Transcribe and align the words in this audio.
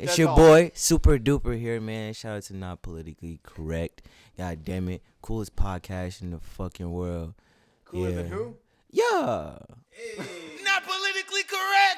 It's 0.00 0.12
That's 0.12 0.18
your 0.18 0.28
all. 0.30 0.36
boy, 0.36 0.70
Super 0.72 1.18
Duper 1.18 1.60
here, 1.60 1.78
man. 1.78 2.14
Shout 2.14 2.38
out 2.38 2.42
to 2.44 2.56
Not 2.56 2.80
Politically 2.80 3.38
Correct. 3.42 4.00
God 4.38 4.64
damn 4.64 4.88
it. 4.88 5.02
Coolest 5.20 5.54
podcast 5.56 6.22
in 6.22 6.30
the 6.30 6.38
fucking 6.38 6.90
world. 6.90 7.34
Cooler 7.84 8.08
yeah. 8.08 8.16
than 8.16 8.26
who? 8.28 8.56
Yeah. 8.90 9.58
Not 10.64 10.84
politically 10.84 11.42
correct. 11.42 11.89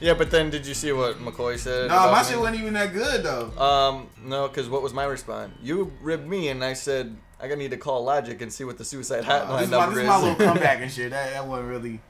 Yeah, 0.00 0.14
but 0.14 0.32
then 0.32 0.50
did 0.50 0.66
you 0.66 0.74
see 0.74 0.90
what 0.90 1.18
McCoy 1.20 1.56
said? 1.56 1.88
No, 1.88 1.94
about 1.94 2.10
my 2.12 2.22
me? 2.22 2.28
shit 2.28 2.38
wasn't 2.38 2.58
even 2.60 2.72
that 2.74 2.92
good 2.92 3.22
though. 3.22 3.50
Um, 3.56 4.08
no, 4.24 4.48
because 4.48 4.68
what 4.68 4.82
was 4.82 4.92
my 4.92 5.04
response? 5.04 5.52
You 5.62 5.92
ribbed 6.00 6.26
me, 6.26 6.48
and 6.48 6.64
I 6.64 6.72
said 6.72 7.16
I 7.38 7.44
gotta 7.46 7.56
need 7.60 7.70
to 7.70 7.76
call 7.76 8.02
Logic 8.02 8.40
and 8.42 8.52
see 8.52 8.64
what 8.64 8.78
the 8.78 8.84
suicide 8.84 9.24
Uh, 9.24 9.46
hotline 9.46 9.58
this, 9.58 9.66
is 9.66 9.70
my, 9.70 9.86
this 9.86 9.96
is. 9.96 10.02
is 10.02 10.08
my 10.08 10.18
little 10.20 10.34
comeback 10.46 10.80
and 10.80 10.90
shit. 10.90 11.10
That, 11.10 11.32
that 11.34 11.46
wasn't 11.46 11.68
really. 11.68 12.00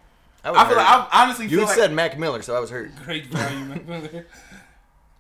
I, 0.43 0.51
was 0.53 0.61
I 0.61 0.69
feel 0.69 0.77
like. 0.79 0.87
I 0.87 1.09
honestly 1.23 1.47
you 1.49 1.59
feel 1.59 1.67
like 1.67 1.77
said 1.77 1.93
Mac 1.93 2.19
Miller, 2.19 2.41
so 2.41 2.57
I 2.57 2.61
was 2.61 2.71
hurt. 2.71 2.93
Great 3.05 3.27
value, 3.27 3.65
man. 3.67 4.25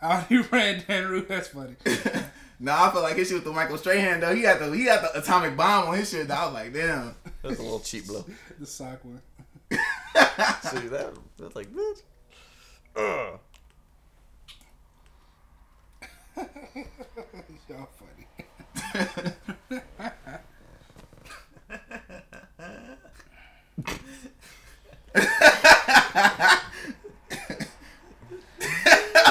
Out 0.01 0.31
you 0.31 0.43
ran 0.51 0.83
Dan 0.89 1.09
Rue. 1.09 1.23
That's 1.29 1.49
funny. 1.49 1.77
No, 2.65 2.73
I 2.73 2.93
feel 2.93 3.03
like 3.03 3.17
his 3.17 3.27
shit 3.27 3.35
with 3.39 3.45
the 3.45 3.51
Michael 3.51 3.77
Strahan 3.77 4.21
though. 4.21 4.33
He 4.33 4.43
had 4.43 4.61
the 4.61 4.71
he 4.71 4.85
had 4.85 5.03
the 5.03 5.19
atomic 5.19 5.57
bomb 5.57 5.89
on 5.89 5.97
his 5.97 6.09
shit. 6.09 6.29
Though. 6.29 6.35
I 6.35 6.45
was 6.45 6.55
like, 6.55 6.73
damn. 6.73 7.17
That 7.43 7.49
was 7.51 7.59
a 7.59 7.63
little 7.63 7.81
cheap 7.81 8.07
blow. 8.07 8.25
The 8.61 8.67
sock 8.67 9.05
one. 9.05 9.21
See 9.71 10.89
that? 10.89 11.13
That's 11.39 11.57
like 11.57 11.69
bitch. 11.73 12.03
Ugh. 12.97 13.39
Y'all 17.69 17.89
funny. 17.99 18.27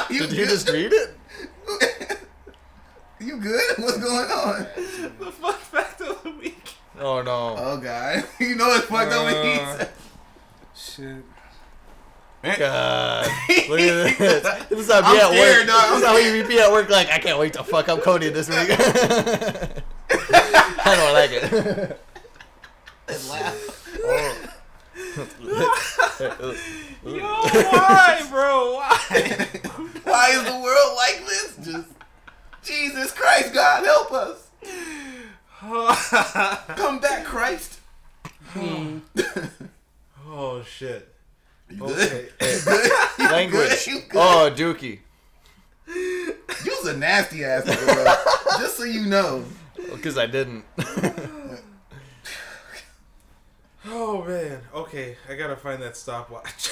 you 0.09 0.19
Did 0.19 0.29
good? 0.29 0.37
you 0.37 0.45
just 0.45 0.69
read 0.69 0.91
it? 0.93 1.15
You 3.19 3.37
good? 3.37 3.77
What's 3.77 3.97
going 3.97 4.29
on? 4.31 4.67
The 5.19 5.31
fun 5.31 5.53
fact 5.53 6.01
of 6.01 6.23
the 6.23 6.31
week. 6.31 6.60
Oh 7.01 7.21
no. 7.23 7.55
Oh 7.57 7.77
god, 7.77 8.23
you 8.39 8.55
know 8.55 8.71
it's 8.75 8.85
fucked 8.85 9.11
up. 9.11 9.25
when 9.25 9.43
he 9.43 9.59
Uh, 9.59 9.77
said- 9.77 9.89
Shit. 10.75 11.25
God. 12.57 13.27
Look 13.69 13.79
at 13.79 14.17
this. 14.17 14.47
This 14.69 14.79
is 14.79 14.91
how 14.91 15.01
I'm 15.01 15.13
me 15.15 15.19
at 15.21 15.27
scared, 15.27 15.57
work. 15.59 15.67
dog. 15.67 15.89
This 15.91 15.99
is 16.01 16.05
how 16.07 16.17
you 16.17 16.43
be 16.47 16.59
at 16.59 16.71
work. 16.71 16.89
Like 16.89 17.09
I 17.09 17.19
can't 17.19 17.37
wait 17.37 17.53
to 17.53 17.63
fuck 17.63 17.87
up 17.89 18.01
Cody 18.01 18.29
this 18.29 18.49
week. 18.49 18.57
I 20.83 20.95
don't 20.95 21.13
like 21.13 21.31
it. 21.33 21.99
Yo, 27.03 27.11
why, 27.13 28.25
bro? 28.29 28.73
Why? 28.75 28.97
Why 30.03 30.29
is 30.31 30.43
the 30.43 30.59
world 30.59 30.95
like 30.97 31.25
this? 31.27 31.57
Just 31.63 31.87
Jesus 32.63 33.11
Christ, 33.11 33.53
God 33.53 33.83
help 33.85 34.11
us. 34.11 34.47
Come 36.75 36.99
back, 36.99 37.23
Christ. 37.23 37.79
Hmm. 38.47 38.99
oh 40.27 40.63
shit. 40.63 41.13
You? 41.69 41.83
Okay. 41.85 42.29
You 43.19 43.29
Language. 43.29 43.87
You 43.87 43.99
good? 44.09 44.15
Oh, 44.15 44.51
Dookie. 44.53 44.99
You 45.87 46.35
was 46.65 46.87
a 46.87 46.97
nasty 46.97 47.43
ass 47.43 47.65
nigga, 47.65 47.85
bro. 47.93 48.59
Just 48.59 48.77
so 48.77 48.83
you 48.83 49.05
know. 49.05 49.45
Because 49.91 50.17
I 50.17 50.25
didn't. 50.25 50.65
Oh 53.85 54.23
man. 54.23 54.61
Okay, 54.73 55.17
I 55.29 55.35
gotta 55.35 55.55
find 55.55 55.81
that 55.81 55.97
stopwatch. 55.97 56.71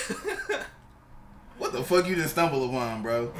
What 1.59 1.73
the 1.73 1.83
fuck 1.83 2.07
you 2.07 2.15
didn't 2.15 2.29
stumble 2.29 2.65
upon, 2.67 3.03
bro? 3.03 3.31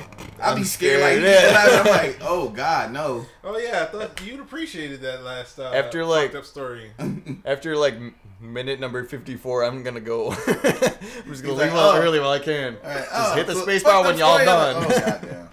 I'd 0.42 0.56
be 0.56 0.62
I'm 0.62 0.64
scared. 0.66 1.02
Like, 1.02 1.18
scared, 1.20 1.54
yeah. 1.54 1.82
I'm 1.82 1.90
like, 1.90 2.18
oh 2.22 2.50
God, 2.50 2.92
no. 2.92 3.26
oh 3.44 3.58
yeah, 3.58 3.82
I 3.84 3.86
thought 3.86 4.22
you'd 4.26 4.42
appreciate 4.42 5.02
that 5.02 5.24
last 5.24 5.58
uh, 5.58 5.72
After, 5.74 6.06
like- 6.06 6.34
fucked 6.34 6.36
up 6.36 6.46
story. 6.46 6.92
After 7.46 7.76
like 7.78 7.96
minute 8.42 8.80
number 8.80 9.04
54, 9.04 9.64
I'm 9.64 9.84
gonna 9.84 10.00
go. 10.02 10.32
I'm 10.32 10.36
just 10.36 10.46
gonna 10.46 11.26
He's 11.26 11.44
leave 11.44 11.58
like, 11.58 11.72
out 11.72 11.96
oh. 11.96 12.02
early 12.02 12.20
while 12.20 12.32
I 12.32 12.40
can. 12.40 12.78
All 12.84 12.90
right, 12.90 12.98
Just 13.00 13.12
oh, 13.14 13.36
hit 13.36 13.48
the 13.48 13.54
so 13.56 13.62
space 13.64 13.84
bar 13.84 14.04
when 14.04 14.18
y'all 14.18 14.34
story. 14.34 14.46
done. 14.46 14.86
Oh, 14.86 14.90
goddamn. 15.00 15.50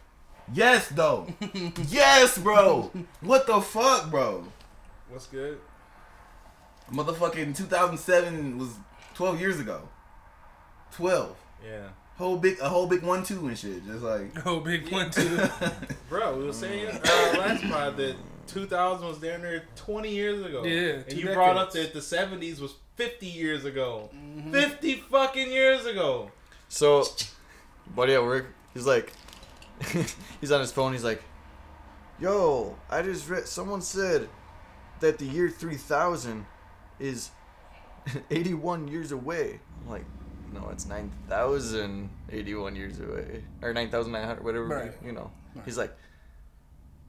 Yes, 0.53 0.88
though. 0.88 1.27
yes, 1.88 2.38
bro. 2.38 2.91
What 3.21 3.47
the 3.47 3.60
fuck, 3.60 4.10
bro? 4.10 4.44
What's 5.09 5.27
good? 5.27 5.59
Motherfucking 6.93 7.56
2007 7.56 8.59
was 8.59 8.75
12 9.15 9.41
years 9.41 9.60
ago. 9.60 9.88
12. 10.93 11.37
Yeah. 11.65 11.88
Whole 12.16 12.38
big, 12.38 12.59
a 12.60 12.69
whole 12.69 12.87
big 12.87 13.03
one 13.03 13.22
two 13.22 13.47
and 13.47 13.59
shit. 13.59 13.87
Just 13.87 14.03
like. 14.03 14.34
whole 14.38 14.60
big 14.60 14.91
one 14.91 15.10
two. 15.10 15.38
Bro, 16.09 16.38
we 16.38 16.44
were 16.44 16.53
saying 16.53 16.87
uh, 16.88 17.00
last 17.38 17.62
pod 17.65 17.97
that 17.99 18.16
2000 18.47 19.06
was 19.06 19.19
down 19.19 19.43
there 19.43 19.65
20 19.77 20.10
years 20.10 20.44
ago. 20.44 20.65
Yeah, 20.65 20.94
And 20.94 21.09
two 21.10 21.19
you 21.19 21.32
brought 21.34 21.56
up 21.56 21.72
that 21.72 21.93
the 21.93 22.00
70s 22.00 22.60
was 22.60 22.75
50 22.94 23.27
years 23.27 23.65
ago. 23.65 24.10
Mm-hmm. 24.15 24.53
50 24.53 24.94
fucking 25.10 25.50
years 25.50 25.84
ago. 25.84 26.31
So, 26.69 27.04
buddy 27.94 28.15
at 28.15 28.22
work, 28.22 28.47
he's 28.72 28.87
like, 28.87 29.12
he's 30.41 30.50
on 30.50 30.60
his 30.60 30.72
phone. 30.72 30.93
He's 30.93 31.04
like, 31.04 31.22
"Yo, 32.19 32.77
I 32.88 33.03
just 33.03 33.28
read. 33.28 33.47
Someone 33.47 33.83
said 33.83 34.28
that 35.00 35.19
the 35.19 35.27
year 35.27 35.50
3000 35.50 36.47
is 36.98 37.31
81 38.31 38.88
years 38.88 39.12
away." 39.12 39.60
I'm 39.83 39.91
like, 39.91 40.04
"No, 40.52 40.68
it's 40.72 40.86
9,081 40.86 42.76
years 42.76 42.98
away, 43.00 43.44
or 43.62 43.72
9,900, 43.72 44.44
whatever. 44.44 44.64
Right. 44.66 44.92
You 45.04 45.12
know." 45.12 45.30
He's 45.64 45.78
like. 45.78 45.92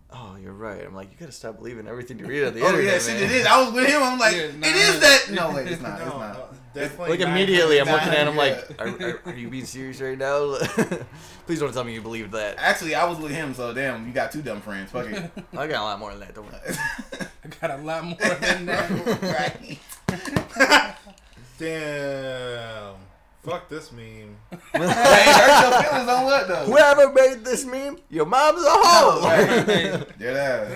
Oh, 0.09 0.37
you're 0.41 0.53
right. 0.53 0.85
I'm 0.85 0.95
like, 0.95 1.11
you 1.11 1.17
gotta 1.19 1.33
stop 1.33 1.57
believing 1.57 1.85
everything 1.85 2.17
you 2.17 2.25
read 2.27 2.45
on 2.45 2.53
the 2.53 2.61
Oh 2.63 2.69
internet, 2.69 2.93
yeah, 2.93 2.99
shit, 2.99 3.13
man. 3.19 3.23
it 3.23 3.31
is. 3.33 3.45
I 3.45 3.61
was 3.61 3.73
with 3.73 3.89
him. 3.89 4.01
I'm 4.01 4.17
like, 4.17 4.35
Yeah, 4.37 4.43
it 4.43 4.55
nah. 4.57 4.67
is 4.67 4.99
that. 5.01 5.25
No, 5.31 5.51
wait, 5.53 5.67
it's 5.71 5.81
not. 5.81 5.99
No, 5.99 6.05
It's 6.05 6.15
not. 6.15 6.73
definitely. 6.73 7.09
Like 7.09 7.19
900. 7.19 7.27
immediately, 7.41 7.81
I'm 7.81 7.87
looking 7.87 8.07
at 8.13 8.25
him 8.25 8.35
Yeah. 8.35 8.39
like, 8.39 8.79
are, 8.79 8.87
are, 9.05 9.21
are 9.25 9.33
you 9.35 9.49
being 9.49 9.65
serious 9.65 9.99
right 9.99 10.17
now? 10.17 10.57
Please 11.45 11.59
don't 11.59 11.73
tell 11.73 11.83
me 11.83 11.93
you 11.93 12.01
believe 12.01 12.31
that. 12.31 12.55
Actually, 12.57 12.95
I 12.95 13.03
was 13.03 13.17
with 13.19 13.31
him, 13.33 13.53
so 13.53 13.73
damn, 13.73 14.07
you 14.07 14.13
got 14.13 14.31
two 14.31 14.41
dumb 14.41 14.61
friends. 14.61 14.91
Fuck 14.91 15.07
it. 15.07 15.29
I 15.57 15.67
got 15.67 15.81
a 15.81 15.83
lot 15.83 15.99
more 15.99 16.11
than 16.11 16.21
that. 16.21 16.33
Don't 16.33 16.45
worry. 16.45 16.61
I 17.43 17.47
got 17.67 17.77
a 17.77 17.83
lot 17.83 18.05
more 18.05 18.15
than 18.15 18.65
that. 18.67 18.89
right. 20.57 20.97
Damn. 21.59 22.95
Fuck 23.47 23.69
this 23.69 23.91
meme. 23.93 24.35
Hey, 24.73 24.79
hurt 24.83 25.71
your 25.71 25.81
feelings 25.83 26.09
on 26.09 26.25
what 26.25 26.47
though? 26.49 26.65
Whoever 26.65 27.13
made 27.13 27.45
this 27.45 27.65
meme, 27.65 27.97
your 28.09 28.25
mom's 28.25 28.61
a 28.61 28.69
hoe. 28.69 29.21
Right. 29.23 30.19
Dead 30.19 30.35
ass. 30.35 30.71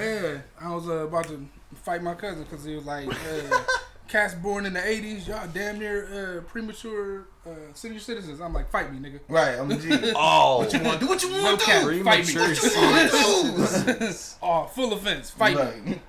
Yeah, 0.61 0.67
I 0.67 0.73
was 0.73 0.87
uh, 0.87 1.07
about 1.07 1.27
to 1.27 1.45
fight 1.75 2.01
my 2.01 2.13
cousin 2.15 2.43
because 2.43 2.63
he 2.63 2.73
was 2.75 2.85
like, 2.85 3.09
uh, 3.09 3.63
cats 4.07 4.35
born 4.35 4.65
in 4.65 4.71
the 4.73 4.79
80s, 4.79 5.27
y'all 5.27 5.47
damn 5.53 5.79
near 5.79 6.39
uh, 6.39 6.49
premature 6.49 7.27
uh, 7.45 7.49
senior 7.73 7.99
citizens. 7.99 8.39
I'm 8.39 8.53
like, 8.53 8.69
fight 8.71 8.93
me, 8.93 8.99
nigga. 8.99 9.19
Right, 9.27 9.59
I'm 9.59 9.67
the 9.67 9.75
G. 9.75 9.89
Oh, 10.15 10.65
You 10.71 10.81
want 10.81 10.99
do 11.01 11.07
what 11.07 11.21
you 11.23 11.29
No 11.29 11.43
want 11.43 11.59
to 11.59 11.65
cap, 11.65 11.83
do. 11.83 12.03
fight 12.05 12.25
me. 12.25 12.33
Premature 12.33 12.81
What 12.81 13.13
you 13.13 14.07
do? 14.07 14.15
oh, 14.41 14.65
full 14.73 14.93
offense, 14.93 15.29
fight 15.29 15.85
me. 15.85 15.99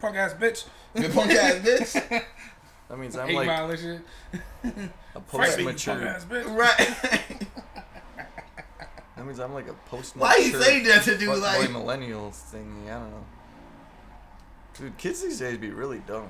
Punk 0.00 0.16
ass 0.16 0.32
bitch. 0.32 0.64
Good 0.94 1.12
punk 1.12 1.32
ass 1.32 1.54
bitch. 1.56 2.24
That 2.88 2.98
means 2.98 3.16
I'm 3.16 3.28
Eight 3.30 3.36
like 3.36 3.46
mile 3.46 3.70
and 3.70 3.78
shit. 3.78 4.00
a 5.14 5.20
Fight 5.20 5.58
me, 5.58 5.64
you 5.64 5.68
punk 5.68 5.78
post-mature. 5.78 6.18
Right. 6.54 6.96
That 9.16 9.26
means 9.26 9.38
I'm 9.40 9.52
like 9.52 9.68
a 9.68 9.74
post-mature. 9.90 10.28
Why 10.28 10.36
you 10.36 10.52
say 10.60 10.82
that 10.84 11.02
to 11.04 11.18
do 11.18 11.28
fuckboy 11.30 11.40
like? 11.40 11.70
millennials 11.70 12.34
thing? 12.34 12.84
I 12.86 12.94
don't 12.94 13.10
know. 13.10 13.24
Dude, 14.78 14.96
kids 14.96 15.22
these 15.22 15.38
days 15.40 15.58
be 15.58 15.70
really 15.70 15.98
dumb. 16.06 16.28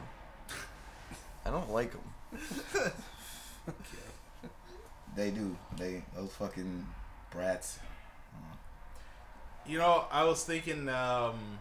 I 1.45 1.51
don't 1.51 1.71
like 1.71 1.93
them. 1.93 2.93
They 5.19 5.31
do. 5.33 5.57
They 5.77 6.05
those 6.15 6.31
fucking 6.35 6.87
brats. 7.33 7.81
You 9.67 9.79
know, 9.79 10.05
I 10.13 10.23
was 10.23 10.45
thinking, 10.45 10.89
um, 10.89 11.59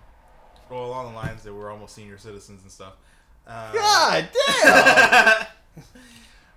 well, 0.69 0.85
along 0.85 1.11
the 1.11 1.15
lines 1.15 1.41
that 1.41 1.53
we're 1.53 1.71
almost 1.71 1.95
senior 1.95 2.19
citizens 2.19 2.61
and 2.61 2.71
stuff. 2.71 2.93
Uh, 3.47 3.71
God 3.71 4.29
damn! 4.63 5.45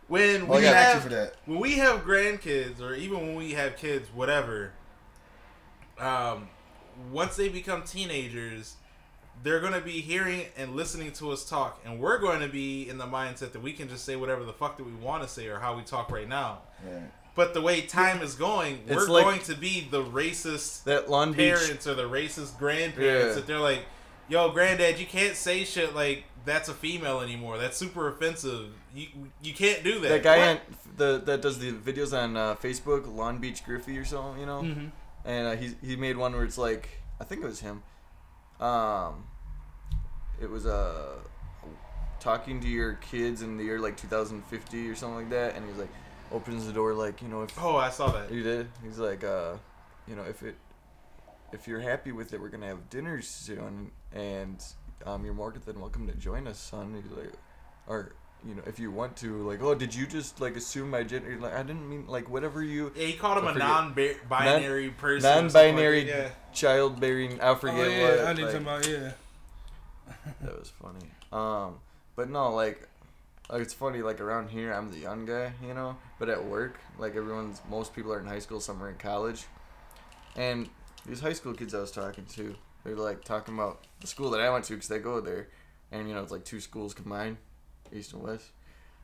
when 0.08 0.48
We 0.48 0.58
we 0.58 0.64
have 0.64 1.02
for 1.02 1.08
that. 1.10 1.34
when 1.46 1.60
we 1.60 1.74
have 1.74 2.00
grandkids, 2.04 2.80
or 2.80 2.94
even 2.94 3.20
when 3.20 3.34
we 3.36 3.52
have 3.52 3.76
kids, 3.76 4.08
whatever. 4.12 4.72
Um, 5.98 6.48
once 7.12 7.36
they 7.36 7.48
become 7.48 7.82
teenagers, 7.82 8.74
they're 9.42 9.60
going 9.60 9.72
to 9.74 9.80
be 9.80 10.00
hearing 10.00 10.46
and 10.56 10.74
listening 10.74 11.12
to 11.12 11.30
us 11.30 11.44
talk, 11.48 11.80
and 11.84 12.00
we're 12.00 12.18
going 12.18 12.40
to 12.40 12.48
be 12.48 12.88
in 12.88 12.98
the 12.98 13.06
mindset 13.06 13.52
that 13.52 13.62
we 13.62 13.72
can 13.72 13.88
just 13.88 14.04
say 14.04 14.16
whatever 14.16 14.44
the 14.44 14.52
fuck 14.52 14.76
that 14.78 14.84
we 14.84 14.92
want 14.94 15.22
to 15.22 15.28
say 15.28 15.46
or 15.48 15.58
how 15.58 15.76
we 15.76 15.82
talk 15.82 16.10
right 16.10 16.28
now. 16.28 16.58
Yeah. 16.86 17.00
But 17.36 17.54
the 17.54 17.60
way 17.60 17.82
time 17.82 18.22
is 18.22 18.34
going, 18.34 18.80
It's 18.86 18.96
we're 18.96 19.06
like- 19.14 19.24
going 19.24 19.40
to 19.42 19.54
be 19.54 19.86
the 19.90 20.02
racist 20.02 20.84
That 20.84 21.08
Long 21.08 21.32
Beach. 21.32 21.54
parents 21.54 21.86
or 21.86 21.94
the 21.94 22.08
racist 22.08 22.58
grandparents 22.58 23.28
Yeah. 23.28 23.34
that 23.34 23.46
they're 23.46 23.60
like, 23.60 23.84
"Yo, 24.30 24.50
granddad, 24.50 24.98
you 24.98 25.06
can't 25.06 25.36
say 25.36 25.64
shit 25.64 25.94
like 25.94 26.24
that's 26.44 26.68
a 26.68 26.74
female 26.74 27.20
anymore. 27.20 27.58
That's 27.58 27.76
super 27.76 28.08
offensive. 28.08 28.72
You 28.94 29.08
you 29.42 29.52
can't 29.52 29.82
do 29.84 30.00
that." 30.00 30.08
That 30.08 30.22
guy 30.22 30.48
on 30.48 30.60
the 30.96 31.18
that 31.26 31.42
does 31.42 31.58
the 31.58 31.72
videos 31.72 32.16
on 32.16 32.36
uh, 32.36 32.54
Facebook, 32.54 33.14
Long 33.14 33.38
Beach 33.38 33.64
Griffey 33.64 33.98
or 33.98 34.04
something, 34.04 34.40
you 34.40 34.46
know. 34.46 34.62
Mm-hmm. 34.62 34.86
And 35.24 35.46
uh, 35.48 35.56
he 35.56 35.74
he 35.86 35.96
made 35.96 36.16
one 36.16 36.32
where 36.32 36.44
it's 36.44 36.58
like 36.58 37.02
I 37.20 37.24
think 37.24 37.42
it 37.42 37.46
was 37.46 37.60
him. 37.60 37.82
Um, 38.60 39.24
it 40.40 40.48
was 40.48 40.66
uh 40.66 41.16
talking 42.20 42.60
to 42.60 42.68
your 42.68 42.94
kids 42.94 43.40
in 43.42 43.56
the 43.56 43.64
year 43.64 43.80
like 43.80 43.96
2050 43.96 44.88
or 44.88 44.94
something 44.94 45.16
like 45.16 45.30
that, 45.30 45.56
and 45.56 45.66
he's 45.66 45.78
like 45.78 45.88
opens 46.32 46.66
the 46.66 46.72
door 46.72 46.94
like 46.94 47.20
you 47.22 47.28
know 47.28 47.42
if 47.42 47.50
Oh, 47.60 47.76
I 47.76 47.90
saw 47.90 48.10
that. 48.12 48.30
You 48.30 48.42
did. 48.42 48.68
He's 48.84 48.98
like, 48.98 49.24
uh, 49.24 49.54
you 50.06 50.14
know, 50.14 50.22
if 50.22 50.42
it, 50.42 50.56
if 51.52 51.66
you're 51.68 51.80
happy 51.80 52.12
with 52.12 52.32
it, 52.32 52.40
we're 52.40 52.48
gonna 52.48 52.66
have 52.68 52.88
dinner 52.90 53.20
soon, 53.22 53.90
and 54.14 54.62
um, 55.06 55.24
you're 55.24 55.34
more 55.34 55.52
than 55.64 55.80
welcome 55.80 56.06
to 56.08 56.14
join 56.14 56.46
us, 56.46 56.58
son. 56.58 56.94
He's 57.02 57.10
like, 57.16 57.32
or 57.86 58.12
you 58.46 58.54
know, 58.54 58.62
if 58.66 58.78
you 58.78 58.90
want 58.90 59.16
to, 59.18 59.46
like, 59.46 59.62
oh, 59.62 59.74
did 59.74 59.94
you 59.94 60.06
just 60.06 60.40
like 60.40 60.56
assume 60.56 60.90
my 60.90 61.02
gender? 61.02 61.36
Like, 61.38 61.54
I 61.54 61.62
didn't 61.62 61.88
mean 61.88 62.06
like 62.06 62.30
whatever 62.30 62.62
you 62.62 62.92
Yeah, 62.96 63.06
he 63.06 63.12
called 63.14 63.38
him 63.38 63.46
I 63.46 63.50
a 63.50 63.52
forget. 63.54 63.68
non-binary 63.68 64.90
person. 64.90 65.16
or 65.16 65.20
something 65.20 65.44
like 65.44 65.52
non-binary 65.54 66.04
that. 66.04 66.16
Yeah. 66.16 66.28
childbearing. 66.52 67.40
I 67.40 67.48
Oh 67.48 67.54
forget 67.54 67.90
yeah, 67.90 68.02
what. 68.10 68.20
I 68.20 68.32
did 68.32 68.42
like, 68.44 68.52
talking 68.52 68.66
about 68.66 68.88
yeah. 68.88 69.12
that 70.42 70.58
was 70.58 70.72
funny. 70.80 71.10
Um, 71.32 71.80
but 72.16 72.30
no, 72.30 72.50
like, 72.54 72.88
like 73.50 73.62
it's 73.62 73.74
funny. 73.74 74.00
Like 74.02 74.20
around 74.20 74.48
here, 74.50 74.72
I'm 74.72 74.90
the 74.90 74.98
young 74.98 75.26
guy, 75.26 75.52
you 75.66 75.74
know. 75.74 75.96
But 76.18 76.28
at 76.30 76.42
work, 76.44 76.78
like 76.98 77.16
everyone's, 77.16 77.60
most 77.70 77.94
people 77.94 78.12
are 78.12 78.20
in 78.20 78.26
high 78.26 78.38
school, 78.38 78.60
some 78.60 78.82
are 78.82 78.88
in 78.88 78.96
college, 78.96 79.44
and 80.36 80.68
these 81.06 81.20
high 81.20 81.32
school 81.32 81.54
kids 81.54 81.74
I 81.74 81.80
was 81.80 81.90
talking 81.90 82.24
to, 82.36 82.54
they're 82.84 82.96
like 82.96 83.24
talking 83.24 83.54
about 83.54 83.84
the 84.00 84.06
school 84.06 84.30
that 84.30 84.40
I 84.40 84.50
went 84.50 84.64
to 84.66 84.74
because 84.74 84.88
they 84.88 84.98
go 84.98 85.20
there, 85.20 85.48
and 85.92 86.08
you 86.08 86.14
know 86.14 86.22
it's 86.22 86.32
like 86.32 86.44
two 86.44 86.60
schools 86.60 86.94
combined, 86.94 87.36
east 87.92 88.12
and 88.12 88.22
west. 88.22 88.46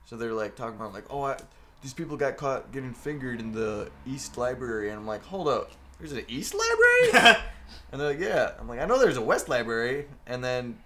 So 0.04 0.16
they're 0.16 0.32
like 0.32 0.56
talking 0.56 0.76
about 0.76 0.92
like, 0.92 1.04
oh, 1.10 1.22
I, 1.22 1.36
these 1.82 1.92
people 1.92 2.16
got 2.16 2.36
caught 2.36 2.72
getting 2.72 2.94
fingered 2.94 3.40
in 3.40 3.52
the 3.52 3.90
east 4.06 4.38
library, 4.38 4.90
and 4.90 4.98
I'm 4.98 5.06
like, 5.06 5.24
hold 5.24 5.48
up, 5.48 5.72
there's 5.98 6.12
an 6.12 6.24
east 6.28 6.54
library. 6.54 7.36
And 7.90 8.00
they're 8.00 8.08
like, 8.08 8.20
yeah. 8.20 8.52
I'm 8.58 8.68
like, 8.68 8.80
I 8.80 8.84
know 8.84 8.98
there's 8.98 9.16
a 9.16 9.22
West 9.22 9.48
Library. 9.48 10.06
And 10.26 10.42
then 10.42 10.78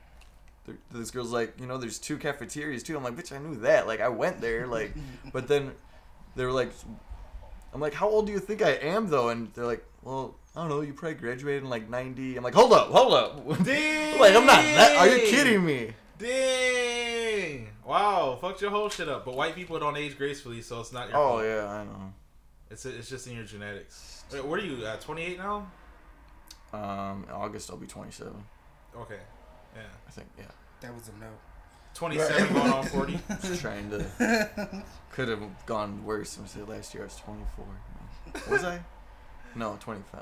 th- 0.66 0.78
this 0.90 1.10
girl's 1.10 1.32
like, 1.32 1.58
you 1.60 1.66
know, 1.66 1.78
there's 1.78 1.98
two 1.98 2.18
cafeterias 2.18 2.82
too. 2.82 2.96
I'm 2.96 3.04
like, 3.04 3.16
bitch, 3.16 3.34
I 3.34 3.38
knew 3.38 3.56
that. 3.56 3.86
Like, 3.86 4.00
I 4.00 4.08
went 4.08 4.40
there. 4.40 4.66
Like, 4.66 4.94
but 5.32 5.48
then 5.48 5.72
they 6.36 6.44
were 6.44 6.52
like, 6.52 6.72
I'm 7.72 7.80
like, 7.80 7.94
how 7.94 8.08
old 8.08 8.26
do 8.26 8.32
you 8.32 8.38
think 8.38 8.62
I 8.62 8.70
am 8.72 9.08
though? 9.08 9.28
And 9.28 9.52
they're 9.54 9.66
like, 9.66 9.84
well, 10.02 10.36
I 10.56 10.60
don't 10.62 10.68
know. 10.68 10.80
You 10.80 10.92
probably 10.94 11.14
graduated 11.14 11.62
in 11.64 11.70
like 11.70 11.88
'90. 11.88 12.36
I'm 12.36 12.42
like, 12.44 12.54
hold 12.54 12.72
up, 12.72 12.88
hold 12.88 13.14
up. 13.14 13.46
Dang. 13.64 14.18
like, 14.18 14.34
I'm 14.34 14.46
not 14.46 14.62
that. 14.62 14.96
Are 14.96 15.08
you 15.08 15.26
kidding 15.28 15.64
me? 15.64 15.92
Dang! 16.18 17.68
Wow, 17.84 18.36
fucked 18.40 18.60
your 18.60 18.70
whole 18.70 18.88
shit 18.88 19.08
up. 19.08 19.24
But 19.24 19.36
white 19.36 19.54
people 19.54 19.78
don't 19.78 19.96
age 19.96 20.16
gracefully, 20.18 20.60
so 20.62 20.80
it's 20.80 20.92
not 20.92 21.08
your 21.08 21.16
Oh 21.18 21.28
fault. 21.36 21.44
yeah, 21.44 21.66
I 21.68 21.84
know. 21.84 22.12
It's 22.70 22.84
it's 22.84 23.08
just 23.08 23.26
in 23.26 23.34
your 23.36 23.44
genetics. 23.44 24.24
Wait, 24.32 24.44
what 24.44 24.60
are 24.60 24.64
you? 24.64 24.84
Uh, 24.84 24.96
28 24.96 25.38
now? 25.38 25.70
Um, 26.72 27.24
in 27.28 27.30
August 27.34 27.68
I'll 27.70 27.76
be 27.76 27.86
27. 27.86 28.32
Okay. 28.96 29.18
Yeah. 29.74 29.82
I 30.06 30.10
think. 30.10 30.28
Yeah. 30.38 30.44
That 30.80 30.94
was 30.94 31.08
a 31.08 31.20
no. 31.20 31.26
27 31.94 32.54
going 32.54 32.72
on 32.72 32.86
40. 32.86 33.18
Just 33.42 33.60
trying 33.60 33.90
to. 33.90 34.84
Could 35.12 35.28
have 35.28 35.42
gone 35.66 36.04
worse. 36.04 36.38
I 36.42 36.46
said 36.46 36.68
last 36.68 36.94
year 36.94 37.02
I 37.04 37.06
was 37.06 37.16
24. 37.16 37.66
Was 38.50 38.64
I? 38.64 38.80
No, 39.56 39.76
25. 39.80 40.20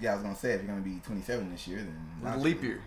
Yeah, 0.00 0.12
I 0.12 0.14
was 0.14 0.22
gonna 0.22 0.36
say 0.36 0.52
if 0.52 0.62
you're 0.62 0.68
gonna 0.70 0.80
be 0.82 1.00
27 1.04 1.50
this 1.50 1.66
year, 1.66 1.78
then 2.22 2.40
Leap 2.42 2.62
year. 2.62 2.80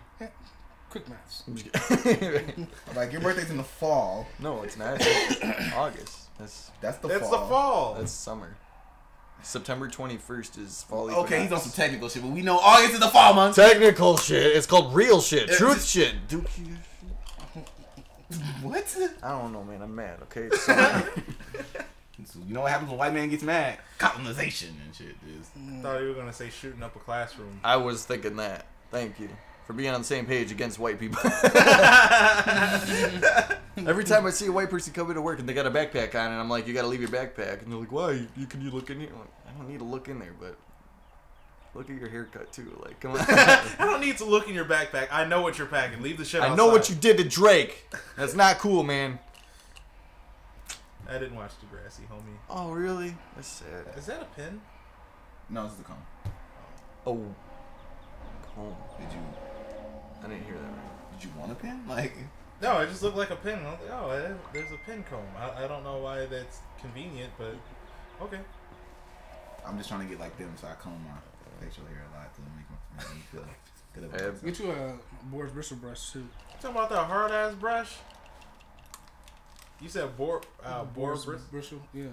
Quick 0.90 1.08
maths. 1.08 1.42
I'm 1.46 1.56
just 1.56 1.72
kidding. 2.02 2.68
Like 2.96 3.12
your 3.12 3.20
birthday's 3.22 3.50
in 3.50 3.56
the 3.56 3.64
fall. 3.64 4.26
no, 4.38 4.62
it's 4.62 4.76
not. 4.76 4.96
It's 5.00 5.72
August. 5.74 6.18
That's 6.38 6.70
That's 6.80 6.98
the 6.98 7.08
That's 7.08 7.20
fall. 7.28 7.30
the 7.30 7.46
fall. 7.46 7.94
that's 7.94 8.12
summer. 8.12 8.56
September 9.42 9.88
21st 9.88 10.58
is 10.58 10.82
fall. 10.84 11.10
Okay, 11.10 11.42
he's 11.42 11.50
on 11.52 11.60
some 11.60 11.72
technical 11.72 12.08
shit, 12.08 12.22
but 12.22 12.30
we 12.30 12.42
know 12.42 12.58
August 12.58 12.94
is 12.94 13.00
the 13.00 13.08
fall 13.08 13.34
month. 13.34 13.56
technical 13.56 14.16
shit. 14.16 14.54
It's 14.56 14.66
called 14.66 14.94
real 14.94 15.20
shit, 15.20 15.48
It's 15.48 15.58
truth 15.58 15.74
just- 15.76 15.88
shit. 15.90 16.28
Dookie. 16.28 16.76
What? 18.62 18.96
I 19.22 19.28
don't 19.38 19.52
know, 19.52 19.62
man. 19.62 19.82
I'm 19.82 19.94
mad. 19.94 20.20
Okay. 20.22 20.48
It's 22.22 22.32
summer. 22.32 22.44
So 22.44 22.48
you 22.48 22.54
know 22.54 22.62
what 22.62 22.70
happens 22.70 22.90
when 22.90 22.96
a 22.96 22.98
white 22.98 23.14
man 23.14 23.28
gets 23.28 23.42
mad? 23.42 23.78
Colonization 23.98 24.76
and 24.84 24.94
shit. 24.94 25.14
Just 25.36 25.58
mm. 25.58 25.82
thought 25.82 26.00
you 26.00 26.08
were 26.08 26.14
gonna 26.14 26.32
say 26.32 26.50
shooting 26.50 26.82
up 26.82 26.96
a 26.96 26.98
classroom. 26.98 27.60
I 27.62 27.76
was 27.76 28.04
thinking 28.04 28.36
that. 28.36 28.66
Thank 28.90 29.20
you 29.20 29.28
for 29.66 29.72
being 29.72 29.90
on 29.90 30.00
the 30.00 30.06
same 30.06 30.26
page 30.26 30.50
against 30.50 30.78
white 30.78 31.00
people. 31.00 31.18
Every 33.76 34.04
time 34.04 34.26
I 34.26 34.30
see 34.30 34.46
a 34.46 34.52
white 34.52 34.70
person 34.70 34.92
come 34.92 35.08
into 35.08 35.22
work 35.22 35.38
and 35.38 35.48
they 35.48 35.54
got 35.54 35.66
a 35.66 35.70
backpack 35.70 36.14
on, 36.14 36.30
and 36.30 36.40
I'm 36.40 36.48
like, 36.48 36.66
"You 36.66 36.74
got 36.74 36.82
to 36.82 36.88
leave 36.88 37.00
your 37.00 37.08
backpack," 37.08 37.62
and 37.62 37.72
they're 37.72 37.78
like, 37.78 37.92
"Why? 37.92 38.26
You 38.36 38.46
can 38.46 38.60
you 38.60 38.70
look 38.70 38.90
in 38.90 39.00
here?" 39.00 39.08
I'm 39.12 39.20
like, 39.20 39.28
I 39.48 39.58
don't 39.58 39.68
need 39.68 39.78
to 39.78 39.84
look 39.84 40.08
in 40.08 40.18
there, 40.18 40.34
but 40.38 40.56
look 41.74 41.88
at 41.88 41.96
your 41.96 42.08
haircut 42.08 42.52
too. 42.52 42.78
Like, 42.84 43.00
come 43.00 43.12
on. 43.12 43.20
I 43.28 43.76
don't 43.80 44.00
need 44.00 44.18
to 44.18 44.24
look 44.24 44.48
in 44.48 44.54
your 44.54 44.64
backpack. 44.64 45.08
I 45.10 45.24
know 45.24 45.40
what 45.40 45.58
you're 45.58 45.66
packing. 45.66 46.02
Leave 46.02 46.18
the 46.18 46.24
shit 46.24 46.42
I 46.42 46.54
know 46.54 46.68
what 46.68 46.90
you 46.90 46.94
did 46.94 47.16
to 47.18 47.24
Drake. 47.24 47.86
That's 48.16 48.34
not 48.34 48.58
cool, 48.58 48.82
man. 48.82 49.18
I 51.12 51.18
didn't 51.18 51.36
watch 51.36 51.52
Degrassi, 51.60 52.08
homie. 52.08 52.36
Oh, 52.48 52.72
really? 52.72 53.14
That's 53.36 53.48
sad. 53.48 53.86
Is 53.96 54.06
that 54.06 54.22
a 54.22 54.26
pin? 54.36 54.60
no, 55.50 55.64
this 55.64 55.74
is 55.74 55.80
a 55.80 55.82
comb. 55.82 55.96
Oh, 57.06 57.10
oh. 57.12 58.54
home. 58.54 58.76
Did 58.98 59.12
you 59.12 59.20
I 60.24 60.28
didn't 60.28 60.44
hear 60.44 60.54
that 60.54 60.62
right. 60.62 61.12
did 61.18 61.24
you 61.24 61.30
want 61.38 61.52
a 61.52 61.54
pin? 61.54 61.82
Like 61.88 62.14
No, 62.62 62.78
it 62.78 62.88
just 62.88 63.02
looked 63.02 63.16
like 63.16 63.30
a 63.30 63.36
pin. 63.36 63.58
I 63.58 63.72
was 63.72 63.80
like, 63.80 63.90
oh, 63.90 64.36
there's 64.52 64.70
a 64.72 64.78
pin 64.86 65.04
comb. 65.10 65.20
I, 65.36 65.64
I 65.64 65.68
don't 65.68 65.82
know 65.84 65.98
why 65.98 66.26
that's 66.26 66.60
convenient, 66.80 67.32
but 67.36 67.56
okay. 68.22 68.38
I'm 69.66 69.76
just 69.76 69.88
trying 69.88 70.02
to 70.02 70.06
get 70.06 70.20
like 70.20 70.36
them, 70.38 70.52
so 70.60 70.68
I 70.68 70.74
comb 70.74 70.94
my 71.04 71.64
facial 71.66 71.84
hair 71.86 72.04
a 72.12 72.16
lot 72.16 72.34
to 72.34 72.40
make, 72.40 72.66
my, 72.70 73.04
make 73.04 73.14
me 73.16 73.22
feel 73.30 73.44
good 73.94 74.04
about 74.04 74.20
I 74.20 74.24
have- 74.24 74.42
myself. 74.42 74.58
Get 74.58 74.64
you 74.64 74.70
a 74.72 74.98
Boris 75.24 75.52
bristle 75.52 75.76
brush 75.76 76.12
too. 76.12 76.26
talking 76.60 76.76
about 76.76 76.88
that 76.90 77.06
hard 77.06 77.30
ass 77.32 77.54
brush? 77.54 77.92
You 79.82 79.88
said 79.88 80.16
boar, 80.16 80.40
uh, 80.64 80.84
boar 80.84 81.08
Boris 81.08 81.24
bris- 81.24 81.42
bristle. 81.50 81.80
Yeah. 81.92 82.04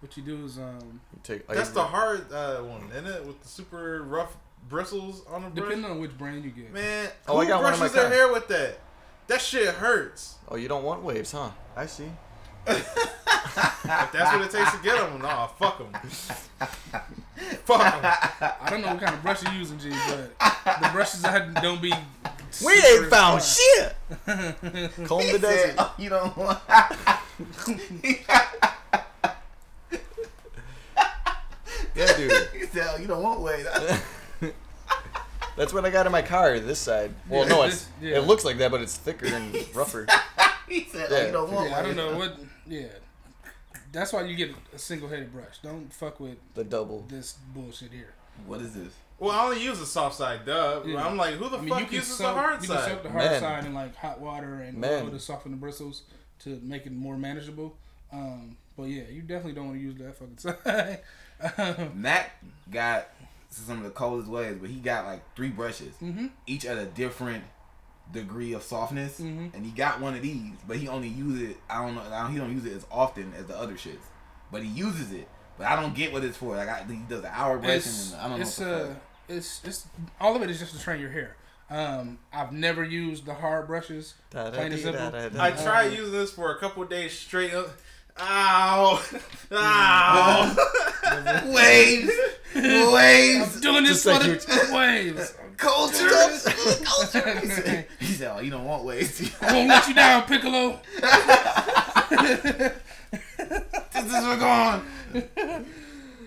What 0.00 0.16
you 0.16 0.22
do 0.22 0.44
is 0.46 0.58
um 0.58 1.00
You 1.12 1.20
take. 1.22 1.42
I 1.50 1.54
That's 1.54 1.70
the 1.70 1.82
hard 1.82 2.32
uh, 2.32 2.58
one, 2.62 2.90
isn't 2.92 3.06
it? 3.06 3.26
With 3.26 3.40
the 3.42 3.48
super 3.48 4.02
rough 4.02 4.34
bristles 4.68 5.22
on 5.28 5.42
the 5.42 5.48
brush. 5.50 5.68
depending 5.68 5.90
on 5.90 6.00
which 6.00 6.16
brand 6.16 6.42
you 6.44 6.50
get. 6.50 6.72
Man, 6.72 7.10
Oh, 7.28 7.34
who 7.36 7.40
I 7.42 7.46
got 7.48 7.62
one 7.62 7.72
in 7.74 7.78
brushes 7.78 7.94
my 7.94 8.00
their 8.00 8.08
car. 8.10 8.18
hair 8.18 8.32
with 8.32 8.48
that? 8.48 8.78
That 9.26 9.40
shit 9.42 9.68
hurts. 9.74 10.36
Oh, 10.48 10.56
you 10.56 10.68
don't 10.68 10.82
want 10.84 11.02
waves, 11.02 11.32
huh? 11.32 11.50
I 11.76 11.86
see. 11.86 12.10
If 13.82 14.12
that's 14.12 14.32
what 14.32 14.42
it 14.42 14.50
takes 14.50 14.70
to 14.72 14.78
get 14.82 14.96
them, 14.96 15.20
nah, 15.22 15.46
fuck 15.48 15.78
them. 15.78 15.92
fuck 17.64 17.80
'em. 17.80 18.52
I 18.60 18.70
don't 18.70 18.80
know 18.82 18.88
what 18.88 19.00
kind 19.00 19.14
of 19.14 19.22
brush 19.22 19.42
you're 19.42 19.52
using, 19.54 19.78
G, 19.78 19.90
but 19.90 20.38
the 20.80 20.88
brushes 20.92 21.24
I 21.24 21.48
don't 21.60 21.82
be. 21.82 21.92
We 22.64 22.72
ain't 22.72 23.06
found 23.10 23.42
fine. 23.42 23.42
shit. 23.42 23.96
Comb 25.06 25.20
He 25.22 25.32
the 25.32 25.38
said, 25.38 25.40
desert. 25.40 25.74
"Oh, 25.78 25.94
you 25.98 26.08
don't 26.08 26.36
want. 26.36 26.58
Yeah, 31.94 32.16
dude. 32.16 32.32
he 32.58 32.66
said, 32.66 32.86
oh, 32.90 32.96
you 32.98 33.06
don't 33.06 33.22
want 33.22 33.40
weight. 33.40 33.66
That's 35.56 35.72
what 35.72 35.84
I 35.84 35.90
got 35.90 36.06
in 36.06 36.12
my 36.12 36.22
car. 36.22 36.58
This 36.60 36.78
side. 36.78 37.12
Well, 37.28 37.46
no, 37.46 37.62
it's 37.64 37.88
Yeah. 38.00 38.18
it 38.18 38.20
looks 38.26 38.44
like 38.44 38.58
that, 38.58 38.70
but 38.70 38.80
it's 38.80 38.96
thicker 38.96 39.26
and 39.26 39.54
rougher. 39.74 40.06
he 40.68 40.84
said, 40.90 41.08
Yeah. 41.10 41.16
oh, 41.18 41.26
you 41.26 41.32
don't 41.32 41.52
want 41.52 41.70
Yeah, 41.70 41.78
I 41.78 41.82
don't 41.82 41.96
know 41.96 42.16
what. 42.16 42.36
Yeah, 42.66 42.86
that's 43.92 44.12
why 44.12 44.22
you 44.22 44.36
get 44.36 44.54
a 44.74 44.78
single-headed 44.78 45.32
brush. 45.32 45.58
Don't 45.62 45.92
fuck 45.92 46.20
with 46.20 46.38
The 46.54 46.64
double. 46.64 47.04
this 47.08 47.34
bullshit 47.54 47.90
here. 47.92 48.14
What 48.46 48.60
is 48.60 48.72
this? 48.74 48.92
Well, 49.20 49.30
I 49.32 49.44
only 49.44 49.62
use 49.62 49.78
the 49.78 49.86
soft 49.86 50.16
side, 50.16 50.44
duh. 50.46 50.80
Yeah. 50.84 51.06
I'm 51.06 51.16
like, 51.16 51.34
who 51.34 51.48
the 51.48 51.58
I 51.58 51.60
mean, 51.60 51.68
fuck 51.68 51.92
you 51.92 51.98
uses 51.98 52.16
soak, 52.16 52.34
the 52.34 52.40
hard 52.40 52.62
side? 52.64 52.68
you 52.68 52.74
can 52.74 52.88
soak 52.88 53.02
the 53.04 53.10
hard 53.10 53.24
Men. 53.24 53.40
side 53.40 53.64
in 53.66 53.74
like 53.74 53.94
hot 53.94 54.18
water 54.20 54.54
and 54.54 54.78
Men. 54.78 55.04
oil 55.04 55.10
to 55.10 55.20
soften 55.20 55.50
the 55.52 55.56
bristles 55.58 56.02
to 56.40 56.58
make 56.62 56.86
it 56.86 56.92
more 56.92 57.16
manageable. 57.18 57.76
Um, 58.12 58.56
but 58.76 58.84
yeah, 58.84 59.02
you 59.10 59.20
definitely 59.22 59.52
don't 59.52 59.66
want 59.68 59.78
to 59.78 59.82
use 59.82 59.94
that 59.98 60.16
fucking 60.16 60.38
side. 61.58 61.78
um, 61.86 62.00
Matt 62.00 62.30
got 62.70 63.08
some 63.50 63.78
of 63.78 63.84
the 63.84 63.90
coldest 63.90 64.30
ways, 64.30 64.56
but 64.60 64.70
he 64.70 64.76
got 64.80 65.04
like 65.06 65.22
three 65.36 65.50
brushes, 65.50 65.94
hmm 65.96 66.28
each 66.46 66.64
at 66.64 66.78
a 66.78 66.86
different 66.86 67.44
degree 68.12 68.52
of 68.54 68.62
softness, 68.62 69.20
Mhm. 69.20 69.52
and 69.54 69.64
he 69.66 69.70
got 69.70 70.00
one 70.00 70.14
of 70.14 70.22
these, 70.22 70.54
but 70.66 70.78
he 70.78 70.88
only 70.88 71.08
use 71.08 71.40
it. 71.42 71.56
I 71.68 71.84
don't 71.84 71.94
know. 71.94 72.02
I 72.02 72.22
don't, 72.22 72.32
he 72.32 72.38
don't 72.38 72.52
use 72.52 72.64
it 72.64 72.72
as 72.72 72.86
often 72.90 73.32
as 73.38 73.44
the 73.46 73.56
other 73.58 73.74
shits, 73.74 73.98
but 74.50 74.62
he 74.62 74.68
uses 74.70 75.12
it. 75.12 75.28
But 75.58 75.66
I 75.66 75.76
don't 75.80 75.94
get 75.94 76.10
what 76.12 76.24
it's 76.24 76.36
for. 76.38 76.56
Like 76.56 76.68
I, 76.68 76.84
he 76.90 76.96
does 77.08 77.20
the 77.22 77.28
hour 77.38 77.58
brushing, 77.58 77.76
it's 77.76 78.12
and 78.12 78.20
I 78.22 78.28
don't 78.28 78.38
know. 78.38 78.42
it's 78.46 78.58
what 78.58 78.68
the 78.68 78.86
fuck. 78.86 78.96
It's 79.30 79.60
it's 79.64 79.86
all 80.20 80.36
of 80.36 80.42
it 80.42 80.50
is 80.50 80.58
just 80.58 80.74
to 80.76 80.80
train 80.80 81.00
your 81.00 81.10
hair. 81.10 81.36
Um, 81.70 82.18
I've 82.32 82.52
never 82.52 82.82
used 82.84 83.26
the 83.26 83.34
hard 83.34 83.68
brushes. 83.68 84.14
Plain 84.30 84.72
and 84.72 84.78
simple. 84.80 85.40
I 85.40 85.52
tried 85.52 85.92
using 85.92 86.12
this 86.12 86.32
for 86.32 86.50
a 86.50 86.58
couple 86.58 86.84
days 86.84 87.12
straight. 87.12 87.54
Up. 87.54 87.68
Ow! 88.18 89.00
Ow! 89.52 90.56
Waves, 91.54 92.10
waves, 92.54 93.54
I'm 93.56 93.60
doing 93.60 93.84
this 93.84 94.02
Just 94.04 94.04
for 94.04 94.10
like 94.28 94.68
the 94.68 94.74
waves. 94.76 95.34
culture. 95.56 96.08
culture. 96.84 97.40
He 97.40 97.46
said, 97.46 97.86
he 97.98 98.24
"Oh, 98.26 98.40
you 98.40 98.50
don't 98.50 98.64
want 98.64 98.84
waves. 98.84 99.30
I'm 99.40 99.48
gonna 99.48 99.68
let 99.68 99.88
you 99.88 99.94
down, 99.94 100.22
Piccolo. 100.24 100.80
this 101.00 102.72
is 103.94 104.12
what's 104.12 104.40
going." 104.40 104.82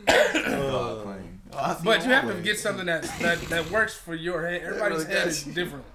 Oh, 0.06 1.02
funny. 1.06 1.23
Oh, 1.56 1.80
But 1.84 2.04
you 2.04 2.12
want 2.12 2.26
have 2.26 2.36
to 2.36 2.42
get 2.42 2.60
something 2.60 2.86
that 2.88 3.04
that, 3.20 3.42
that 3.50 3.72
works 3.72 3.96
for 3.96 4.16
your 4.16 4.46
head. 4.48 4.62
Everybody's 4.64 5.00
really 5.06 5.14
head 5.14 5.26
does. 5.26 5.48
is 5.48 5.54
different. 5.56 5.86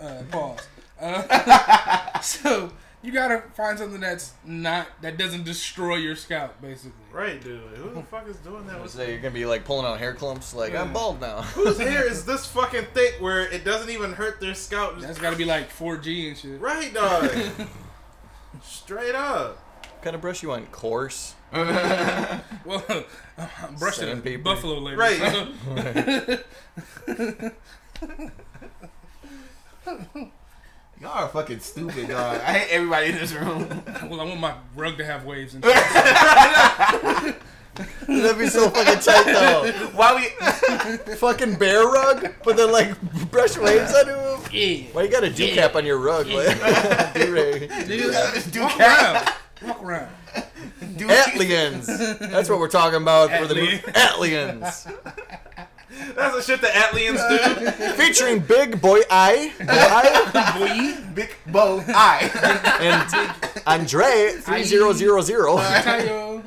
Uh, 0.00 0.22
pause. 0.30 0.66
Uh, 1.00 2.20
so 2.20 2.72
you 3.02 3.12
gotta 3.12 3.42
find 3.54 3.78
something 3.78 4.00
that's 4.00 4.32
not 4.44 4.86
that 5.02 5.16
doesn't 5.16 5.44
destroy 5.44 5.96
your 5.96 6.16
scalp, 6.16 6.60
basically. 6.60 6.92
right, 7.12 7.42
dude. 7.42 7.60
Who 7.76 7.90
the 7.90 8.02
fuck 8.02 8.28
is 8.28 8.36
doing 8.38 8.66
that? 8.66 8.80
What's 8.80 8.94
So 8.94 9.02
you're 9.04 9.18
gonna 9.18 9.34
be 9.34 9.46
like 9.46 9.64
pulling 9.64 9.86
out 9.86 9.98
hair 9.98 10.14
clumps, 10.14 10.54
like 10.54 10.74
I'm 10.74 10.92
bald 10.92 11.20
now. 11.20 11.42
Whose 11.54 11.78
hair 11.78 12.04
is 12.06 12.24
this 12.24 12.46
fucking 12.46 12.86
thick 12.94 13.16
where 13.20 13.40
it 13.40 13.64
doesn't 13.64 13.90
even 13.90 14.12
hurt 14.12 14.40
their 14.40 14.54
scalp? 14.54 14.94
Just- 14.96 15.06
That's 15.06 15.18
gotta 15.20 15.36
be 15.36 15.44
like 15.44 15.70
4G 15.72 16.28
and 16.28 16.36
shit. 16.38 16.60
right, 16.60 16.92
dog. 16.92 17.30
Straight 18.62 19.14
up. 19.14 19.56
what 19.82 20.02
kind 20.02 20.16
of 20.16 20.22
brush 20.22 20.42
you 20.42 20.48
want? 20.48 20.70
Coarse. 20.72 21.34
Well, 22.64 22.84
I'm 23.38 23.76
brushing 23.76 24.20
a 24.26 24.36
buffalo 24.36 24.78
later. 24.78 24.98
Right. 24.98 26.40
Y'all 31.00 31.10
are 31.10 31.28
fucking 31.28 31.60
stupid, 31.60 32.08
dog. 32.08 32.40
I 32.40 32.52
hate 32.58 32.74
everybody 32.74 33.06
in 33.06 33.14
this 33.14 33.32
room. 33.32 33.68
well, 34.10 34.20
I 34.20 34.24
want 34.24 34.40
my 34.40 34.54
rug 34.76 34.98
to 34.98 35.04
have 35.04 35.24
waves 35.24 35.54
and 35.54 35.64
shit. 35.64 35.74
That'd 38.06 38.38
be 38.38 38.48
so 38.48 38.68
fucking 38.68 39.00
tight 39.00 39.24
though. 39.26 39.70
Why 39.94 40.14
we? 40.16 41.14
fucking 41.14 41.54
bear 41.56 41.86
rug, 41.86 42.34
but 42.44 42.56
then 42.56 42.72
like 42.72 43.00
brush 43.30 43.56
waves 43.56 43.94
onto 43.94 44.10
him. 44.10 44.40
Yeah. 44.52 44.88
Why 44.92 45.02
you 45.04 45.10
got 45.10 45.24
a 45.24 45.30
dew 45.30 45.54
cap 45.54 45.76
on 45.76 45.86
your 45.86 45.98
rug? 45.98 46.26
Like, 46.26 47.14
do-ray. 47.14 47.68
Do 47.86 48.60
Walk 48.60 48.80
around. 48.80 49.32
Walk 49.62 49.82
around. 49.82 50.08
Do 50.98 51.06
ATLiens. 51.08 52.18
That's 52.18 52.48
what 52.48 52.58
we're 52.58 52.68
talking 52.68 53.00
about 53.02 53.30
for 53.30 53.46
the 53.46 53.54
movie. 53.54 53.78
ATLien. 53.78 54.60
ATLiens. 54.60 54.94
That's 56.14 56.34
the 56.36 56.42
shit 56.42 56.60
the 56.60 56.68
ATLiens 56.68 57.20
do. 57.28 57.92
Featuring 58.02 58.40
Big 58.40 58.80
Boy 58.80 59.00
I, 59.10 59.52
Boy 59.58 59.64
I 59.68 61.04
Big 61.14 61.34
Bo 61.46 61.82
I. 61.88 62.30
and 62.80 63.62
Andre 63.66 64.32
3000. 64.40 64.78
Tayo. 65.58 66.42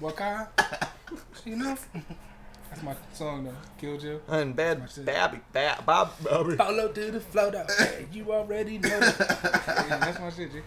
Waka. 0.00 0.48
You 1.44 1.56
know? 1.56 1.76
That's 2.78 2.96
my 2.96 3.16
song 3.16 3.42
though. 3.42 3.54
Kill 3.76 3.98
Jill. 3.98 4.20
And 4.28 4.54
bad 4.54 4.88
Babby, 5.04 5.40
Bab, 5.52 5.84
Bob, 5.84 6.12
Bobby. 6.22 6.54
Follow 6.54 6.86
to 6.92 7.10
the 7.10 7.18
float 7.18 7.56
out. 7.56 7.68
Hey, 7.72 8.06
you 8.12 8.32
already 8.32 8.78
know. 8.78 8.88
yeah, 9.00 9.98
that's 9.98 10.20
my 10.20 10.30
shit, 10.30 10.52
G. 10.52 10.60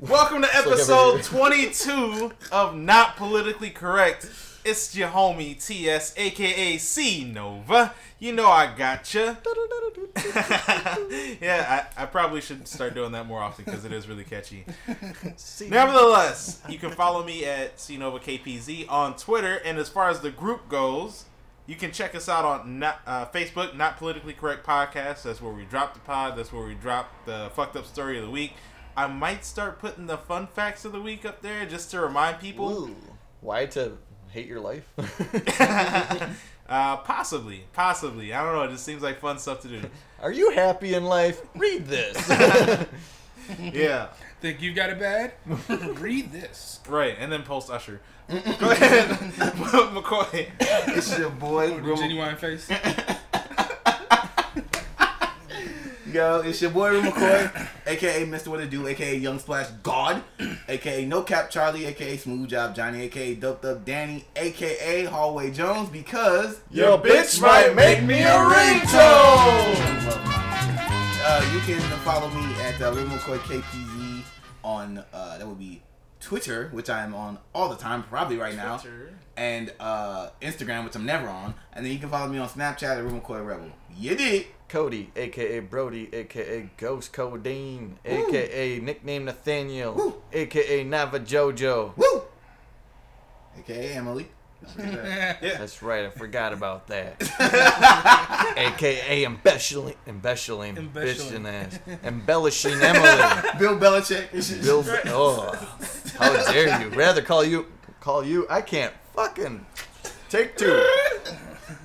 Welcome 0.00 0.42
to 0.42 0.56
episode 0.56 1.24
22 1.24 2.30
of 2.52 2.76
Not 2.76 3.16
Politically 3.16 3.70
Correct. 3.70 4.30
It's 4.68 4.94
your 4.94 5.08
homie 5.08 5.66
TS, 5.66 6.12
aka 6.18 6.76
C 6.76 7.24
Nova. 7.24 7.94
You 8.18 8.34
know 8.34 8.48
I 8.48 8.66
gotcha. 8.76 9.38
yeah, 11.40 11.86
I, 11.96 12.02
I 12.02 12.04
probably 12.04 12.42
should 12.42 12.68
start 12.68 12.92
doing 12.92 13.12
that 13.12 13.24
more 13.24 13.40
often 13.40 13.64
because 13.64 13.86
it 13.86 13.92
is 13.92 14.06
really 14.06 14.24
catchy. 14.24 14.66
Nevertheless, 15.70 16.60
you 16.68 16.78
can 16.78 16.90
follow 16.90 17.24
me 17.24 17.46
at 17.46 17.78
CNovaKPZ 17.78 18.90
on 18.90 19.16
Twitter, 19.16 19.54
and 19.64 19.78
as 19.78 19.88
far 19.88 20.10
as 20.10 20.20
the 20.20 20.30
group 20.30 20.68
goes, 20.68 21.24
you 21.64 21.74
can 21.74 21.90
check 21.90 22.14
us 22.14 22.28
out 22.28 22.44
on 22.44 22.78
not, 22.78 23.00
uh, 23.06 23.24
Facebook, 23.24 23.74
Not 23.74 23.96
Politically 23.96 24.34
Correct 24.34 24.66
Podcast. 24.66 25.22
That's 25.22 25.40
where 25.40 25.54
we 25.54 25.64
drop 25.64 25.94
the 25.94 26.00
pod. 26.00 26.36
That's 26.36 26.52
where 26.52 26.66
we 26.66 26.74
drop 26.74 27.24
the 27.24 27.50
fucked 27.54 27.76
up 27.76 27.86
story 27.86 28.18
of 28.18 28.24
the 28.26 28.30
week. 28.30 28.52
I 28.94 29.06
might 29.06 29.46
start 29.46 29.78
putting 29.78 30.04
the 30.08 30.18
fun 30.18 30.46
facts 30.46 30.84
of 30.84 30.92
the 30.92 31.00
week 31.00 31.24
up 31.24 31.40
there 31.40 31.64
just 31.64 31.90
to 31.92 32.00
remind 32.00 32.38
people. 32.38 32.70
Ooh. 32.70 32.96
Why 33.40 33.64
to 33.66 33.92
hate 34.30 34.46
your 34.46 34.60
life? 34.60 34.86
uh, 36.68 36.96
possibly, 36.98 37.64
possibly. 37.72 38.32
I 38.34 38.42
don't 38.44 38.54
know. 38.54 38.62
It 38.62 38.70
just 38.70 38.84
seems 38.84 39.02
like 39.02 39.20
fun 39.20 39.38
stuff 39.38 39.60
to 39.62 39.68
do. 39.68 39.80
Are 40.22 40.32
you 40.32 40.50
happy 40.50 40.94
in 40.94 41.04
life? 41.04 41.40
Read 41.54 41.86
this. 41.86 42.16
Yeah, 43.58 44.08
Think 44.42 44.60
you've 44.60 44.76
got 44.76 44.90
it 44.90 44.98
bad? 45.00 45.32
Read 45.98 46.30
this. 46.32 46.80
right. 46.86 47.16
And 47.18 47.32
then 47.32 47.44
post 47.44 47.70
Usher. 47.70 47.98
Go 48.28 48.36
ahead, 48.70 49.08
McCoy. 49.08 50.48
It's 50.60 51.18
your 51.18 51.30
boy. 51.30 51.68
The 51.70 51.80
Rim- 51.80 51.96
genuine 51.96 52.36
face. 52.36 52.68
Yo, 56.12 56.40
it's 56.40 56.62
your 56.62 56.70
boy 56.70 56.92
Rim 56.92 57.04
McCoy, 57.04 57.68
aka 57.86 58.24
Mr. 58.24 58.48
What 58.48 58.60
It 58.60 58.70
Do, 58.70 58.86
aka 58.86 59.14
Young 59.14 59.38
Splash 59.38 59.68
God, 59.82 60.22
aka 60.68 61.04
No 61.04 61.22
Cap 61.22 61.50
Charlie, 61.50 61.84
aka 61.84 62.16
Smooth 62.16 62.48
Job 62.48 62.74
Johnny, 62.74 63.02
aka 63.02 63.34
Doped 63.34 63.64
Up 63.66 63.84
Danny, 63.84 64.24
aka 64.34 65.04
Hallway 65.04 65.50
Jones, 65.50 65.90
because 65.90 66.60
Your 66.70 66.96
bitch 66.96 67.42
might 67.42 67.74
make 67.74 68.02
me 68.04 68.22
a 68.22 68.36
ringtone. 68.36 69.74
Uh, 71.20 71.50
you 71.52 71.60
can 71.60 71.80
follow 71.98 72.28
me 72.30 72.54
at 72.62 72.80
uh, 72.80 72.94
McCoy 72.94 73.38
KPZ 73.40 74.22
on 74.64 75.04
uh, 75.12 75.36
that 75.36 75.46
would 75.46 75.58
be 75.58 75.82
Twitter, 76.20 76.68
which 76.72 76.88
I 76.88 77.02
am 77.04 77.14
on 77.14 77.38
all 77.54 77.68
the 77.68 77.76
time, 77.76 78.02
probably 78.02 78.38
right 78.38 78.56
now, 78.56 78.80
and 79.36 79.72
uh, 79.78 80.30
Instagram, 80.40 80.84
which 80.84 80.96
I'm 80.96 81.04
never 81.04 81.28
on, 81.28 81.54
and 81.74 81.84
then 81.84 81.92
you 81.92 81.98
can 81.98 82.08
follow 82.08 82.28
me 82.30 82.38
on 82.38 82.48
Snapchat 82.48 82.96
at 82.96 83.04
Rim 83.04 83.20
McCoy 83.20 83.44
Rebel. 83.46 83.70
You 83.98 84.14
did. 84.14 84.46
Cody, 84.68 85.10
aka 85.16 85.60
Brody, 85.60 86.08
aka 86.12 86.68
Ghost 86.76 87.12
Codeine, 87.12 87.98
aka 88.04 88.78
nickname 88.80 89.24
Nathaniel, 89.24 89.94
Woo. 89.94 90.14
aka 90.32 90.84
Nava 90.84 91.18
Jojo. 91.24 91.96
Woo! 91.96 92.22
AKA 93.58 93.94
Emily. 93.94 94.28
Don't. 94.76 94.92
That's 95.40 95.82
right, 95.82 96.04
I 96.04 96.10
forgot 96.10 96.52
about 96.52 96.86
that. 96.88 97.16
aka 98.58 99.24
embellishing, 99.24 99.94
embellishing, 100.06 100.76
Embellishing. 100.76 101.42
bitching 101.44 101.46
ass, 101.48 101.78
embellishing 102.04 102.72
Emily. 102.80 103.42
Bill 103.58 103.78
Belichick. 103.78 104.32
and 104.34 104.44
shit. 104.44 104.62
Bill, 104.62 104.84
oh, 105.06 105.78
how 106.18 106.52
dare 106.52 106.82
you? 106.82 106.88
Rather 106.90 107.22
call 107.22 107.42
you, 107.42 107.66
call 108.00 108.22
you. 108.24 108.46
I 108.50 108.60
can't 108.60 108.92
fucking 109.14 109.64
take 110.28 110.56
two. 110.58 110.84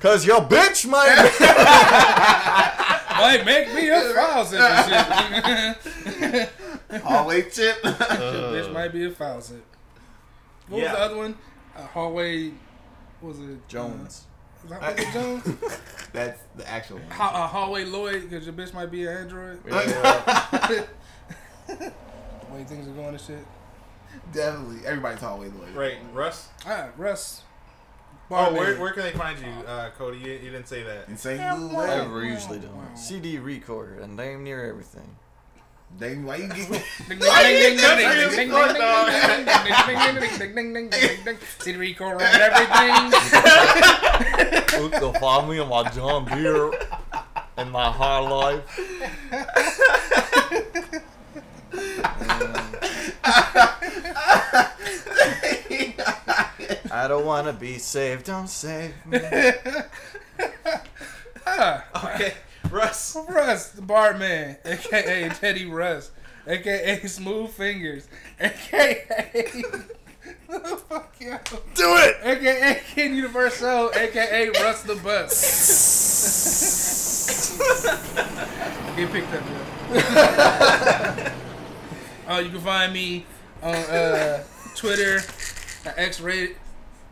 Cause 0.03 0.25
your 0.25 0.41
bitch 0.41 0.85
might. 0.85 1.31
Might 3.17 3.45
make 3.45 3.73
me 3.73 3.87
a 3.89 4.01
faucet 4.13 4.59
and 4.59 5.77
shit. 5.81 6.49
Hallway 7.03 7.43
chip. 7.49 7.77
Your 7.83 7.93
bitch 7.93 8.73
might 8.73 8.91
be 8.91 9.05
a 9.05 9.11
faucet. 9.11 9.63
What 10.67 10.81
Yeah. 10.81 10.89
was 10.91 10.97
the 10.97 11.03
other 11.05 11.15
one? 11.17 11.37
Uh, 11.73 11.81
hallway. 11.87 12.49
what 13.21 13.37
Was 13.37 13.39
it 13.39 13.65
Jones. 13.69 14.25
Uh, 14.25 14.67
was 14.67 14.79
that, 14.81 14.97
was 14.97 15.13
Jones? 15.13 15.57
That's 16.11 16.41
the 16.57 16.69
actual 16.69 16.97
one. 16.97 17.09
Ha- 17.11 17.31
uh, 17.33 17.47
hallway 17.47 17.85
Lloyd, 17.85 18.29
because 18.29 18.45
your 18.45 18.53
bitch 18.55 18.73
might 18.73 18.91
be 18.91 19.05
an 19.07 19.15
android. 19.15 19.61
Yeah. 19.65 20.85
The 21.67 21.93
way 22.51 22.63
things 22.65 22.87
are 22.87 22.91
going 22.91 23.09
and 23.09 23.21
shit. 23.21 23.45
Definitely. 24.33 24.85
Everybody's 24.85 25.21
hallway 25.21 25.47
lawyer. 25.49 25.71
Right, 25.73 25.97
Russ. 26.13 26.49
Ah, 26.65 26.89
Russ. 26.97 27.43
Bar 28.29 28.49
oh, 28.49 28.53
where, 28.53 28.79
where 28.79 28.93
can 28.93 29.03
they 29.03 29.11
find 29.11 29.37
you, 29.39 29.67
uh, 29.67 29.89
Cody? 29.91 30.17
You, 30.17 30.31
you 30.31 30.49
didn't 30.51 30.67
say 30.67 30.83
that. 30.83 31.09
In 31.09 31.17
St. 31.17 31.39
Louis. 31.59 31.75
I 31.75 32.07
we're 32.07 32.25
usually 32.25 32.59
doing 32.59 32.87
CD 32.95 33.37
record 33.37 33.99
and 33.99 34.17
damn 34.17 34.43
near 34.43 34.65
everything. 34.65 35.17
Dang, 35.99 36.25
why 36.25 36.37
you 36.37 36.47
get 36.47 36.81
City 41.59 41.77
Rico 41.77 42.05
around 42.05 42.41
everything. 42.41 43.11
Look, 44.81 44.91
they'll 44.93 45.13
find 45.13 45.47
me 45.49 45.61
in 45.61 45.69
my 45.69 45.87
John 45.91 46.25
Deere 46.25 46.71
and 47.57 47.71
my 47.71 47.91
high 47.91 48.19
life. 48.19 48.63
I 56.93 57.07
don't 57.07 57.25
wanna 57.25 57.53
be 57.53 57.79
saved, 57.79 58.25
don't 58.27 58.47
save 58.47 58.93
me. 59.05 59.19
Ah, 61.45 61.83
Okay, 62.13 62.33
Russ. 62.69 63.17
Russ, 63.27 63.69
the 63.71 63.81
barman, 63.81 64.55
aka 64.63 65.27
Teddy 65.29 65.65
Russ, 65.65 66.11
aka 66.47 67.05
Smooth 67.05 67.49
Fingers, 67.49 68.07
aka 68.39 69.03
Fuck 70.87 71.15
yeah. 71.19 71.39
Do 71.75 71.95
it. 71.97 72.15
AKA 72.23 72.81
Ken 72.93 73.13
Universo, 73.15 73.89
AKA 73.89 74.49
Russ 74.61 74.83
the 74.83 74.95
Bus. 74.95 75.33
Get 78.95 79.11
picked 79.11 79.33
up, 79.33 79.43
yo. 79.49 79.97
uh, 82.33 82.39
you 82.39 82.49
can 82.51 82.59
find 82.61 82.93
me 82.93 83.25
on 83.61 83.73
uh, 83.75 84.43
Twitter 84.75 85.17
at 85.85 85.97
X-rated 85.97 86.55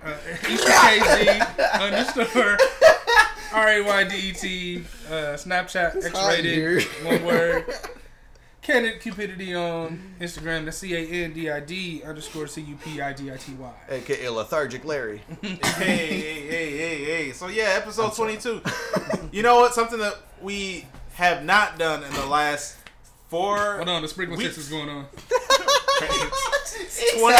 uh, 0.04 0.14
KZ 0.42 1.82
underscore 1.82 2.58
R 3.54 3.70
A 3.70 3.82
Y 3.82 4.04
D 4.06 4.16
E 4.16 4.32
T 4.34 4.84
uh, 5.08 5.36
Snapchat. 5.36 6.04
X-rated 6.06 6.84
one 7.06 7.24
word. 7.24 7.66
Candid 8.62 9.02
Cupidity 9.02 9.56
on 9.56 10.16
Instagram. 10.20 10.66
That's 10.66 10.78
C 10.78 10.96
A 10.96 11.24
N 11.26 11.34
D 11.34 11.50
I 11.50 11.60
D 11.60 12.04
underscore 12.04 12.46
C 12.48 12.62
U 12.62 12.76
P 12.76 13.02
I 13.02 13.12
D 13.12 13.32
I 13.32 13.38
T 13.38 13.54
Y. 13.54 13.72
AKA 13.90 14.30
lethargic 14.30 14.86
Larry. 14.86 15.22
hey, 15.42 15.58
hey, 15.58 16.48
hey, 16.48 16.78
hey, 16.78 17.04
hey. 17.06 17.32
So 17.32 17.48
yeah, 17.48 17.74
episode 17.76 18.14
twenty-two. 18.14 18.62
you 19.32 19.42
know 19.42 19.56
what? 19.60 19.74
Something 19.74 20.00
that 20.00 20.16
we 20.42 20.86
have 21.14 21.44
not 21.44 21.80
done 21.80 22.04
in 22.04 22.14
the 22.14 22.26
last 22.28 22.78
four 23.30 23.78
Hold 23.78 23.90
on, 23.90 24.02
the 24.04 24.08
sprinkler 24.08 24.38
Weeks. 24.38 24.56
system's 24.56 24.70
going 24.70 24.90
on. 24.90 25.06
20, 26.08 27.38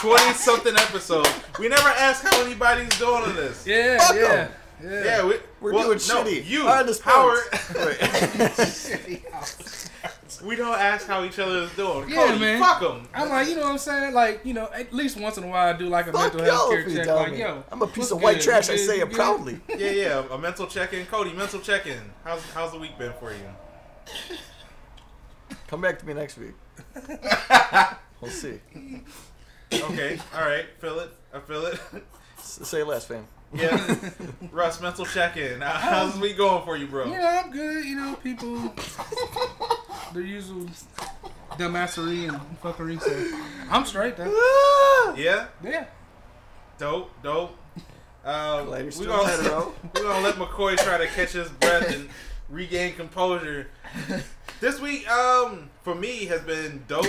20 0.00 0.32
something 0.34 0.74
episodes. 0.76 1.30
We 1.58 1.68
never 1.68 1.88
ask 1.88 2.22
how 2.22 2.42
anybody's 2.44 2.96
doing 2.98 3.22
on 3.24 3.34
this. 3.36 3.66
Yeah, 3.66 3.98
Fuck 3.98 4.16
yeah, 4.16 4.22
'em. 4.22 4.50
yeah. 4.82 5.04
Yeah, 5.04 5.24
we, 5.26 5.34
We're 5.60 5.72
well, 5.72 5.84
doing 5.84 5.98
no, 6.08 6.24
shitty. 6.24 6.46
You, 6.46 6.68
On 6.68 6.84
the 6.86 7.00
Howard. 7.04 7.38
we 10.44 10.56
don't 10.56 10.78
ask 10.78 11.06
how 11.06 11.24
each 11.24 11.38
other 11.38 11.60
is 11.62 11.70
doing. 11.74 12.10
Yeah, 12.10 12.26
Cody, 12.26 12.38
man. 12.40 12.60
fuck 12.60 12.80
them. 12.80 13.08
I'm 13.14 13.28
like, 13.30 13.48
you 13.48 13.54
know 13.54 13.62
what 13.62 13.70
I'm 13.70 13.78
saying? 13.78 14.12
Like, 14.14 14.40
you 14.44 14.52
know, 14.52 14.68
at 14.74 14.92
least 14.92 15.18
once 15.18 15.38
in 15.38 15.44
a 15.44 15.46
while 15.46 15.72
I 15.74 15.78
do 15.78 15.86
like 15.88 16.06
a 16.08 16.12
Fuck 16.12 16.34
mental 16.34 16.44
health 16.44 16.70
care 16.70 16.84
check. 16.90 17.06
Like, 17.06 17.32
me. 17.32 17.38
yo, 17.38 17.64
I'm 17.70 17.80
a 17.82 17.86
piece 17.86 18.10
of 18.10 18.20
white 18.20 18.36
good? 18.38 18.42
trash. 18.42 18.68
You 18.68 18.74
I 18.74 18.78
say 18.78 19.00
it 19.00 19.08
good? 19.08 19.12
proudly. 19.16 19.60
Yeah, 19.68 19.90
yeah. 19.90 20.24
A 20.30 20.36
mental 20.38 20.66
check-in. 20.66 21.06
Cody, 21.06 21.32
mental 21.32 21.60
check-in. 21.60 22.00
How's 22.24 22.42
how's 22.52 22.72
the 22.72 22.78
week 22.78 22.98
been 22.98 23.12
for 23.18 23.32
you? 23.32 24.36
Come 25.68 25.80
back 25.80 25.98
to 26.00 26.06
me 26.06 26.12
next 26.14 26.36
week. 26.36 26.52
We'll 28.20 28.30
see. 28.30 28.58
Okay, 29.72 30.18
all 30.34 30.40
right. 30.46 30.64
Feel 30.80 30.98
it. 31.00 31.10
I 31.34 31.40
feel 31.40 31.66
it. 31.66 31.78
S- 32.38 32.60
Say 32.62 32.82
less, 32.82 33.04
fam. 33.04 33.26
Yeah. 33.52 33.96
Russ, 34.50 34.80
mental 34.80 35.04
check-in. 35.04 35.60
How- 35.60 35.72
How's 35.72 36.14
the 36.14 36.20
week 36.20 36.38
going 36.38 36.64
for 36.64 36.76
you, 36.76 36.86
bro? 36.86 37.06
Yeah, 37.06 37.42
I'm 37.44 37.50
good. 37.50 37.84
You 37.84 37.96
know, 37.96 38.14
people, 38.22 38.72
the 40.14 40.22
usual 40.22 40.66
dumbassery 41.58 42.28
and 42.28 42.40
fuckery. 42.62 42.98
So 43.00 43.38
I'm 43.70 43.84
straight 43.84 44.16
though. 44.16 44.32
Yeah. 45.18 45.46
Yeah. 45.62 45.84
Dope. 46.78 47.10
Dope. 47.22 47.56
Um, 48.24 48.66
Glad 48.66 48.76
you're 48.78 48.84
we're 48.86 48.90
still 48.90 49.06
gonna 49.16 49.28
hetero. 49.30 49.74
we're 49.94 50.02
gonna 50.02 50.24
let 50.24 50.34
McCoy 50.36 50.76
try 50.78 50.96
to 50.98 51.06
catch 51.08 51.32
his 51.32 51.48
breath 51.50 51.94
and 51.94 52.08
regain 52.48 52.94
composure. 52.94 53.68
This 54.60 54.80
week, 54.80 55.10
um, 55.10 55.70
for 55.82 55.94
me 55.94 56.26
has 56.26 56.40
been 56.42 56.84
dope. 56.88 57.06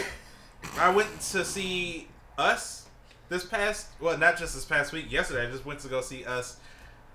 I 0.78 0.90
went 0.90 1.20
to 1.32 1.46
see 1.46 2.08
Us 2.38 2.88
this 3.30 3.46
past 3.46 3.88
well, 4.00 4.18
not 4.18 4.38
just 4.38 4.56
this 4.56 4.66
past 4.66 4.92
week. 4.92 5.12
Yesterday, 5.12 5.48
I 5.48 5.52
just 5.52 5.66
went 5.66 5.80
to 5.82 5.88
go 5.88 6.02
see 6.02 6.26
Us. 6.26 6.58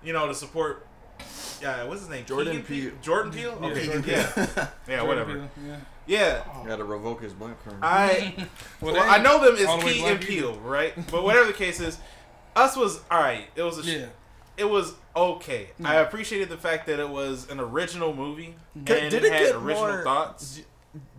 You 0.03 0.13
know, 0.13 0.27
to 0.27 0.33
support. 0.35 0.87
Yeah, 1.61 1.83
what's 1.83 2.01
his 2.01 2.09
name? 2.09 2.25
Jordan 2.25 2.63
Keegan 2.63 2.65
Peele. 2.65 2.91
Jordan 3.03 3.31
Peele. 3.31 3.57
Yeah, 3.61 3.67
Okay, 3.67 3.85
Jordan 3.85 4.03
yeah, 4.07 4.67
yeah, 4.87 5.01
whatever. 5.03 5.47
Yeah. 5.67 5.77
Yeah, 6.07 6.43
Gotta 6.65 6.83
revoke 6.83 7.21
his 7.21 7.33
black 7.33 7.63
card. 7.63 7.77
I 7.83 8.33
Well, 8.81 8.95
well, 8.95 9.07
I 9.07 9.19
know 9.21 9.37
them 9.37 9.67
all 9.67 9.77
the 9.77 9.83
as 9.83 9.85
way 9.85 9.93
Key 9.93 9.99
and 10.05 10.17
either. 10.17 10.25
Peele, 10.25 10.59
right? 10.61 10.93
But 11.11 11.23
whatever 11.23 11.45
the 11.45 11.53
case 11.53 11.79
is, 11.79 11.99
Us 12.55 12.75
was 12.75 13.01
all 13.11 13.19
right. 13.21 13.45
It 13.55 13.61
was 13.61 13.77
a 13.77 13.89
Yeah. 13.89 14.05
It 14.61 14.69
was 14.69 14.93
okay. 15.15 15.69
Mm. 15.79 15.85
I 15.87 15.95
appreciated 15.95 16.49
the 16.49 16.57
fact 16.57 16.85
that 16.87 16.99
it 16.99 17.09
was 17.09 17.49
an 17.49 17.59
original 17.59 18.13
movie 18.13 18.55
and 18.75 18.85
Did- 18.85 19.03
it, 19.03 19.09
did 19.09 19.23
it 19.25 19.33
had 19.33 19.45
get 19.47 19.55
original 19.55 19.87
more- 19.87 20.03
thoughts. 20.03 20.55
D- 20.57 20.63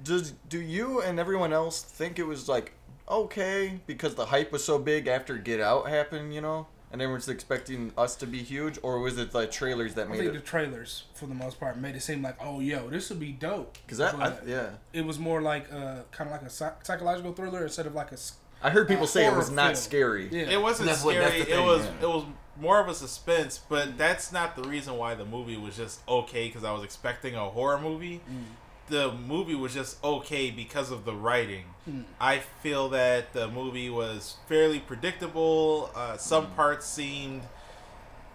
Does 0.04 0.32
do 0.48 0.60
you 0.60 1.00
and 1.02 1.18
everyone 1.18 1.52
else 1.52 1.82
think 1.82 2.18
it 2.18 2.26
was 2.26 2.48
like 2.48 2.72
okay 3.08 3.80
because 3.86 4.14
the 4.14 4.26
hype 4.26 4.52
was 4.52 4.64
so 4.64 4.78
big 4.78 5.06
after 5.06 5.36
Get 5.36 5.60
Out 5.60 5.88
happened, 5.88 6.34
you 6.34 6.40
know, 6.40 6.66
and 6.92 7.00
everyone's 7.02 7.28
expecting 7.28 7.92
us 7.96 8.14
to 8.16 8.26
be 8.26 8.38
huge, 8.42 8.78
or 8.82 9.00
was 9.00 9.18
it 9.18 9.32
the 9.32 9.46
trailers 9.46 9.94
that 9.94 10.08
made 10.08 10.16
I 10.16 10.18
made 10.24 10.30
think 10.32 10.44
the 10.44 10.48
trailers, 10.50 11.04
for 11.14 11.26
the 11.26 11.34
most 11.34 11.58
part, 11.58 11.76
made 11.78 11.96
it 11.96 12.02
seem 12.02 12.22
like, 12.22 12.36
oh, 12.40 12.60
yo, 12.60 12.88
this 12.90 13.08
would 13.10 13.18
be 13.20 13.32
dope. 13.32 13.78
Because 13.84 13.98
that, 13.98 14.14
I, 14.14 14.34
yeah, 14.46 14.70
it 14.92 15.04
was 15.04 15.18
more 15.18 15.40
like 15.42 15.72
uh, 15.72 16.02
kind 16.12 16.28
of 16.28 16.32
like 16.32 16.42
a 16.42 16.50
psychological 16.50 17.32
thriller 17.32 17.62
instead 17.64 17.86
of 17.86 17.94
like 17.94 18.12
a 18.12 18.18
I 18.64 18.70
heard 18.70 18.86
people 18.86 19.04
A 19.04 19.08
say 19.08 19.26
it 19.26 19.34
was 19.34 19.50
not 19.50 19.72
film. 19.72 19.76
scary. 19.76 20.28
Yeah. 20.30 20.42
It 20.50 20.60
wasn't 20.62 20.88
That's 20.90 21.02
what- 21.04 21.14
scary. 21.16 21.38
that's 21.38 21.50
the 21.50 21.56
it 21.58 21.64
was 21.64 21.84
yeah. 21.84 21.92
it 22.02 22.08
was 22.08 22.24
more 22.60 22.80
of 22.80 22.88
a 22.88 22.94
suspense, 22.94 23.58
but 23.68 23.96
that's 23.96 24.32
not 24.32 24.56
the 24.56 24.62
reason 24.62 24.96
why 24.96 25.14
the 25.14 25.24
movie 25.24 25.56
was 25.56 25.76
just 25.76 26.00
okay 26.08 26.48
because 26.48 26.64
I 26.64 26.72
was 26.72 26.82
expecting 26.84 27.34
a 27.34 27.48
horror 27.48 27.78
movie. 27.80 28.20
Mm. 28.30 28.44
The 28.88 29.12
movie 29.12 29.54
was 29.54 29.72
just 29.72 30.02
okay 30.04 30.50
because 30.50 30.90
of 30.90 31.04
the 31.04 31.14
writing. 31.14 31.64
Mm. 31.88 32.04
I 32.20 32.38
feel 32.62 32.88
that 32.90 33.32
the 33.32 33.48
movie 33.48 33.88
was 33.88 34.36
fairly 34.48 34.80
predictable. 34.80 35.90
Uh, 35.94 36.16
some 36.18 36.48
Mm. 36.48 36.56
parts 36.56 36.86
seemed 36.86 37.42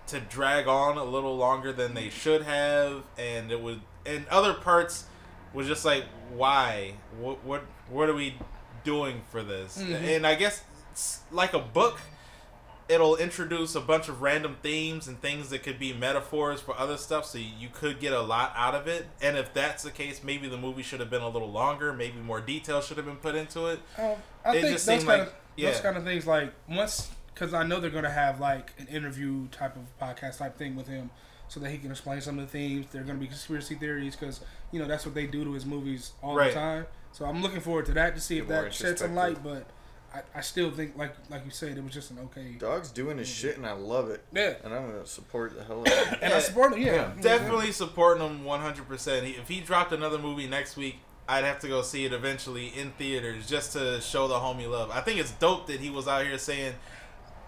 to 0.08 0.20
drag 0.20 0.68
on 0.68 0.98
a 0.98 1.04
little 1.04 1.36
longer 1.38 1.72
than 1.74 1.94
they 1.94 2.10
should 2.10 2.42
have, 2.44 3.04
and 3.18 3.52
it 3.52 3.62
would, 3.62 3.82
and 4.06 4.26
other 4.30 4.54
parts 4.54 5.06
was 5.54 5.68
just 5.68 5.84
like, 5.86 6.06
why? 6.34 6.94
What 7.20 7.44
what 7.44 7.64
what 7.90 8.10
are 8.10 8.14
we 8.14 8.36
doing 8.84 9.22
for 9.32 9.44
this? 9.44 9.78
Mhm. 9.78 10.16
And 10.16 10.26
I 10.28 10.36
guess 10.36 10.64
it's 10.92 11.20
like 11.32 11.54
a 11.54 11.60
book. 11.60 12.00
It'll 12.90 13.18
introduce 13.18 13.76
a 13.76 13.82
bunch 13.82 14.08
of 14.08 14.22
random 14.22 14.58
themes 14.64 15.08
and 15.10 15.22
things 15.22 15.50
that 15.50 15.62
could 15.64 15.78
be 15.78 15.92
metaphors 15.92 16.62
for 16.62 16.78
other 16.80 16.96
stuff, 16.98 17.26
so 17.26 17.38
you 17.38 17.68
could 17.72 18.00
get 18.00 18.14
a 18.14 18.22
lot 18.22 18.54
out 18.56 18.76
of 18.76 18.88
it. 18.88 19.08
And 19.22 19.36
if 19.38 19.54
that's 19.54 19.84
the 19.84 19.92
case, 19.92 20.24
maybe 20.24 20.48
the 20.48 20.58
movie 20.58 20.84
should 20.84 21.02
have 21.02 21.10
been 21.10 21.22
a 21.22 21.28
little 21.30 21.52
longer. 21.52 21.92
Maybe 21.92 22.20
more 22.20 22.40
detail 22.40 22.80
should 22.82 22.96
have 22.98 23.06
been 23.06 23.18
put 23.18 23.36
into 23.36 23.68
it. 23.68 23.80
Um, 23.98 24.16
I 24.46 24.56
It 24.56 24.62
think 24.62 24.74
just 24.74 24.86
those 24.86 25.04
kind 25.04 25.08
like- 25.08 25.22
of 25.28 25.34
yeah. 25.58 25.72
those 25.72 25.82
kind 25.82 25.98
of 25.98 26.04
things 26.06 26.26
like 26.26 26.54
once 26.70 27.10
because 27.34 27.54
I 27.54 27.64
know 27.64 27.80
they're 27.80 27.90
gonna 27.92 28.10
have 28.10 28.40
like 28.40 28.72
an 28.80 28.88
interview 28.88 29.48
type 29.50 29.76
of 29.76 29.84
podcast 30.02 30.38
type 30.38 30.58
thing 30.58 30.76
with 30.76 30.88
him, 30.88 31.10
so 31.50 31.60
that 31.60 31.70
he 31.70 31.78
can 31.78 31.92
explain 31.92 32.22
some 32.22 32.40
of 32.40 32.46
the 32.46 32.52
themes. 32.52 32.86
They're 32.92 33.04
gonna 33.04 33.20
be 33.20 33.28
conspiracy 33.28 33.76
theories 33.76 34.16
because 34.16 34.40
you 34.72 34.80
know 34.80 34.88
that's 34.88 35.06
what 35.06 35.14
they 35.14 35.28
do 35.28 35.44
to 35.44 35.52
his 35.54 35.66
movies 35.66 36.12
all 36.24 36.36
Right. 36.36 36.54
the 36.54 36.60
time. 36.60 36.86
So 37.12 37.26
I'm 37.26 37.42
looking 37.42 37.60
forward 37.60 37.86
to 37.88 37.92
that 37.94 38.16
to 38.16 38.22
see 38.22 38.38
if 38.38 38.48
Get 38.48 38.54
more 38.54 38.64
that 38.64 38.74
sheds 38.74 39.02
some 39.02 39.14
light. 39.16 39.44
But 39.44 39.66
I, 40.14 40.22
I 40.36 40.42
still 40.42 40.72
think 40.72 40.98
like 40.98 41.14
like 41.30 41.44
you 41.46 41.52
said, 41.52 41.78
it 41.78 41.84
was 41.84 41.94
just 41.94 42.12
an 42.12 42.20
okay. 42.26 42.56
Dog's 42.58 42.92
doing 42.92 43.18
his 43.18 43.28
shit, 43.28 43.58
and 43.58 43.66
I 43.66 43.74
love 43.74 44.10
it, 44.10 44.24
Yeah, 44.34 44.54
and 44.64 44.74
I'm 44.74 44.90
gonna 44.90 45.06
support 45.06 45.56
the 45.56 45.64
hell 45.64 45.82
out 45.82 45.88
of 45.88 46.14
it. 46.14 46.20
and 46.22 46.34
I 46.34 46.38
Yeah. 46.38 46.42
support 46.42 46.74
him. 46.74 46.82
Yeah, 46.82 46.94
Yeah. 46.96 47.12
Definitely 47.22 47.72
supporting 47.72 48.24
him 48.26 48.44
100%. 48.46 49.38
If 49.40 49.48
he 49.48 49.60
dropped 49.60 49.92
another 49.92 50.18
movie 50.18 50.48
next 50.48 50.78
week, 50.78 51.00
I'd 51.30 51.44
have 51.44 51.60
to 51.60 51.68
go 51.68 51.82
see 51.82 52.06
it 52.06 52.14
eventually 52.14 52.68
in 52.70 52.92
theaters 52.92 53.48
just 53.50 53.74
to 53.74 54.00
show 54.02 54.28
the 54.30 54.36
homie 54.36 54.70
love. 54.70 54.92
I 54.92 55.02
think 55.02 55.20
it's 55.20 55.32
dope 55.32 55.68
that 55.68 55.80
he 55.82 55.90
was 55.90 56.08
out 56.08 56.26
here 56.26 56.38
saying, 56.38 56.74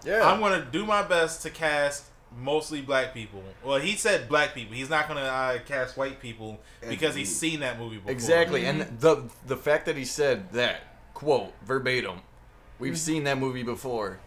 Yeah, 0.04 0.30
I'm 0.30 0.38
going 0.40 0.60
to 0.60 0.66
do 0.70 0.84
my 0.84 1.02
best 1.02 1.42
to 1.42 1.50
cast 1.50 2.04
mostly 2.38 2.82
black 2.82 3.14
people. 3.14 3.42
Well, 3.64 3.78
he 3.80 3.96
said 3.96 4.28
black 4.28 4.54
people. 4.54 4.74
He's 4.76 4.90
not 4.90 5.08
going 5.08 5.18
to 5.18 5.26
uh, 5.28 5.58
cast 5.66 5.96
white 5.96 6.20
people 6.20 6.60
because 6.86 7.14
he's 7.14 7.34
seen 7.34 7.60
that 7.60 7.78
movie 7.78 7.96
before. 7.96 8.12
exactly, 8.12 8.66
and 8.66 8.82
the 9.00 9.28
the 9.46 9.56
fact 9.56 9.86
that 9.86 9.96
he 9.96 10.04
said 10.04 10.52
that 10.52 10.82
quote 11.14 11.52
verbatim, 11.64 12.20
we've 12.80 12.92
Mm-hmm. 12.94 12.98
seen 12.98 13.24
that 13.24 13.38
movie 13.38 13.62
before. 13.62 14.18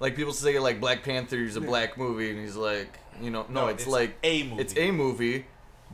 Like 0.00 0.14
people 0.16 0.32
say, 0.32 0.58
like 0.58 0.80
Black 0.80 1.02
Panther 1.02 1.36
is 1.38 1.56
a 1.56 1.60
Yeah. 1.60 1.66
black 1.66 1.98
movie, 1.98 2.30
and 2.30 2.38
he's 2.40 2.56
like, 2.56 2.98
you 3.20 3.30
know, 3.30 3.46
no, 3.48 3.62
No, 3.62 3.66
it's, 3.68 3.82
it's 3.84 3.92
like 3.92 4.16
a 4.22 4.44
movie. 4.44 4.62
It's 4.62 4.76
a 4.76 4.90
movie, 4.90 5.46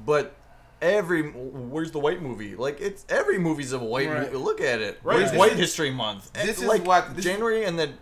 but 0.04 0.34
every 0.80 1.22
where's 1.30 1.92
the 1.92 1.98
white 2.00 2.20
movie? 2.20 2.56
Like 2.56 2.80
it's 2.80 3.04
every 3.08 3.38
movie's 3.38 3.72
a 3.72 3.78
white 3.78 4.08
Right. 4.08 4.22
movie. 4.32 4.36
Look 4.36 4.60
at 4.60 4.80
it. 4.80 4.98
Right, 5.02 5.18
Where's 5.18 5.30
this 5.30 5.38
White 5.38 5.52
is- 5.52 5.58
History 5.58 5.90
Month? 5.90 6.32
this 6.32 6.58
is 6.58 6.64
like 6.64 6.84
what- 6.84 7.14
this- 7.14 7.24
January 7.24 7.64
and 7.64 7.78
then 7.78 7.94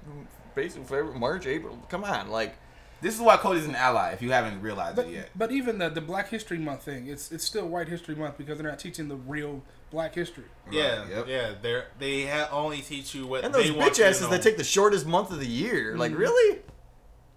basically 0.55 0.85
February, 0.87 1.18
March, 1.18 1.46
April. 1.46 1.79
Come 1.88 2.05
on, 2.05 2.31
like 2.31 2.57
This 3.03 3.14
is 3.14 3.20
why 3.23 3.38
Cody's 3.38 3.64
an 3.64 3.75
ally. 3.75 4.11
If 4.11 4.20
you 4.20 4.31
haven't 4.33 4.61
realized 4.61 4.96
But 4.96 5.07
it 5.07 5.12
yet. 5.12 5.31
but 5.35 5.51
even 5.53 5.79
the 5.79 5.88
the 5.88 6.03
Black 6.03 6.29
History 6.29 6.59
Month 6.59 6.83
thing, 6.83 7.07
it's 7.07 7.31
it's 7.33 7.44
still 7.44 7.66
White 7.66 7.88
History 7.88 8.14
Month 8.14 8.37
because 8.38 8.59
they're 8.59 8.68
not 8.68 8.79
teaching 8.79 9.09
the 9.09 9.16
real 9.16 9.62
Black 9.90 10.14
history. 10.14 10.44
Yeah, 10.70 11.00
Right, 11.00 11.11
yep. 11.11 11.26
yeah. 11.29 11.50
They're, 11.61 11.87
they 11.98 12.26
ha- 12.26 12.48
only 12.53 12.81
teach 12.81 13.14
you 13.14 13.26
what 13.26 13.44
and 13.44 13.53
they 13.53 13.64
those 13.68 13.72
want 13.72 13.92
bitch 13.94 13.98
you 13.98 14.05
asses 14.05 14.22
know. 14.22 14.29
that 14.31 14.42
take 14.42 14.57
the 14.57 14.64
shortest 14.64 15.05
month 15.07 15.31
of 15.33 15.40
the 15.40 15.46
year. 15.46 15.96
Like 15.96 16.12
Mm-hmm. 16.12 16.20
really? 16.20 16.59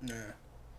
Yeah, 0.06 0.16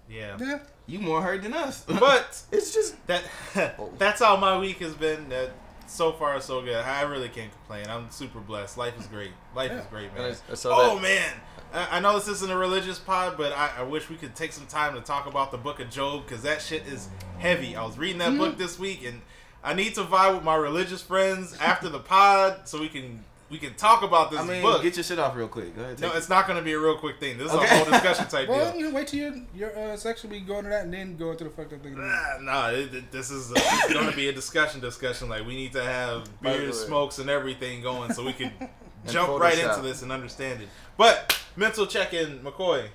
Yeah. 0.09 0.37
yeah. 0.41 0.59
You 0.87 0.99
more 1.01 1.23
hurt 1.23 1.43
than 1.43 1.55
us. 1.55 1.85
But 1.89 2.43
It's 2.53 2.73
just 2.75 2.95
that 3.07 3.25
that's 3.99 4.21
how 4.21 4.37
my 4.37 4.59
week 4.59 4.79
has 4.79 4.95
been. 4.95 5.29
That 5.31 5.51
so 5.87 6.13
far 6.13 6.41
so 6.41 6.63
good. 6.63 6.77
I 6.77 7.03
really 7.03 7.29
can't 7.29 7.51
complain. 7.53 7.87
I'm 7.89 8.11
super 8.11 8.41
blessed. 8.41 8.79
Life 8.79 8.99
is 8.99 9.07
great. 9.07 9.33
Life 9.55 9.73
is 9.73 9.85
great, 9.87 10.15
man. 10.15 10.25
I, 10.25 10.53
I 10.53 10.57
Oh 10.67 10.95
that. 10.97 11.03
man, 11.03 11.33
I, 11.73 11.97
I 11.97 12.01
know 12.01 12.15
this 12.19 12.29
isn't 12.29 12.51
a 12.51 12.57
religious 12.57 12.99
pod, 12.99 13.37
but 13.37 13.53
I, 13.53 13.71
I 13.79 13.83
wish 13.83 14.09
we 14.11 14.17
could 14.17 14.35
take 14.35 14.53
some 14.53 14.67
time 14.67 14.95
to 14.95 15.01
talk 15.01 15.27
about 15.27 15.51
the 15.51 15.59
Book 15.59 15.81
of 15.81 15.91
Job 15.91 16.25
because 16.27 16.43
that 16.43 16.63
shit 16.63 16.87
is 16.87 17.09
heavy. 17.39 17.77
I 17.77 17.85
was 17.85 17.99
reading 17.99 18.19
that 18.19 18.37
book 18.39 18.57
this 18.59 18.79
week, 18.79 19.05
and 19.05 19.21
I 19.65 19.73
need 19.75 19.95
to 19.95 20.03
vibe 20.05 20.35
with 20.37 20.45
my 20.45 20.55
religious 20.57 21.01
friends 21.03 21.57
after 21.59 21.89
the 21.89 21.99
pod 21.99 22.69
so 22.69 22.81
we 22.81 22.89
can 22.89 23.25
we 23.51 23.59
can 23.59 23.75
talk 23.75 24.03
about 24.03 24.31
this 24.31 24.41
I 24.41 24.45
mean, 24.47 24.63
book. 24.63 24.83
get 24.83 24.97
your 24.97 25.05
shit 25.05 25.19
off 25.19 25.37
real 25.37 25.49
quick. 25.49 25.77
Go 25.77 25.83
ahead. 25.83 26.01
no, 26.01 26.09
take 26.09 26.17
it's 26.19 26.29
not 26.29 26.47
going 26.47 26.59
to 26.59 26.65
be 26.65 26.73
a 26.73 26.79
real 26.79 26.97
quick 26.97 27.21
thing. 27.21 27.39
This 27.39 27.49
is 27.49 27.55
Okay. 27.55 27.67
a 27.67 27.69
whole 27.85 27.93
discussion 27.93 28.27
type 28.27 28.49
Well, 28.51 28.73
deal. 28.73 28.81
you 28.81 28.89
know, 28.89 28.95
wait 28.97 29.07
till 29.09 29.21
your 29.21 29.35
your 29.55 29.79
uh, 29.79 29.97
section 29.97 30.31
we 30.31 30.41
go 30.41 30.59
into 30.59 30.71
that 30.71 30.85
and 30.85 30.93
then 30.93 31.17
go 31.17 31.31
into 31.31 31.45
the 31.45 31.51
fucked 31.51 31.73
up 31.73 31.83
thing. 31.83 31.95
Ah, 31.99 32.39
no, 32.41 32.75
it, 32.75 32.95
it- 32.95 33.13
this 33.13 33.31
is 33.31 33.53
going 33.93 34.11
to 34.11 34.17
be 34.17 34.29
a 34.29 34.33
discussion. 34.33 34.81
Discussion 34.81 35.29
like 35.29 35.47
we 35.47 35.55
need 35.57 35.73
to 35.73 35.83
have 35.85 36.25
By 36.43 36.53
the 36.55 36.59
beers, 36.61 36.85
smokes, 36.85 37.19
and 37.19 37.31
everything 37.31 37.81
going 37.83 38.13
so 38.13 38.25
we 38.25 38.33
can 38.33 38.51
jump 39.09 39.29
Photoshop. 39.31 39.41
right 39.41 39.59
into 39.59 39.83
this 39.83 40.03
and 40.03 40.11
understand 40.11 40.61
it. 40.63 40.69
But 40.97 41.39
mental 41.57 41.87
check 41.87 42.13
in, 42.13 42.41
McCoy. 42.41 42.89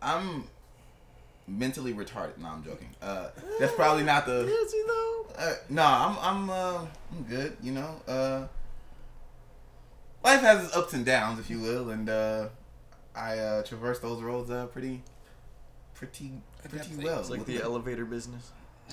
I'm 0.00 0.44
mentally 1.46 1.92
retarded. 1.92 2.38
No, 2.38 2.48
I'm 2.48 2.64
joking. 2.64 2.88
Uh, 3.02 3.28
that's 3.58 3.74
probably 3.74 4.04
not 4.04 4.26
the. 4.26 4.46
Is 4.46 4.72
he 4.72 4.82
though? 4.86 5.26
Uh, 5.36 5.54
no, 5.68 5.82
I'm 5.82 6.16
I'm 6.20 6.50
uh, 6.50 6.86
I'm 7.12 7.22
good. 7.28 7.56
You 7.62 7.72
know, 7.72 7.96
uh, 8.06 8.46
life 10.24 10.40
has 10.40 10.64
its 10.66 10.76
ups 10.76 10.92
and 10.92 11.04
downs, 11.04 11.38
if 11.38 11.50
you 11.50 11.60
will, 11.60 11.90
and 11.90 12.08
uh, 12.08 12.48
I 13.14 13.38
uh, 13.38 13.62
traverse 13.62 13.98
those 14.00 14.22
roads 14.22 14.50
uh, 14.50 14.66
pretty, 14.66 15.02
pretty, 15.94 16.32
pretty 16.68 16.96
well. 17.04 17.20
It's 17.20 17.30
like 17.30 17.44
the 17.44 17.62
elevator 17.62 18.04
business. 18.04 18.50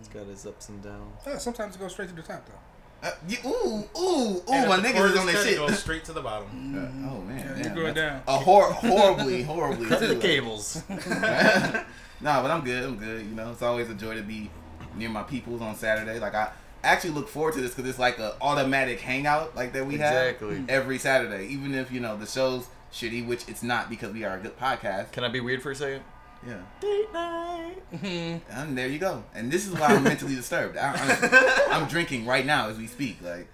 It's 0.00 0.08
got 0.08 0.26
its 0.26 0.46
ups 0.46 0.70
and 0.70 0.82
downs. 0.82 1.26
Uh, 1.26 1.38
sometimes 1.38 1.76
it 1.76 1.78
goes 1.78 1.92
straight 1.92 2.08
to 2.08 2.14
the 2.14 2.22
top 2.22 2.46
though. 2.46 2.54
Uh, 3.02 3.10
yeah, 3.28 3.38
ooh, 3.46 3.84
ooh, 3.96 3.98
ooh, 3.98 4.42
And 4.52 4.68
my 4.68 4.76
niggas 4.78 5.10
is 5.12 5.16
on 5.16 5.24
cut, 5.24 5.32
that 5.32 5.34
it 5.36 5.48
shit. 5.48 5.56
Goes 5.56 5.78
straight 5.78 6.04
to 6.04 6.12
the 6.12 6.20
bottom. 6.20 6.48
Uh, 7.06 7.10
oh 7.10 7.20
man, 7.22 7.56
Yeah, 7.58 7.64
you're 7.64 7.74
going 7.74 7.94
down. 7.94 8.22
A 8.28 8.36
hor- 8.38 8.72
horribly, 8.72 9.42
horribly. 9.44 9.86
Cut 9.86 10.00
to 10.00 10.06
the 10.08 10.16
cables. 10.16 10.82
nah, 10.88 12.42
but 12.42 12.50
I'm 12.50 12.62
good. 12.62 12.84
I'm 12.84 12.96
good. 12.96 13.24
You 13.24 13.34
know, 13.34 13.50
it's 13.52 13.62
always 13.62 13.88
a 13.88 13.94
joy 13.94 14.14
to 14.16 14.22
be 14.22 14.50
near 14.96 15.08
my 15.08 15.22
peoples 15.22 15.62
on 15.62 15.76
Saturday. 15.76 16.18
Like 16.18 16.34
I 16.34 16.50
actually 16.82 17.10
look 17.10 17.28
forward 17.28 17.54
to 17.54 17.60
this 17.60 17.74
because 17.74 17.88
it's 17.88 17.98
like 17.98 18.18
a 18.18 18.36
automatic 18.40 19.00
hangout 19.00 19.54
like 19.56 19.72
that 19.72 19.86
we 19.86 19.94
Exactly. 19.94 20.56
have 20.56 20.68
every 20.68 20.98
Saturday. 20.98 21.46
Even 21.46 21.74
if 21.74 21.90
you 21.90 22.00
know 22.00 22.16
the 22.16 22.26
show's 22.26 22.66
shitty, 22.92 23.26
which 23.26 23.48
it's 23.48 23.62
not 23.62 23.88
because 23.88 24.12
we 24.12 24.24
are 24.24 24.36
a 24.36 24.40
good 24.40 24.58
podcast. 24.58 25.12
Can 25.12 25.24
I 25.24 25.28
be 25.28 25.40
weird 25.40 25.62
for 25.62 25.70
a 25.70 25.74
second? 25.74 26.02
Yeah, 26.46 26.60
Date 26.80 27.12
night. 27.12 27.76
Mm-hmm. 27.92 28.50
and 28.50 28.78
there 28.78 28.88
you 28.88 28.98
go. 28.98 29.22
And 29.34 29.50
this 29.50 29.66
is 29.66 29.74
why 29.74 29.88
I'm 29.88 30.02
mentally 30.04 30.34
disturbed. 30.34 30.76
I, 30.76 30.98
honestly, 30.98 31.28
I'm 31.70 31.86
drinking 31.88 32.24
right 32.24 32.46
now 32.46 32.68
as 32.68 32.78
we 32.78 32.86
speak. 32.86 33.18
Like 33.22 33.48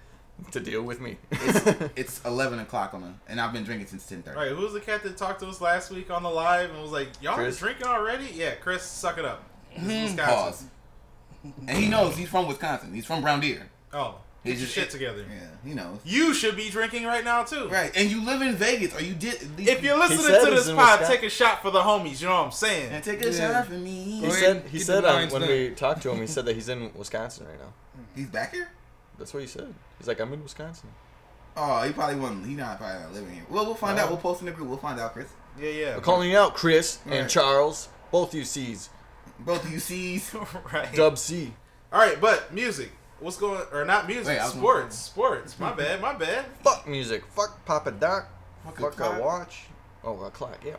To 0.51 0.59
deal 0.59 0.83
with 0.83 1.01
me. 1.01 1.17
it's, 1.31 1.89
it's 1.95 2.25
11 2.25 2.59
o'clock 2.59 2.93
on 2.93 3.03
a, 3.03 3.13
and 3.27 3.41
I've 3.41 3.51
been 3.51 3.63
drinking 3.65 3.87
since 3.87 4.09
10:30. 4.09 4.29
All 4.29 4.41
right, 4.41 4.51
who 4.51 4.61
was 4.61 4.73
the 4.73 4.79
cat 4.79 5.03
that 5.03 5.17
talked 5.17 5.41
to 5.41 5.47
us 5.47 5.59
last 5.59 5.91
week 5.91 6.09
on 6.09 6.23
the 6.23 6.29
live 6.29 6.69
and 6.69 6.81
was 6.81 6.91
like, 6.91 7.09
"Y'all 7.21 7.33
are 7.33 7.35
Chris? 7.35 7.59
drinking 7.59 7.87
already?" 7.87 8.27
Yeah, 8.33 8.55
Chris, 8.55 8.83
suck 8.83 9.17
it 9.17 9.25
up. 9.25 9.43
This 9.75 9.83
is 9.83 9.89
mm-hmm. 9.89 10.17
Wisconsin. 10.17 10.69
Pause. 11.43 11.53
And 11.67 11.77
he 11.77 11.87
knows 11.89 12.15
he's 12.15 12.29
from 12.29 12.47
Wisconsin. 12.47 12.93
He's 12.93 13.05
from 13.05 13.21
Brown 13.21 13.41
Deer. 13.41 13.69
Oh, 13.93 14.15
He 14.47 14.53
get 14.53 14.59
your 14.59 14.65
just- 14.65 14.73
shit 14.75 14.89
together. 14.89 15.25
Yeah, 15.29 15.47
you 15.69 15.75
know. 15.75 15.99
You 16.03 16.33
should 16.33 16.55
be 16.55 16.69
drinking 16.69 17.05
right 17.05 17.23
now 17.23 17.43
too. 17.43 17.67
Right, 17.69 17.91
and 17.95 18.09
you 18.09 18.23
live 18.25 18.41
in 18.41 18.55
Vegas, 18.55 18.95
or 18.95 19.01
you 19.03 19.13
did. 19.13 19.35
If 19.59 19.83
you're 19.83 19.97
listening 19.97 20.25
to 20.45 20.51
this 20.51 20.69
pod, 20.71 21.05
take 21.05 21.23
a 21.23 21.29
shot 21.29 21.61
for 21.61 21.71
the 21.71 21.81
homies. 21.81 22.21
You 22.21 22.27
know 22.27 22.35
what 22.35 22.45
I'm 22.45 22.51
saying? 22.51 22.91
and 22.91 23.03
take 23.03 23.21
a 23.23 23.31
Yeah. 23.31 23.53
shot 23.53 23.67
for 23.67 23.73
me. 23.73 24.03
He 24.03 24.21
Go 24.21 24.27
ahead, 24.27 24.39
said 24.39 24.63
he 24.71 24.79
said 24.79 25.05
um, 25.05 25.29
when 25.29 25.41
we 25.47 25.69
talked 25.71 26.01
to 26.03 26.11
him, 26.11 26.21
he 26.21 26.27
said 26.35 26.45
that 26.45 26.55
he's 26.55 26.69
in 26.69 26.91
Wisconsin 26.95 27.47
right 27.47 27.59
now. 27.59 27.73
He's 28.15 28.27
back 28.27 28.53
here. 28.53 28.69
That's 29.19 29.33
what 29.33 29.41
he 29.41 29.47
said. 29.47 29.73
He's 29.97 30.07
like, 30.07 30.19
I'm 30.19 30.31
in 30.33 30.43
Wisconsin. 30.43 30.89
Oh, 31.55 31.81
he 31.81 31.91
probably 31.91 32.17
wasn't. 32.17 32.45
He 32.45 32.53
not 32.53 32.77
probably 32.77 32.99
not 33.01 33.13
living 33.13 33.31
here. 33.33 33.45
Well, 33.49 33.65
we'll 33.65 33.73
find 33.75 33.97
Oh. 33.97 34.03
out. 34.03 34.09
We'll 34.09 34.17
post 34.19 34.41
in 34.41 34.45
the 34.45 34.51
group. 34.51 34.67
We'll 34.69 34.77
find 34.77 34.99
out, 34.99 35.13
Chris. 35.13 35.27
Yeah, 35.59 35.69
yeah. 35.69 35.95
I'm 35.95 36.01
calling 36.01 36.29
you 36.29 36.37
out, 36.37 36.53
Chris 36.53 36.99
and 37.05 37.13
Right. 37.21 37.29
Charles, 37.29 37.89
both 38.11 38.35
you 38.35 38.43
C's. 38.45 38.89
Both 39.39 39.65
of 39.65 39.71
you 39.71 39.79
C's. 39.79 40.35
right. 40.73 40.93
Dub 40.93 41.17
C. 41.17 41.53
All 41.91 41.99
right, 41.99 42.21
but 42.21 42.53
music. 42.53 42.91
What's 43.19 43.37
going? 43.37 43.61
Or 43.71 43.83
not 43.85 44.07
music? 44.07 44.27
Wait, 44.27 44.39
I 44.39 44.43
was- 44.45 44.53
sports. 44.53 44.95
Sports. 44.97 45.59
My 45.59 45.73
bad. 45.73 46.01
My 46.01 46.13
bad. 46.13 46.45
Fuck 46.63 46.87
music. 46.87 47.23
Fuck 47.35 47.65
Papa 47.65 47.91
Doc. 47.91 48.29
Fuck 48.65 48.79
a 48.79 48.81
Fuck 48.83 48.95
clock. 48.95 49.17
a 49.17 49.21
watch. 49.21 49.63
Oh, 50.03 50.23
a 50.23 50.29
clock. 50.29 50.59
Yeah. 50.65 50.75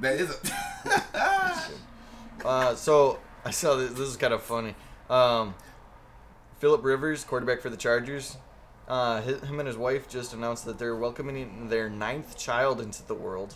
That 0.00 0.14
is 0.20 0.30
a. 0.30 1.62
Uh, 2.44 2.74
so 2.74 3.18
I 3.44 3.50
saw 3.50 3.76
this. 3.76 3.90
This 3.92 4.08
is 4.08 4.16
kind 4.16 4.34
of 4.34 4.42
funny. 4.42 4.74
Um, 5.08 5.54
Philip 6.58 6.84
Rivers, 6.84 7.24
quarterback 7.24 7.60
for 7.60 7.70
the 7.70 7.76
Chargers, 7.78 8.36
uh, 8.88 9.20
hi- 9.22 9.46
him 9.46 9.58
and 9.58 9.66
his 9.66 9.76
wife 9.78 10.08
just 10.08 10.32
announced 10.34 10.64
that 10.66 10.78
they're 10.78 10.94
welcoming 10.96 11.68
their 11.68 11.88
ninth 11.88 12.36
child 12.36 12.80
into 12.80 13.04
the 13.06 13.14
world. 13.14 13.54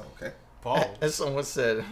okay. 0.00 0.32
Paul. 0.60 0.96
As 1.00 1.14
someone 1.14 1.44
said, 1.44 1.84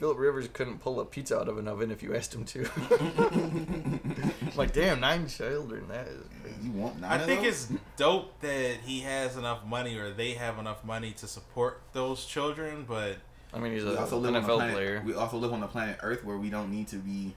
Philip 0.00 0.18
Rivers 0.18 0.48
couldn't 0.52 0.78
pull 0.80 0.98
a 0.98 1.04
pizza 1.04 1.38
out 1.38 1.46
of 1.46 1.58
an 1.58 1.68
oven 1.68 1.90
if 1.90 2.02
you 2.02 2.14
asked 2.16 2.34
him 2.34 2.44
to. 2.46 2.66
Like, 4.56 4.72
damn, 4.72 4.98
nine 5.00 5.28
children. 5.28 5.86
That 5.88 6.08
is 6.08 6.18
crazy. 6.42 6.56
You 6.64 6.72
want 6.72 7.00
nine 7.00 7.10
I 7.12 7.16
of 7.16 7.26
think 7.26 7.42
those? 7.42 7.70
it's 7.70 7.80
dope 7.96 8.38
that 8.40 8.78
he 8.84 9.00
has 9.00 9.36
enough 9.36 9.64
money 9.64 9.96
or 9.96 10.12
they 10.12 10.32
have 10.32 10.58
enough 10.58 10.84
money 10.84 11.12
to 11.12 11.26
support 11.28 11.80
those 11.92 12.24
children, 12.26 12.84
but 12.86 13.16
I 13.54 13.58
mean, 13.58 13.72
he's 13.72 13.84
We 13.84 13.90
an 13.92 13.98
also 13.98 14.18
live 14.18 14.34
on 14.34 14.42
the 14.42 14.48
NFL 14.48 14.56
planet. 14.56 14.74
player. 14.74 15.02
We 15.06 15.14
also 15.14 15.36
live 15.38 15.52
on 15.52 15.60
the 15.60 15.66
planet 15.68 15.98
Earth 16.02 16.24
where 16.24 16.36
we 16.36 16.50
don't 16.50 16.70
need 16.70 16.88
to 16.88 16.96
be 16.96 17.34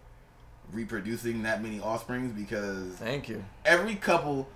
reproducing 0.72 1.44
that 1.44 1.62
many 1.62 1.80
offsprings 1.80 2.32
because 2.34 2.94
Thank 2.96 3.30
you. 3.30 3.44
every 3.64 3.96
couple, 3.96 4.48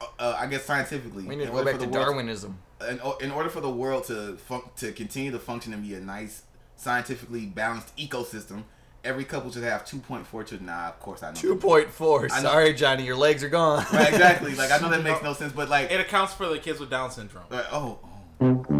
uh, 0.00 0.06
uh, 0.18 0.36
I 0.38 0.46
guess 0.46 0.64
scientifically, 0.64 1.22
We 1.24 1.36
need 1.36 1.42
in 1.42 1.48
to 1.48 1.52
go 1.52 1.58
order 1.58 1.64
back 1.70 1.74
for 1.80 1.86
to 1.86 1.90
the 1.90 1.92
world 1.96 2.06
Darwinism. 2.08 2.58
in, 2.88 3.00
in 3.20 3.30
order 3.30 3.48
for 3.48 3.60
the 3.60 3.70
world 3.70 4.04
to 4.06 4.36
fun- 4.36 4.62
to 4.78 4.90
continue 4.92 5.30
to 5.30 5.38
function 5.38 5.72
and 5.72 5.82
be 5.86 5.94
a 5.94 6.00
nice, 6.00 6.42
scientifically 6.76 7.46
balanced 7.46 7.96
ecosystem, 7.96 8.64
every 9.04 9.24
couple 9.24 9.52
should 9.52 9.62
have 9.62 9.84
2.4 9.84 10.26
children. 10.30 10.66
Nah, 10.66 10.88
of 10.88 11.00
course 11.00 11.22
I 11.22 11.30
know. 11.30 11.40
2.4. 11.40 12.32
I 12.32 12.42
know. 12.42 12.48
Sorry, 12.48 12.74
Johnny, 12.74 13.04
your 13.04 13.16
legs 13.16 13.44
are 13.44 13.48
gone. 13.48 13.84
Right, 13.92 14.08
exactly. 14.08 14.54
Like 14.54 14.70
I 14.70 14.78
know 14.78 14.90
that 14.90 15.04
makes 15.04 15.22
no 15.22 15.34
sense, 15.34 15.52
but 15.52 15.68
like, 15.68 15.90
it 15.90 16.00
accounts 16.00 16.32
for 16.32 16.48
the 16.48 16.58
kids 16.58 16.80
with 16.80 16.90
Down 16.90 17.10
syndrome. 17.10 17.44
like, 17.50 17.66
oh. 17.72 17.98
oh. 18.40 18.70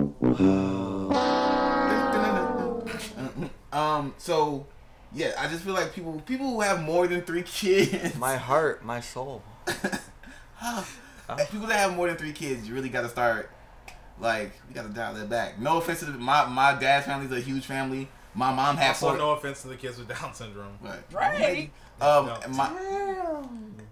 um. 3.73 4.15
So, 4.19 4.67
yeah, 5.13 5.33
I 5.39 5.49
just 5.49 5.63
feel 5.63 5.75
like 5.75 5.95
people 5.95 6.21
people 6.27 6.51
who 6.51 6.61
have 6.61 6.83
more 6.83 7.07
than 7.07 7.23
three 7.23 7.43
kids. 7.43 8.17
my 8.17 8.37
heart, 8.37 8.85
my 8.85 9.01
soul. 9.01 9.43
people 9.67 11.69
that 11.69 11.79
have 11.79 11.95
more 11.95 12.09
than 12.09 12.17
three 12.17 12.33
kids, 12.33 12.69
you 12.69 12.75
really 12.75 12.89
got 12.89 13.03
to 13.03 13.09
start. 13.09 13.51
Like, 14.21 14.53
you 14.69 14.75
got 14.75 14.83
to 14.87 14.89
dial 14.91 15.15
that 15.15 15.29
back. 15.29 15.59
No 15.59 15.79
offense 15.79 15.99
to 16.01 16.05
the, 16.07 16.13
my 16.19 16.47
my 16.47 16.75
dad's 16.75 17.07
family's 17.07 17.33
a 17.33 17.41
huge 17.41 17.67
family. 17.67 18.09
My 18.35 18.53
mom 18.53 18.77
had 18.77 18.89
Also, 18.89 19.09
four. 19.11 19.19
no 19.19 19.31
offense 19.31 19.63
to 19.63 19.69
the 19.69 19.77
kids 19.77 19.99
with 19.99 20.09
Down 20.09 20.35
syndrome. 20.35 20.77
Right. 20.81 21.01
Right. 21.13 21.71
Um, 22.01 22.27
No. 22.27 22.41
my 22.49 22.71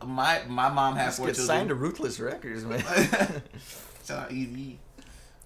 my 0.04 0.42
my 0.48 0.68
mom 0.68 0.96
had 0.96 1.06
Let's 1.06 1.16
four 1.18 1.26
get 1.26 1.36
children. 1.36 1.56
signed 1.56 1.68
to 1.68 1.74
Ruthless 1.74 2.18
Records, 2.20 2.64
man. 2.64 2.80
Shout 4.04 4.18
out 4.18 4.30
Eazy. 4.30 4.76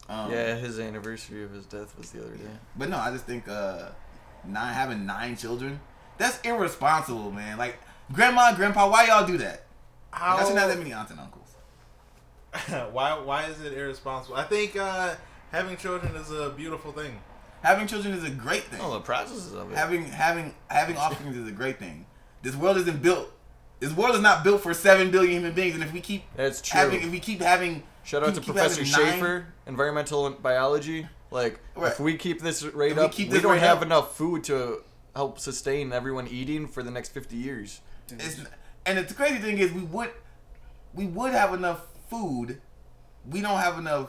Um, 0.08 0.30
yeah, 0.30 0.54
his 0.54 0.78
anniversary 0.78 1.42
of 1.44 1.52
his 1.52 1.66
death 1.66 1.96
was 1.98 2.10
the 2.12 2.20
other 2.24 2.36
day. 2.36 2.44
But 2.76 2.88
no, 2.88 2.96
I 2.98 3.10
just 3.10 3.24
think 3.26 3.48
uh, 3.48 3.88
nine 4.46 4.72
having 4.72 5.04
nine 5.04 5.36
children, 5.36 5.80
that's 6.16 6.40
irresponsible, 6.42 7.32
man. 7.32 7.58
Like 7.58 7.78
grandma, 8.12 8.54
grandpa, 8.54 8.88
why 8.90 9.06
y'all 9.08 9.26
do 9.26 9.36
that? 9.38 9.64
Like, 10.12 10.22
I 10.22 10.38
shouldn't 10.40 10.58
have 10.58 10.68
that 10.68 10.78
many 10.78 10.92
aunts 10.92 11.10
and 11.10 11.20
uncles. 11.20 11.45
why? 12.92 13.18
Why 13.18 13.44
is 13.46 13.60
it 13.60 13.72
irresponsible? 13.72 14.36
I 14.36 14.44
think 14.44 14.76
uh, 14.76 15.14
having 15.52 15.76
children 15.76 16.14
is 16.16 16.30
a 16.30 16.50
beautiful 16.50 16.92
thing. 16.92 17.20
Having 17.62 17.86
children 17.88 18.14
is 18.14 18.24
a 18.24 18.30
great 18.30 18.64
thing. 18.64 18.80
Oh, 18.82 18.92
the 18.94 19.00
processes 19.00 19.52
of 19.54 19.72
it. 19.72 19.76
having 19.76 20.04
having 20.04 20.54
having 20.68 20.96
offspring 20.96 21.34
is 21.34 21.48
a 21.48 21.52
great 21.52 21.78
thing. 21.78 22.06
This 22.42 22.54
world 22.54 22.76
isn't 22.76 23.02
built. 23.02 23.32
This 23.80 23.92
world 23.94 24.14
is 24.14 24.20
not 24.22 24.42
built 24.44 24.62
for 24.62 24.72
seven 24.72 25.10
billion 25.10 25.32
human 25.32 25.52
beings, 25.52 25.74
and 25.74 25.82
if 25.84 25.92
we 25.92 26.00
keep 26.00 26.24
That's 26.36 26.62
true. 26.62 26.80
having, 26.80 27.02
if 27.02 27.10
we 27.10 27.20
keep 27.20 27.40
having, 27.42 27.82
Shout 28.04 28.22
out 28.22 28.34
to 28.34 28.40
Professor 28.40 28.82
having 28.84 28.92
nine- 29.04 29.12
Schaefer, 29.14 29.46
environmental 29.66 30.30
biology. 30.30 31.06
Like, 31.30 31.58
Right. 31.74 31.92
if 31.92 32.00
we 32.00 32.16
keep 32.16 32.40
this 32.40 32.62
rate 32.62 32.92
If 32.92 32.96
we 32.98 33.02
up, 33.02 33.12
keep 33.12 33.30
we 33.30 33.40
don't 33.40 33.58
have 33.58 33.78
up- 33.78 33.82
enough 33.84 34.16
food 34.16 34.44
to 34.44 34.82
help 35.14 35.38
sustain 35.40 35.92
everyone 35.92 36.26
eating 36.28 36.68
for 36.68 36.82
the 36.82 36.90
next 36.90 37.10
50 37.10 37.36
years. 37.36 37.80
It's, 38.10 38.40
and 38.86 38.96
the 39.06 39.12
crazy 39.12 39.38
thing 39.38 39.58
is, 39.58 39.72
we 39.72 39.82
would 39.82 40.10
we 40.94 41.06
would 41.06 41.32
have 41.32 41.52
enough 41.52 41.80
food. 42.08 42.60
We 43.28 43.40
don't 43.40 43.58
have 43.58 43.78
enough 43.78 44.08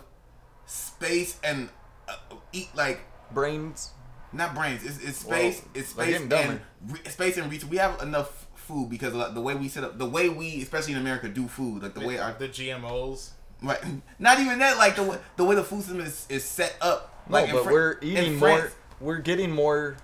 space 0.66 1.40
and 1.44 1.70
uh, 2.08 2.16
eat 2.54 2.70
like 2.76 3.02
Brains. 3.32 3.92
not 4.34 4.54
brains. 4.56 4.84
It's, 4.86 5.04
it's 5.04 5.18
space. 5.20 5.62
Well, 5.62 5.72
it's 5.76 5.90
space 5.90 6.08
getting 6.14 6.30
dumber. 6.30 6.62
and 6.86 6.92
re- 6.94 7.10
space 7.12 7.38
and 7.38 7.52
reach. 7.52 7.66
We 7.66 7.78
have 7.78 8.02
enough 8.02 8.48
food 8.56 8.90
because 8.90 9.14
of 9.14 9.34
the 9.36 9.42
way 9.42 9.56
we 9.56 9.68
set 9.70 9.84
up, 9.84 9.98
the 9.98 10.06
way 10.06 10.30
we, 10.30 10.62
especially 10.62 10.94
in 10.94 11.00
America, 11.00 11.28
do 11.28 11.48
food. 11.48 11.84
Like 11.84 11.94
the 11.94 12.06
way 12.06 12.18
our 12.20 12.34
the 12.34 12.48
GMOs. 12.50 13.30
right, 13.64 13.80
not 14.20 14.40
even 14.40 14.60
that. 14.60 14.78
Like 14.78 14.96
the 14.96 15.04
way, 15.04 15.18
the 15.36 15.44
way 15.44 15.56
the 15.56 15.64
food 15.64 15.82
system 15.82 16.02
is, 16.02 16.26
is 16.30 16.44
set 16.44 16.76
up. 16.82 17.14
No, 17.30 17.34
Like 17.40 17.50
in 17.50 17.56
but 17.56 17.64
Fran- 17.64 17.74
we're 17.74 17.98
eating 18.02 18.36
more. 18.38 18.58
France- 18.60 18.76
We're 19.00 19.18
getting 19.20 19.52
more, 19.52 19.98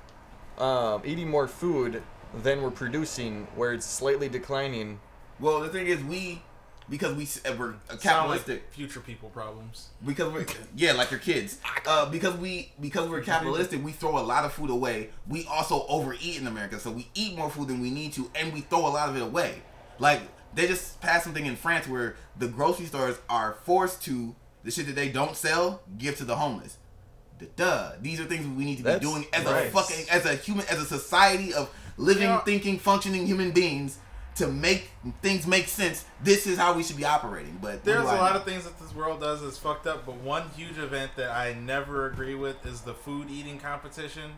um, 0.58 1.01
eating 1.06 1.29
more 1.29 1.47
food 1.47 2.03
than 2.43 2.62
we're 2.62 2.71
producing, 2.71 3.47
where 3.56 3.73
it's 3.73 3.86
slightly 3.86 4.27
declining. 4.29 4.99
Well, 5.39 5.62
the 5.62 5.69
thing 5.69 5.88
is, 5.88 6.03
we 6.03 6.41
because 6.89 7.13
we 7.15 7.23
s- 7.23 7.41
uh, 7.45 7.53
we're 7.57 7.73
Sound 7.87 8.01
capitalistic. 8.01 8.61
like 8.63 8.73
future 8.73 8.99
people 8.99 9.29
problems. 9.29 9.87
because 10.05 10.31
we're 10.33 10.45
yeah, 10.75 10.91
like 10.93 11.11
your 11.11 11.19
kids. 11.19 11.59
Uh, 11.87 12.05
because 12.09 12.35
we 12.35 12.71
because 12.79 13.09
we're 13.09 13.21
capitalistic, 13.21 13.83
we 13.83 13.91
throw 13.91 14.17
a 14.17 14.21
lot 14.23 14.45
of 14.45 14.53
food 14.53 14.69
away. 14.69 15.09
We 15.27 15.45
also 15.47 15.85
overeat 15.87 16.39
in 16.39 16.47
America, 16.47 16.79
so 16.79 16.91
we 16.91 17.07
eat 17.13 17.37
more 17.37 17.49
food 17.49 17.67
than 17.69 17.79
we 17.81 17.89
need 17.91 18.13
to, 18.13 18.29
and 18.35 18.53
we 18.53 18.61
throw 18.61 18.79
a 18.87 18.89
lot 18.89 19.09
of 19.09 19.15
it 19.15 19.21
away. 19.21 19.61
Like 19.99 20.21
they 20.53 20.67
just 20.67 20.99
passed 21.01 21.23
something 21.23 21.45
in 21.45 21.55
France 21.55 21.87
where 21.87 22.15
the 22.37 22.47
grocery 22.47 22.85
stores 22.85 23.17
are 23.29 23.57
forced 23.65 24.03
to 24.03 24.35
the 24.63 24.71
shit 24.71 24.85
that 24.87 24.95
they 24.95 25.09
don't 25.09 25.35
sell 25.35 25.81
give 25.97 26.17
to 26.17 26.25
the 26.25 26.35
homeless. 26.35 26.77
Duh. 27.57 27.91
These 28.01 28.21
are 28.21 28.25
things 28.25 28.45
we 28.47 28.63
need 28.63 28.77
to 28.77 28.83
be 28.83 28.89
That's 28.89 29.01
doing 29.05 29.25
as 29.33 29.45
a 29.45 29.69
fucking 29.71 30.05
as 30.09 30.25
a 30.25 30.35
human 30.35 30.65
as 30.67 30.79
a 30.79 30.85
society 30.85 31.53
of 31.53 31.69
living, 31.97 32.23
Yeah. 32.23 32.39
thinking, 32.41 32.79
functioning 32.79 33.25
human 33.27 33.51
beings 33.51 33.97
to 34.35 34.47
make 34.47 34.89
things 35.21 35.45
make 35.45 35.67
sense. 35.67 36.05
This 36.23 36.47
is 36.47 36.57
how 36.57 36.73
we 36.73 36.83
should 36.83 36.97
be 36.97 37.05
operating. 37.05 37.57
But 37.61 37.83
There's 37.83 38.01
do 38.01 38.07
a 38.07 38.11
I 38.11 38.19
lot 38.19 38.33
know? 38.33 38.39
of 38.39 38.45
things 38.45 38.63
that 38.63 38.79
this 38.79 38.93
world 38.95 39.19
does 39.21 39.41
is 39.41 39.57
fucked 39.57 39.85
up, 39.87 40.05
but 40.05 40.15
one 40.15 40.49
huge 40.55 40.77
event 40.77 41.11
that 41.17 41.31
I 41.31 41.53
never 41.53 42.07
agree 42.07 42.35
with 42.35 42.65
is 42.65 42.81
the 42.81 42.93
food 42.93 43.29
eating 43.29 43.59
competition, 43.59 44.31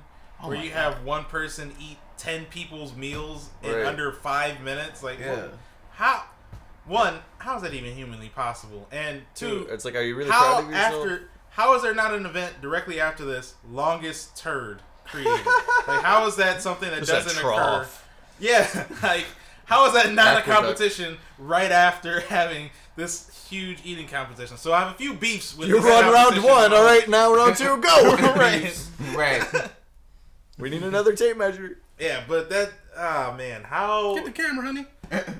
Oh 0.43 0.49
where 0.49 0.58
you 0.58 0.69
God. 0.69 0.95
have 0.95 1.03
one 1.03 1.23
person 1.25 1.73
eat 1.79 1.97
ten 2.17 2.45
people's 2.45 2.95
meals 2.95 3.49
in 3.63 3.71
under 3.86 4.12
five 4.12 4.60
minutes. 4.62 5.01
Like, 5.03 5.19
Yeah. 5.19 5.31
what- 5.36 5.53
how? 5.93 6.23
One, 6.86 7.19
how 7.39 7.55
is 7.55 7.63
that 7.63 7.73
even 7.73 7.95
humanly 7.95 8.29
possible? 8.29 8.88
And 8.91 9.23
two, 9.34 9.62
Dude, 9.62 9.69
it's 9.69 9.86
like, 9.86 9.95
are 9.95 10.01
you 10.01 10.15
really 10.15 10.29
how 10.29 10.39
proud 10.60 10.63
of 10.65 10.69
yourself? 10.71 10.93
after? 10.95 11.29
How 11.51 11.73
is 11.75 11.81
there 11.84 11.95
not 11.95 12.13
an 12.13 12.25
event 12.25 12.62
directly 12.62 12.99
after 12.99 13.23
this 13.25 13.55
longest 13.71 14.36
turd 14.38 14.81
created? 15.05 15.31
like, 15.88 16.03
how 16.03 16.27
is 16.27 16.36
that 16.36 16.62
something 16.62 16.89
that 16.89 16.99
Just 16.99 17.12
doesn't 17.12 17.31
occur? 17.39 17.53
trough. 17.53 18.08
Yeah, 18.39 18.67
like 19.03 19.25
how 19.65 19.86
is 19.88 19.93
that 19.93 20.13
not 20.13 20.38
Aqueduct. 20.38 20.47
a 20.47 20.51
competition 20.51 21.17
right 21.38 21.71
after 21.71 22.19
having 22.30 22.69
this 22.95 23.47
huge 23.49 23.80
eating 23.84 24.08
competition? 24.08 24.58
So 24.58 24.73
I 24.73 24.80
have 24.80 24.91
a 24.91 24.97
few 24.97 25.13
beefs 25.13 25.58
with 25.58 25.67
You 25.67 25.75
this 25.75 25.86
run 25.86 26.12
round 26.12 26.43
one, 26.43 26.73
all 26.73 26.84
right. 26.84 27.08
Now 27.08 27.34
round 27.34 27.56
two, 27.58 27.78
go. 27.78 28.15
right. 28.36 28.88
right. 29.15 29.43
We 30.58 30.69
need 30.69 30.84
another 30.84 31.13
tape 31.15 31.38
measure. 31.38 31.80
Yeah, 31.99 32.23
but 32.28 32.49
that 32.49 32.71
ah 32.97 33.34
man, 33.38 33.63
how 33.63 34.15
Get 34.15 34.25
the 34.25 34.32
camera, 34.32 34.65
honey. 34.65 34.86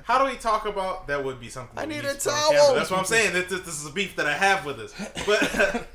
how 0.04 0.18
do 0.18 0.30
we 0.30 0.36
talk 0.36 0.66
about 0.66 1.06
that? 1.08 1.24
Would 1.24 1.40
be 1.40 1.48
something. 1.48 1.78
I 1.78 1.86
need 1.86 2.04
a 2.04 2.14
towel. 2.14 2.50
camera. 2.50 2.78
That's 2.78 2.90
what 2.90 3.00
I'm 3.00 3.06
saying. 3.06 3.32
This, 3.32 3.48
this, 3.48 3.60
this 3.60 3.80
is 3.80 3.86
a 3.86 3.92
beef 3.92 4.16
that 4.16 4.26
I 4.26 4.34
have 4.34 4.64
with 4.64 4.78
this. 4.78 4.94
But 5.26 5.86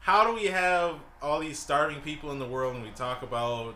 how 0.00 0.26
do 0.26 0.34
we 0.34 0.46
have 0.46 0.96
all 1.20 1.40
these 1.40 1.58
starving 1.58 2.00
people 2.00 2.30
in 2.32 2.38
the 2.38 2.46
world 2.46 2.74
and 2.74 2.84
we 2.84 2.90
talk 2.90 3.22
about 3.22 3.74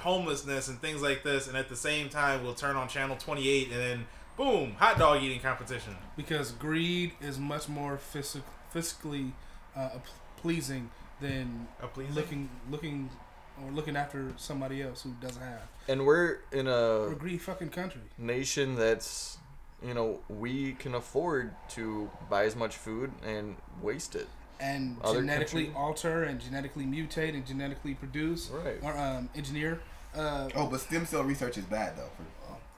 homelessness 0.00 0.68
and 0.68 0.80
things 0.80 1.02
like 1.02 1.22
this, 1.22 1.46
and 1.48 1.56
at 1.56 1.68
the 1.68 1.76
same 1.76 2.08
time 2.08 2.42
we'll 2.42 2.54
turn 2.54 2.76
on 2.76 2.88
channel 2.88 3.16
28 3.16 3.70
and 3.70 3.80
then 3.80 4.06
boom, 4.36 4.72
hot 4.78 4.98
dog 4.98 5.22
eating 5.22 5.40
competition. 5.40 5.96
Because 6.16 6.52
greed 6.52 7.12
is 7.20 7.38
much 7.38 7.68
more 7.68 7.96
physic- 7.98 8.42
fiscally 8.74 9.32
uh, 9.76 9.90
pleasing 10.36 10.90
than 11.20 11.68
A 11.82 11.86
pleasing? 11.86 12.14
looking 12.14 12.50
looking 12.70 13.10
or 13.62 13.70
looking 13.72 13.96
after 13.96 14.32
somebody 14.36 14.80
else 14.82 15.02
who 15.02 15.10
doesn't 15.20 15.42
have. 15.42 15.60
And 15.88 16.06
we're 16.06 16.38
in 16.52 16.66
We're 16.66 17.08
a 17.08 17.12
a 17.12 17.14
greedy 17.14 17.36
fucking 17.38 17.68
country. 17.70 18.00
nation 18.16 18.74
that's, 18.76 19.36
you 19.86 19.92
know, 19.92 20.20
we 20.30 20.72
can 20.74 20.94
afford 20.94 21.52
to 21.70 22.10
buy 22.30 22.44
as 22.44 22.56
much 22.56 22.76
food 22.76 23.12
and 23.24 23.56
waste 23.82 24.14
it. 24.14 24.28
and 24.60 24.96
Other 25.02 25.20
genetically 25.20 25.64
country- 25.64 25.80
alter 25.82 26.22
and 26.24 26.40
genetically 26.40 26.84
mutate 26.84 27.34
and 27.34 27.46
genetically 27.46 27.94
produce 27.94 28.48
Right. 28.50 28.78
or 28.82 28.96
um, 28.96 29.28
engineer. 29.34 29.80
Uh, 30.16 30.48
Oh, 30.56 30.66
but 30.66 30.80
stem 30.80 31.06
cell 31.06 31.22
research 31.22 31.56
is 31.58 31.64
bad 31.64 31.96
though. 31.96 32.08
For, 32.16 32.24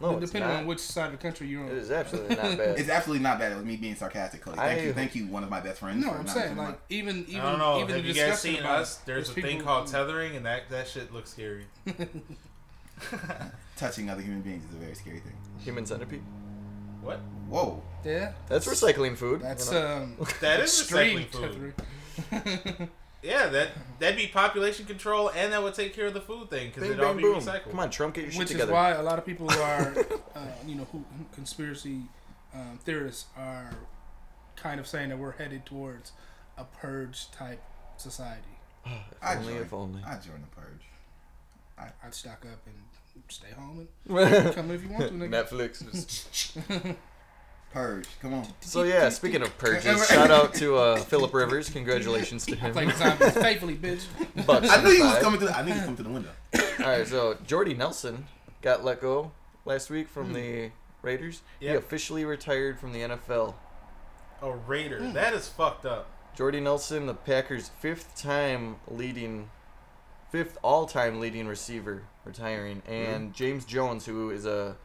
No, 0.04 0.18
it's 0.18 0.30
depending 0.30 0.50
not. 0.50 0.60
on 0.60 0.66
which 0.66 0.80
side 0.80 1.06
of 1.06 1.12
the 1.12 1.18
country 1.18 1.46
you're 1.48 1.62
on. 1.62 1.68
It 1.68 1.78
is 1.78 1.90
absolutely 1.90 2.36
not 2.42 2.58
bad. 2.58 2.78
it's 2.78 2.88
absolutely 2.90 3.22
not 3.22 3.38
bad. 3.38 3.52
It 3.52 3.56
was 3.56 3.64
me 3.64 3.76
being 3.76 3.94
sarcastic, 3.94 4.42
Cody. 4.42 4.56
Thank 4.58 4.80
I- 4.80 4.84
you, 4.84 4.92
thank 4.92 5.14
you, 5.14 5.26
one 5.28 5.42
of 5.44 5.48
my 5.50 5.60
best 5.60 5.78
friends. 5.80 6.04
No, 6.04 6.10
for 6.12 6.18
I'm 6.18 6.24
not 6.26 6.34
saying 6.34 6.48
listening 6.56 6.64
to 6.66 6.70
like 6.72 6.80
even 6.90 7.24
even 7.28 7.40
I 7.40 7.50
don't 7.50 7.58
know. 7.58 7.76
even 7.80 7.94
Have 7.94 8.02
the 8.04 8.08
you 8.08 8.14
guys 8.14 8.40
seen 8.40 8.62
us? 8.62 8.96
There's 8.98 9.30
a 9.30 9.32
people 9.34 9.48
thing 9.50 9.58
who- 9.60 9.64
called 9.64 9.86
tethering, 9.86 10.36
and 10.36 10.44
that 10.46 10.68
that 10.70 10.88
shit 10.88 11.12
looks 11.12 11.30
scary. 11.30 11.64
touching 13.76 14.10
other 14.10 14.22
human 14.22 14.42
beings 14.42 14.64
is 14.68 14.74
a 14.74 14.78
very 14.78 14.94
scary 14.94 15.20
thing. 15.20 15.32
Human 15.64 15.86
centipede. 15.86 16.22
What? 17.00 17.18
Whoa. 17.48 17.82
Yeah, 18.04 18.32
That's 18.48 18.66
recycling 18.66 19.16
food. 19.16 19.40
that's 19.42 19.66
you 19.72 19.78
know? 19.78 19.96
um 19.96 20.16
That 20.40 20.60
is 20.60 20.70
recycling 20.70 21.28
food. 21.30 22.88
Tethering. 23.22 23.42
Yeah, 23.42 23.48
that 23.50 23.68
that'd 23.98 24.16
be 24.16 24.26
population 24.26 24.86
control, 24.86 25.30
and 25.30 25.52
that 25.52 25.62
would 25.62 25.74
take 25.74 25.94
care 25.94 26.06
of 26.06 26.14
the 26.14 26.20
food 26.20 26.50
thing 26.50 26.68
because 26.68 26.82
Bing, 26.82 26.92
it'd 26.92 27.04
all 27.04 27.14
bang, 27.14 27.16
be 27.16 27.22
boom. 27.22 27.40
recycled. 27.40 27.70
Come 27.70 27.80
on, 27.80 27.90
Trump, 27.90 28.14
get 28.14 28.24
your 28.24 28.32
shit 28.32 28.48
together. 28.48 28.48
Which 28.48 28.50
is 28.50 28.52
together. 28.52 28.72
why 28.72 28.90
a 28.90 29.02
lot 29.02 29.18
of 29.18 29.26
people 29.26 29.48
who 29.48 29.60
are, 29.60 29.94
uh, 30.34 30.40
you 30.66 30.74
know, 30.74 30.86
who, 30.92 30.98
who 30.98 31.24
conspiracy 31.32 32.02
um, 32.54 32.78
theorists 32.84 33.26
are 33.36 33.70
kind 34.56 34.78
of 34.78 34.86
saying 34.86 35.08
that 35.08 35.18
we're 35.18 35.32
headed 35.32 35.64
towards 35.66 36.12
a 36.58 36.64
purge 36.64 37.30
type 37.30 37.62
society. 37.96 38.42
If 39.12 39.22
I 39.22 39.36
only, 39.36 39.52
join. 39.52 39.62
if 39.62 39.72
only. 39.72 40.02
I 40.04 40.14
join 40.14 40.40
the 40.40 40.60
purge. 40.60 40.82
I'd 42.04 42.14
stock 42.14 42.44
up 42.44 42.60
and 42.66 42.74
stay 43.28 43.48
home 43.56 43.88
and 44.08 44.54
come 44.54 44.70
if 44.70 44.82
you 44.82 44.88
want 44.90 45.08
to. 45.08 45.14
Nigga. 45.14 45.48
Netflix. 45.48 45.92
Just... 45.92 46.58
Purge. 47.72 48.06
Come 48.20 48.34
on. 48.34 48.46
So 48.60 48.82
yeah, 48.82 49.08
speaking 49.08 49.42
of 49.42 49.56
purges, 49.58 50.06
shout 50.08 50.30
out 50.30 50.54
to 50.54 50.76
uh, 50.76 50.96
Philip 50.96 51.32
Rivers. 51.32 51.70
Congratulations 51.70 52.44
to 52.46 52.54
him. 52.56 52.72
Play 52.72 52.90
zombies 52.92 53.32
faithfully, 53.32 53.76
bitch. 53.76 54.04
Bucks 54.46 54.68
I 54.68 54.82
knew 54.82 54.90
he 54.90 55.02
was 55.02 55.14
75. 55.14 55.22
coming 55.22 55.40
to. 55.40 55.56
I 55.56 55.62
knew 55.62 55.72
he 55.72 55.78
was 55.78 55.80
coming 55.84 55.96
to 55.96 56.02
the 56.02 56.10
window. 56.10 56.30
All 56.80 56.86
right, 56.90 57.06
so 57.06 57.36
Jordy 57.46 57.74
Nelson 57.74 58.26
got 58.60 58.84
let 58.84 59.00
go 59.00 59.32
last 59.64 59.88
week 59.90 60.08
from 60.08 60.28
Hmm. 60.28 60.32
the 60.34 60.70
Raiders. 61.02 61.42
He 61.60 61.66
Yeah. 61.66 61.72
officially 61.74 62.24
retired 62.24 62.78
from 62.78 62.92
the 62.92 63.00
NFL. 63.02 63.54
A 64.42 64.50
Raider. 64.52 65.00
That 65.12 65.32
is 65.34 65.48
fucked 65.48 65.86
up. 65.86 66.08
Jordy 66.36 66.60
Nelson, 66.60 67.06
the 67.06 67.14
Packers' 67.14 67.70
fifth 67.80 68.16
time 68.20 68.76
leading, 68.88 69.50
fifth 70.30 70.58
all-time 70.62 71.20
leading 71.20 71.46
receiver, 71.46 72.02
retiring, 72.24 72.82
and 72.86 73.34
James 73.34 73.64
Jones, 73.64 74.06
who 74.06 74.30
is 74.30 74.44
a 74.46 74.76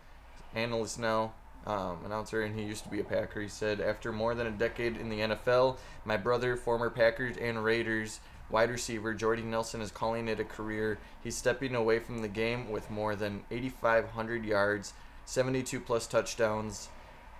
analyst 0.56 1.00
now, 1.00 1.34
um, 1.68 1.98
announcer, 2.06 2.42
and 2.42 2.58
he 2.58 2.66
used 2.66 2.84
to 2.86 2.90
be 2.90 3.02
a 3.02 3.04
Packer. 3.04 3.42
He 3.42 3.50
said, 3.50 3.82
after 3.82 4.12
more 4.12 4.34
than 4.34 4.48
a 4.48 4.52
decade 4.52 4.98
in 4.98 5.10
the 5.10 5.20
NFL, 5.20 5.78
my 6.06 6.16
brother, 6.18 6.56
former 6.56 6.90
Packers 6.90 7.36
and 7.38 7.64
Raiders 7.64 8.22
wide 8.50 8.72
receiver 8.72 9.14
Jordy 9.14 9.42
Nelson, 9.44 9.82
is 9.82 9.92
calling 9.92 10.30
it 10.30 10.40
a 10.40 10.46
career. 10.46 10.98
He's 11.22 11.36
stepping 11.36 11.76
away 11.76 12.00
from 12.00 12.20
the 12.20 12.30
game 12.30 12.72
with 12.72 12.90
more 12.90 13.16
than 13.16 13.44
8,500 13.52 14.46
yards, 14.46 14.94
72 15.26 15.80
plus 15.82 16.08
touchdowns 16.08 16.88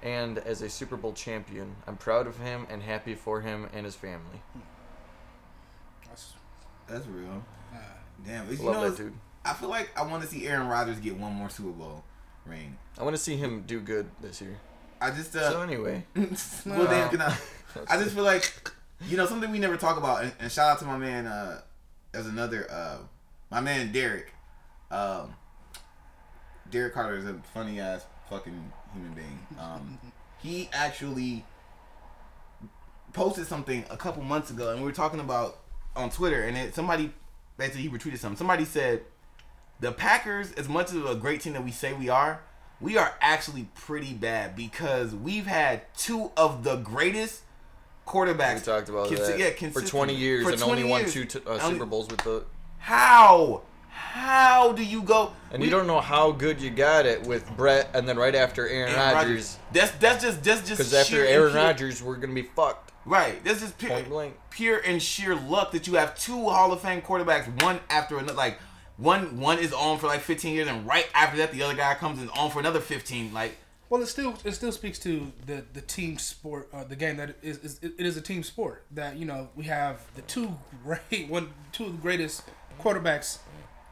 and 0.04 0.38
as 0.40 0.62
a 0.62 0.70
Super 0.70 0.98
Bowl 0.98 1.14
champion. 1.14 1.78
I'm 1.88 1.96
proud 1.98 2.28
of 2.28 2.38
him 2.38 2.68
and 2.70 2.84
happy 2.84 3.16
for 3.16 3.42
him 3.42 3.68
and 3.74 3.86
his 3.86 3.96
family. 3.96 4.42
That's, 6.08 6.34
That's 6.88 7.08
real. 7.08 7.44
uh, 7.74 7.78
Damn. 8.26 8.52
You 8.52 8.58
Love 8.58 8.76
know, 8.76 8.90
that 8.90 8.98
dude. 8.98 9.14
I 9.46 9.54
feel 9.54 9.70
like 9.70 9.90
I 9.98 10.06
want 10.06 10.24
to 10.24 10.30
see 10.30 10.46
Aaron 10.46 10.68
Rodgers 10.68 11.00
get 11.00 11.18
one 11.18 11.34
more 11.34 11.50
Super 11.50 11.70
Bowl 11.72 12.04
ring. 12.50 12.78
I 12.98 13.04
want 13.04 13.16
to 13.16 13.22
see 13.22 13.36
him 13.36 13.64
do 13.68 13.80
good 13.80 14.10
this 14.22 14.42
year. 14.42 14.58
I 15.00 15.12
just 15.12 15.34
So 15.34 15.60
uh. 15.60 15.64
anyway, 15.64 16.06
well, 16.16 16.88
then, 16.88 17.10
can 17.10 17.22
I, 17.22 17.38
I 17.90 17.98
just 17.98 18.16
feel 18.16 18.24
like 18.24 18.72
you 19.08 19.18
know 19.18 19.26
something 19.26 19.52
we 19.52 19.60
never 19.60 19.78
talk 19.78 19.98
about, 19.98 20.24
and, 20.24 20.34
and 20.40 20.52
shout 20.52 20.70
out 20.70 20.80
to 20.80 20.86
my 20.86 20.98
man. 20.98 21.28
Uh, 21.28 21.62
as 22.14 22.26
another 22.26 22.70
uh, 22.70 22.98
my 23.50 23.62
man 23.62 23.92
Derek. 23.92 24.34
Um, 24.90 25.36
Derek 26.70 26.94
Carter 26.94 27.18
is 27.18 27.26
a 27.26 27.36
funny 27.54 27.80
ass 27.80 28.06
fucking 28.30 28.72
human 28.94 29.14
being. 29.14 29.40
Um, 29.60 30.00
he 30.40 30.70
actually 30.74 31.46
posted 33.14 33.48
something 33.48 33.86
a 33.90 33.98
couple 33.98 34.24
months 34.24 34.52
ago, 34.52 34.72
and 34.72 34.80
we 34.80 34.86
were 34.86 34.94
talking 34.94 35.20
about 35.20 35.60
on 35.96 36.10
Twitter, 36.10 36.44
and 36.44 36.58
it, 36.58 36.76
somebody 36.76 37.12
basically 37.58 37.84
he 37.84 37.90
retweeted 37.90 38.18
something. 38.18 38.38
Somebody 38.38 38.66
said 38.66 39.02
the 39.80 39.92
Packers, 39.92 40.52
as 40.54 40.68
much 40.68 40.92
of 40.92 41.06
a 41.06 41.16
great 41.16 41.42
team 41.42 41.54
that 41.54 41.64
we 41.64 41.72
say 41.72 41.94
we 41.94 42.10
are, 42.10 42.42
we 42.80 42.98
are 42.98 43.16
actually 43.22 43.70
pretty 43.76 44.14
bad 44.14 44.56
because 44.56 45.14
we've 45.14 45.48
had 45.48 45.82
two 45.96 46.32
of 46.38 46.64
the 46.64 46.78
greatest 46.78 47.42
quarterbacks. 48.06 48.56
we 48.56 48.62
talked 48.62 48.90
about 48.90 49.10
that 49.10 49.38
yeah, 49.40 49.70
for 49.70 49.82
20 49.82 50.14
years 50.16 50.44
For 50.44 50.52
and 50.52 50.60
20 50.60 50.72
only 50.82 50.90
won 50.90 51.02
years. 51.02 51.14
two 51.14 51.26
t- 51.26 51.40
uh, 51.46 51.60
Super 51.60 51.86
Bowls 51.86 52.08
with 52.10 52.24
the. 52.24 52.46
How? 52.80 53.64
How 53.90 54.72
do 54.74 54.84
you 54.84 55.02
go? 55.02 55.34
And 55.52 55.60
we- 55.60 55.66
you 55.66 55.72
don't 55.72 55.88
know 55.88 56.00
how 56.00 56.32
good 56.32 56.62
you 56.62 56.70
got 56.70 57.06
it 57.06 57.26
with 57.26 57.50
Brett, 57.58 57.90
and 57.94 58.08
then 58.08 58.18
right 58.18 58.36
after 58.36 58.68
Aaron, 58.68 58.94
Aaron 58.94 59.14
Rodgers, 59.16 59.58
That's 59.74 59.92
that's 59.94 60.24
just 60.24 60.44
that's 60.44 60.62
just 60.62 60.78
because 60.78 60.94
after 60.94 61.26
Aaron 61.26 61.54
Rodgers, 61.54 62.02
we're 62.02 62.16
gonna 62.16 62.34
be 62.34 62.44
fucked. 62.44 62.92
Right. 63.06 63.42
That's 63.44 63.62
just 63.62 63.78
pure, 63.78 64.04
pure 64.50 64.80
and 64.80 65.02
sheer 65.02 65.34
luck 65.34 65.72
that 65.72 65.88
you 65.88 65.94
have 65.94 66.18
two 66.20 66.50
Hall 66.50 66.74
of 66.74 66.82
Fame 66.82 67.02
quarterbacks, 67.02 67.64
one 67.64 67.80
after 67.90 68.18
another. 68.18 68.34
Like 68.34 68.60
one 68.98 69.40
one 69.40 69.60
is 69.60 69.74
on 69.74 70.00
for 70.00 70.08
like 70.08 70.22
15 70.22 70.54
years, 70.54 70.68
and 70.68 70.86
right 70.86 71.08
after 71.14 71.38
that, 71.38 71.52
the 71.52 71.64
other 71.64 71.76
guy 71.76 71.94
comes 71.96 72.20
and 72.20 72.30
on 72.32 72.50
for 72.52 72.60
another 72.60 72.80
15. 72.80 73.34
Like 73.34 73.58
well, 73.90 74.02
it 74.02 74.08
still 74.08 74.36
it 74.44 74.54
still 74.54 74.72
speaks 74.72 75.00
to 75.00 75.32
the 75.46 75.64
the 75.74 75.82
team 75.82 76.18
sport, 76.18 76.70
uh, 76.74 76.84
the 76.84 76.96
game 76.96 77.18
that 77.18 77.36
is, 77.42 77.58
is 77.60 77.80
it 77.82 77.94
is 78.00 78.18
a 78.18 78.22
team 78.22 78.44
sport. 78.44 78.84
That 78.92 79.18
you 79.18 79.26
know 79.26 79.50
we 79.56 79.66
have 79.66 80.02
the 80.16 80.22
two 80.24 80.58
great 80.84 81.30
one 81.30 81.54
two 81.72 81.86
of 81.86 81.92
the 81.94 82.02
greatest 82.02 82.44
quarterbacks 82.80 83.40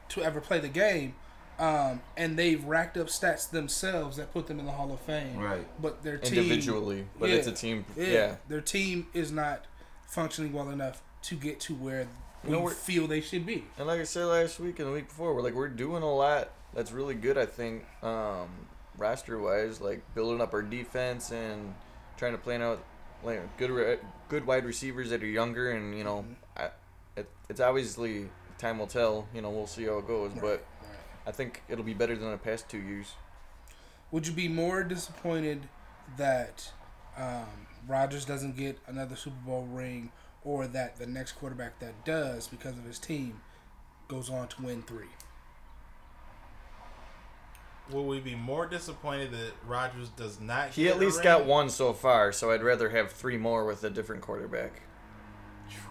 to 0.09 0.23
ever 0.23 0.41
play 0.41 0.59
the 0.59 0.67
game. 0.67 1.15
Um, 1.57 2.01
and 2.17 2.37
they've 2.37 2.61
racked 2.65 2.97
up 2.97 3.07
stats 3.07 3.49
themselves 3.49 4.17
that 4.17 4.33
put 4.33 4.47
them 4.47 4.59
in 4.59 4.65
the 4.65 4.73
Hall 4.73 4.91
of 4.91 4.99
Fame. 4.99 5.37
Right. 5.37 5.65
But 5.81 6.03
their 6.03 6.17
team 6.17 6.39
Individually, 6.39 7.07
but 7.17 7.29
it's 7.29 7.47
a 7.47 7.53
team. 7.53 7.85
Yeah. 7.95 8.35
Their 8.49 8.59
team 8.59 9.07
is 9.13 9.31
not 9.31 9.63
functioning 10.05 10.51
well 10.51 10.69
enough 10.69 11.01
to 11.23 11.35
get 11.35 11.61
to 11.61 11.73
where 11.73 12.09
we 12.47 12.71
feel 12.71 13.07
they 13.07 13.21
should 13.21 13.45
be. 13.45 13.65
And 13.77 13.87
like 13.87 13.99
I 13.99 14.03
said 14.03 14.25
last 14.25 14.59
week 14.59 14.79
and 14.79 14.87
the 14.87 14.93
week 14.93 15.07
before, 15.07 15.33
we're 15.33 15.41
like 15.41 15.53
we're 15.53 15.67
doing 15.67 16.03
a 16.03 16.13
lot 16.13 16.49
that's 16.73 16.91
really 16.91 17.15
good. 17.15 17.37
I 17.37 17.45
think. 17.45 17.85
Um, 18.03 18.49
roster 18.97 19.39
wise, 19.39 19.81
like 19.81 20.01
building 20.13 20.41
up 20.41 20.53
our 20.53 20.61
defense 20.61 21.31
and 21.31 21.73
trying 22.17 22.33
to 22.33 22.37
plan 22.37 22.61
out 22.61 22.83
like 23.23 23.57
good 23.57 23.71
re- 23.71 23.97
good 24.29 24.45
wide 24.45 24.65
receivers 24.65 25.09
that 25.09 25.21
are 25.23 25.27
younger 25.27 25.71
and 25.71 25.97
you 25.97 26.03
know, 26.03 26.25
I, 26.55 26.69
it, 27.15 27.29
it's 27.49 27.59
obviously 27.59 28.29
time 28.57 28.79
will 28.79 28.87
tell. 28.87 29.27
You 29.33 29.41
know, 29.41 29.49
we'll 29.49 29.67
see 29.67 29.85
how 29.85 29.97
it 29.97 30.07
goes, 30.07 30.31
but 30.39 30.65
I 31.25 31.31
think 31.31 31.63
it'll 31.67 31.83
be 31.83 31.93
better 31.93 32.15
than 32.15 32.31
the 32.31 32.37
past 32.37 32.69
two 32.69 32.79
years. 32.79 33.13
Would 34.11 34.27
you 34.27 34.33
be 34.33 34.47
more 34.47 34.83
disappointed 34.83 35.67
that 36.17 36.71
um, 37.17 37.67
Rodgers 37.87 38.23
doesn't 38.23 38.55
get 38.55 38.77
another 38.87 39.15
Super 39.15 39.35
Bowl 39.45 39.67
ring, 39.71 40.11
or 40.45 40.67
that 40.67 40.97
the 40.97 41.07
next 41.07 41.33
quarterback 41.33 41.79
that 41.79 42.05
does, 42.05 42.47
because 42.47 42.77
of 42.77 42.85
his 42.85 42.99
team, 42.99 43.41
goes 44.07 44.29
on 44.29 44.47
to 44.47 44.61
win 44.61 44.83
three? 44.83 45.07
Will 47.91 48.05
we 48.05 48.19
be 48.19 48.35
more 48.35 48.65
disappointed 48.65 49.31
that 49.31 49.51
Rodgers 49.67 50.09
does 50.09 50.39
not? 50.39 50.69
He 50.69 50.83
get 50.83 50.91
at 50.91 50.97
a 50.97 50.99
least 50.99 51.17
ring? 51.17 51.23
got 51.23 51.45
one 51.45 51.69
so 51.69 51.93
far, 51.93 52.31
so 52.31 52.51
I'd 52.51 52.63
rather 52.63 52.89
have 52.89 53.11
three 53.11 53.37
more 53.37 53.65
with 53.65 53.83
a 53.83 53.89
different 53.89 54.21
quarterback. 54.21 54.81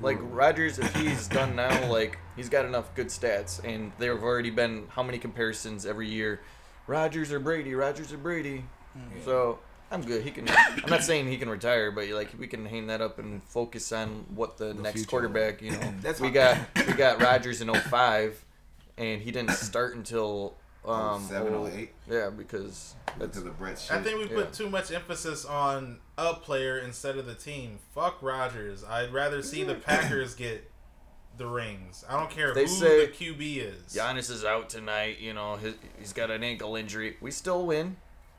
Like 0.01 0.19
Rodgers, 0.21 0.79
if 0.79 0.95
he's 0.95 1.29
done 1.29 1.57
now, 1.57 1.91
like 1.91 2.19
he's 2.37 2.49
got 2.49 2.65
enough 2.65 2.95
good 2.95 3.09
stats, 3.09 3.63
and 3.65 3.93
there 3.99 4.15
have 4.15 4.23
already 4.23 4.51
been 4.51 4.87
how 4.89 5.03
many 5.03 5.19
comparisons 5.19 5.85
every 5.85 6.09
year, 6.09 6.41
Rodgers 6.87 7.33
or 7.33 7.41
Brady, 7.41 7.75
Rodgers 7.75 8.13
or 8.13 8.19
Brady. 8.19 8.65
Hmm. 8.93 9.21
So 9.25 9.59
I'm 9.91 10.03
good. 10.03 10.23
He 10.23 10.31
can. 10.31 10.49
I'm 10.51 10.89
not 10.91 11.03
saying 11.03 11.29
he 11.29 11.37
can 11.37 11.49
retire, 11.49 11.91
but 11.91 12.09
like 12.09 12.31
we 12.39 12.47
can 12.47 12.65
hang 12.67 12.87
that 12.89 13.01
up 13.01 13.19
and 13.19 13.43
focus 13.45 13.93
on 13.93 14.27
what 14.35 14.57
the, 14.57 14.67
The 14.67 14.75
next 14.75 14.95
future. 14.97 15.09
quarterback. 15.11 15.63
You 15.63 15.73
know, 15.73 15.95
That's 16.03 16.21
we 16.21 16.31
got 16.31 16.59
we 16.87 16.93
got 16.95 17.21
Rodgers 17.23 17.61
in 17.61 17.73
05, 17.73 18.45
and 18.99 19.21
he 19.23 19.31
didn't 19.31 19.53
start 19.53 19.95
until 19.95 20.55
um 20.85 21.25
seven 21.29 21.55
oh- 21.55 21.65
or 21.67 21.71
eight 21.71 21.93
Yeah, 22.11 22.31
because 22.31 22.95
that's 23.19 23.39
to 23.39 23.45
the 23.45 23.51
Brett 23.51 23.79
shit. 23.79 23.93
I 23.97 24.03
think 24.03 24.19
we 24.19 24.27
put 24.27 24.47
Yeah. 24.47 24.51
too 24.51 24.69
much 24.69 24.91
emphasis 24.93 25.45
on 25.45 25.99
a 26.19 26.35
player 26.35 26.79
instead 26.79 27.17
of 27.17 27.27
the 27.27 27.35
team. 27.35 27.79
Fuck 27.95 28.19
Rodgers. 28.23 28.85
I'd 28.85 29.13
rather 29.13 29.43
see 29.43 29.65
the 29.65 29.75
Packers 29.77 30.35
get 30.35 30.71
the 31.39 31.47
rings. 31.47 32.05
I 32.09 32.19
don't 32.19 32.31
care 32.31 32.53
They 32.55 32.63
who 32.63 32.69
say- 32.69 33.07
the 33.07 33.13
QB 33.13 33.57
is. 33.59 33.95
Giannis 33.97 34.31
is 34.31 34.45
out 34.45 34.69
tonight. 34.71 35.19
You 35.21 35.33
know, 35.33 35.57
his, 35.57 35.75
he's 35.99 36.13
got 36.13 36.31
an 36.31 36.43
ankle 36.45 36.77
injury. 36.77 37.17
We 37.21 37.31
still 37.31 37.65
win. 37.67 37.97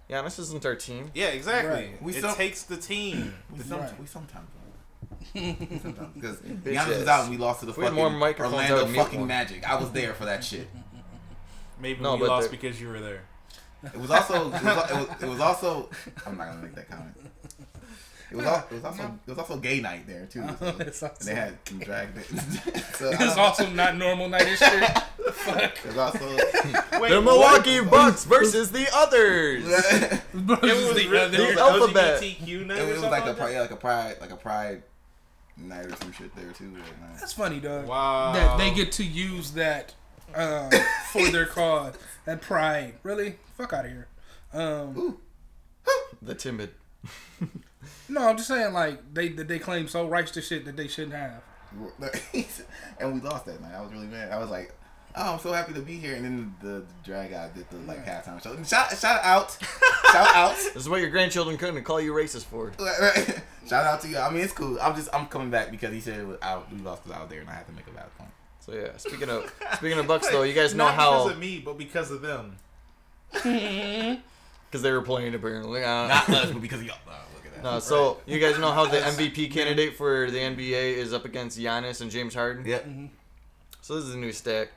Giannis 0.09 0.37
isn't 0.39 0.65
our 0.65 0.75
team. 0.75 1.09
Yeah, 1.13 1.27
exactly. 1.27 1.71
Right. 1.73 2.01
We 2.01 2.15
it 2.15 2.21
some- 2.21 2.35
takes 2.35 2.63
the 2.63 2.77
team. 2.77 3.33
we, 3.55 3.63
some, 3.63 3.79
Right. 3.79 3.99
we 3.99 4.05
sometimes. 4.05 4.49
We 5.33 5.51
because 6.13 6.37
Bitch 6.37 6.63
Giannis 6.75 6.99
was 6.99 7.07
out 7.07 7.21
and 7.21 7.31
we 7.31 7.37
lost 7.37 7.61
to 7.61 7.65
the 7.65 7.71
If 7.71 7.77
we 7.77 7.83
had 7.85 7.93
fucking 7.93 8.17
more 8.19 8.29
Orlando 8.39 8.85
fucking 8.87 9.19
one. 9.19 9.27
Magic. 9.27 9.67
I 9.67 9.75
was 9.79 9.91
there 9.91 10.13
for 10.13 10.25
that 10.25 10.43
shit. 10.43 10.69
Maybe 11.79 12.01
No, 12.01 12.13
we 12.13 12.21
but 12.21 12.29
lost 12.29 12.51
the- 12.51 12.55
because 12.57 12.79
you 12.79 12.87
were 12.89 12.99
there. 12.99 13.23
It 13.83 13.97
was 13.99 14.09
also 14.11 14.47
it 14.47 14.51
was, 14.51 14.61
it 14.63 14.65
was, 14.95 15.07
it 15.23 15.27
was 15.29 15.39
also 15.39 15.89
I'm 16.25 16.37
not 16.37 16.47
gonna 16.49 16.61
make 16.61 16.75
that 16.75 16.89
comment. 16.89 17.15
It 18.35 18.39
was, 18.39 18.45
al- 18.47 18.67
it 18.69 18.73
was 18.73 18.83
also 18.83 19.03
it 19.03 19.29
was 19.29 19.37
also 19.37 19.57
gay 19.57 19.79
night 19.79 20.05
there 20.07 20.25
too. 20.25 20.43
So, 20.59 20.65
and 20.67 20.81
It's 20.81 21.01
also- 21.01 21.23
they 21.23 21.35
had 21.35 21.57
some 21.67 21.79
drag. 21.79 22.09
so, 22.95 23.09
It's 23.13 23.37
also 23.37 23.69
not 23.69 23.95
normal 23.95 24.27
night 24.27 24.43
and 24.47 24.57
shit. 24.57 24.89
Fuck. 25.33 25.63
it 25.63 25.85
was 25.85 25.97
also 25.97 26.27
Wait, 26.99 27.09
the 27.09 27.21
Milwaukee 27.21 27.81
Bucks 27.81 28.25
versus 28.25 28.71
the 28.71 28.87
others. 28.93 29.63
it 29.65 30.21
was 30.33 30.59
the 30.59 31.07
the, 31.07 31.21
other- 31.21 31.29
the 31.53 31.59
alphabet. 31.59 32.21
LGBTQ 32.21 32.65
night 32.67 32.79
or 32.79 32.85
was 32.87 32.93
something 32.95 33.09
like 33.11 33.25
a 33.25 33.33
pride, 33.33 33.51
yeah, 33.53 33.61
like 33.61 33.71
a 33.71 33.75
pride 33.77 34.17
like 34.21 34.31
a 34.31 34.35
pride 34.35 34.83
night 35.57 35.85
or 35.85 35.95
some 35.95 36.11
shit 36.11 36.35
there 36.35 36.51
too. 36.51 36.65
Like, 36.73 36.99
man. 36.99 37.11
That's 37.17 37.31
funny, 37.33 37.59
dog. 37.61 37.87
Wow. 37.87 38.33
That 38.33 38.57
they 38.57 38.71
get 38.71 38.91
to 38.93 39.03
use 39.05 39.51
that 39.51 39.93
um, 40.35 40.69
for 41.13 41.29
their 41.31 41.45
cause. 41.45 41.95
That 42.25 42.41
pride. 42.41 42.95
Really? 43.03 43.37
Fuck 43.57 43.71
out 43.71 43.85
of 43.85 43.91
here. 43.91 44.07
Um, 44.53 45.17
the 46.21 46.35
timid. 46.35 46.71
No, 48.09 48.27
I'm 48.27 48.37
just 48.37 48.47
saying, 48.47 48.73
like 48.73 49.13
they 49.13 49.29
they 49.29 49.59
claim 49.59 49.87
so 49.87 50.07
rights 50.07 50.31
to 50.31 50.41
shit 50.41 50.65
that 50.65 50.75
they 50.75 50.87
shouldn't 50.87 51.15
have. 51.15 51.41
and 52.99 53.13
we 53.13 53.19
lost 53.19 53.45
that 53.45 53.61
night. 53.61 53.73
I 53.75 53.81
was 53.81 53.91
really 53.91 54.07
mad. 54.07 54.31
I 54.31 54.37
was 54.37 54.49
like, 54.49 54.73
"Oh, 55.15 55.33
I'm 55.33 55.39
so 55.39 55.51
happy 55.51 55.73
to 55.73 55.81
be 55.81 55.97
here." 55.97 56.15
And 56.15 56.23
then 56.23 56.55
the, 56.61 56.67
the 56.67 56.85
drag 57.03 57.33
out 57.33 57.53
did 57.53 57.69
the 57.69 57.77
like 57.79 58.05
halftime 58.05 58.41
show. 58.41 58.55
Shout 58.63 58.91
shout 58.97 59.21
out, 59.23 59.57
shout 60.11 60.35
out, 60.35 60.55
This 60.73 60.75
is 60.75 60.89
what 60.89 61.01
your 61.01 61.09
grandchildren 61.09 61.57
couldn't 61.57 61.83
call 61.83 61.99
you 61.99 62.13
racist 62.13 62.45
for. 62.45 62.71
shout 63.67 63.85
out 63.85 64.01
to 64.01 64.07
you. 64.07 64.17
I 64.17 64.29
mean, 64.29 64.41
it's 64.41 64.53
cool. 64.53 64.77
I'm 64.81 64.95
just 64.95 65.09
I'm 65.13 65.25
coming 65.27 65.49
back 65.49 65.71
because 65.71 65.91
he 65.93 65.99
said 65.99 66.19
it 66.19 66.27
was 66.27 66.37
out. 66.41 66.71
We 66.71 66.79
lost 66.79 67.03
because 67.03 67.17
I 67.17 67.21
was 67.21 67.29
there, 67.29 67.41
and 67.41 67.49
I 67.49 67.53
had 67.53 67.67
to 67.67 67.73
make 67.73 67.87
a 67.87 67.91
valid 67.91 68.15
point. 68.17 68.31
So 68.59 68.73
yeah, 68.73 68.97
speaking 68.97 69.29
of 69.29 69.53
speaking 69.77 69.99
of 69.99 70.07
Bucks 70.07 70.29
though, 70.29 70.43
you 70.43 70.53
guys 70.53 70.73
know 70.73 70.85
Not 70.85 70.95
how 70.95 71.11
because 71.23 71.31
of 71.33 71.39
me, 71.39 71.61
but 71.63 71.77
because 71.77 72.11
of 72.11 72.21
them. 72.21 72.57
because 73.33 74.81
they 74.81 74.91
were 74.91 75.01
playing 75.01 75.35
apparently. 75.35 75.83
Uh, 75.83 76.07
Not 76.07 76.29
us, 76.29 76.51
but 76.51 76.61
because 76.61 76.79
of 76.79 76.85
y'all. 76.85 76.97
Look 77.65 77.73
at 77.83 77.89
that. 77.89 77.95
no, 77.95 77.97
so 78.15 78.21
you 78.25 78.39
guys 78.39 78.59
know 78.59 78.71
how 78.71 78.85
the 78.85 78.97
MVP 78.97 79.51
candidate 79.51 79.95
for 79.95 80.29
the 80.29 80.37
NBA 80.39 80.95
is 80.97 81.13
up 81.13 81.25
against 81.25 81.59
Giannis 81.59 82.01
and 82.01 82.11
James 82.11 82.33
Harden. 82.33 82.65
Yep. 82.65 82.85
Mm-hmm. 82.85 83.05
So 83.81 83.95
this 83.95 84.05
is 84.05 84.15
a 84.15 84.17
new 84.17 84.31
stat. 84.31 84.69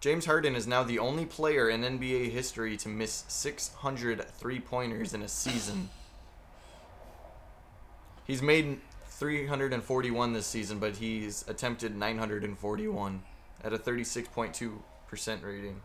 James 0.00 0.24
Harden 0.24 0.56
is 0.56 0.66
now 0.66 0.82
the 0.82 0.98
only 0.98 1.26
player 1.26 1.68
in 1.68 1.82
NBA 1.82 2.30
history 2.30 2.76
to 2.78 2.88
miss 2.88 3.24
600 3.28 4.26
three-pointers 4.38 5.12
in 5.12 5.20
a 5.22 5.28
season. 5.28 5.90
He's 8.26 8.40
made 8.40 8.80
341 9.08 10.32
this 10.32 10.46
season, 10.46 10.78
but 10.78 10.96
he's 10.96 11.44
attempted 11.48 11.96
941 11.96 13.22
at 13.62 13.72
a 13.74 13.78
36.2% 13.78 15.44
rating. 15.44 15.80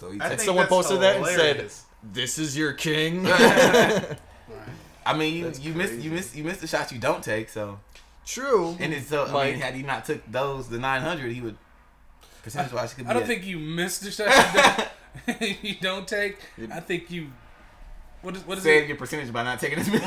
So 0.00 0.10
he 0.10 0.20
I 0.20 0.30
think 0.30 0.40
someone 0.40 0.64
that's 0.64 0.70
posted 0.70 1.00
that 1.00 1.16
and 1.18 1.26
said- 1.26 1.70
This 2.02 2.38
is 2.38 2.56
your 2.56 2.72
king. 2.72 3.24
I 5.06 5.16
mean, 5.16 5.34
you 5.34 5.44
That's 5.44 5.60
you 5.60 5.74
missed 5.74 5.92
crazy. 5.92 6.04
you 6.04 6.10
missed 6.14 6.36
you 6.36 6.44
missed 6.44 6.60
the 6.60 6.66
shots 6.66 6.92
you 6.92 6.98
don't 6.98 7.22
take. 7.22 7.48
So 7.48 7.78
True. 8.24 8.76
and 8.80 8.92
it's 8.92 9.08
so 9.08 9.24
I 9.24 9.30
Like- 9.32 9.52
mean, 9.52 9.60
had 9.62 9.74
he 9.74 9.82
not 9.82 10.04
took 10.04 10.22
those 10.30 10.68
the 10.68 10.78
900, 10.78 11.32
he 11.32 11.40
would 11.40 11.56
percentage 12.42 12.72
wise 12.72 12.92
he 12.92 12.96
could 12.96 13.04
be. 13.06 13.10
I 13.10 13.12
don't 13.14 13.22
at- 13.22 13.28
think 13.28 13.44
you 13.46 13.58
missed 13.58 14.02
the 14.04 14.10
shot. 14.10 14.88
You 15.26 15.34
don't, 15.34 15.62
you 15.64 15.74
don't 15.80 16.08
take. 16.08 16.38
I 16.72 16.80
think 16.80 17.10
you. 17.10 17.28
What 18.22 18.36
is 18.36 18.46
what 18.46 18.56
is 18.58 18.62
save 18.64 18.84
it? 18.84 18.88
your 18.88 18.96
percentage 18.96 19.32
by 19.32 19.42
not 19.42 19.58
taking 19.58 19.78
as 19.80 19.88
many. 19.90 20.02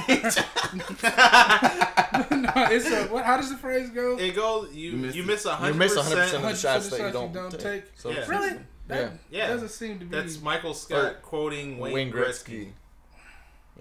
no, 2.41 2.51
it's 2.71 2.89
a, 2.89 3.05
what, 3.07 3.25
how 3.25 3.37
does 3.37 3.49
the 3.49 3.57
phrase 3.57 3.89
go? 3.89 4.17
It 4.17 4.35
goes 4.35 4.73
you 4.73 4.91
You 4.91 5.11
you, 5.11 5.23
miss 5.23 5.45
a 5.45 5.49
You 5.49 5.55
hundred 5.55 5.77
miss 5.77 5.95
100% 5.97 5.99
of 5.99 6.09
the 6.41 6.47
100% 6.47 6.61
shots 6.61 6.89
that 6.89 6.99
you 7.07 7.11
don't, 7.11 7.27
you 7.29 7.33
don't 7.33 7.51
take. 7.51 7.61
take. 7.61 7.83
So 7.95 8.09
Yeah. 8.11 8.25
Really? 8.27 8.59
That 8.87 9.01
Yeah. 9.01 9.09
Yeah. 9.31 9.47
doesn't 9.47 9.69
seem 9.69 9.99
to 9.99 10.05
be. 10.05 10.15
That's 10.15 10.39
Michael 10.41 10.73
Scott 10.73 11.21
quoting 11.21 11.77
Wayne, 11.79 11.93
Wayne 11.93 12.11
Gretzky. 12.11 12.67
Gretzky. 12.67 12.71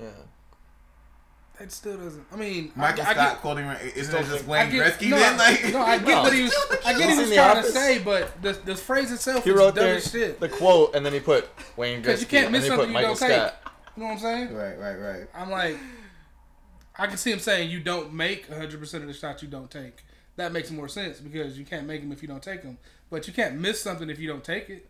Yeah. 0.00 0.08
That 1.58 1.70
still 1.70 1.96
doesn't. 1.96 2.24
I 2.32 2.36
mean, 2.36 2.72
Michael 2.74 3.04
I, 3.04 3.10
I 3.10 3.12
Scott 3.12 3.28
get, 3.34 3.40
quoting 3.40 3.66
isn't 3.94 4.12
Don't 4.12 4.24
it 4.24 4.28
just 4.28 4.44
Wayne 4.46 4.66
I 4.66 4.70
get, 4.70 4.98
Gretzky 4.98 5.10
no, 5.10 5.18
then? 5.18 5.36
Like 5.38 5.72
no, 5.72 5.80
I 5.82 5.98
get 5.98 6.06
No. 6.08 6.22
what 6.22 6.32
he 6.32 6.42
was. 6.42 6.54
I 6.84 6.92
get 6.98 7.08
He's 7.08 7.14
he 7.14 7.20
was 7.26 7.32
trying 7.34 7.58
office. 7.58 7.66
to 7.72 7.78
say, 7.78 7.98
but 8.00 8.42
the 8.42 8.52
the 8.54 8.74
phrase 8.74 9.12
itself 9.12 9.44
He 9.44 9.50
is 9.50 9.56
wrote 9.56 9.74
dumb 9.76 9.84
there 9.84 9.94
as 9.96 10.10
shit. 10.10 10.40
the 10.40 10.48
quote, 10.48 10.94
and 10.96 11.06
then 11.06 11.12
he 11.12 11.20
put 11.20 11.48
Wayne 11.76 12.02
Gretzky, 12.02 12.04
'Cause 12.06 12.20
you 12.22 12.26
can't 12.26 12.44
and 12.46 12.52
miss 12.52 12.62
then 12.62 12.70
he 12.72 12.76
something 12.76 12.86
put 12.86 12.88
you 12.88 12.92
Michael 12.94 13.14
don't 13.14 13.28
take. 13.28 13.36
Scott. 13.48 13.72
You 13.96 14.02
know 14.02 14.08
what 14.08 14.12
I'm 14.14 14.18
saying? 14.20 14.54
right, 14.54 14.78
right, 14.80 14.96
right. 14.96 15.26
I'm 15.32 15.50
like, 15.50 15.78
I 16.98 17.06
can 17.06 17.16
see 17.16 17.30
him 17.30 17.38
saying 17.38 17.70
you 17.70 17.78
don't 17.80 18.12
make 18.12 18.48
100 18.48 18.80
percent 18.80 19.04
of 19.04 19.08
the 19.08 19.14
shots 19.14 19.40
you 19.42 19.48
don't 19.48 19.70
take. 19.70 20.04
That 20.36 20.50
makes 20.52 20.72
more 20.72 20.88
sense 20.88 21.20
because 21.20 21.56
you 21.56 21.64
can't 21.64 21.86
make 21.86 22.00
them 22.00 22.10
if 22.10 22.20
you 22.20 22.26
don't 22.26 22.42
take 22.42 22.62
them. 22.62 22.78
But 23.10 23.28
you 23.28 23.32
can't 23.32 23.54
miss 23.60 23.80
something 23.80 24.10
if 24.10 24.18
you 24.18 24.26
don't 24.26 24.42
take 24.42 24.68
it. 24.70 24.88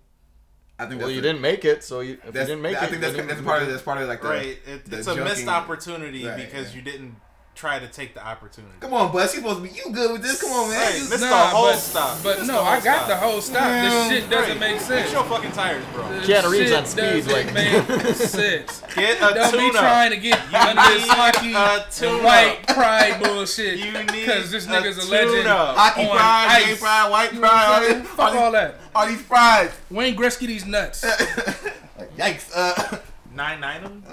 I 0.78 0.86
think 0.86 0.98
Well, 0.98 1.06
that's 1.08 1.14
you 1.14 1.20
the- 1.22 1.28
didn't 1.28 1.40
make 1.40 1.64
it, 1.64 1.84
so 1.84 2.00
you, 2.00 2.14
if 2.14 2.24
you 2.24 2.32
That's, 2.32 2.48
didn't 2.48 2.62
make 2.62 2.76
I 2.76 2.86
it, 2.86 2.90
think 2.90 3.00
that's, 3.00 3.16
that's 3.16 3.40
part 3.42 3.62
of 3.62 3.68
that's 3.68 3.82
part 3.82 4.02
of 4.02 4.08
like 4.08 4.22
the 4.22 4.28
Right. 4.28 4.58
It, 4.66 4.84
the 4.84 4.98
it's 4.98 5.06
a 5.06 5.14
missed 5.14 5.46
opportunity 5.46 6.26
Right, 6.26 6.36
because 6.36 6.70
yeah. 6.70 6.76
you 6.76 6.82
didn't 6.82 7.16
try 7.54 7.78
to 7.78 7.86
take 7.86 8.14
the 8.14 8.26
opportunity. 8.26 8.72
Come 8.80 8.94
on, 8.94 9.12
bus. 9.12 9.32
You 9.34 9.40
supposed 9.40 9.58
to 9.58 9.62
be 9.62 9.70
you 9.70 9.92
good 9.92 10.10
with 10.12 10.22
this? 10.22 10.40
Come 10.40 10.50
on, 10.50 10.70
man. 10.70 10.80
Right, 10.80 10.94
You- 11.02 11.08
miss 11.08 11.20
the 11.20 11.28
whole 11.28 11.66
but, 11.70 11.76
stop. 11.78 12.18
But 12.22 12.38
Miss 12.40 12.48
no, 12.48 12.60
I 12.62 12.80
got 12.80 12.96
stop. 13.04 13.08
the 13.08 13.16
whole 13.16 13.40
stop. 13.40 13.62
Yeah. 13.62 13.82
This 13.88 14.08
shit 14.08 14.30
doesn't 14.30 14.50
Right. 14.50 14.60
make 14.72 14.80
sense. 14.80 15.02
Fix 15.02 15.12
your 15.12 15.24
fucking 15.24 15.52
tires, 15.52 15.84
bro. 15.92 16.08
This 16.18 16.26
Keanu 16.28 16.50
Reeves 16.50 16.68
shit 16.70 16.78
on 16.78 16.86
speed, 16.86 17.00
doesn't 17.26 17.32
like- 17.32 17.52
make 17.54 18.16
sense. 18.16 18.82
Get 18.94 19.16
a 19.18 19.34
Don't 19.34 19.52
be 19.52 19.70
trying 19.70 20.10
to 20.10 20.16
get 20.16 20.40
you 20.50 20.58
under 20.58 20.82
this 20.82 21.02
need 21.02 21.10
hockey 21.10 22.22
white 22.24 22.66
pride 22.68 23.22
bullshit. 23.22 23.78
You 23.78 23.92
need 23.92 24.06
because 24.08 24.50
this 24.50 24.66
a 24.66 24.68
nigga's 24.70 24.98
a 25.06 25.10
legend. 25.10 25.30
tuna. 25.44 25.54
Hockey 25.74 26.02
on 26.08 26.16
pride, 26.16 26.46
ice. 26.50 26.66
gay 26.66 26.74
pride, 26.76 27.10
white 27.10 27.32
You 27.34 27.40
know 27.40 27.46
what 27.48 27.56
I'm 27.56 27.66
pride, 27.66 27.86
saying? 27.86 28.00
all, 28.00 28.06
Fuck 28.16 28.32
these, 28.32 28.40
all 28.42 28.52
that. 28.52 28.74
all 28.94 29.06
these 29.06 29.22
prides. 29.22 29.72
Wayne 29.90 30.16
Gretzky, 30.16 30.46
these 30.48 30.66
nuts. 30.66 31.04
Yikes. 32.18 32.50
Uh, 32.54 32.98
Nine 33.34 33.58
nine 33.60 33.82
them. 33.82 34.04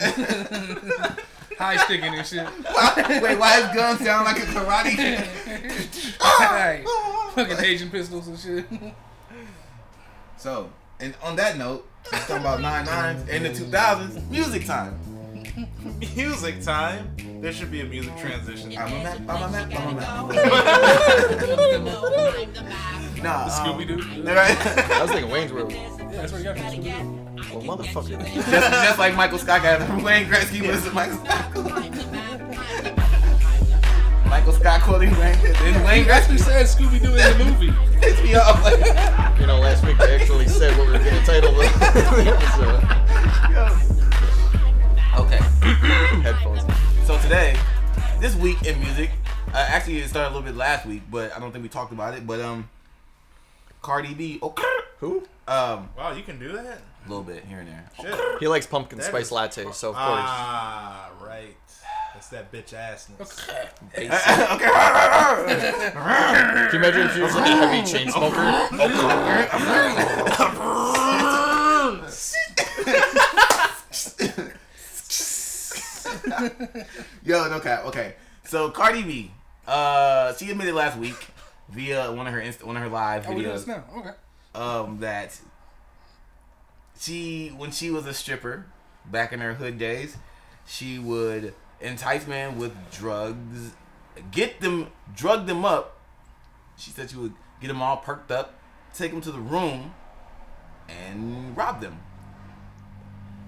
High 1.58 1.76
sticking 1.76 2.14
and 2.14 2.26
shit. 2.26 2.46
wait, 3.22 3.38
why 3.38 3.60
his 3.60 3.74
gun 3.74 3.98
sound 3.98 4.24
like 4.24 4.38
a 4.38 4.46
karate? 4.46 5.26
Right. 6.40 6.84
Fucking 7.34 7.58
Asian 7.58 7.90
pistols 7.90 8.28
and 8.28 8.38
shit. 8.38 8.64
so, 10.38 10.70
and 10.98 11.14
on 11.22 11.36
that 11.36 11.58
note, 11.58 11.86
we're 12.10 12.18
talking 12.18 12.36
about 12.36 12.60
nine 12.60 12.86
nines 12.86 13.28
in 13.28 13.42
the 13.42 13.52
two 13.52 13.66
thousands, 13.66 14.28
music 14.30 14.64
time. 14.64 14.98
Music 16.16 16.62
time. 16.62 17.14
There 17.42 17.52
should 17.52 17.70
be 17.70 17.82
a 17.82 17.84
music 17.84 18.16
transition. 18.16 18.76
I'm 18.78 18.92
a 18.92 19.02
map, 19.02 19.18
I'm 19.28 19.42
a 19.42 19.48
map, 19.50 19.70
I'm 19.78 20.30
a 20.30 20.34
map. 20.34 22.00
Nah, 23.22 23.44
um, 23.44 23.50
Scooby 23.50 23.86
Doo. 23.86 24.22
Right? 24.22 24.56
I 24.90 25.02
was 25.02 25.10
thinking 25.10 25.30
Wayne's 25.30 25.52
World. 25.52 25.72
Yeah, 25.72 25.98
that's 26.12 26.32
what 26.32 26.38
you 26.38 26.44
got 26.44 26.56
from 26.56 26.66
Scooby 26.68 26.84
Doo. 26.84 27.29
Well, 27.52 27.62
motherfucker. 27.78 28.18
just, 28.34 28.50
just 28.50 28.98
like 28.98 29.14
Michael 29.16 29.38
Scott 29.38 29.62
got 29.62 29.80
it 29.80 29.84
from 29.88 30.02
Wayne 30.02 30.26
Gretzky 30.26 30.66
was 30.66 30.92
Michael 30.92 31.18
Scott. 31.24 31.54
Michael 34.26 34.52
Scott 34.52 34.80
quoting 34.84 35.10
Wayne. 35.18 35.38
Then 35.42 35.84
Wayne 35.84 36.08
actually 36.08 36.36
Gretzky 36.36 36.40
said 36.40 36.66
Scooby 36.66 37.00
Doo 37.02 37.14
in 37.14 37.38
the 37.38 37.44
movie. 37.44 37.72
pissed 38.00 38.22
me 38.22 38.34
off. 38.36 38.62
Like, 38.62 39.40
You 39.40 39.46
know, 39.46 39.58
last 39.58 39.84
week 39.84 39.98
they 39.98 40.14
actually 40.16 40.46
said 40.48 40.76
what 40.78 40.86
we 40.86 40.92
were 40.92 40.98
going 40.98 41.18
to 41.18 41.24
title 41.24 41.52
the 41.54 41.64
episode. 42.34 42.84
okay. 45.18 45.38
Headphones. 46.22 46.62
So 47.06 47.18
today, 47.20 47.56
this 48.20 48.36
week 48.36 48.62
in 48.64 48.78
music, 48.80 49.10
uh, 49.52 49.66
actually 49.68 49.98
it 49.98 50.08
started 50.08 50.28
a 50.28 50.32
little 50.34 50.46
bit 50.46 50.56
last 50.56 50.86
week, 50.86 51.02
but 51.10 51.34
I 51.36 51.40
don't 51.40 51.50
think 51.50 51.62
we 51.64 51.68
talked 51.68 51.92
about 51.92 52.14
it. 52.14 52.24
But 52.26 52.40
um, 52.40 52.68
Cardi 53.82 54.14
B, 54.14 54.38
okay, 54.42 54.62
Who? 55.00 55.26
um, 55.48 55.88
Wow, 55.98 56.12
you 56.16 56.22
can 56.22 56.38
do 56.38 56.52
that? 56.52 56.80
A 57.04 57.08
little 57.08 57.24
bit 57.24 57.44
here 57.44 57.58
and 57.60 57.68
there. 57.68 57.90
Shit. 58.00 58.40
He 58.40 58.48
likes 58.48 58.66
pumpkin 58.66 58.98
That 58.98 59.06
spice 59.06 59.26
is- 59.26 59.32
latte, 59.32 59.62
so 59.72 59.90
of 59.90 59.94
course. 59.96 59.96
Ah, 59.96 61.10
right. 61.22 61.56
That's 62.14 62.28
that 62.28 62.50
bitch 62.52 62.74
assness. 62.74 63.48
okay. 63.48 64.08
Can 66.70 66.72
you 66.72 66.78
imagine 66.78 67.02
if 67.06 67.14
he 67.14 67.20
was 67.22 67.34
like 67.34 67.46
a 67.50 67.56
heavy 67.56 67.90
chain 67.90 68.10
smoker? 68.10 68.68
Yo, 77.22 77.48
no 77.48 77.60
cap. 77.60 77.84
Okay, 77.86 78.14
so 78.44 78.70
Cardi 78.70 79.02
B, 79.02 79.30
uh, 79.66 80.34
she 80.34 80.50
admitted 80.50 80.74
last 80.74 80.98
week 80.98 81.28
via 81.68 82.10
one 82.12 82.26
of 82.26 82.32
her 82.32 82.40
inst- 82.40 82.64
one 82.64 82.76
of 82.76 82.82
her 82.82 82.88
live 82.88 83.26
Oh, 83.28 83.34
we 83.34 83.42
do 83.42 83.48
this 83.48 83.64
videos, 83.64 83.66
now. 83.66 83.84
Okay. 83.98 84.10
um, 84.54 84.98
that 85.00 85.38
she 87.00 87.48
when 87.48 87.70
she 87.70 87.90
was 87.90 88.06
a 88.06 88.12
stripper 88.12 88.66
back 89.06 89.32
in 89.32 89.40
her 89.40 89.54
hood 89.54 89.78
days, 89.78 90.16
she 90.66 90.98
would 90.98 91.54
entice 91.80 92.26
men 92.26 92.58
with 92.58 92.72
drugs, 92.92 93.72
get 94.30 94.60
them, 94.60 94.88
drug 95.16 95.46
them 95.46 95.64
up. 95.64 95.98
She 96.76 96.90
said 96.90 97.10
she 97.10 97.16
would 97.16 97.34
get 97.60 97.68
them 97.68 97.82
all 97.82 97.96
perked 97.96 98.30
up, 98.30 98.54
take 98.94 99.10
them 99.10 99.20
to 99.22 99.32
the 99.32 99.38
room, 99.38 99.94
and 100.88 101.56
rob 101.56 101.80
them. 101.80 102.00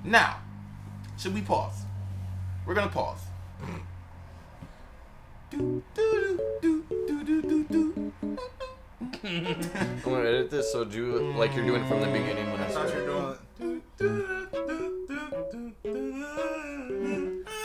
Now, 0.04 0.38
should 1.18 1.34
we 1.34 1.42
pause? 1.42 1.82
We're 2.66 2.74
gonna 2.74 2.90
pause. 2.90 3.20
Do, 5.50 5.82
do, 5.94 6.40
do, 6.62 6.84
do, 7.06 7.24
do, 7.24 7.42
do, 7.42 7.64
do. 7.64 8.12
I'm 9.24 10.00
gonna 10.02 10.28
edit 10.28 10.50
this 10.50 10.70
so 10.72 10.84
do 10.84 11.32
like 11.32 11.54
you're 11.54 11.64
doing 11.66 11.82
it 11.82 11.88
from 11.88 12.00
the 12.00 12.06
beginning 12.06 12.50
when 12.52 12.60
I 12.60 12.66
I 12.66 12.68
thought 12.68 12.88
start. 12.88 13.04
you 13.04 13.10
were 13.12 13.36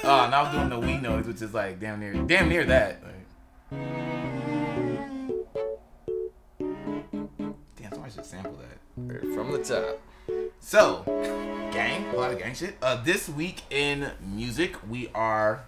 Oh, 0.04 0.28
now 0.32 0.44
I'm 0.44 0.52
doing 0.56 0.70
the 0.70 0.80
we 0.88 0.98
noise, 0.98 1.26
which 1.28 1.42
is 1.42 1.54
like 1.54 1.80
damn 1.80 2.00
near, 2.00 2.14
damn 2.14 2.48
near 2.50 2.64
that. 2.66 3.04
Damn, 7.76 7.92
somebody 7.92 8.14
should 8.14 8.26
sample 8.26 8.58
that. 8.58 8.78
Right 8.96 9.34
From 9.36 9.52
the 9.52 9.60
top. 9.64 10.00
So, 10.60 11.04
gang, 11.74 12.06
a 12.14 12.18
lot 12.18 12.32
of 12.32 12.40
gang 12.40 12.54
shit. 12.56 12.78
Uh, 12.82 13.02
this 13.04 13.28
week 13.30 13.64
in 13.70 14.12
music, 14.22 14.76
we 14.90 15.10
are 15.14 15.66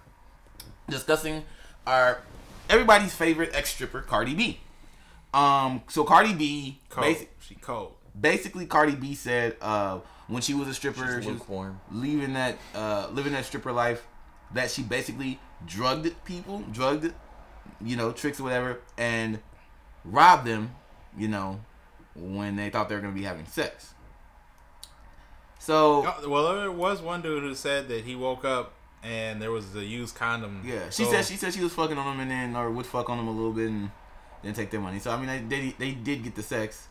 discussing 0.89 1.43
our 1.85 2.21
everybody's 2.69 3.13
favorite 3.13 3.51
ex 3.53 3.71
stripper, 3.71 4.01
Cardi 4.01 4.33
B. 4.33 4.59
Um, 5.33 5.83
so 5.87 6.03
Cardi 6.03 6.33
B, 6.33 6.79
cold. 6.89 7.05
basi- 7.07 7.27
She 7.39 7.55
cold. 7.55 7.93
basically, 8.19 8.65
Cardi 8.65 8.95
B 8.95 9.13
said 9.15 9.55
uh, 9.61 9.99
when 10.27 10.41
she 10.41 10.53
was 10.53 10.67
a 10.67 10.73
stripper, 10.73 11.21
she 11.21 11.29
was 11.31 11.71
leaving 11.91 12.33
that 12.33 12.57
uh, 12.73 13.07
living 13.11 13.33
that 13.33 13.45
stripper 13.45 13.71
life, 13.71 14.05
that 14.53 14.71
she 14.71 14.81
basically 14.81 15.39
drugged 15.65 16.13
people, 16.25 16.63
drugged, 16.71 17.13
you 17.81 17.95
know, 17.95 18.11
tricks 18.11 18.39
or 18.39 18.43
whatever, 18.43 18.79
and 18.97 19.39
robbed 20.03 20.47
them, 20.47 20.73
you 21.17 21.27
know, 21.27 21.59
when 22.15 22.55
they 22.55 22.69
thought 22.71 22.89
they 22.89 22.95
were 22.95 23.01
gonna 23.01 23.13
be 23.13 23.23
having 23.23 23.45
sex. 23.45 23.93
So 25.59 26.05
Oh, 26.07 26.29
well, 26.29 26.55
there 26.55 26.71
was 26.71 27.01
one 27.01 27.21
dude 27.21 27.43
who 27.43 27.53
said 27.53 27.87
that 27.89 28.05
he 28.05 28.15
woke 28.15 28.45
up 28.45 28.73
and 29.03 29.41
there 29.41 29.51
was 29.51 29.75
a 29.75 29.83
used 29.83 30.15
condom. 30.15 30.61
yeah, 30.65 30.89
she 30.89 31.03
So- 31.05 31.11
said 31.11 31.25
she 31.25 31.35
said 31.35 31.53
she 31.53 31.61
was 31.61 31.73
fucking 31.73 31.97
on 31.97 32.13
him 32.15 32.19
and 32.21 32.31
then 32.31 32.55
or 32.55 32.69
would 32.71 32.85
fuck 32.85 33.09
on 33.09 33.19
him 33.19 33.27
a 33.27 33.31
little 33.31 33.51
bit 33.51 33.69
and 33.69 33.91
then 34.43 34.53
take 34.53 34.71
their 34.71 34.79
money. 34.81 34.99
So 34.99 35.11
I 35.11 35.17
mean, 35.23 35.47
they 35.49 35.59
they, 35.61 35.75
they 35.77 35.91
did 35.91 36.23
get 36.23 36.35
the 36.35 36.43
sex. 36.43 36.87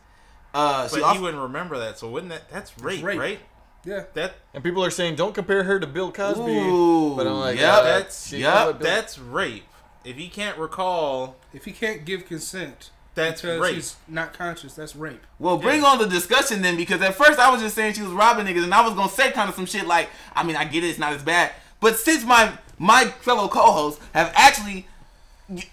Uh, 0.53 0.83
But 0.83 0.89
she 0.91 0.95
he 0.97 1.03
also, 1.03 1.21
wouldn't 1.21 1.43
remember 1.43 1.77
that, 1.79 1.99
so 1.99 2.09
wouldn't 2.09 2.31
that? 2.31 2.49
That's 2.49 2.77
rape, 2.79 3.03
rape. 3.03 3.19
right? 3.19 3.39
Yeah. 3.85 4.03
That 4.13 4.33
And 4.53 4.63
people 4.63 4.83
are 4.83 4.89
saying 4.89 5.15
don't 5.15 5.33
compare 5.35 5.63
her 5.63 5.79
to 5.79 5.87
Bill 5.87 6.11
Cosby. 6.11 6.41
Ooh, 6.57 7.15
but 7.15 7.27
I'm 7.27 7.39
like, 7.39 7.55
yep, 7.57 7.63
yeah, 7.77 7.81
that's- 7.83 8.27
she 8.27 8.39
yep, 8.39 8.53
called 8.53 8.69
it 8.75 8.79
Bill- 8.79 8.87
that's 8.87 9.19
rape. 9.19 9.65
If 10.03 10.15
he 10.17 10.27
can't 10.27 10.57
recall, 10.57 11.35
If 11.53 11.65
he 11.65 11.71
can't 11.71 12.03
give 12.05 12.25
consent 12.25 12.89
that's 13.15 13.41
because 13.41 13.59
rape. 13.59 13.75
he's 13.75 13.95
not 14.07 14.33
conscious, 14.33 14.73
that's 14.73 14.95
rape. 14.95 15.25
Well, 15.39 15.57
bring 15.57 15.83
on 15.83 15.97
the 15.99 16.07
discussion 16.07 16.61
then, 16.61 16.77
because 16.77 17.01
at 17.01 17.15
first 17.15 17.37
I 17.39 17.51
was 17.51 17.61
just 17.61 17.75
saying 17.75 17.93
she 17.93 18.01
was 18.01 18.11
robbing 18.11 18.45
niggas, 18.45 18.63
and 18.63 18.73
I 18.73 18.81
was 18.81 18.93
gonna 18.95 19.09
say 19.09 19.31
kind 19.31 19.49
of 19.49 19.55
some 19.55 19.65
shit 19.65 19.85
like, 19.87 20.09
I 20.35 20.43
mean, 20.43 20.55
I 20.55 20.63
get 20.65 20.83
it, 20.83 20.87
it's 20.87 20.99
not 20.99 21.13
as 21.13 21.21
bad, 21.23 21.51
but 21.79 21.97
since 21.97 22.23
my 22.25 22.57
my 22.77 23.05
fellow 23.05 23.47
co-hosts 23.49 24.01
have 24.13 24.31
actually 24.35 24.87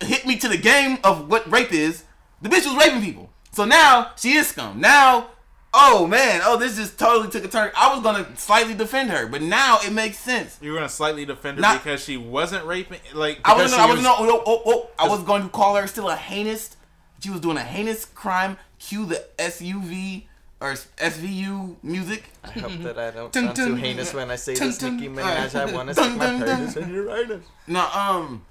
hit 0.00 0.26
me 0.26 0.36
to 0.38 0.48
the 0.48 0.56
game 0.58 0.98
of 1.04 1.28
what 1.28 1.50
rape 1.50 1.72
is, 1.72 2.04
the 2.42 2.48
bitch 2.48 2.64
was 2.66 2.76
raping 2.76 3.02
people. 3.02 3.30
So 3.52 3.64
now 3.64 4.12
she 4.16 4.32
is 4.32 4.48
scum. 4.48 4.80
Now, 4.80 5.28
oh 5.72 6.06
man, 6.06 6.40
oh 6.44 6.56
this 6.58 6.76
just 6.76 6.98
totally 6.98 7.30
took 7.30 7.44
a 7.44 7.48
turn. 7.48 7.70
I 7.76 7.94
was 7.94 8.02
gonna 8.02 8.26
slightly 8.36 8.74
defend 8.74 9.10
her, 9.10 9.26
but 9.26 9.42
now 9.42 9.78
it 9.84 9.92
makes 9.92 10.18
sense. 10.18 10.58
You 10.60 10.70
were 10.72 10.76
gonna 10.78 10.88
slightly 10.88 11.24
defend 11.24 11.56
her 11.58 11.62
Not- 11.62 11.82
because 11.82 12.02
she 12.04 12.16
wasn't 12.16 12.64
raping. 12.66 13.00
Like 13.14 13.40
I 13.44 13.54
was, 13.56 13.72
she 13.72 13.78
I 13.78 13.86
was, 13.86 14.02
no, 14.02 14.14
oh, 14.18 14.42
oh, 14.46 14.62
oh, 14.66 14.90
I 14.98 15.08
was 15.08 15.22
going 15.22 15.42
to 15.42 15.48
call 15.48 15.76
her 15.76 15.86
still 15.86 16.08
a 16.10 16.16
heinous. 16.16 16.76
She 17.20 17.30
was 17.30 17.40
doing 17.40 17.56
a 17.56 17.62
heinous 17.62 18.04
crime. 18.04 18.58
Cue 18.78 19.06
the 19.06 19.24
SUV 19.38 20.24
or 20.60 20.72
SVU 20.72 21.76
music. 21.82 22.24
I 22.44 22.50
hope 22.50 22.72
that 22.82 22.98
I 22.98 23.10
don't 23.10 23.32
Dun, 23.32 23.44
sound 23.44 23.56
too 23.56 23.74
heinous 23.74 24.12
when 24.12 24.30
I 24.30 24.36
say 24.36 24.54
Dun, 24.54 24.66
this, 24.68 24.78
dun. 24.78 24.96
Nicki 24.96 25.08
Minaj. 25.08 25.54
I 25.54 25.72
want 25.74 25.88
to 25.88 25.94
Dun, 25.94 26.04
stick 26.10 26.18
my 26.18 26.26
dun, 26.26 26.40
dun. 26.40 26.58
penis 26.58 26.76
in 26.76 26.92
your 26.92 27.16
anus. 27.16 27.44
No, 27.66 27.88
um, 27.88 28.44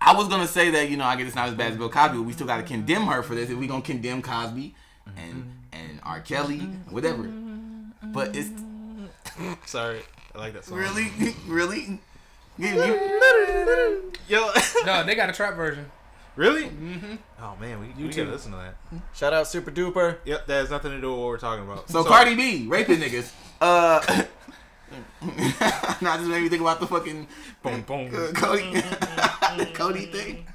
I 0.00 0.14
was 0.16 0.28
gonna 0.28 0.46
say 0.46 0.70
that 0.70 0.90
you 0.90 0.96
know 0.96 1.04
I 1.04 1.16
get 1.16 1.26
it's 1.26 1.36
not 1.36 1.48
as 1.48 1.54
bad 1.54 1.72
as 1.72 1.78
Bill 1.78 1.88
Cosby, 1.88 2.16
but 2.18 2.22
we 2.24 2.32
still 2.32 2.46
gotta 2.46 2.62
condemn 2.62 3.02
her 3.06 3.22
for 3.22 3.34
this. 3.34 3.50
If 3.50 3.56
we 3.58 3.66
gonna 3.66 3.82
condemn 3.82 4.22
Cosby 4.22 4.74
and 5.16 5.52
and 5.72 6.00
R. 6.02 6.20
Kelly, 6.20 6.58
whatever. 6.90 7.24
But 8.02 8.34
it's 8.36 8.50
Sorry, 9.66 10.00
I 10.34 10.38
like 10.38 10.52
that 10.54 10.64
song. 10.64 10.78
really, 10.78 11.08
really. 11.46 12.00
You- 12.58 12.68
you- 12.68 14.12
Yo, 14.28 14.50
No, 14.86 15.04
they 15.04 15.14
got 15.14 15.28
a 15.30 15.32
trap 15.32 15.54
version. 15.56 15.90
really? 16.36 16.64
Mm-hmm. 16.64 17.14
Oh 17.40 17.54
man, 17.60 17.80
we, 17.80 17.86
we 18.04 18.10
too. 18.10 18.22
gotta 18.24 18.32
listen 18.34 18.52
to 18.52 18.58
that. 18.58 18.74
Shout 19.14 19.32
out 19.32 19.46
Super 19.46 19.70
Duper. 19.70 20.18
Yep, 20.24 20.46
that 20.46 20.54
has 20.54 20.70
nothing 20.70 20.92
to 20.92 21.00
do 21.00 21.10
with 21.10 21.18
what 21.18 21.26
we're 21.28 21.38
talking 21.38 21.64
about. 21.64 21.88
So, 21.90 22.04
Cardi 22.04 22.34
B 22.34 22.66
raping 22.68 22.98
niggas. 23.00 23.30
Uh, 23.60 24.00
now 26.00 26.16
just 26.16 26.28
made 26.28 26.42
me 26.42 26.48
think 26.48 26.60
about 26.62 26.80
the 26.80 26.86
fucking 26.86 27.26
boom, 27.62 27.82
boom. 27.82 28.10
uh, 28.14 28.32
Cody 28.32 28.80
Cody 29.72 30.06
thing. 30.12 30.46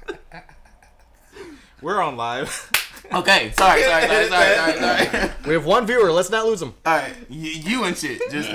We're 1.80 2.00
on 2.02 2.16
live. 2.16 2.70
Okay, 3.12 3.52
sorry, 3.56 3.82
sorry, 3.82 4.06
sorry, 4.06 4.28
sorry, 4.28 4.54
sorry, 4.56 5.06
sorry. 5.06 5.30
We 5.46 5.54
have 5.54 5.64
one 5.64 5.86
viewer. 5.86 6.10
Let's 6.12 6.28
not 6.30 6.44
lose 6.44 6.60
him. 6.60 6.74
All 6.84 6.96
right, 6.96 7.14
y- 7.30 7.36
you 7.64 7.84
and 7.84 7.96
shit. 7.96 8.20
Just 8.30 8.50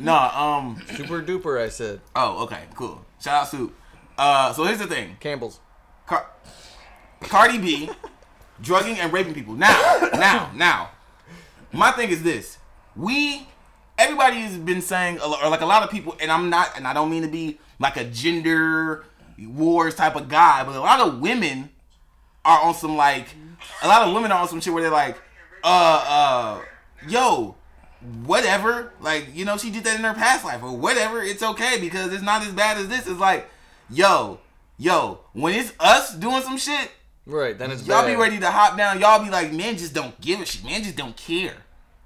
nah. 0.00 0.58
Um. 0.58 0.82
Super 0.94 1.22
Duper, 1.22 1.60
I 1.60 1.68
said. 1.70 2.00
Oh, 2.14 2.42
okay, 2.44 2.64
cool. 2.74 3.04
Shout 3.22 3.42
out 3.42 3.48
Soup. 3.48 3.74
Uh, 4.18 4.52
so 4.52 4.64
here's 4.64 4.78
the 4.80 4.86
thing. 4.86 5.16
Campbell's. 5.20 5.60
Car- 6.06 6.30
Cardi 7.20 7.58
B 7.58 7.90
drugging 8.60 8.98
and 8.98 9.12
raping 9.12 9.32
people. 9.34 9.54
Now, 9.54 10.08
now, 10.12 10.50
now. 10.54 10.90
My 11.72 11.90
thing 11.92 12.10
is 12.10 12.22
this: 12.22 12.58
we, 12.94 13.46
everybody 13.98 14.36
has 14.38 14.56
been 14.56 14.80
saying, 14.82 15.20
or 15.20 15.48
like 15.48 15.60
a 15.60 15.66
lot 15.66 15.82
of 15.82 15.90
people, 15.90 16.16
and 16.20 16.30
I'm 16.30 16.50
not, 16.50 16.76
and 16.76 16.86
I 16.86 16.92
don't 16.92 17.10
mean 17.10 17.22
to 17.22 17.28
be 17.28 17.58
like 17.78 17.96
a 17.96 18.04
gender 18.04 19.04
wars 19.38 19.94
type 19.94 20.16
of 20.16 20.28
guy, 20.28 20.64
but 20.64 20.74
a 20.76 20.80
lot 20.80 21.00
of 21.00 21.20
women 21.20 21.70
are 22.44 22.60
on 22.62 22.74
some 22.74 22.96
like, 22.96 23.28
a 23.82 23.88
lot 23.88 24.06
of 24.06 24.14
women 24.14 24.30
are 24.32 24.40
on 24.42 24.48
some 24.48 24.60
shit 24.60 24.72
where 24.72 24.82
they're 24.82 24.92
like, 24.92 25.16
uh, 25.62 26.04
uh, 26.06 26.62
yo, 27.08 27.56
whatever. 28.24 28.92
Like, 29.00 29.28
you 29.34 29.44
know, 29.44 29.56
she 29.56 29.70
did 29.70 29.84
that 29.84 29.96
in 29.98 30.04
her 30.04 30.14
past 30.14 30.44
life 30.44 30.62
or 30.62 30.76
whatever. 30.76 31.22
It's 31.22 31.42
okay 31.42 31.78
because 31.80 32.12
it's 32.12 32.22
not 32.22 32.42
as 32.42 32.52
bad 32.52 32.76
as 32.76 32.88
this. 32.88 33.06
It's 33.06 33.20
like, 33.20 33.48
yo, 33.90 34.40
yo, 34.78 35.20
when 35.32 35.54
it's 35.54 35.72
us 35.80 36.14
doing 36.14 36.42
some 36.42 36.58
shit, 36.58 36.90
Right, 37.26 37.58
then 37.58 37.70
it's 37.70 37.86
y'all 37.86 38.02
bad. 38.02 38.08
be 38.08 38.16
ready 38.16 38.38
to 38.38 38.50
hop 38.50 38.76
down. 38.76 39.00
Y'all 39.00 39.24
be 39.24 39.30
like, 39.30 39.50
man, 39.50 39.78
just 39.78 39.94
don't 39.94 40.20
give 40.20 40.40
a 40.42 40.44
shit. 40.44 40.62
Man, 40.62 40.82
just 40.82 40.96
don't 40.96 41.16
care. 41.16 41.54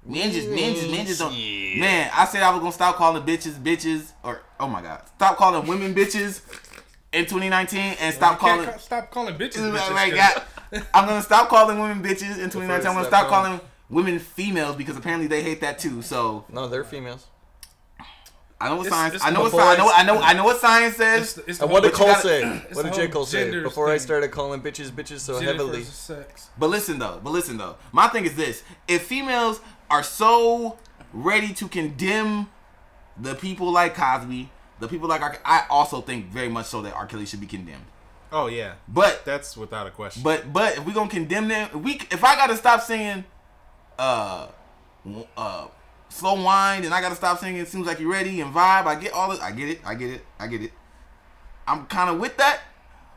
Man, 0.05 0.31
just, 0.31 0.49
man, 0.49 0.73
just, 0.73 0.89
man, 0.89 1.05
just 1.05 1.19
don't. 1.19 1.33
Man, 1.33 2.09
I 2.13 2.25
said 2.25 2.41
I 2.41 2.51
was 2.51 2.59
gonna 2.59 2.71
stop 2.71 2.95
calling 2.95 3.21
bitches 3.23 3.53
bitches, 3.61 4.11
or 4.23 4.41
oh 4.59 4.67
my 4.67 4.81
god, 4.81 5.03
stop 5.15 5.37
calling 5.37 5.67
women 5.67 5.93
bitches 5.93 6.41
in 7.11 7.25
2019 7.25 7.79
and 7.99 8.15
stop 8.15 8.39
calling. 8.39 8.65
ca- 8.65 8.77
stop 8.77 9.11
calling 9.11 9.35
bitches. 9.35 9.71
Like, 9.71 9.81
bitches 9.81 9.93
like, 9.93 10.13
'cause 10.13 10.43
I, 10.93 10.99
I'm 10.99 11.05
gonna 11.07 11.21
stop 11.21 11.49
calling 11.49 11.79
women 11.79 12.01
bitches 12.01 12.37
in 12.39 12.49
2019. 12.49 12.87
I'm 12.87 12.93
gonna 12.95 13.01
step 13.07 13.07
stop 13.07 13.23
on. 13.25 13.29
calling 13.29 13.61
women 13.89 14.19
females 14.19 14.75
because 14.77 14.95
apparently 14.97 15.27
they 15.27 15.43
hate 15.43 15.61
that 15.61 15.79
too. 15.79 16.01
So 16.01 16.45
No, 16.49 16.67
they're 16.67 16.83
females. 16.85 17.25
I 18.61 18.67
know 18.69 18.75
what 18.75 18.87
It's- 18.87 18.99
science. 18.99 19.15
it's 19.15 19.23
I 19.25 19.29
know 19.29 19.41
what 19.43 19.51
science. 19.53 19.79
I 19.79 19.83
know. 19.83 19.91
I 19.91 20.03
know. 20.03 20.21
I 20.21 20.33
know 20.33 20.43
what 20.43 20.59
science 20.59 20.95
says. 20.97 21.33
the- 21.35 21.49
it's 21.49 21.61
And 21.61 21.71
what 21.71 21.81
did 21.83 21.93
Cole 21.93 22.07
gotta- 22.07 22.21
say? 22.21 22.61
What 22.73 22.83
did 22.83 22.93
J. 22.93 23.07
Cole 23.07 23.25
say? 23.25 23.43
genders 23.45 23.63
Before 23.63 23.89
I 23.89 23.97
started 23.97 24.31
calling 24.31 24.61
bitches 24.61 24.91
bitches 24.91 25.19
so 25.21 25.35
gender 25.39 25.53
heavily. 25.63 25.83
sex. 25.83 26.49
But 26.57 26.69
listen 26.69 26.99
though. 26.99 27.21
But 27.23 27.29
listen 27.31 27.57
though. 27.57 27.75
My 27.93 28.07
thing 28.09 28.25
is 28.25 28.35
this: 28.35 28.63
if 28.87 29.03
females 29.03 29.61
are 29.89 30.03
so 30.03 30.77
ready 31.13 31.53
to 31.53 31.67
condemn 31.67 32.49
the 33.17 33.35
people 33.35 33.71
like 33.71 33.95
Cosby, 33.95 34.49
the 34.79 34.87
people 34.87 35.09
like 35.09 35.21
R. 35.21 35.37
I 35.45 35.65
also 35.69 36.01
think 36.01 36.27
very 36.27 36.49
much 36.49 36.67
so 36.67 36.81
that 36.81 36.93
R. 36.93 37.05
Kelly 37.05 37.25
should 37.25 37.41
be 37.41 37.47
condemned. 37.47 37.85
Oh 38.31 38.47
yeah, 38.47 38.75
But 38.87 39.25
that's 39.25 39.57
without 39.57 39.87
a 39.87 39.91
question. 39.91 40.21
But 40.23 40.53
but 40.53 40.77
if 40.77 40.85
we 40.85 40.93
gonna 40.93 41.09
condemn 41.09 41.47
them, 41.47 41.69
if 41.73 41.81
we 41.81 41.93
if 42.11 42.23
I 42.23 42.35
gotta 42.35 42.55
stop 42.55 42.81
singing, 42.81 43.23
uh, 43.97 44.49
uh, 45.35 45.67
slow 46.09 46.35
wind, 46.35 46.85
and 46.85 46.93
I 46.93 47.01
gotta 47.01 47.15
stop 47.15 47.39
singing. 47.39 47.59
It 47.59 47.67
seems 47.67 47.87
like 47.87 47.99
you're 47.99 48.11
ready 48.11 48.39
and 48.41 48.53
vibe. 48.53 48.85
I 48.85 48.95
get 48.95 49.13
all 49.13 49.31
it. 49.31 49.41
I 49.41 49.51
get 49.51 49.69
it. 49.69 49.81
I 49.83 49.95
get 49.95 50.11
it. 50.11 50.25
I 50.37 50.47
get 50.47 50.61
it. 50.61 50.71
I'm 51.67 51.85
kind 51.87 52.09
of 52.09 52.19
with 52.19 52.37
that. 52.37 52.61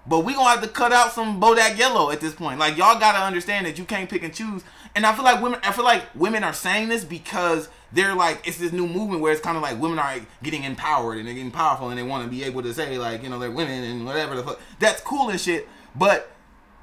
But 0.07 0.20
we 0.20 0.34
gonna 0.34 0.50
have 0.50 0.62
to 0.62 0.68
cut 0.68 0.92
out 0.92 1.12
some 1.12 1.40
Bodak 1.40 1.78
Yellow 1.78 2.11
at 2.11 2.20
this 2.20 2.34
point. 2.34 2.59
Like 2.59 2.76
y'all 2.76 2.98
gotta 2.98 3.18
understand 3.18 3.66
that 3.66 3.78
you 3.78 3.84
can't 3.84 4.11
pick 4.11 4.22
and 4.22 4.34
choose. 4.34 4.62
And 4.94 5.07
I 5.07 5.14
feel 5.14 5.24
like 5.24 5.40
women. 5.40 5.61
I 5.62 5.72
feel 5.72 5.84
like 5.84 6.03
women 6.14 6.42
are 6.42 6.53
saying 6.53 6.88
this 6.88 7.05
because 7.05 7.68
they're 7.92 8.14
like 8.14 8.46
it's 8.46 8.59
this 8.59 8.72
new 8.72 8.86
movement 8.86 9.20
where 9.20 9.32
it's 9.32 9.40
kind 9.40 9.57
of 9.57 9.62
like 9.62 9.80
women 9.80 9.98
are 9.98 10.16
getting 10.42 10.64
empowered 10.64 11.18
and 11.18 11.26
they're 11.26 11.34
getting 11.34 11.50
powerful 11.50 11.90
and 11.90 11.98
they 11.98 12.03
want 12.03 12.24
to 12.24 12.30
be 12.30 12.42
able 12.42 12.62
to 12.62 12.74
say 12.74 12.98
like 12.98 13.22
you 13.22 13.28
know 13.28 13.38
they're 13.38 13.50
women 13.50 13.84
and 13.84 14.05
whatever 14.05 14.34
the 14.34 14.42
fuck. 14.42 14.61
That's 14.80 15.00
cool 15.00 15.28
and 15.30 15.40
shit. 15.40 15.68
But 15.94 16.30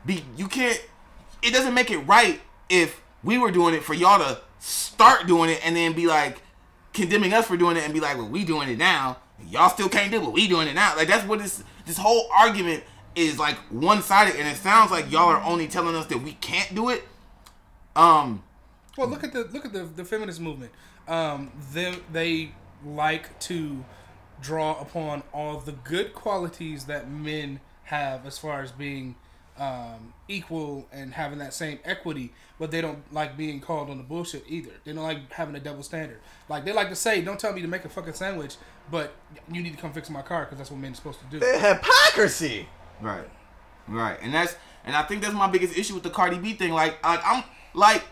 be 0.05 0.23
you 0.37 0.47
can't. 0.47 0.81
It 1.41 1.53
doesn't 1.53 1.73
make 1.73 1.91
it 1.91 1.99
right 1.99 2.39
if 2.69 3.01
we 3.23 3.37
were 3.37 3.51
doing 3.51 3.73
it 3.73 3.83
for 3.83 3.93
y'all 3.93 4.19
to 4.19 4.41
start 4.59 5.27
doing 5.27 5.49
it 5.49 5.65
and 5.65 5.75
then 5.75 5.93
be 5.93 6.07
like 6.07 6.41
condemning 6.93 7.33
us 7.33 7.47
for 7.47 7.57
doing 7.57 7.77
it 7.77 7.83
and 7.83 7.93
be 7.93 7.99
like, 7.99 8.17
well, 8.17 8.27
we 8.27 8.43
doing 8.43 8.69
it 8.69 8.77
now. 8.77 9.17
Y'all 9.47 9.69
still 9.69 9.89
can't 9.89 10.11
do 10.11 10.21
it. 10.21 10.31
We 10.31 10.47
doing 10.47 10.67
it 10.67 10.73
now. 10.73 10.95
Like 10.95 11.07
that's 11.07 11.27
what 11.27 11.39
this 11.39 11.63
this 11.85 11.97
whole 11.97 12.29
argument 12.33 12.83
is 13.15 13.39
like 13.39 13.57
one 13.69 14.01
sided, 14.01 14.35
and 14.35 14.47
it 14.47 14.57
sounds 14.57 14.91
like 14.91 15.11
y'all 15.11 15.29
are 15.29 15.41
only 15.43 15.67
telling 15.67 15.95
us 15.95 16.05
that 16.07 16.19
we 16.19 16.33
can't 16.33 16.73
do 16.73 16.89
it. 16.89 17.03
Um, 17.95 18.43
Well, 18.97 19.07
look 19.07 19.23
at 19.23 19.33
the 19.33 19.45
look 19.45 19.65
at 19.65 19.73
the 19.73 19.83
the 19.83 20.05
feminist 20.05 20.39
movement. 20.39 20.71
Um, 21.07 21.51
them 21.73 22.01
they 22.11 22.51
like 22.85 23.37
to 23.39 23.83
draw 24.41 24.79
upon 24.79 25.23
all 25.33 25.59
the 25.59 25.71
good 25.71 26.13
qualities 26.13 26.85
that 26.85 27.09
men 27.09 27.59
have 27.83 28.25
as 28.25 28.37
far 28.37 28.61
as 28.61 28.71
being 28.71 29.15
um, 29.57 30.13
equal 30.27 30.87
and 30.91 31.13
having 31.13 31.39
that 31.39 31.53
same 31.53 31.79
equity, 31.83 32.31
but 32.57 32.71
they 32.71 32.79
don't 32.79 33.11
like 33.13 33.35
being 33.35 33.59
called 33.59 33.89
on 33.89 33.97
the 33.97 34.03
bullshit 34.03 34.43
either. 34.47 34.71
They 34.85 34.93
don't 34.93 35.03
like 35.03 35.31
having 35.33 35.55
a 35.55 35.59
double 35.59 35.83
standard. 35.83 36.19
Like 36.47 36.63
they 36.63 36.71
like 36.71 36.89
to 36.89 36.95
say, 36.95 37.21
"Don't 37.21 37.39
tell 37.39 37.53
me 37.53 37.61
to 37.61 37.67
make 37.67 37.83
a 37.83 37.89
fucking 37.89 38.13
sandwich, 38.13 38.55
but 38.89 39.13
you 39.51 39.61
need 39.61 39.73
to 39.75 39.81
come 39.81 39.91
fix 39.91 40.09
my 40.09 40.21
car 40.21 40.45
because 40.45 40.57
that's 40.59 40.71
what 40.71 40.79
men 40.79 40.93
are 40.93 40.95
supposed 40.95 41.19
to 41.19 41.39
do." 41.39 41.45
Hypocrisy. 41.45 42.67
Right, 43.01 43.27
right, 43.87 44.17
and 44.21 44.33
that's 44.33 44.55
and 44.85 44.95
I 44.95 45.03
think 45.03 45.21
that's 45.21 45.33
my 45.33 45.47
biggest 45.47 45.77
issue 45.77 45.93
with 45.93 46.03
the 46.03 46.09
Cardi 46.09 46.37
B 46.37 46.53
thing. 46.53 46.71
Like, 46.71 47.03
like 47.05 47.21
I'm 47.25 47.43
like. 47.73 48.03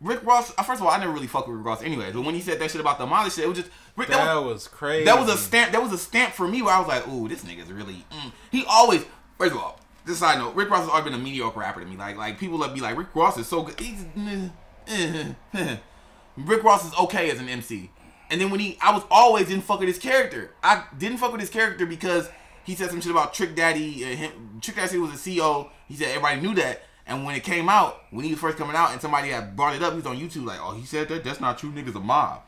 Rick 0.00 0.22
Ross. 0.26 0.52
uh, 0.58 0.62
First 0.62 0.80
of 0.82 0.86
all, 0.86 0.92
I 0.92 0.98
never 0.98 1.12
really 1.12 1.28
fuck 1.28 1.46
with 1.46 1.56
Rick 1.56 1.64
Ross, 1.64 1.82
anyways. 1.82 2.12
But 2.12 2.22
when 2.22 2.34
he 2.34 2.42
said 2.42 2.58
that 2.58 2.70
shit 2.70 2.80
about 2.80 2.98
the 2.98 3.06
Molly 3.06 3.30
shit, 3.30 3.44
it 3.44 3.48
was 3.48 3.56
just 3.56 3.70
Rick. 3.96 4.08
that 4.08 4.22
that 4.22 4.34
was- 4.34 4.52
was 4.54 4.68
crazy. 4.68 5.04
That 5.06 5.18
was 5.18 5.30
a 5.30 5.36
stamp. 5.38 5.72
That 5.72 5.82
was 5.82 5.92
a 5.94 5.98
stamp 5.98 6.34
for 6.34 6.46
me 6.46 6.60
where 6.60 6.74
I 6.74 6.78
was 6.78 6.88
like, 6.88 7.08
"Ooh, 7.08 7.26
this 7.26 7.42
nigga's 7.42 7.72
really." 7.72 8.04
Mm. 8.12 8.32
He 8.50 8.66
always. 8.68 9.02
First 9.38 9.52
of 9.52 9.58
all, 9.58 9.80
this 10.04 10.18
side 10.18 10.38
note: 10.38 10.54
Rick 10.56 10.68
Ross 10.68 10.80
has 10.80 10.90
always 10.90 11.04
been 11.04 11.14
a 11.14 11.18
mediocre 11.18 11.60
rapper 11.60 11.80
to 11.80 11.86
me. 11.86 11.96
Like, 11.96 12.18
like 12.18 12.38
people 12.38 12.58
that 12.58 12.74
be 12.74 12.80
like, 12.82 12.98
"Rick 12.98 13.14
Ross 13.14 13.38
is 13.38 13.46
so 13.48 13.62
good." 13.62 13.80
He's. 13.80 14.04
Rick 16.36 16.62
Ross 16.64 16.84
is 16.86 16.94
okay 16.98 17.30
as 17.30 17.38
an 17.38 17.48
MC. 17.48 17.90
And 18.30 18.40
then 18.40 18.50
when 18.50 18.60
he, 18.60 18.76
I 18.82 18.92
was 18.92 19.04
always 19.10 19.46
didn't 19.48 19.64
fuck 19.64 19.78
with 19.80 19.88
his 19.88 19.98
character. 19.98 20.50
I 20.62 20.84
didn't 20.98 21.18
fuck 21.18 21.32
with 21.32 21.40
his 21.40 21.50
character 21.50 21.86
because 21.86 22.28
he 22.64 22.74
said 22.74 22.90
some 22.90 23.00
shit 23.00 23.10
about 23.10 23.34
Trick 23.34 23.54
Daddy. 23.54 24.04
Uh, 24.04 24.16
him, 24.16 24.58
Trick 24.60 24.76
Daddy 24.76 24.98
was 24.98 25.10
a 25.10 25.14
CEO. 25.14 25.70
He 25.88 25.94
said 25.94 26.08
everybody 26.08 26.40
knew 26.40 26.54
that. 26.54 26.82
And 27.06 27.24
when 27.24 27.34
it 27.34 27.44
came 27.44 27.68
out, 27.68 28.02
when 28.10 28.24
he 28.24 28.30
was 28.30 28.40
first 28.40 28.56
coming 28.56 28.74
out, 28.74 28.92
and 28.92 29.00
somebody 29.00 29.28
had 29.28 29.54
brought 29.54 29.74
it 29.74 29.82
up, 29.82 29.92
he 29.92 29.96
was 29.96 30.06
on 30.06 30.18
YouTube 30.18 30.46
like, 30.46 30.58
"Oh, 30.62 30.72
he 30.72 30.86
said 30.86 31.08
that. 31.08 31.22
That's 31.22 31.40
not 31.40 31.58
true. 31.58 31.70
Niggas 31.70 31.94
a 31.94 32.00
mob." 32.00 32.42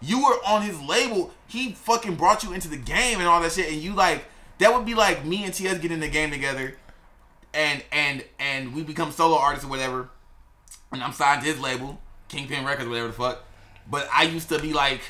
You 0.00 0.22
were 0.22 0.36
on 0.46 0.62
his 0.62 0.80
label. 0.80 1.32
He 1.46 1.72
fucking 1.72 2.16
brought 2.16 2.42
you 2.42 2.52
into 2.52 2.68
the 2.68 2.76
game 2.76 3.18
and 3.18 3.28
all 3.28 3.40
that 3.40 3.52
shit. 3.52 3.72
And 3.72 3.80
you 3.80 3.94
like 3.94 4.24
that 4.58 4.74
would 4.74 4.86
be 4.86 4.94
like 4.94 5.24
me 5.24 5.44
and 5.44 5.52
TS 5.52 5.78
getting 5.78 5.92
in 5.92 6.00
the 6.00 6.08
game 6.08 6.30
together, 6.30 6.76
and 7.54 7.82
and 7.90 8.24
and 8.38 8.74
we 8.74 8.82
become 8.82 9.10
solo 9.10 9.36
artists 9.36 9.64
or 9.64 9.68
whatever. 9.68 10.10
And 10.92 11.02
I'm 11.02 11.12
signed 11.12 11.42
to 11.42 11.48
his 11.48 11.58
label, 11.58 12.00
Kingpin 12.28 12.64
Records, 12.64 12.88
whatever 12.88 13.08
the 13.08 13.14
fuck. 13.14 13.44
But 13.90 14.08
I 14.14 14.24
used 14.24 14.48
to 14.50 14.58
be 14.58 14.72
like 14.72 15.00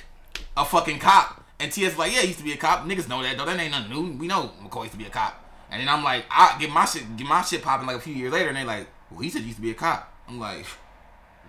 a 0.56 0.64
fucking 0.64 1.00
cop. 1.00 1.41
And 1.62 1.70
TS 1.70 1.92
is 1.92 1.98
like, 1.98 2.12
yeah, 2.12 2.22
he 2.22 2.26
used 2.26 2.40
to 2.40 2.44
be 2.44 2.52
a 2.52 2.56
cop. 2.56 2.84
Niggas 2.86 3.08
know 3.08 3.22
that 3.22 3.38
though. 3.38 3.46
That 3.46 3.58
ain't 3.58 3.70
nothing 3.70 3.90
new. 3.90 4.18
We 4.18 4.26
know 4.26 4.50
McCoy 4.62 4.82
used 4.82 4.92
to 4.92 4.98
be 4.98 5.06
a 5.06 5.10
cop. 5.10 5.38
And 5.70 5.80
then 5.80 5.88
I'm 5.88 6.02
like, 6.02 6.24
I 6.28 6.56
get 6.58 6.70
my 6.70 6.84
shit, 6.84 7.16
get 7.16 7.26
my 7.26 7.40
shit 7.42 7.62
popping 7.62 7.86
like 7.86 7.96
a 7.96 8.00
few 8.00 8.12
years 8.12 8.32
later, 8.32 8.48
and 8.48 8.56
they 8.58 8.64
like, 8.64 8.88
well, 9.10 9.20
he 9.20 9.30
said 9.30 9.40
he 9.42 9.46
used 9.46 9.58
to 9.58 9.62
be 9.62 9.70
a 9.70 9.74
cop. 9.74 10.12
I'm 10.28 10.38
like, 10.38 10.66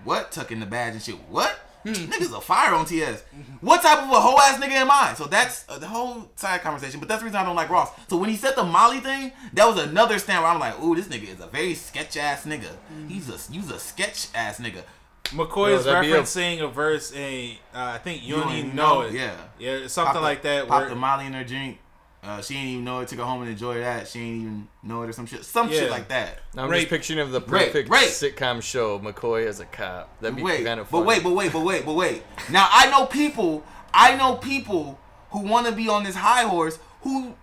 what? 0.03 0.31
Tucking 0.31 0.59
the 0.59 0.65
badge 0.65 0.93
and 0.93 1.01
shit. 1.01 1.15
What? 1.29 1.59
Niggas 1.83 2.37
a 2.37 2.39
fire 2.39 2.73
on 2.73 2.85
TS. 2.85 3.23
What 3.59 3.81
type 3.81 3.99
of 3.99 4.09
a 4.09 4.21
whole 4.21 4.39
ass 4.39 4.57
nigga 4.57 4.71
am 4.71 4.89
I? 4.89 5.13
So 5.17 5.25
that's 5.25 5.65
uh, 5.67 5.79
the 5.79 5.87
whole 5.87 6.29
side 6.35 6.61
conversation. 6.61 6.99
But 7.01 7.09
that's 7.09 7.21
the 7.21 7.25
reason 7.25 7.39
I 7.41 7.43
don't 7.43 7.57
like 7.57 7.69
Ross. 7.69 7.91
So 8.07 8.15
when 8.17 8.29
he 8.29 8.37
said 8.37 8.55
the 8.55 8.63
Molly 8.63 8.99
thing, 9.01 9.33
that 9.53 9.65
was 9.65 9.83
another 9.83 10.17
stand 10.19 10.43
where 10.43 10.51
I'm 10.51 10.59
like, 10.59 10.81
ooh, 10.81 10.95
this 10.95 11.07
nigga 11.07 11.33
is 11.33 11.41
a 11.41 11.47
very 11.47 11.73
sketch 11.73 12.15
ass 12.15 12.45
nigga. 12.45 12.69
He's 13.09 13.27
a 13.27 13.51
he's 13.51 13.69
a 13.69 13.79
sketch 13.79 14.27
ass 14.33 14.59
nigga. 14.59 14.83
McCoy 15.25 15.71
is 15.77 15.85
Yo, 15.85 15.93
that'd 15.93 16.11
a- 16.11 16.15
referencing 16.15 16.61
a, 16.61 16.67
verse 16.67 17.11
in 17.11 17.55
uh, 17.73 17.93
I 17.95 17.97
think 17.97 18.21
you, 18.21 18.29
You 18.29 18.33
don't 18.35 18.43
don't 18.43 18.53
even 18.53 18.65
even 18.65 18.75
know 18.75 19.01
know, 19.01 19.07
it. 19.07 19.13
yeah. 19.13 19.35
yeah, 19.57 19.87
something 19.87 20.13
Pop 20.13 20.15
the- 20.15 20.21
like 20.21 20.41
that. 20.43 20.67
Pop 20.67 20.81
Where, 20.81 20.89
the 20.89 20.95
Molly 20.95 21.25
in 21.25 21.33
her 21.33 21.43
drink. 21.43 21.79
Uh, 22.21 22.41
she 22.41 22.53
didn't 22.53 22.69
even 22.69 22.85
know 22.85 22.99
it. 23.01 23.07
Took 23.09 23.19
her 23.19 23.25
home 23.25 23.41
and 23.41 23.51
enjoyed 23.51 23.81
that. 23.81 24.07
She 24.07 24.19
didn't 24.19 24.41
even 24.41 24.67
know 24.81 25.01
it 25.03 25.09
or 25.09 25.11
some 25.13 25.25
shit. 25.25 25.43
Some 25.43 25.69
Yeah. 25.69 25.79
shit 25.79 25.89
like 25.91 26.07
that. 26.07 26.39
I'm 26.55 26.69
Rape. 26.69 26.81
just 26.81 26.89
picturing 26.89 27.19
of 27.19 27.31
the 27.31 27.41
perfect 27.41 27.89
rape. 27.89 28.07
sitcom 28.09 28.61
show. 28.61 28.97
McCoy 28.99 29.45
as 29.47 29.59
a 29.59 29.65
cop. 29.65 30.09
That'd 30.21 30.37
be 30.37 30.41
wait, 30.43 30.63
kind 30.65 30.79
of 30.79 30.89
but 30.89 31.05
wait, 31.05 31.21
but 31.23 31.31
wait, 31.33 31.51
but 31.51 31.61
wait, 31.65 31.85
but 31.85 31.95
wait. 31.95 32.23
Now 32.49 32.67
I 32.71 32.89
know 32.91 33.05
people. 33.07 33.63
I 33.93 34.15
know 34.15 34.35
people 34.35 34.99
who 35.31 35.41
want 35.41 35.65
to 35.67 35.73
be 35.73 35.89
on 35.89 36.03
this 36.03 36.15
high 36.15 36.43
horse. 36.43 36.79
Who 37.01 37.33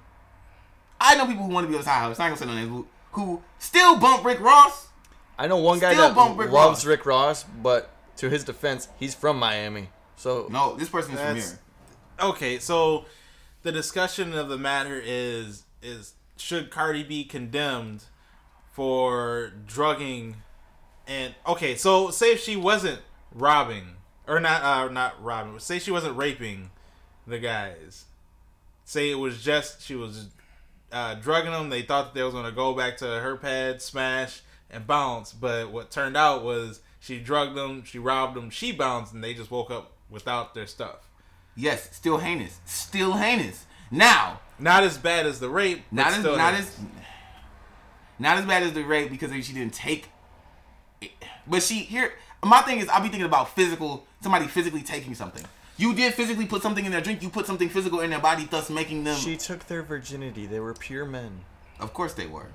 I 0.99 1.15
know 1.17 1.27
people 1.27 1.45
who 1.45 1.51
want 1.53 1.65
to 1.65 1.69
be 1.69 1.75
on 1.75 1.81
this 1.81 1.87
high 1.89 2.05
horse. 2.05 2.19
I 2.19 2.29
ain't 2.29 2.39
gonna 2.39 2.51
say 2.51 2.55
no 2.55 2.59
names. 2.59 2.71
Who, 2.71 2.87
who 3.13 3.43
still 3.59 3.99
bump 3.99 4.25
Rick 4.25 4.41
Ross? 4.41 4.87
I 5.41 5.47
know 5.47 5.57
one 5.57 5.79
guy 5.79 5.93
Still 5.95 6.09
that 6.09 6.15
bump 6.15 6.39
Rick 6.39 6.51
loves 6.51 6.81
Ross. 6.81 6.85
Rick 6.85 7.07
Ross, 7.07 7.45
but 7.45 7.91
to 8.19 8.29
his 8.29 8.45
defense, 8.45 8.89
he's 8.99 9.15
from 9.15 9.39
Miami. 9.39 9.89
So 10.17 10.47
No, 10.51 10.75
this 10.77 10.89
person 10.91 11.13
is 11.15 11.19
from 11.19 11.27
That's- 11.29 11.51
here. 12.19 12.29
okay, 12.29 12.59
so 12.59 13.07
the 13.63 13.73
discussion 13.73 14.35
of 14.35 14.49
the 14.51 14.59
matter 14.59 15.01
is 15.03 15.65
is 15.83 16.13
should 16.37 16.71
Cardi 16.71 17.03
be 17.03 17.25
condemned 17.25 18.05
for 18.73 19.53
drugging 19.67 20.37
and 21.07 21.35
okay, 21.47 21.75
so 21.75 22.11
say 22.11 22.33
if 22.33 22.41
she 22.43 22.57
wasn't 22.57 23.01
robbing 23.33 23.97
or 24.29 24.41
not 24.41 24.63
uh 24.63 24.89
not 24.93 25.23
robbing, 25.23 25.59
say 25.59 25.79
she 25.79 25.91
wasn't 25.91 26.17
raping 26.17 26.71
the 27.27 27.39
guys. 27.39 28.05
Say 28.85 29.11
it 29.11 29.15
was 29.19 29.43
just 29.43 29.83
she 29.83 29.95
was 29.95 30.29
uh, 30.93 31.15
drugging 31.15 31.53
them. 31.53 31.71
They 31.71 31.83
thought 31.83 32.07
that 32.13 32.15
they 32.19 32.23
was 32.25 32.35
gonna 32.35 32.53
go 32.53 32.75
back 32.75 32.97
to 32.99 33.07
her 33.07 33.37
pad, 33.37 33.81
smash, 33.81 34.43
and 34.73 34.87
bounce. 34.87 35.33
But 35.33 35.71
what 35.71 35.91
turned 35.91 36.17
out 36.17 36.43
was 36.45 36.81
she 37.01 37.19
drugged 37.19 37.57
them, 37.57 37.85
she 37.85 37.99
robbed 37.99 38.37
them, 38.37 38.51
she 38.51 38.73
bounced, 38.73 39.13
and 39.13 39.23
they 39.23 39.35
just 39.35 39.51
woke 39.51 39.71
up 39.71 39.93
without 40.11 40.55
their 40.55 40.67
stuff. 40.67 41.09
Yes, 41.57 41.95
still 41.95 42.19
heinous. 42.19 42.59
Still 42.65 43.15
heinous. 43.15 43.67
Now, 43.91 44.41
Not 44.59 44.83
as 44.85 44.99
bad 44.99 45.27
as 45.27 45.41
the 45.41 45.49
rape. 45.49 45.83
not 45.91 46.13
as 46.13 46.23
not 46.25 46.55
heinous. 46.55 46.61
as 46.79 46.79
not 48.19 48.39
as 48.39 48.45
bad 48.45 48.63
as 48.63 48.73
the 48.73 48.83
rape 48.83 49.11
because 49.11 49.33
she 49.45 49.53
didn't 49.53 49.75
take. 49.75 50.09
It. 51.01 51.11
But 51.47 51.63
she 51.63 51.77
here. 51.81 52.13
My 52.45 52.61
thing 52.63 52.79
is, 52.79 52.89
I'll 52.89 53.03
be 53.03 53.09
thinking 53.09 53.27
about 53.27 53.55
physical. 53.55 54.07
Somebody 54.23 54.47
physically 54.47 54.83
taking 54.83 55.15
something. 55.15 55.45
You 55.77 55.95
did 55.95 56.13
physically 56.15 56.45
put 56.47 56.63
something 56.63 56.85
in 56.85 56.93
their 56.93 57.01
drink. 57.01 57.23
You 57.23 57.31
put 57.31 57.47
something 57.47 57.69
physical 57.71 58.01
in 58.01 58.11
their 58.11 58.19
body, 58.19 58.47
thus 58.51 58.69
making 58.69 59.05
them. 59.05 59.17
she 59.17 59.37
took 59.37 59.67
their 59.67 59.83
virginity. 59.83 60.45
They 60.47 60.61
were 60.61 60.75
pure 60.75 61.07
men. 61.07 61.41
of 61.79 61.95
course 61.95 62.13
they 62.13 62.27
were. 62.27 62.49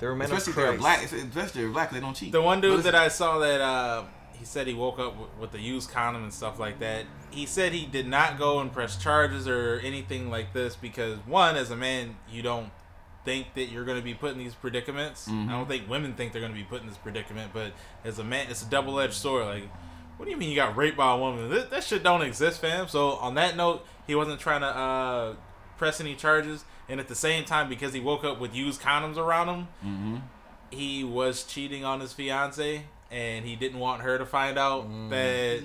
They 0.00 0.06
were 0.06 0.16
men 0.16 0.32
Especially 0.32 0.52
of 0.52 0.58
if 0.58 0.64
they're 0.64 0.78
black. 0.78 1.04
Especially 1.04 1.40
if 1.42 1.52
they're 1.52 1.68
black, 1.68 1.90
they 1.90 2.00
don't 2.00 2.14
cheat. 2.14 2.32
The 2.32 2.42
one 2.42 2.60
dude 2.60 2.84
that 2.84 2.94
I 2.94 3.08
saw 3.08 3.38
that 3.38 3.60
uh, 3.60 4.04
he 4.32 4.44
said 4.44 4.66
he 4.66 4.74
woke 4.74 4.98
up 4.98 5.18
with, 5.18 5.30
with 5.38 5.50
the 5.52 5.60
used 5.60 5.90
condom 5.90 6.22
and 6.22 6.32
stuff 6.32 6.58
like 6.58 6.80
that. 6.80 7.04
He 7.30 7.46
said 7.46 7.72
he 7.72 7.86
did 7.86 8.08
not 8.08 8.38
go 8.38 8.60
and 8.60 8.72
press 8.72 8.96
charges 8.96 9.46
or 9.46 9.80
anything 9.84 10.30
like 10.30 10.52
this 10.54 10.74
because 10.74 11.18
one, 11.26 11.56
as 11.56 11.70
a 11.70 11.76
man, 11.76 12.16
you 12.30 12.42
don't 12.42 12.70
think 13.24 13.54
that 13.54 13.66
you're 13.66 13.84
going 13.84 13.98
to 13.98 14.02
be 14.02 14.14
put 14.14 14.32
in 14.32 14.38
these 14.38 14.54
predicaments. 14.54 15.28
Mm-hmm. 15.28 15.50
I 15.50 15.52
don't 15.52 15.68
think 15.68 15.88
women 15.88 16.14
think 16.14 16.32
they're 16.32 16.40
going 16.40 16.54
to 16.54 16.58
be 16.58 16.64
put 16.64 16.80
in 16.80 16.88
this 16.88 16.96
predicament, 16.96 17.52
but 17.52 17.72
as 18.02 18.18
a 18.18 18.24
man, 18.24 18.50
it's 18.50 18.62
a 18.62 18.70
double 18.70 18.98
edged 18.98 19.12
sword. 19.12 19.44
Like, 19.44 19.70
what 20.16 20.24
do 20.24 20.30
you 20.30 20.36
mean 20.36 20.50
you 20.50 20.56
got 20.56 20.76
raped 20.76 20.96
by 20.96 21.12
a 21.12 21.18
woman? 21.18 21.50
That, 21.50 21.70
that 21.70 21.84
shit 21.84 22.02
don't 22.02 22.22
exist, 22.22 22.60
fam. 22.60 22.88
So 22.88 23.12
on 23.12 23.34
that 23.34 23.56
note, 23.56 23.86
he 24.06 24.14
wasn't 24.14 24.40
trying 24.40 24.62
to 24.62 24.66
uh, 24.66 25.34
press 25.76 26.00
any 26.00 26.14
charges, 26.14 26.64
and 26.90 26.98
at 26.98 27.06
the 27.06 27.14
same 27.14 27.44
time, 27.44 27.68
because 27.68 27.94
he 27.94 28.00
woke 28.00 28.24
up 28.24 28.40
with 28.40 28.54
used 28.54 28.80
condoms 28.80 29.16
around 29.16 29.48
him, 29.48 29.68
mm-hmm. 29.84 30.16
he 30.70 31.04
was 31.04 31.44
cheating 31.44 31.84
on 31.84 32.00
his 32.00 32.12
fiance 32.12 32.82
and 33.12 33.44
he 33.46 33.54
didn't 33.54 33.78
want 33.78 34.02
her 34.02 34.18
to 34.18 34.26
find 34.26 34.58
out 34.58 34.84
mm-hmm. 34.84 35.08
that 35.10 35.60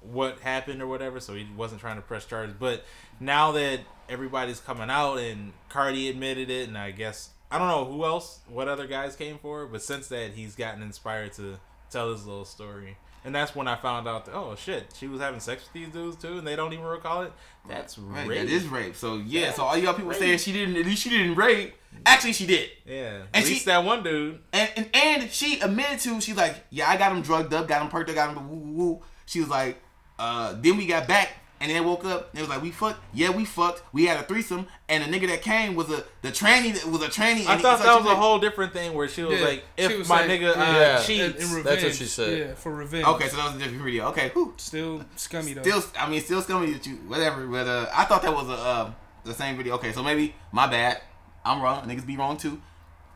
what 0.00 0.38
happened 0.38 0.80
or 0.80 0.86
whatever, 0.86 1.18
so 1.18 1.34
he 1.34 1.46
wasn't 1.56 1.80
trying 1.80 1.96
to 1.96 2.02
press 2.02 2.24
charges. 2.24 2.54
But 2.58 2.84
now 3.18 3.50
that 3.52 3.80
everybody's 4.08 4.60
coming 4.60 4.88
out 4.88 5.16
and 5.16 5.52
Cardi 5.68 6.08
admitted 6.08 6.48
it, 6.48 6.68
and 6.68 6.78
I 6.78 6.92
guess 6.92 7.30
I 7.50 7.58
don't 7.58 7.68
know 7.68 7.84
who 7.84 8.04
else, 8.04 8.40
what 8.48 8.68
other 8.68 8.86
guys 8.86 9.16
came 9.16 9.38
for, 9.38 9.66
but 9.66 9.82
since 9.82 10.06
that 10.08 10.34
he's 10.34 10.54
gotten 10.54 10.80
inspired 10.80 11.32
to 11.34 11.58
tell 11.90 12.12
his 12.12 12.24
little 12.24 12.44
story. 12.44 12.96
And 13.28 13.34
that's 13.34 13.54
when 13.54 13.68
I 13.68 13.76
found 13.76 14.08
out 14.08 14.24
that 14.24 14.34
oh 14.34 14.54
shit, 14.56 14.94
she 14.98 15.06
was 15.06 15.20
having 15.20 15.38
sex 15.38 15.62
with 15.64 15.72
these 15.74 15.92
dudes 15.92 16.16
too, 16.16 16.38
and 16.38 16.46
they 16.46 16.56
don't 16.56 16.72
even 16.72 16.86
recall 16.86 17.20
it. 17.24 17.32
That's 17.68 17.98
Right, 17.98 18.26
rape. 18.26 18.38
that 18.40 18.48
is 18.50 18.66
rape. 18.66 18.96
So 18.96 19.16
yeah, 19.18 19.42
That's 19.46 19.56
so 19.58 19.64
all 19.64 19.76
y'all 19.76 19.92
people 19.92 20.08
rape. 20.10 20.18
saying 20.18 20.38
she 20.38 20.52
didn't, 20.52 20.76
at 20.76 20.86
least 20.86 21.02
she 21.02 21.10
didn't 21.10 21.34
rape. 21.34 21.74
Actually, 22.06 22.32
she 22.32 22.46
did. 22.46 22.70
yeah. 22.86 23.16
And 23.16 23.24
At 23.34 23.44
she- 23.44 23.50
least 23.50 23.66
that 23.66 23.84
one 23.84 24.02
dude. 24.02 24.40
And, 24.54 24.70
and 24.76 24.88
and 24.94 25.30
she 25.30 25.60
admitted 25.60 25.98
to 26.00 26.20
she's 26.22 26.36
like, 26.38 26.56
yeah, 26.70 26.88
I 26.88 26.96
got 26.96 27.12
him 27.12 27.20
drugged 27.20 27.52
up, 27.52 27.68
got 27.68 27.82
him 27.82 27.88
perked 27.88 28.08
up, 28.08 28.16
got 28.16 28.34
him 28.34 28.48
woo 28.48 28.56
woo 28.56 28.72
woo. 28.94 29.02
She 29.26 29.40
was 29.40 29.50
like, 29.50 29.78
uh, 30.18 30.54
then 30.58 30.78
we 30.78 30.86
got 30.86 31.06
back 31.06 31.28
and 31.60 31.70
then 31.70 31.84
woke 31.84 32.04
up 32.04 32.30
and 32.30 32.38
it 32.38 32.42
was 32.42 32.48
like 32.48 32.62
we 32.62 32.70
fucked. 32.70 33.00
Yeah, 33.12 33.30
we 33.30 33.44
fucked. 33.44 33.82
We 33.92 34.06
had 34.06 34.18
a 34.18 34.22
threesome 34.22 34.66
and 34.88 35.02
the 35.02 35.18
nigga 35.18 35.28
that 35.28 35.42
came 35.42 35.74
was 35.74 35.90
a 35.90 36.04
the 36.22 36.30
tranny 36.30 36.72
that 36.74 36.86
was 36.86 37.02
a 37.02 37.08
tranny. 37.08 37.46
I 37.46 37.58
thought 37.58 37.78
that 37.78 37.96
she 37.98 38.02
was 38.04 38.12
a 38.12 38.16
whole 38.16 38.38
different 38.38 38.72
thing 38.72 38.94
where 38.94 39.08
she 39.08 39.22
was 39.22 39.38
Yeah, 39.38 39.46
like, 39.46 39.64
she 39.76 39.84
if 39.84 39.98
was 39.98 40.08
my 40.08 40.26
like, 40.26 40.30
nigga 40.40 40.56
uh, 40.56 40.60
yeah. 40.60 40.98
In, 41.00 41.04
cheats, 41.06 41.18
in 41.20 41.32
That's 41.32 41.52
what 41.52 41.74
revenge, 41.74 41.96
she 41.96 42.04
said. 42.04 42.38
Yeah, 42.38 42.54
for 42.54 42.74
revenge. 42.74 43.06
Okay, 43.06 43.28
so 43.28 43.36
that 43.36 43.46
was 43.46 43.56
a 43.56 43.58
different 43.58 43.82
video. 43.82 44.08
Okay, 44.08 44.30
whew. 44.30 44.54
Still 44.56 45.04
scummy 45.16 45.54
though. 45.54 45.62
Still, 45.62 45.82
I 45.98 46.08
mean, 46.08 46.20
still 46.20 46.42
scummy 46.42 46.72
that 46.72 46.86
you, 46.86 46.96
whatever. 47.06 47.46
But 47.46 47.66
uh, 47.66 47.86
I 47.94 48.04
thought 48.04 48.22
that 48.22 48.32
was 48.32 48.48
a 48.48 48.52
uh, 48.52 48.92
the 49.24 49.34
same 49.34 49.56
video. 49.56 49.74
Okay, 49.74 49.92
so 49.92 50.02
maybe 50.02 50.34
my 50.52 50.66
bad. 50.66 51.00
I'm 51.44 51.62
wrong. 51.62 51.88
Niggas 51.88 52.06
be 52.06 52.16
wrong 52.16 52.36
too. 52.36 52.60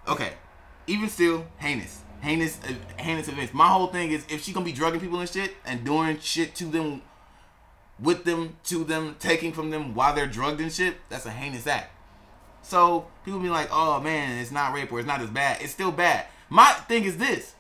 Okay, 0.08 0.32
even 0.86 1.08
still, 1.08 1.46
heinous, 1.58 2.00
heinous, 2.20 2.58
uh, 2.64 2.72
heinous 3.00 3.28
events. 3.28 3.54
My 3.54 3.68
whole 3.68 3.86
thing 3.88 4.10
is 4.10 4.24
if 4.28 4.42
she 4.42 4.52
gonna 4.52 4.64
be 4.64 4.72
drugging 4.72 5.00
people 5.00 5.20
and 5.20 5.28
shit 5.28 5.52
and 5.64 5.84
doing 5.84 6.18
shit 6.18 6.54
to 6.56 6.64
them, 6.64 7.02
with 8.02 8.24
them, 8.24 8.56
to 8.64 8.84
them, 8.84 9.16
taking 9.18 9.52
from 9.52 9.70
them 9.70 9.94
while 9.94 10.14
they're 10.14 10.26
drugged 10.26 10.60
and 10.60 10.72
shit, 10.72 10.96
that's 11.08 11.24
a 11.24 11.30
heinous 11.30 11.66
act. 11.66 11.92
So 12.62 13.06
people 13.24 13.40
be 13.40 13.48
like, 13.48 13.68
oh 13.72 14.00
man, 14.00 14.38
it's 14.38 14.50
not 14.50 14.74
rape 14.74 14.90
or 14.92 14.98
it's 14.98 15.06
not 15.08 15.20
as 15.20 15.30
bad. 15.30 15.62
It's 15.62 15.72
still 15.72 15.92
bad. 15.92 16.26
My 16.48 16.70
thing 16.88 17.04
is 17.04 17.16
this. 17.16 17.54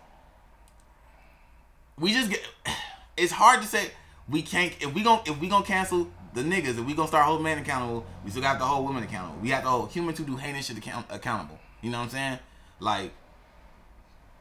We 1.98 2.12
just 2.12 2.30
get. 2.30 2.42
It's 3.14 3.30
hard 3.30 3.60
to 3.60 3.68
say 3.68 3.90
we 4.26 4.40
can't 4.40 4.72
if 4.80 4.94
we 4.94 5.02
gon' 5.02 5.20
if 5.26 5.38
we 5.38 5.46
gonna 5.46 5.66
cancel 5.66 6.10
the 6.32 6.40
niggas 6.40 6.78
if 6.78 6.86
we 6.86 6.94
gonna 6.94 7.06
start 7.06 7.26
holding 7.26 7.44
men 7.44 7.58
accountable. 7.58 8.06
We 8.24 8.30
still 8.30 8.42
got 8.42 8.58
to 8.58 8.64
hold 8.64 8.86
women 8.86 9.02
accountable. 9.02 9.38
We 9.42 9.50
have 9.50 9.64
to 9.64 9.68
hold 9.68 9.90
humans 9.90 10.16
who 10.16 10.24
do 10.24 10.36
heinous 10.36 10.64
shit 10.64 10.78
account- 10.78 11.04
accountable. 11.10 11.58
You 11.82 11.90
know 11.90 11.98
what 11.98 12.04
I'm 12.04 12.10
saying? 12.10 12.38
Like 12.80 13.12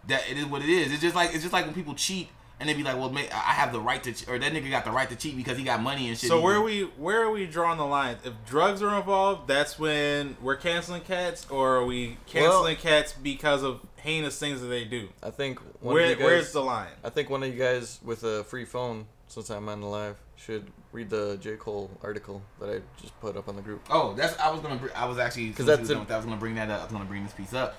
that. 0.07 0.21
It 0.31 0.37
is 0.37 0.45
what 0.45 0.61
it 0.61 0.69
is. 0.69 0.93
It's 0.93 1.01
just 1.01 1.15
like 1.17 1.33
it's 1.33 1.41
just 1.41 1.51
like 1.51 1.65
when 1.65 1.73
people 1.73 1.93
cheat 1.93 2.29
and 2.61 2.69
they'd 2.69 2.77
be 2.77 2.83
like, 2.83 2.95
well, 2.95 3.09
ma- 3.09 3.19
I 3.19 3.53
have 3.53 3.73
the 3.73 3.79
right 3.81 4.01
to, 4.03 4.13
ch- 4.13 4.27
or 4.29 4.37
that 4.39 4.53
nigga 4.53 4.69
got 4.69 4.85
the 4.85 4.91
right 4.91 5.09
to 5.09 5.15
cheat 5.17 5.35
because 5.35 5.57
he 5.57 5.63
got 5.65 5.81
money 5.81 6.07
and 6.07 6.17
shit. 6.17 6.29
So 6.29 6.39
where 6.39 6.55
are 6.55 6.61
we 6.61 6.83
where 6.97 7.21
are 7.23 7.31
we 7.31 7.45
drawing 7.47 7.77
the 7.79 7.85
line? 7.85 8.17
If 8.23 8.33
drugs 8.45 8.81
are 8.81 8.95
involved, 8.95 9.47
that's 9.47 9.77
when 9.79 10.37
we're 10.41 10.55
canceling 10.55 11.01
cats, 11.01 11.45
or 11.49 11.77
are 11.77 11.85
we 11.85 12.17
canceling 12.27 12.77
cats 12.77 13.11
because 13.13 13.63
of 13.63 13.81
heinous 13.97 14.39
things 14.39 14.61
that 14.61 14.67
they 14.67 14.85
do? 14.85 15.09
I 15.21 15.31
think 15.31 15.59
one 15.81 15.95
Where 15.95 16.03
of 16.05 16.09
you 16.11 16.15
guys, 16.17 16.23
where's 16.25 16.51
the 16.53 16.61
line? 16.61 16.87
I 17.03 17.09
think 17.09 17.29
one 17.29 17.43
of 17.43 17.51
you 17.53 17.59
guys 17.59 17.99
with 18.03 18.23
a 18.23 18.43
free 18.45 18.65
phone, 18.65 19.07
since 19.27 19.49
I'm 19.49 19.67
on 19.67 19.81
the 19.81 19.87
live, 19.87 20.15
should 20.35 20.67
read 20.91 21.09
the 21.09 21.37
J 21.41 21.55
Cole 21.55 21.89
article 22.03 22.41
that 22.59 22.69
I 22.69 22.81
just 23.01 23.19
put 23.21 23.37
up 23.37 23.47
on 23.47 23.55
the 23.55 23.61
group. 23.61 23.81
Oh, 23.89 24.13
that's 24.13 24.37
I 24.39 24.49
was 24.51 24.59
gonna. 24.61 24.75
br- 24.75 24.87
I 24.95 25.05
was 25.05 25.17
actually 25.17 25.47
'Cause 25.49 25.65
because 25.65 25.65
that's 25.65 25.87
that's 25.89 26.09
a- 26.09 26.13
I 26.13 26.17
was 26.17 26.25
gonna 26.25 26.37
bring 26.37 26.55
that 26.55 26.69
up. 26.69 26.81
I 26.81 26.83
was 26.83 26.91
gonna 26.91 27.05
bring 27.05 27.23
this 27.23 27.33
piece 27.33 27.53
up. 27.53 27.75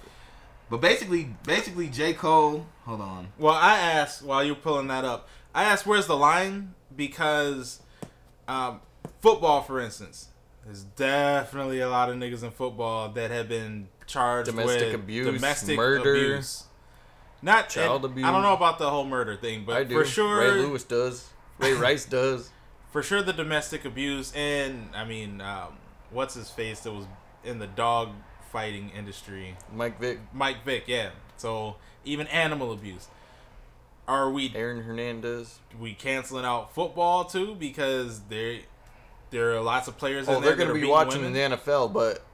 But 0.73 0.81
basically, 0.81 1.29
basically, 1.45 1.89
J 1.89 2.15
Cole. 2.15 2.65
Hold 2.87 3.03
on. 3.03 3.29
Well, 3.39 3.53
I 3.53 3.79
asked 3.79 4.23
while 4.23 4.43
you're 4.43 4.55
pulling 4.55 4.87
that 4.87 5.05
up. 5.05 5.29
I 5.55 5.65
asked 5.65 5.87
where's 5.87 6.07
the 6.07 6.17
line 6.17 6.73
because 6.97 7.83
um, 8.49 8.81
football, 9.21 9.61
for 9.61 9.81
instance, 9.81 10.29
there's 10.65 10.85
definitely 10.85 11.81
a 11.81 11.91
lot 11.91 12.09
of 12.09 12.17
niggas 12.17 12.43
in 12.43 12.53
football 12.53 13.11
that 13.11 13.31
have 13.31 13.51
been 13.51 13.89
charged 14.07 14.47
Domestic 14.47 14.93
with 14.93 14.95
abuse, 14.95 15.27
domestic 15.27 15.77
murder, 15.77 16.15
abuse. 16.15 16.65
Not 17.43 17.69
child 17.69 18.07
and 18.07 18.13
abuse. 18.13 18.27
I 18.27 18.33
don't 18.33 18.41
know 18.41 18.55
about 18.55 18.79
the 18.79 18.89
whole 18.89 19.05
murder 19.05 19.37
thing, 19.37 19.65
but 19.67 19.77
I 19.77 19.85
do. 19.85 19.95
for 19.95 20.07
sure, 20.07 20.39
Ray 20.39 20.53
Lewis 20.53 20.85
does. 20.85 21.29
Ray 21.59 21.75
Rice 21.75 22.07
does. 22.07 22.49
for 22.93 23.03
sure 23.03 23.21
the 23.21 23.35
domestic 23.35 23.85
abuse 23.85 24.33
and 24.35 24.89
I 24.95 25.05
mean, 25.05 25.43
um, 25.43 25.77
what's 26.11 26.33
his 26.33 26.49
face 26.49 26.81
that 26.81 26.93
was 26.93 27.05
in 27.45 27.59
the 27.59 27.67
dog 27.67 28.15
fighting 28.53 28.91
industry, 28.97 29.57
Mike 29.75 29.99
Vick, 29.99 30.21
Mike 30.33 30.65
Vick, 30.65 30.85
yeah. 30.87 31.11
So 31.39 31.77
even 32.05 32.27
animal 32.29 32.73
abuse. 32.73 33.09
Are 34.07 34.31
we 34.31 34.53
Aaron 34.55 34.83
Hernandez. 34.83 35.59
we 35.81 35.95
canceling 35.95 36.45
out 36.45 36.75
football 36.75 37.25
too 37.25 37.55
because 37.55 38.21
there 38.29 38.59
there 39.31 39.53
are 39.57 39.61
lots 39.61 39.89
of 39.89 39.97
players. 39.97 40.29
Oh, 40.29 40.37
in 40.37 40.43
they're 40.43 40.57
gonna 40.57 40.75
be 40.75 40.85
watching 40.85 41.23
women. 41.23 41.37
in 41.37 41.51
the 41.51 41.57
NFL, 41.57 41.93
but 41.93 42.25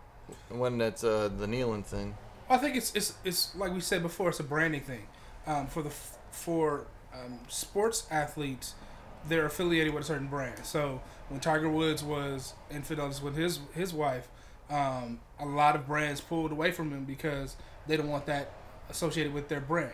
when 0.49 0.79
that's 0.79 1.05
uh, 1.05 1.31
the 1.39 1.47
kneeling 1.47 1.85
thing. 1.85 2.17
I 2.51 2.57
think 2.57 2.77
it's 2.77 2.95
it's 2.95 3.15
it's 3.25 3.55
like 3.55 3.73
we 3.73 3.81
said 3.81 4.03
before. 4.03 4.31
It's 4.31 4.41
a 4.41 4.45
branding 4.45 4.81
thing. 4.81 5.07
Um, 5.47 5.67
for 5.67 5.83
the 5.83 5.91
for 6.31 6.87
um, 7.15 7.39
sports 7.49 8.07
athletes, 8.11 8.75
they're 9.29 9.47
affiliated 9.47 9.95
with 9.95 10.05
a 10.05 10.07
certain 10.07 10.27
brand. 10.27 10.65
So 10.65 11.01
when 11.29 11.41
Tiger 11.41 11.69
Woods 11.69 12.03
was 12.03 12.55
infidels 12.71 13.23
with 13.23 13.37
his 13.37 13.61
his 13.75 13.93
wife, 13.93 14.29
um, 14.71 15.21
a 15.39 15.47
lot 15.47 15.77
of 15.77 15.87
brands 15.87 16.21
pulled 16.21 16.53
away 16.53 16.73
from 16.73 16.91
him 16.91 17.05
because 17.05 17.57
they 17.87 17.97
don't 17.97 18.09
want 18.09 18.27
that 18.27 18.53
associated 18.91 19.33
with 19.33 19.49
their 19.49 19.61
brand. 19.61 19.93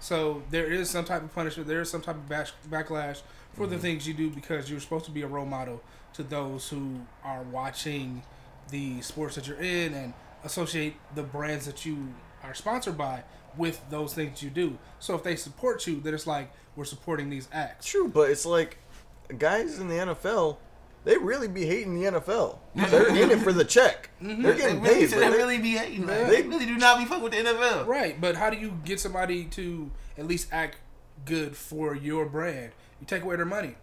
So 0.00 0.42
there 0.50 0.66
is 0.66 0.90
some 0.90 1.04
type 1.04 1.22
of 1.22 1.34
punishment. 1.34 1.68
There 1.68 1.80
is 1.80 1.90
some 1.90 2.02
type 2.02 2.16
of 2.16 2.28
bash, 2.28 2.52
backlash 2.68 3.22
for 3.54 3.66
the 3.66 3.78
things 3.78 4.06
you 4.06 4.14
do 4.14 4.30
because 4.30 4.70
you're 4.70 4.80
supposed 4.80 5.04
to 5.06 5.10
be 5.10 5.22
a 5.22 5.26
role 5.26 5.46
model 5.46 5.82
to 6.14 6.22
those 6.22 6.68
who 6.68 7.00
are 7.22 7.42
watching 7.44 8.22
the 8.70 9.00
sports 9.00 9.36
that 9.36 9.46
you're 9.46 9.60
in 9.60 9.94
and 9.94 10.14
associate 10.42 10.96
the 11.14 11.22
brands 11.22 11.66
that 11.66 11.86
you 11.86 12.08
are 12.42 12.54
sponsored 12.54 12.98
by 12.98 13.22
with 13.56 13.82
those 13.90 14.14
things 14.14 14.42
you 14.42 14.50
do. 14.50 14.78
So 14.98 15.14
if 15.14 15.22
they 15.22 15.36
support 15.36 15.86
you, 15.86 16.00
then 16.00 16.14
it's 16.14 16.26
like 16.26 16.52
we're 16.76 16.84
supporting 16.84 17.30
these 17.30 17.48
acts. 17.52 17.86
True, 17.86 18.08
but 18.08 18.30
it's 18.30 18.44
like 18.44 18.78
guys 19.38 19.78
in 19.78 19.88
the 19.88 19.94
NFL, 19.94 20.56
they 21.04 21.16
really 21.18 21.48
be 21.48 21.66
hating 21.66 21.94
the 21.94 22.10
NFL. 22.10 22.58
They're 22.74 23.08
in 23.08 23.30
it 23.30 23.40
for 23.40 23.52
the 23.52 23.64
check. 23.64 24.10
They're 24.20 24.36
They 24.52 24.56
getting 24.58 24.80
really, 24.82 25.00
paid. 25.00 25.10
they 25.10 25.16
bro. 25.28 25.36
really 25.36 25.58
be 25.58 25.72
hating. 25.76 26.06
man. 26.06 26.28
They- 26.30 26.42
They 26.42 26.48
really 26.48 26.66
do 26.66 26.76
not 26.76 26.98
be 26.98 27.04
fucking 27.04 27.22
with 27.22 27.32
the 27.32 27.38
NFL. 27.38 27.86
Right, 27.86 28.20
but 28.20 28.36
how 28.36 28.50
do 28.50 28.56
you 28.56 28.78
get 28.84 29.00
somebody 29.00 29.44
to 29.46 29.90
at 30.18 30.26
least 30.26 30.48
act 30.50 30.78
good 31.24 31.56
for 31.56 31.94
your 31.94 32.26
brand? 32.26 32.72
You 33.00 33.06
take 33.06 33.22
away 33.22 33.36
their 33.36 33.44
money. 33.46 33.74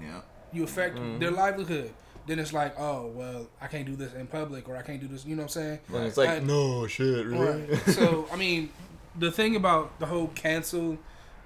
Yeah. 0.00 0.20
You 0.52 0.64
affect 0.64 0.96
Mm-hmm. 0.96 1.18
their 1.20 1.30
livelihood. 1.30 1.92
Then 2.26 2.40
it's 2.40 2.52
like, 2.52 2.74
oh 2.78 3.06
well, 3.14 3.48
I 3.60 3.68
can't 3.68 3.86
do 3.86 3.94
this 3.94 4.12
in 4.14 4.26
public, 4.26 4.68
or 4.68 4.76
I 4.76 4.82
can't 4.82 5.00
do 5.00 5.06
this. 5.06 5.24
You 5.24 5.36
know 5.36 5.42
what 5.42 5.56
I'm 5.56 5.62
saying? 5.62 5.78
And 5.94 6.04
it's 6.06 6.16
like, 6.16 6.28
I- 6.28 6.38
no 6.40 6.86
shit, 6.88 7.24
really. 7.26 7.66
Right. 7.66 7.78
so 7.86 8.26
I 8.32 8.36
mean, 8.36 8.70
the 9.16 9.30
thing 9.30 9.54
about 9.54 10.00
the 10.00 10.06
whole 10.06 10.26
cancel 10.28 10.98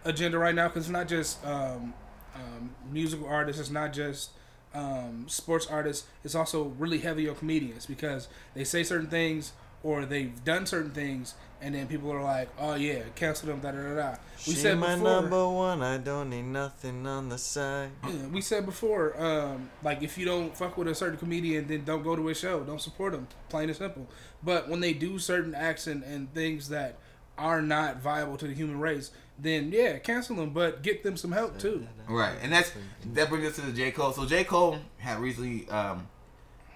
agenda 0.07 0.39
right 0.39 0.55
now, 0.55 0.69
because 0.69 0.85
it's 0.85 0.91
not 0.93 1.07
just 1.07 1.45
um, 1.45 1.93
um, 2.35 2.71
musical 2.91 3.27
artists, 3.29 3.61
it's 3.61 3.71
not 3.71 3.93
just 3.93 4.31
um, 4.75 5.25
sports 5.29 5.67
artists. 5.67 6.07
It's 6.25 6.35
also 6.35 6.65
really 6.79 6.99
heavy 6.99 7.29
on 7.29 7.35
comedians 7.37 7.87
because 7.87 8.29
they 8.55 8.65
say 8.65 8.83
certain 8.83 9.09
things 9.09 9.53
or 9.83 10.05
they've 10.05 10.45
done 10.45 10.67
certain 10.67 10.91
things, 10.91 11.35
and 11.63 11.75
then 11.75 11.87
people 11.87 12.13
are 12.13 12.23
like, 12.23 12.51
"Oh 12.59 12.75
yeah, 12.75 13.01
cancel 13.15 13.49
them." 13.49 13.61
Da 13.61 13.71
da 13.73 13.83
da 13.83 13.95
da. 13.95 14.11
We 14.47 14.53
She 14.53 14.59
said 14.59 14.79
my 14.79 14.95
before. 14.95 15.23
number 15.23 15.49
one. 15.49 15.83
I 15.83 15.97
don't 15.97 16.29
need 16.29 16.43
nothing 16.45 17.07
on 17.07 17.31
the 17.31 17.39
side. 17.39 17.91
Yeah, 18.07 18.27
we 18.31 18.43
said 18.43 18.67
before, 18.67 19.15
um, 19.23 19.71
like 19.83 20.03
if 20.03 20.19
you 20.19 20.27
don't 20.27 20.55
fuck 20.55 20.77
with 20.77 20.89
a 20.89 20.95
certain 20.95 21.17
comedian, 21.19 21.67
then 21.67 21.85
don't 21.85 22.03
go 22.03 22.15
to 22.15 22.27
his 22.27 22.39
show. 22.39 22.61
Don't 22.61 22.81
support 22.81 23.15
him. 23.15 23.27
Plain 23.49 23.71
and 23.71 23.77
simple. 23.79 24.07
But 24.43 24.69
when 24.69 24.81
they 24.81 24.93
do 24.93 25.19
certain 25.19 25.55
acts 25.55 25.87
and, 25.87 26.03
and 26.03 26.33
things 26.35 26.69
that 26.69 26.97
are 27.41 27.63
not 27.63 28.01
viable 28.01 28.37
to 28.37 28.47
the 28.47 28.55
human 28.55 28.79
race, 28.79 29.11
then 29.39 29.73
yeah, 29.73 29.99
cancel 29.99 30.37
them. 30.37 30.51
But 30.51 30.83
get 30.83 31.03
them 31.03 31.17
some 31.17 31.33
help 31.33 31.59
too. 31.59 31.87
Right, 32.09 32.37
and 32.43 32.53
that's 32.53 32.73
that 33.15 33.29
brings 33.29 33.49
us 33.49 33.57
to 33.57 33.63
the 33.63 33.73
J 33.73 33.91
Cole. 33.91 34.13
So 34.13 34.27
J 34.27 34.45
Cole 34.45 34.79
had 34.99 35.19
recently, 35.19 35.69
um, 35.71 36.07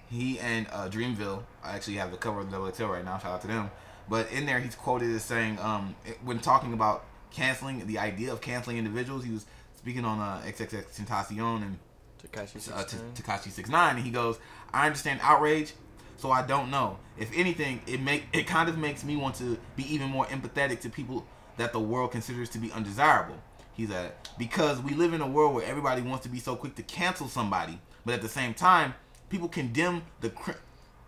he 0.09 0.39
and 0.39 0.67
uh, 0.71 0.89
Dreamville. 0.89 1.43
I 1.63 1.75
actually 1.75 1.95
have 1.95 2.11
the 2.11 2.17
cover 2.17 2.39
of 2.41 2.47
the 2.47 2.57
Double 2.57 2.73
XL 2.73 2.85
right 2.85 3.05
now. 3.05 3.17
Shout 3.17 3.33
out 3.33 3.41
to 3.41 3.47
them. 3.47 3.71
But 4.09 4.31
in 4.31 4.45
there, 4.45 4.59
he's 4.59 4.75
quoted 4.75 5.15
as 5.15 5.23
saying, 5.23 5.57
um, 5.59 5.95
when 6.23 6.39
talking 6.39 6.73
about 6.73 7.05
canceling 7.31 7.85
the 7.87 7.97
idea 7.97 8.31
of 8.31 8.39
canceling 8.39 8.77
individuals, 8.77 9.23
he 9.23 9.31
was 9.31 9.45
speaking 9.75 10.05
on 10.05 10.19
uh, 10.19 10.41
XXXTentacion 10.45 11.61
and 11.63 11.79
Tekashi 12.23 12.55
uh, 12.71 12.85
69. 12.85 13.11
Tekashi 13.15 13.51
Six 13.51 13.69
Nine, 13.69 13.95
and 13.97 14.05
he 14.05 14.11
goes, 14.11 14.39
"I 14.73 14.85
understand 14.85 15.19
outrage, 15.21 15.73
so 16.17 16.31
I 16.31 16.41
don't 16.41 16.69
know. 16.69 16.99
If 17.17 17.31
anything, 17.33 17.81
it 17.87 18.01
make 18.01 18.25
it 18.33 18.47
kind 18.47 18.69
of 18.69 18.77
makes 18.77 19.03
me 19.03 19.15
want 19.15 19.35
to 19.35 19.57
be 19.75 19.93
even 19.93 20.09
more 20.09 20.25
empathetic 20.25 20.81
to 20.81 20.89
people 20.89 21.25
that 21.57 21.71
the 21.73 21.79
world 21.79 22.11
considers 22.11 22.49
to 22.49 22.57
be 22.57 22.71
undesirable." 22.71 23.37
He's 23.73 23.91
at 23.91 24.29
because 24.37 24.81
we 24.81 24.93
live 24.93 25.13
in 25.13 25.21
a 25.21 25.27
world 25.27 25.53
where 25.53 25.65
everybody 25.65 26.01
wants 26.01 26.23
to 26.23 26.29
be 26.29 26.39
so 26.39 26.55
quick 26.55 26.75
to 26.75 26.83
cancel 26.83 27.27
somebody, 27.27 27.79
but 28.05 28.13
at 28.13 28.21
the 28.21 28.29
same 28.29 28.53
time, 28.53 28.95
people 29.29 29.49
condemn 29.49 30.03
the 30.21 30.31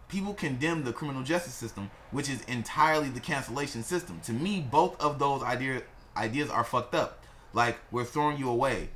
people 0.08 0.34
condemn 0.34 0.84
the 0.84 0.94
criminal 0.94 1.24
justice 1.24 1.54
system, 1.54 1.90
which 2.12 2.30
is 2.30 2.42
entirely 2.44 3.10
the 3.10 3.20
cancellation 3.20 3.84
system. 3.84 4.20
To 4.22 4.34
me, 4.34 4.62
both 4.62 5.00
of 5.02 5.20
those 5.20 5.44
idea 5.44 5.84
ideas 6.16 6.50
are 6.50 6.64
fucked 6.64 6.96
up. 6.96 7.24
Like 7.54 7.78
we're 7.92 8.06
throwing 8.06 8.38
you 8.38 8.50
away. 8.50 8.90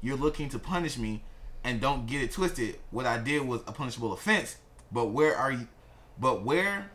You're 0.00 0.16
looking 0.16 0.48
to 0.50 0.58
punish 0.58 0.96
me, 0.96 1.22
and 1.64 1.80
don't 1.80 2.06
get 2.06 2.22
it 2.22 2.32
twisted. 2.32 2.78
What 2.90 3.04
I 3.04 3.18
did 3.18 3.42
was 3.42 3.60
a 3.66 3.72
punishable 3.72 4.12
offense. 4.12 4.56
But 4.92 5.06
where 5.06 5.36
are 5.36 5.52
you? 5.52 5.68
But 6.20 6.44
where 6.44 6.90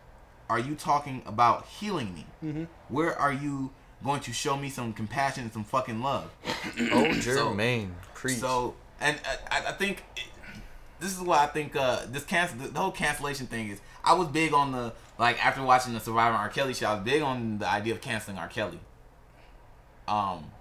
are 0.49 0.59
you 0.59 0.75
talking 0.75 1.21
about 1.25 1.65
healing 1.67 2.13
me? 2.13 2.67
Where 2.89 3.17
are 3.17 3.33
you 3.33 3.71
going 4.03 4.19
to 4.21 4.33
show 4.33 4.57
me 4.57 4.69
some 4.69 4.93
compassion 4.93 5.43
and 5.43 5.53
some 5.53 5.63
fucking 5.63 6.01
love? 6.01 6.29
Oh, 6.45 6.49
Jermaine. 6.75 7.91
Preach. 8.13 8.37
So, 8.37 8.75
and 8.99 9.19
I, 9.49 9.69
I 9.69 9.71
think 9.71 10.03
it, 10.17 10.23
this 10.99 11.13
is 11.15 11.21
why 11.21 11.43
I 11.43 11.47
think 11.47 11.75
uh, 11.75 12.01
this 12.09 12.23
cancel 12.23 12.57
the, 12.59 12.67
the 12.69 12.79
whole 12.79 12.91
cancellation 12.91 13.47
thing 13.47 13.69
is. 13.69 13.79
I 14.03 14.13
was 14.13 14.27
big 14.27 14.53
on 14.53 14.71
the 14.73 14.93
like 15.17 15.43
after 15.43 15.63
watching 15.63 15.93
the 15.93 15.99
Survivor 15.99 16.35
R. 16.35 16.49
Kelly 16.49 16.73
show. 16.73 16.87
I 16.87 16.95
was 16.95 17.03
big 17.03 17.21
on 17.21 17.59
the 17.59 17.67
idea 17.69 17.93
of 17.93 18.01
canceling 18.01 18.37
R. 18.37 18.47
Kelly. 18.47 18.79
Um, 20.07 20.51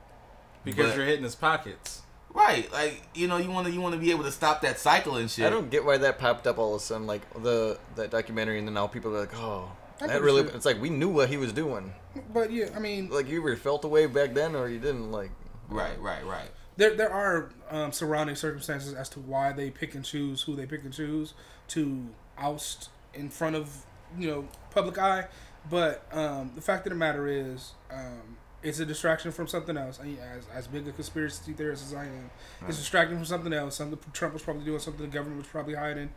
because 0.65 0.91
but- 0.91 0.97
you're 0.97 1.07
hitting 1.07 1.25
his 1.25 1.35
pockets. 1.35 2.02
Right, 2.35 2.71
like 2.73 3.03
you 3.15 3.29
know, 3.29 3.37
you 3.37 3.51
want 3.51 3.67
to 3.67 3.73
you 3.73 3.81
want 3.81 3.95
to 3.95 4.01
be 4.01 4.11
able 4.11 4.25
to 4.25 4.33
stop 4.33 4.63
that 4.63 4.79
cycle 4.79 5.17
and 5.17 5.31
shit. 5.31 5.47
I 5.47 5.51
don't 5.51 5.71
get 5.71 5.85
why 5.85 5.99
that 5.99 6.19
popped 6.19 6.47
up 6.47 6.59
all 6.59 6.75
of 6.75 6.81
a 6.81 6.85
sudden, 6.85 7.07
like 7.07 7.23
the 7.43 7.79
that 7.97 8.11
documentary, 8.11 8.59
and 8.59 8.67
then 8.67 8.75
now 8.75 8.87
people 8.87 9.15
are 9.17 9.21
like, 9.21 9.37
oh, 9.37 9.71
I 10.01 10.07
that 10.09 10.23
really. 10.23 10.43
It's 10.43 10.65
like 10.67 10.81
we 10.81 10.91
knew 10.91 11.09
what 11.09 11.29
he 11.29 11.37
was 11.37 11.53
doing. 11.53 11.95
But 12.33 12.51
yeah, 12.53 12.69
I 12.77 12.79
mean, 12.79 13.09
Like 13.11 13.29
you 13.29 13.41
either 13.47 13.57
felt 13.57 13.85
away 13.85 14.07
back 14.07 14.35
then 14.35 14.55
or 14.55 14.69
you 14.69 14.79
didn't. 14.79 15.11
Like 15.13 15.31
Right, 15.69 15.99
right, 16.01 16.25
right. 16.27 16.51
there 16.77 16.95
there 16.95 17.11
are 17.11 17.51
um, 17.71 17.93
surrounding 17.93 18.35
circumstances 18.37 18.93
as 18.93 19.09
to 19.11 19.21
why 19.21 19.53
they 19.53 19.71
pick 19.71 19.95
and 19.95 20.05
choose 20.05 20.43
who 20.43 20.55
they 20.55 20.67
pick 20.67 20.85
and 20.85 20.93
choose 20.93 21.33
to 21.69 22.09
oust 22.39 22.91
in 23.15 23.31
front 23.31 23.57
of 23.57 23.85
you 24.19 24.29
know 24.29 24.49
public 24.71 24.99
eye. 24.99 25.27
But 25.71 26.05
um, 26.13 26.53
the 26.55 26.61
fact 26.61 26.87
of 26.87 26.91
the 26.91 26.99
matter 26.99 27.29
is, 27.29 27.73
um, 27.91 28.37
it's 28.63 28.79
a 28.79 28.87
distraction 28.87 29.33
from 29.33 29.49
something 29.49 29.77
else. 29.77 29.99
I, 30.03 30.17
as 30.37 30.47
as 30.55 30.67
big 30.67 30.87
a 30.87 30.93
conspiracy 30.93 31.53
theorist 31.53 31.85
as 31.87 31.95
I 31.95 32.05
am, 32.05 32.31
it's 32.69 32.79
distracting 32.79 33.17
from 33.17 33.27
something 33.27 33.53
else. 33.53 33.77
Something 33.77 33.99
Trump 34.13 34.35
was 34.35 34.43
probably 34.43 34.65
doing, 34.65 34.79
something 34.79 35.03
the 35.03 35.13
government 35.13 35.39
was 35.39 35.49
probably 35.49 35.75
hiding. 35.75 36.11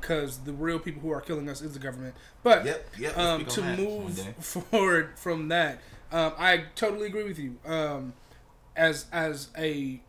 Because 0.00 0.38
the 0.38 0.52
real 0.54 0.78
people 0.78 1.02
who 1.02 1.10
are 1.10 1.20
killing 1.20 1.46
us 1.46 1.60
is 1.60 1.74
the 1.74 1.78
government. 1.78 2.14
But 2.42 2.64
Yep, 2.64 2.90
yep, 2.98 3.18
um, 3.18 3.44
to 3.44 3.60
on 3.60 3.66
that 3.66 3.78
one 3.78 4.04
move 4.04 4.18
forward 4.40 5.18
from 5.18 5.48
that, 5.48 5.80
um, 6.10 6.32
I 6.38 6.64
totally 6.74 7.06
agree 7.06 7.24
with 7.24 7.38
you. 7.38 7.58
Um, 7.66 8.14
as 8.74 9.06
as 9.12 9.48
a 9.58 10.00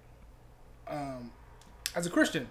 um, 0.88 1.32
as 1.95 2.05
a 2.05 2.09
Christian, 2.09 2.49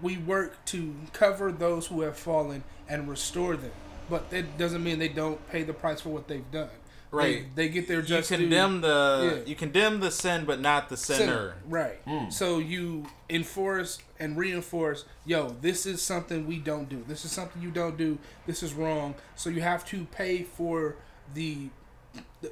we 0.00 0.16
work 0.16 0.64
to 0.66 0.94
cover 1.12 1.52
those 1.52 1.88
who 1.88 2.00
have 2.02 2.16
fallen 2.16 2.64
and 2.88 3.08
restore 3.08 3.56
them. 3.56 3.72
But 4.08 4.30
that 4.30 4.56
doesn't 4.56 4.82
mean 4.82 4.98
they 4.98 5.08
don't 5.08 5.46
pay 5.50 5.62
the 5.62 5.72
price 5.72 6.00
for 6.00 6.10
what 6.10 6.28
they've 6.28 6.50
done. 6.50 6.70
Right. 7.16 7.54
They, 7.56 7.66
they 7.66 7.68
get 7.72 7.88
their 7.88 8.00
You 8.00 8.06
just 8.06 8.28
due. 8.28 8.36
condemn 8.36 8.80
the 8.82 9.36
Yeah. 9.44 9.48
you 9.48 9.54
condemn 9.56 10.00
the 10.00 10.10
sin, 10.10 10.44
but 10.44 10.60
not 10.60 10.88
the 10.88 10.96
sinner. 10.96 11.18
Sinner. 11.18 11.54
Right. 11.66 12.00
Hmm. 12.06 12.30
So 12.30 12.58
you 12.58 13.06
enforce 13.30 13.98
and 14.18 14.36
reinforce, 14.36 15.04
yo, 15.24 15.50
this 15.60 15.86
is 15.86 16.02
something 16.02 16.46
we 16.46 16.58
don't 16.58 16.88
do. 16.88 17.04
This 17.08 17.24
is 17.24 17.32
something 17.32 17.60
you 17.62 17.70
don't 17.70 17.96
do. 17.96 18.18
This 18.46 18.62
is 18.62 18.72
wrong. 18.74 19.14
So 19.34 19.50
you 19.50 19.60
have 19.62 19.84
to 19.86 20.04
pay 20.06 20.42
for 20.42 20.96
the 21.34 21.70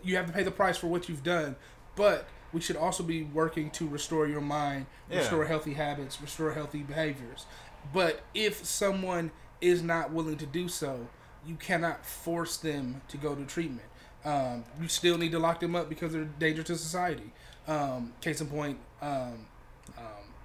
you 0.03 0.17
have 0.17 0.27
to 0.27 0.33
pay 0.33 0.43
the 0.43 0.51
price 0.51 0.77
for 0.77 0.89
what 0.89 1.09
you've 1.09 1.23
done. 1.25 1.57
But 1.97 2.27
we 2.53 2.61
should 2.61 2.77
also 2.77 3.03
be 3.03 3.23
working 3.23 3.71
to 3.73 3.89
restore 3.89 4.27
your 4.27 4.41
mind, 4.41 4.87
Yeah. 5.11 5.19
restore 5.19 5.45
healthy 5.47 5.75
habits, 5.75 6.21
restore 6.21 6.53
healthy 6.53 6.83
behaviors. 6.83 7.47
But 7.93 8.23
if 8.35 8.65
someone 8.65 9.31
is 9.61 9.83
not 9.83 10.11
willing 10.13 10.37
to 10.39 10.47
do 10.47 10.69
so, 10.69 11.09
you 11.47 11.57
cannot 11.57 12.05
force 12.07 12.57
them 12.57 13.03
to 13.09 13.17
go 13.17 13.35
to 13.35 13.45
treatment. 13.45 13.89
Um, 14.25 14.65
you 14.81 14.89
still 14.89 15.19
need 15.19 15.33
to 15.33 15.39
lock 15.39 15.61
them 15.61 15.77
up 15.77 15.89
because 15.89 16.13
they're 16.13 16.23
a 16.23 16.27
danger 16.27 16.63
to 16.63 16.77
society. 16.77 17.31
Um, 17.69 18.13
case 18.21 18.41
in 18.41 18.47
point, 18.47 18.79
um, 19.03 19.47
um, 19.99 20.05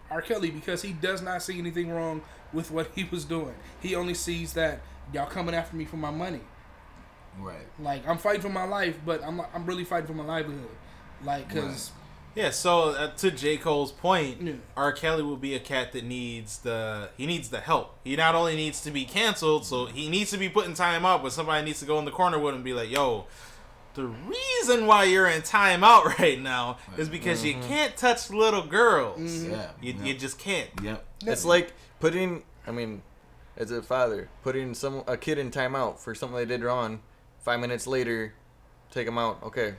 R. 0.09 0.21
Kelly, 0.21 0.51
because 0.51 0.82
he 0.82 0.93
does 0.93 1.21
not 1.21 1.41
see 1.41 1.57
anything 1.59 1.89
wrong 1.91 2.21
with 2.53 2.71
what 2.71 2.89
he 2.95 3.03
was 3.05 3.25
doing. 3.25 3.55
He 3.82 3.95
only 3.95 4.13
sees 4.13 4.53
that 4.53 4.82
y'all 5.13 5.27
coming 5.27 5.55
after 5.55 5.75
me 5.75 5.86
for 5.86 5.97
my 5.97 6.11
money. 6.11 6.41
Right. 7.38 7.67
Like 7.80 8.07
I'm 8.07 8.17
fighting 8.17 8.41
for 8.41 8.49
my 8.49 8.65
life, 8.65 8.97
but 9.05 9.23
I'm 9.23 9.41
I'm 9.53 9.65
really 9.65 9.84
fighting 9.86 10.07
for 10.07 10.13
my 10.13 10.25
livelihood. 10.25 10.69
Like, 11.23 11.49
cause 11.49 11.91
Yeah, 12.36 12.49
so 12.49 12.89
uh, 12.89 13.11
to 13.17 13.32
J. 13.32 13.57
Cole's 13.57 13.91
point, 13.91 14.41
Yeah. 14.41 14.53
R. 14.75 14.91
Kelly 14.91 15.23
will 15.23 15.38
be 15.38 15.55
a 15.55 15.59
cat 15.59 15.91
that 15.93 16.03
needs 16.03 16.59
the 16.59 17.09
he 17.17 17.25
needs 17.25 17.49
the 17.49 17.59
help. 17.59 17.97
He 18.03 18.15
not 18.15 18.36
only 18.36 18.55
needs 18.55 18.82
to 18.82 18.91
be 18.91 19.05
canceled, 19.05 19.65
so 19.65 19.86
he 19.86 20.09
needs 20.09 20.32
to 20.32 20.38
be 20.38 20.49
put 20.49 20.65
in 20.65 20.73
timeout, 20.73 21.21
but 21.21 21.32
somebody 21.32 21.65
needs 21.65 21.80
to 21.80 21.86
go 21.86 21.99
in 21.99 22.05
the 22.05 22.11
corner 22.11 22.39
with 22.39 22.49
him 22.49 22.55
and 22.55 22.65
be 22.65 22.73
like, 22.73 22.89
"Yo, 22.89 23.25
the 23.93 24.05
reason 24.05 24.85
why 24.85 25.05
you're 25.05 25.27
in 25.27 25.41
timeout 25.41 26.03
right 26.19 26.39
now 26.39 26.77
is 26.97 27.09
because 27.09 27.43
you 27.43 27.55
mm-hmm. 27.55 27.67
can't 27.67 27.97
touch 27.97 28.29
little 28.29 28.65
girls. 28.65 29.19
Mm-hmm. 29.19 29.51
Yeah. 29.51 29.69
You, 29.81 29.93
yep. 29.93 30.05
you 30.05 30.13
just 30.13 30.39
can't." 30.39 30.69
Yep. 30.81 31.05
it's 31.25 31.45
like 31.45 31.73
putting. 31.99 32.43
I 32.67 32.71
mean, 32.71 33.01
as 33.57 33.71
a 33.71 33.81
father, 33.81 34.29
putting 34.43 34.73
some 34.73 35.03
a 35.07 35.17
kid 35.17 35.37
in 35.37 35.51
timeout 35.51 35.99
for 35.99 36.15
something 36.15 36.37
they 36.37 36.45
did 36.45 36.63
wrong. 36.63 37.01
Five 37.39 37.59
minutes 37.59 37.87
later, 37.87 38.33
take 38.91 39.05
them 39.05 39.17
out. 39.17 39.41
Okay, 39.43 39.75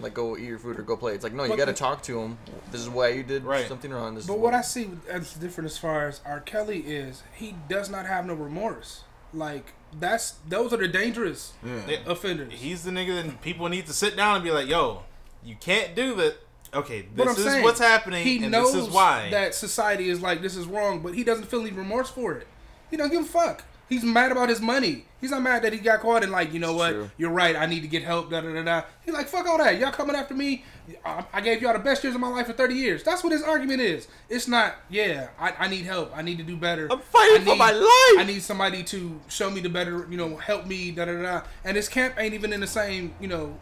like 0.00 0.14
go 0.14 0.36
eat 0.36 0.44
your 0.44 0.58
food 0.58 0.78
or 0.78 0.82
go 0.82 0.96
play. 0.96 1.14
It's 1.14 1.24
like 1.24 1.32
no, 1.32 1.44
you 1.44 1.56
got 1.56 1.66
to 1.66 1.72
talk 1.72 2.02
to 2.04 2.20
them. 2.20 2.38
This 2.70 2.80
is 2.80 2.88
why 2.88 3.08
you 3.08 3.22
did 3.22 3.44
Right. 3.44 3.66
something 3.66 3.90
wrong. 3.90 4.14
This 4.14 4.26
But 4.26 4.34
is 4.34 4.40
what 4.40 4.54
I 4.54 4.60
see 4.60 4.90
as 5.08 5.32
different 5.34 5.70
as 5.70 5.78
far 5.78 6.06
as 6.06 6.20
R. 6.24 6.40
Kelly 6.40 6.80
is, 6.80 7.22
he 7.34 7.56
does 7.68 7.88
not 7.88 8.06
have 8.06 8.26
no 8.26 8.34
remorse. 8.34 9.02
Like 9.36 9.72
that's 10.00 10.32
those 10.48 10.72
are 10.72 10.78
the 10.78 10.88
dangerous 10.88 11.52
Yeah. 11.64 11.80
Yeah. 11.88 11.96
offenders. 12.06 12.52
He's 12.54 12.84
the 12.84 12.90
nigga 12.90 13.22
that 13.22 13.42
people 13.42 13.68
need 13.68 13.86
to 13.86 13.92
sit 13.92 14.16
down 14.16 14.36
and 14.36 14.44
be 14.44 14.50
like, 14.50 14.66
"Yo, 14.68 15.02
you 15.44 15.56
can't 15.60 15.94
do 15.94 16.14
that." 16.16 16.36
Okay, 16.74 17.06
this 17.14 17.38
is 17.38 17.44
saying, 17.44 17.62
what's 17.62 17.78
happening, 17.78 18.24
He 18.24 18.42
and 18.42 18.50
knows 18.50 18.72
this 18.74 18.86
is 18.88 18.90
why. 18.92 19.30
that 19.30 19.54
society 19.54 20.10
is 20.10 20.20
like 20.20 20.42
this 20.42 20.56
is 20.56 20.66
wrong, 20.66 21.00
but 21.00 21.14
he 21.14 21.22
doesn't 21.24 21.44
feel 21.46 21.60
any 21.60 21.70
remorse 21.70 22.10
for 22.10 22.32
it. 22.34 22.46
He 22.90 22.96
don't 22.96 23.10
give 23.10 23.22
a 23.22 23.26
fuck. 23.26 23.64
He's 23.88 24.02
mad 24.02 24.32
about 24.32 24.48
his 24.48 24.60
money. 24.60 25.04
He's 25.20 25.30
not 25.30 25.42
mad 25.42 25.62
that 25.62 25.72
he 25.72 25.78
got 25.78 26.00
caught 26.00 26.22
and 26.22 26.32
like, 26.32 26.52
you 26.52 26.58
know 26.58 26.74
what? 26.74 26.90
True. 26.90 27.10
You're 27.16 27.30
right. 27.30 27.54
I 27.54 27.66
need 27.66 27.80
to 27.80 27.88
get 27.88 28.02
help. 28.02 28.30
Da 28.30 28.40
da 28.40 28.52
da 28.52 28.62
da. 28.62 28.82
He's 29.04 29.14
like, 29.14 29.28
fuck 29.28 29.46
all 29.46 29.58
that. 29.58 29.78
Y'all 29.78 29.92
coming 29.92 30.16
after 30.16 30.34
me? 30.34 30.64
I, 31.04 31.24
I 31.32 31.40
gave 31.40 31.62
y'all 31.62 31.72
the 31.72 31.78
best 31.78 32.02
years 32.02 32.14
of 32.14 32.20
my 32.20 32.28
life 32.28 32.46
for 32.46 32.52
30 32.52 32.74
years. 32.74 33.02
That's 33.04 33.22
what 33.22 33.32
his 33.32 33.42
argument 33.42 33.80
is. 33.80 34.08
It's 34.28 34.48
not. 34.48 34.74
Yeah, 34.90 35.28
I, 35.38 35.52
I 35.58 35.68
need 35.68 35.84
help. 35.84 36.12
I 36.16 36.22
need 36.22 36.38
to 36.38 36.44
do 36.44 36.56
better. 36.56 36.90
I'm 36.90 37.00
fighting 37.00 37.42
I 37.42 37.44
for 37.44 37.56
my 37.56 37.70
life. 37.70 38.18
I 38.18 38.24
need 38.26 38.42
somebody 38.42 38.82
to 38.84 39.20
show 39.28 39.50
me 39.50 39.60
the 39.60 39.68
better. 39.68 40.06
You 40.10 40.16
know, 40.16 40.36
help 40.36 40.66
me. 40.66 40.90
Da 40.90 41.04
da 41.04 41.12
da. 41.12 41.22
da. 41.22 41.42
And 41.64 41.76
his 41.76 41.88
camp 41.88 42.14
ain't 42.18 42.34
even 42.34 42.52
in 42.52 42.60
the 42.60 42.66
same. 42.66 43.14
You 43.20 43.28
know, 43.28 43.58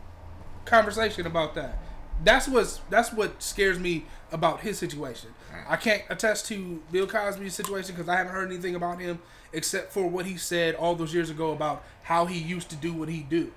conversation 0.65 1.27
about 1.27 1.55
that. 1.55 1.79
That's 2.23 2.49
what's 2.49 2.81
that's 2.91 3.13
what 3.13 3.43
scares 3.43 3.79
me 3.79 4.07
about 4.33 4.61
his 4.61 4.79
situation. 4.79 5.31
I 5.69 5.77
can't 5.77 6.03
attest 6.11 6.47
to 6.47 6.83
Bill 6.91 7.07
Cosby's 7.07 7.55
situation 7.55 7.95
because 7.95 8.09
I 8.09 8.17
haven't 8.17 8.33
heard 8.33 8.51
anything 8.51 8.75
about 8.75 9.01
him 9.01 9.21
except 9.53 9.93
for 9.93 10.09
what 10.09 10.27
he 10.27 10.37
said 10.37 10.75
all 10.75 10.95
those 10.95 11.15
years 11.15 11.31
ago 11.31 11.53
about 11.53 11.85
how 12.03 12.27
he 12.27 12.39
used 12.39 12.69
to 12.71 12.77
do 12.77 12.93
what 12.93 13.09
he 13.09 13.21
do. 13.23 13.53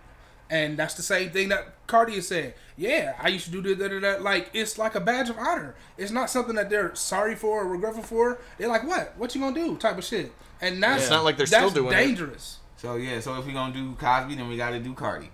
And 0.50 0.78
that's 0.78 0.94
the 0.94 1.02
same 1.02 1.32
thing 1.32 1.50
that 1.50 1.74
Cardi 1.88 2.14
is 2.16 2.28
saying. 2.28 2.54
Yeah, 2.78 3.16
I 3.20 3.28
used 3.30 3.46
to 3.46 3.52
do 3.52 3.62
that, 3.76 3.90
that, 3.90 4.02
that. 4.02 4.22
Like, 4.22 4.50
it's 4.54 4.78
like 4.78 4.96
a 4.96 5.02
badge 5.02 5.30
of 5.30 5.38
honor. 5.38 5.76
It's 5.98 6.12
not 6.12 6.30
something 6.30 6.56
that 6.56 6.70
they're 6.70 6.96
sorry 6.96 7.36
for 7.36 7.64
or 7.64 7.68
regretful 7.68 8.04
for. 8.04 8.40
They're 8.58 8.70
like, 8.70 8.88
what? 8.88 9.14
What 9.18 9.36
you 9.36 9.42
gonna 9.42 9.54
do? 9.56 9.76
Type 9.76 9.98
of 9.98 10.06
shit. 10.06 10.32
And 10.62 10.82
that's 10.82 11.04
It's 11.04 11.12
not 11.12 11.26
like 11.26 11.36
they're 11.36 11.48
still 11.48 11.70
doing 11.70 11.92
it. 11.92 11.98
dangerous. 11.98 12.60
So 12.78 12.96
yeah, 12.96 13.20
so 13.20 13.38
if 13.40 13.46
we're 13.46 13.54
gonna 13.54 13.74
do 13.74 13.94
Cosby, 13.96 14.36
then 14.36 14.48
we 14.48 14.56
gotta 14.56 14.80
do 14.80 14.94
Cardi. 14.94 15.32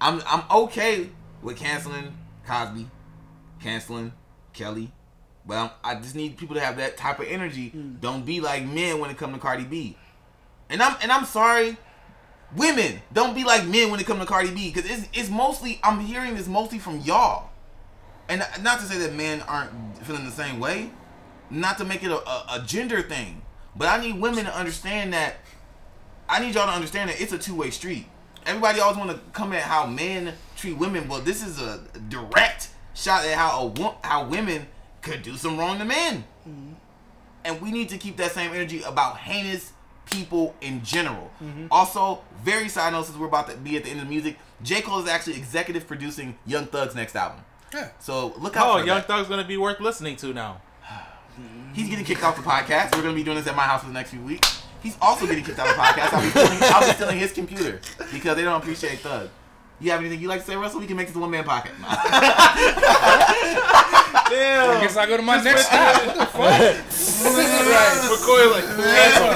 I'm 0.00 0.20
I'm 0.26 0.42
okay 0.64 1.08
with 1.40 1.56
canceling 1.56 2.12
Cosby, 2.50 2.88
canceling 3.60 4.12
Kelly, 4.52 4.90
but 5.46 5.72
I'm, 5.84 6.02
just 6.02 6.16
need 6.16 6.36
people 6.36 6.56
to 6.56 6.60
have 6.60 6.78
that 6.78 6.96
type 6.96 7.20
of 7.20 7.26
energy. 7.26 7.72
Mm. 7.74 8.00
Don't 8.00 8.26
be 8.26 8.40
like 8.40 8.64
men 8.64 8.98
when 8.98 9.08
it 9.08 9.16
comes 9.16 9.34
to 9.34 9.40
Cardi 9.40 9.64
B. 9.64 9.96
And 10.68 10.82
I'm 10.82 10.96
and 11.00 11.12
I'm 11.12 11.24
sorry, 11.26 11.76
women 12.56 13.02
don't 13.12 13.34
be 13.34 13.44
like 13.44 13.66
men 13.66 13.90
when 13.90 14.00
it 14.00 14.06
comes 14.06 14.20
to 14.20 14.26
Cardi 14.26 14.50
B 14.50 14.72
because 14.72 14.90
it's 14.90 15.08
it's 15.12 15.30
mostly 15.30 15.78
I'm 15.84 16.00
hearing 16.00 16.34
this 16.34 16.48
mostly 16.48 16.80
from 16.80 17.00
y'all, 17.00 17.50
and 18.28 18.44
not 18.62 18.80
to 18.80 18.86
say 18.86 18.98
that 18.98 19.14
men 19.14 19.42
aren't 19.42 19.70
feeling 20.04 20.24
the 20.24 20.32
same 20.32 20.58
way, 20.58 20.90
not 21.50 21.78
to 21.78 21.84
make 21.84 22.02
it 22.02 22.10
a, 22.10 22.28
a, 22.28 22.46
a 22.54 22.64
gender 22.66 23.00
thing, 23.00 23.42
but 23.76 23.86
I 23.86 24.00
need 24.00 24.20
women 24.20 24.44
to 24.46 24.56
understand 24.56 25.12
that 25.12 25.36
I 26.28 26.40
need 26.40 26.54
y'all 26.56 26.66
to 26.66 26.72
understand 26.72 27.10
that 27.10 27.20
it's 27.20 27.32
a 27.32 27.38
two 27.38 27.54
way 27.54 27.70
street. 27.70 28.06
Everybody 28.44 28.80
always 28.80 28.98
want 28.98 29.10
to 29.10 29.18
come 29.32 29.52
at 29.52 29.62
how 29.62 29.86
men 29.86 30.34
treat 30.60 30.76
women, 30.76 31.06
but 31.08 31.24
this 31.24 31.44
is 31.44 31.60
a 31.60 31.80
direct 32.08 32.68
shot 32.94 33.24
at 33.24 33.34
how 33.34 33.72
a 33.76 34.06
how 34.06 34.26
women 34.26 34.66
could 35.02 35.22
do 35.22 35.36
some 35.36 35.58
wrong 35.58 35.78
to 35.78 35.84
men. 35.84 36.24
Mm-hmm. 36.48 36.72
And 37.44 37.60
we 37.62 37.70
need 37.70 37.88
to 37.88 37.98
keep 37.98 38.18
that 38.18 38.32
same 38.32 38.52
energy 38.52 38.82
about 38.82 39.16
heinous 39.16 39.72
people 40.04 40.54
in 40.60 40.84
general. 40.84 41.30
Mm-hmm. 41.42 41.66
Also, 41.70 42.20
very 42.42 42.68
side 42.68 42.92
note, 42.92 43.06
since 43.06 43.16
we're 43.16 43.26
about 43.26 43.48
to 43.48 43.56
be 43.56 43.76
at 43.76 43.84
the 43.84 43.90
end 43.90 44.00
of 44.00 44.06
the 44.06 44.10
music, 44.10 44.36
J. 44.62 44.82
Cole 44.82 45.00
is 45.00 45.08
actually 45.08 45.36
executive 45.36 45.86
producing 45.86 46.36
Young 46.46 46.66
Thug's 46.66 46.94
next 46.94 47.16
album. 47.16 47.42
Yeah. 47.72 47.88
So 47.98 48.34
look 48.38 48.56
out 48.56 48.66
oh, 48.66 48.80
for 48.80 48.86
Young 48.86 48.98
that. 48.98 49.08
Thug's 49.08 49.28
gonna 49.28 49.46
be 49.46 49.56
worth 49.56 49.80
listening 49.80 50.16
to 50.16 50.34
now. 50.34 50.60
He's 51.72 51.88
getting 51.88 52.04
kicked 52.04 52.22
off 52.22 52.36
the 52.36 52.42
podcast. 52.42 52.94
We're 52.94 53.02
gonna 53.02 53.14
be 53.14 53.24
doing 53.24 53.38
this 53.38 53.46
at 53.46 53.56
my 53.56 53.62
house 53.62 53.80
for 53.80 53.88
the 53.88 53.94
next 53.94 54.10
few 54.10 54.20
weeks. 54.20 54.62
He's 54.82 54.96
also 55.00 55.26
getting 55.26 55.44
kicked 55.44 55.58
off 55.58 55.68
the 55.68 55.74
podcast. 55.82 56.12
I'll 56.12 56.22
be 56.22 56.30
stealing, 56.30 56.58
I'll 56.60 56.86
be 56.86 56.94
stealing 56.94 57.18
his 57.18 57.32
computer 57.32 57.80
because 58.12 58.36
they 58.36 58.42
don't 58.42 58.60
appreciate 58.60 58.98
Thug. 58.98 59.30
You 59.80 59.90
have 59.92 60.00
anything 60.00 60.20
you 60.20 60.28
like 60.28 60.40
to 60.40 60.46
say, 60.46 60.56
Russell? 60.56 60.80
We 60.80 60.86
can 60.86 60.96
make 60.96 61.06
this 61.06 61.16
a 61.16 61.18
one 61.18 61.30
man 61.30 61.44
podcast. 61.44 61.72
I 64.32 64.78
guess 64.80 64.96
I 64.96 65.06
go 65.06 65.16
to 65.16 65.22
my 65.22 65.42
next 65.42 65.66
step. 65.66 66.06
What 66.06 66.16
the 66.16 66.26
fuck? 66.26 66.40
right. 66.40 66.76
McCoy 68.10 68.50
like 68.52 68.64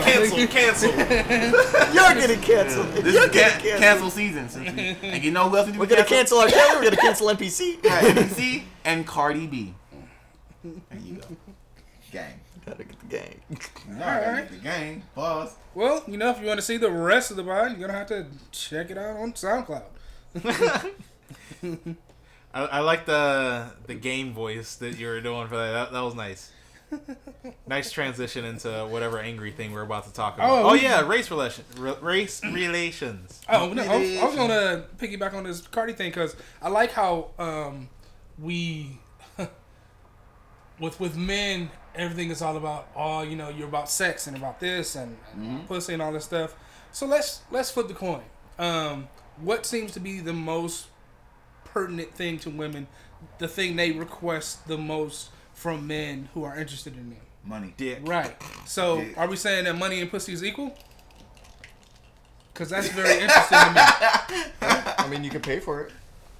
cancel, 0.04 0.46
cancel, 0.46 0.92
cancel. 0.92 1.94
You're 1.94 2.14
getting 2.14 2.40
canceled. 2.40 2.88
This 2.92 3.14
You're 3.14 3.24
is 3.24 3.30
getting 3.30 3.60
can- 3.60 3.60
canceled. 3.60 3.80
cancel 3.80 4.10
season. 4.10 4.48
Since 4.48 4.72
we, 4.76 4.96
and 5.08 5.24
you 5.24 5.30
know 5.30 5.48
who 5.48 5.56
else 5.56 5.66
we 5.66 5.72
need 5.72 5.78
We're 5.80 5.86
gonna 5.86 6.04
cancel? 6.04 6.38
cancel 6.42 6.58
R. 6.60 6.64
Kelly. 6.68 6.76
We're 6.78 6.84
gonna 6.90 6.96
cancel 6.96 7.28
NPC. 7.28 7.84
Right, 7.84 8.04
NBC 8.16 8.62
and 8.84 9.06
Cardi 9.06 9.46
B. 9.46 9.74
There 10.62 10.72
you 11.04 11.14
go. 11.16 11.26
Gang. 12.12 12.40
Gotta 12.66 12.84
get 12.84 12.98
the 13.00 13.06
gang. 13.06 13.40
Alright. 14.00 14.48
The 14.50 14.56
gang. 14.56 15.02
Pause. 15.14 15.56
Well, 15.74 16.02
you 16.06 16.16
know, 16.16 16.30
if 16.30 16.40
you 16.40 16.46
want 16.46 16.58
to 16.60 16.64
see 16.64 16.76
the 16.78 16.90
rest 16.90 17.30
of 17.30 17.36
the 17.36 17.44
pod, 17.44 17.72
you're 17.78 17.86
gonna 17.88 17.98
have 17.98 18.08
to 18.08 18.26
check 18.52 18.90
it 18.90 18.98
out 18.98 19.16
on 19.16 19.32
SoundCloud. 19.32 19.82
I, 21.62 21.86
I 22.54 22.80
like 22.80 23.06
the 23.06 23.70
the 23.86 23.94
game 23.94 24.32
voice 24.32 24.76
that 24.76 24.98
you 24.98 25.06
were 25.06 25.20
doing 25.20 25.48
for 25.48 25.56
that. 25.56 25.72
That, 25.72 25.92
that 25.92 26.00
was 26.00 26.14
nice. 26.14 26.50
nice 27.66 27.90
transition 27.90 28.44
into 28.44 28.70
whatever 28.88 29.18
angry 29.18 29.50
thing 29.50 29.72
we're 29.72 29.82
about 29.82 30.04
to 30.06 30.12
talk 30.12 30.34
about. 30.36 30.48
Oh, 30.48 30.70
Oh, 30.70 30.74
yeah, 30.74 31.06
race 31.06 31.30
relation, 31.30 31.64
re- 31.76 31.96
race 32.00 32.40
relations. 32.44 33.40
Oh 33.48 33.72
no, 33.72 33.82
I 33.82 33.96
was, 33.96 34.16
I 34.18 34.24
was 34.24 34.34
gonna 34.36 34.84
piggyback 34.98 35.34
on 35.34 35.44
this 35.44 35.60
Cardi 35.66 35.92
thing 35.92 36.10
because 36.10 36.36
I 36.62 36.68
like 36.68 36.92
how 36.92 37.30
um, 37.38 37.88
we 38.38 39.00
with 40.78 41.00
with 41.00 41.16
men 41.16 41.70
everything 41.94 42.30
is 42.30 42.42
all 42.42 42.56
about 42.56 42.88
oh 42.96 43.22
you 43.22 43.36
know 43.36 43.48
you're 43.48 43.68
about 43.68 43.88
sex 43.88 44.26
and 44.26 44.36
about 44.36 44.58
this 44.58 44.96
and, 44.96 45.16
and 45.32 45.66
pussy 45.68 45.94
and 45.94 46.02
all 46.02 46.12
this 46.12 46.24
stuff. 46.24 46.54
So 46.92 47.06
let's 47.06 47.42
let's 47.50 47.70
flip 47.70 47.88
the 47.88 47.94
coin. 47.94 48.22
Um, 48.58 49.08
what 49.40 49.66
seems 49.66 49.92
to 49.92 50.00
be 50.00 50.20
the 50.20 50.32
most 50.32 50.86
pertinent 51.64 52.12
thing 52.14 52.38
to 52.40 52.50
women? 52.50 52.86
The 53.38 53.48
thing 53.48 53.76
they 53.76 53.92
request 53.92 54.68
the 54.68 54.78
most 54.78 55.30
from 55.54 55.86
men 55.86 56.28
who 56.34 56.44
are 56.44 56.56
interested 56.58 56.94
in 56.96 57.10
them. 57.10 57.18
Money. 57.44 57.74
Dick. 57.76 58.00
Right. 58.04 58.34
So 58.66 58.98
Yeah. 59.00 59.06
are 59.16 59.28
we 59.28 59.36
saying 59.36 59.64
that 59.64 59.76
money 59.76 60.00
and 60.00 60.10
pussy 60.10 60.32
is 60.32 60.42
equal? 60.42 60.76
Because 62.52 62.68
that's 62.70 62.88
very 62.88 63.20
interesting 63.20 63.58
to 63.58 63.70
me. 63.72 63.80
I 64.62 65.06
mean, 65.10 65.24
you 65.24 65.30
can 65.30 65.40
pay 65.42 65.58
for 65.60 65.80
it. 65.82 65.92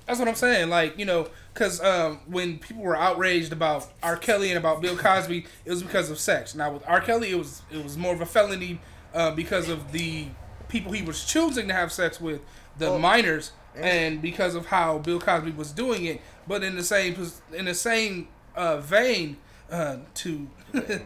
That's 0.07 0.19
what 0.19 0.29
I'm 0.29 0.35
saying. 0.35 0.69
Like, 0.69 0.99
you 0.99 1.05
know, 1.05 1.29
because 1.53 1.81
um, 1.83 2.21
when 2.27 2.59
people 2.59 2.83
were 2.83 2.97
outraged 2.97 3.53
about 3.53 3.87
R. 4.03 4.17
Kelly 4.17 4.51
and 4.51 4.59
about 4.59 4.81
Bill 4.81 4.97
Cosby, 4.97 5.47
it 5.65 5.71
was 5.71 5.83
because 5.83 6.11
of 6.11 6.19
sex. 6.19 6.55
Now 6.55 6.73
with 6.73 6.83
R. 6.87 7.01
Kelly, 7.01 7.31
it 7.31 7.39
was 7.39 7.63
it 7.71 7.83
was 7.83 7.97
more 7.97 8.15
of 8.15 8.21
a 8.21 8.27
felony 8.27 8.81
uh, 9.15 9.31
because 9.33 9.69
of 9.69 9.93
the 9.93 10.27
people 10.69 10.93
he 10.93 11.03
was 11.03 11.25
choosing 11.25 11.69
to 11.69 11.75
have 11.75 11.91
sex 11.91 12.21
with, 12.21 12.41
the 12.79 12.89
Oh. 12.89 12.99
minors, 12.99 13.53
and 13.77 14.21
because 14.23 14.55
of 14.55 14.67
how 14.67 14.99
Bill 14.99 15.21
Cosby 15.21 15.53
was 15.53 15.73
doing 15.73 16.05
it. 16.05 16.21
But 16.47 16.63
in 16.63 16.77
the 16.77 16.83
same 16.85 17.17
in 17.53 17.65
the 17.67 17.75
same 17.75 18.29
uh, 18.55 18.79
vein, 18.79 19.37
uh, 19.71 19.97
to 20.15 20.49
yeah, 20.75 20.99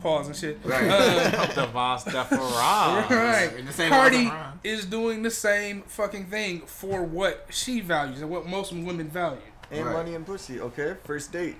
pause 0.00 0.26
and 0.26 0.36
shit. 0.36 0.58
Right. 0.64 0.82
Um, 0.90 1.32
Devos 1.48 2.04
Deferaz. 2.04 3.10
Right. 3.10 3.52
In 3.58 3.66
the 3.66 3.72
same 3.72 3.90
Cardi 3.90 4.30
is 4.62 4.84
doing 4.86 5.22
the 5.22 5.30
same 5.30 5.82
fucking 5.82 6.26
thing 6.26 6.62
for 6.66 7.02
what 7.02 7.46
she 7.50 7.80
values 7.80 8.20
and 8.22 8.30
what 8.30 8.46
most 8.46 8.72
women 8.72 9.08
value. 9.08 9.40
And 9.70 9.86
Right. 9.86 9.92
money 9.94 10.14
and 10.14 10.24
pussy. 10.26 10.60
Okay, 10.60 10.96
first 11.04 11.32
date. 11.32 11.56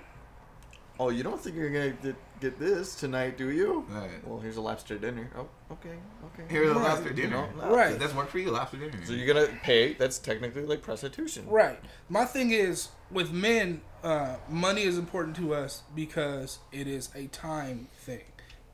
Oh, 0.99 1.09
you 1.09 1.23
don't 1.23 1.39
think 1.41 1.55
you're 1.55 1.69
gonna 1.69 1.89
get, 2.01 2.15
get 2.39 2.59
this 2.59 2.95
tonight, 2.95 3.37
do 3.37 3.49
you? 3.51 3.85
Right. 3.89 4.25
Well, 4.27 4.39
here's 4.39 4.57
a 4.57 4.61
lobster 4.61 4.97
dinner. 4.97 5.29
Oh, 5.37 5.47
okay, 5.71 5.95
okay. 6.33 6.43
Here's 6.49 6.69
a 6.69 6.73
lobster 6.79 7.11
dinner. 7.11 7.47
You 7.55 7.61
know, 7.61 7.67
Right. 7.75 7.97
That's 7.97 8.13
work 8.13 8.29
for 8.29 8.39
you, 8.39 8.51
lobster 8.51 8.77
dinner. 8.77 8.93
So 9.05 9.13
you're 9.13 9.31
gonna 9.33 9.47
pay. 9.63 9.93
That's 9.93 10.19
technically 10.19 10.65
like 10.65 10.81
prostitution. 10.81 11.47
Right. 11.47 11.79
My 12.09 12.25
thing 12.25 12.51
is 12.51 12.89
with 13.11 13.31
men, 13.31 13.81
uh, 14.03 14.35
money 14.49 14.83
is 14.83 14.97
important 14.97 15.35
to 15.37 15.53
us 15.53 15.83
because 15.95 16.59
it 16.71 16.87
is 16.87 17.09
a 17.15 17.27
time 17.27 17.87
thing. 17.99 18.23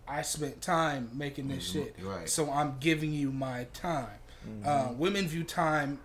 I 0.08 0.24
spent 0.24 0.62
time 0.62 1.10
making 1.14 1.48
this 1.48 1.70
Mhm, 1.70 1.74
shit, 1.74 1.96
right. 2.02 2.28
so 2.30 2.52
I'm 2.52 2.78
giving 2.80 3.14
you 3.14 3.32
my 3.32 3.66
time. 3.74 4.18
Uh, 4.66 4.90
women 4.98 5.28
view 5.28 5.44
time 5.44 6.00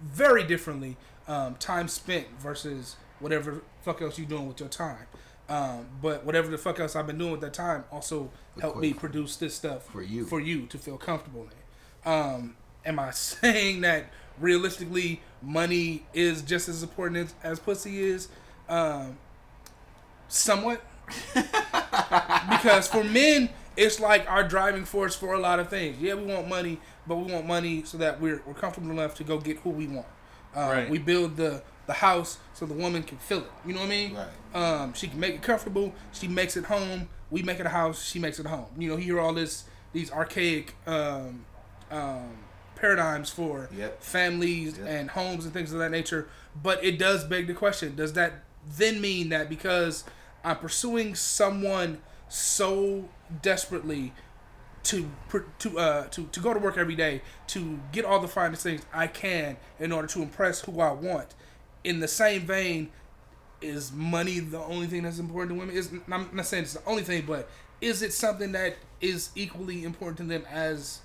very 0.00 0.44
differently. 0.44 0.96
Um, 1.26 1.56
time 1.56 1.88
spent 1.88 2.26
versus 2.40 2.96
whatever 3.18 3.62
fuck 3.82 4.00
else 4.00 4.16
you're 4.18 4.28
doing 4.28 4.46
with 4.48 4.60
your 4.60 4.68
time. 4.68 5.06
Um, 5.50 5.86
but 6.00 6.24
whatever 6.24 6.48
the 6.48 6.56
fuck 6.58 6.78
else 6.78 6.94
I've 6.94 7.08
been 7.08 7.18
doing 7.18 7.34
at 7.34 7.40
that 7.40 7.52
time 7.52 7.84
also 7.90 8.30
helped 8.60 8.78
me 8.78 8.92
produce 8.94 9.34
this 9.36 9.54
stuff 9.54 9.84
For 9.90 10.00
you. 10.02 10.24
for 10.24 10.38
you 10.40 10.66
to 10.66 10.78
feel 10.78 10.96
comfortable 10.96 11.42
in. 12.04 12.10
Um, 12.12 12.56
am 12.84 12.98
I 13.00 13.10
saying 13.12 13.80
that 13.80 14.06
realistically 14.38 15.20
money 15.42 16.04
is 16.14 16.42
just 16.42 16.68
as 16.68 16.82
important 16.84 17.16
as, 17.16 17.34
as 17.52 17.58
pussy 17.58 18.00
is? 18.00 18.28
Um, 18.68 19.18
somewhat. 20.28 20.80
because 22.50 22.86
for 22.88 23.02
men, 23.04 23.50
it's 23.76 24.00
like 24.00 24.30
our 24.30 24.44
driving 24.46 24.84
force 24.84 25.14
for 25.16 25.34
a 25.34 25.38
lot 25.38 25.58
of 25.58 25.68
things. 25.68 26.00
Yeah, 26.00 26.14
we 26.14 26.24
want 26.24 26.48
money, 26.48 26.78
but 27.06 27.16
we 27.16 27.32
want 27.32 27.46
money 27.46 27.82
so 27.84 27.98
that 27.98 28.20
we're, 28.20 28.42
we're 28.46 28.54
comfortable 28.54 28.90
enough 28.90 29.14
to 29.16 29.24
go 29.24 29.38
get 29.38 29.58
who 29.58 29.70
we 29.70 29.86
want. 29.86 30.06
Um, 30.54 30.68
Right. 30.68 30.90
We 30.90 30.98
build 30.98 31.36
the, 31.36 31.62
the 31.86 31.92
house 31.94 32.38
so 32.54 32.66
the 32.66 32.74
woman 32.74 33.02
can 33.02 33.18
feel 33.18 33.38
it. 33.40 33.50
You 33.66 33.72
know 33.74 33.80
what 33.80 33.86
I 33.86 33.90
mean? 33.90 34.14
Right. 34.14 34.28
Um, 34.54 34.92
she 34.94 35.08
can 35.08 35.18
make 35.20 35.34
it 35.34 35.42
comfortable. 35.42 35.92
She 36.12 36.28
makes 36.28 36.56
it 36.56 36.64
home. 36.64 37.08
We 37.30 37.42
make 37.42 37.60
it 37.60 37.66
a 37.66 37.70
house. 37.70 38.04
She 38.04 38.18
makes 38.18 38.38
it 38.38 38.46
home. 38.46 38.66
You 38.78 38.90
know, 38.90 38.96
you 38.96 39.04
hear 39.04 39.20
all 39.20 39.32
this 39.34 39.64
these 39.92 40.10
archaic 40.12 40.74
um, 40.86 41.44
um, 41.90 42.30
paradigms 42.76 43.30
for 43.30 43.68
Yep. 43.76 44.02
families 44.02 44.78
Yep. 44.78 44.86
and 44.88 45.10
homes 45.10 45.44
and 45.44 45.52
things 45.54 45.72
of 45.72 45.78
that 45.80 45.90
nature. 45.90 46.28
But 46.62 46.82
it 46.84 46.98
does 46.98 47.24
beg 47.24 47.46
the 47.46 47.54
question: 47.54 47.96
Does 47.96 48.12
that 48.14 48.44
then 48.76 49.00
mean 49.00 49.28
that 49.30 49.48
because 49.48 50.04
I'm 50.44 50.56
pursuing 50.56 51.14
someone 51.14 52.00
so 52.28 53.08
desperately 53.42 54.12
to 54.82 55.10
to 55.58 55.78
uh 55.78 56.06
to, 56.08 56.24
to 56.26 56.40
go 56.40 56.54
to 56.54 56.58
work 56.58 56.78
every 56.78 56.94
day 56.94 57.20
to 57.48 57.78
get 57.92 58.04
all 58.04 58.18
the 58.18 58.28
finest 58.28 58.62
things 58.62 58.82
I 58.94 59.06
can 59.08 59.56
in 59.78 59.92
order 59.92 60.08
to 60.08 60.22
impress 60.22 60.60
who 60.62 60.80
I 60.80 60.92
want. 60.92 61.34
In 61.84 62.00
the 62.00 62.08
same 62.08 62.42
vein, 62.42 62.90
is 63.60 63.92
money 63.92 64.40
the 64.40 64.58
only 64.58 64.86
thing 64.86 65.02
that's 65.02 65.18
important 65.18 65.56
to 65.56 65.60
women? 65.60 65.76
Is 65.76 65.90
I'm 66.10 66.28
not 66.32 66.46
saying 66.46 66.64
it's 66.64 66.74
the 66.74 66.84
only 66.86 67.02
thing, 67.02 67.24
but 67.26 67.48
is 67.80 68.02
it 68.02 68.12
something 68.12 68.52
that 68.52 68.76
is 69.00 69.30
equally 69.34 69.84
important 69.84 70.18
to 70.18 70.24
them 70.24 70.44
as 70.50 71.00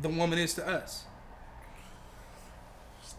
the 0.00 0.08
woman 0.08 0.38
is 0.38 0.54
to 0.54 0.66
us? 0.66 1.04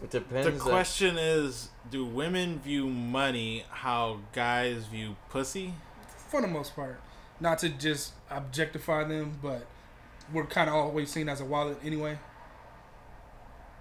It 0.02 0.10
depends. 0.10 0.62
The 0.64 0.70
question 0.70 1.16
is, 1.16 1.70
do 1.90 2.04
women 2.04 2.58
view 2.60 2.88
money 2.88 3.64
how 3.70 4.20
guys 4.32 4.86
view 4.86 5.16
pussy? 5.30 5.72
For 6.28 6.40
the 6.42 6.48
most 6.48 6.74
part, 6.74 7.00
not 7.40 7.58
to 7.60 7.70
just 7.70 8.12
objectify 8.30 9.04
them, 9.04 9.38
but 9.42 9.66
we're 10.32 10.46
kind 10.46 10.68
of 10.68 10.74
always 10.74 11.10
seen 11.10 11.28
as 11.28 11.40
a 11.40 11.44
wallet 11.44 11.78
anyway. 11.84 12.18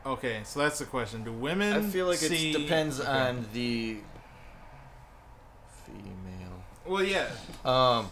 Okay, 0.05 0.41
so 0.43 0.59
that's 0.59 0.77
the 0.79 0.85
question. 0.85 1.23
Do 1.23 1.31
women? 1.31 1.73
I 1.73 1.81
feel 1.81 2.05
like 2.05 2.17
see... 2.19 2.51
it 2.51 2.57
depends 2.59 2.99
Okay. 2.99 3.09
on 3.09 3.45
the 3.53 3.97
female. 5.85 6.63
Well, 6.85 7.03
yeah. 7.03 7.27
Um, 7.63 8.11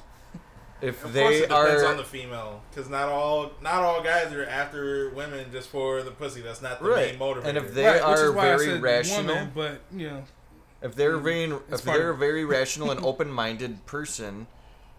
if 0.82 1.06
Of 1.06 1.14
they 1.14 1.22
course, 1.22 1.36
it 1.36 1.41
depends 1.50 1.84
are 1.84 1.88
on 1.88 1.98
the 1.98 2.04
female, 2.04 2.62
because 2.70 2.89
not 2.89 3.10
all 3.10 3.52
not 3.62 3.76
all 3.76 4.02
guys 4.02 4.34
are 4.34 4.44
after 4.46 5.12
women 5.12 5.52
just 5.52 5.70
for 5.70 6.02
the 6.02 6.12
pussy. 6.12 6.41
That's 6.41 6.62
not 6.62 6.82
the 6.82 6.89
Right. 6.89 7.12
main 7.12 7.20
motivator. 7.20 7.46
And 7.46 7.58
if 7.58 7.74
they 7.74 7.86
Right, 7.86 8.02
are 8.02 8.32
very 8.32 8.80
rational, 8.80 9.36
woman, 9.36 9.52
but 9.54 9.82
you 9.91 10.10
know, 10.10 10.24
if 10.82 10.96
they're 10.96 11.18
very 11.18 11.44
if 11.72 11.84
they're 11.84 12.10
a 12.10 12.16
very 12.18 12.44
rational 12.44 12.89
and 12.91 13.06
open-minded 13.06 13.86
person 13.86 14.48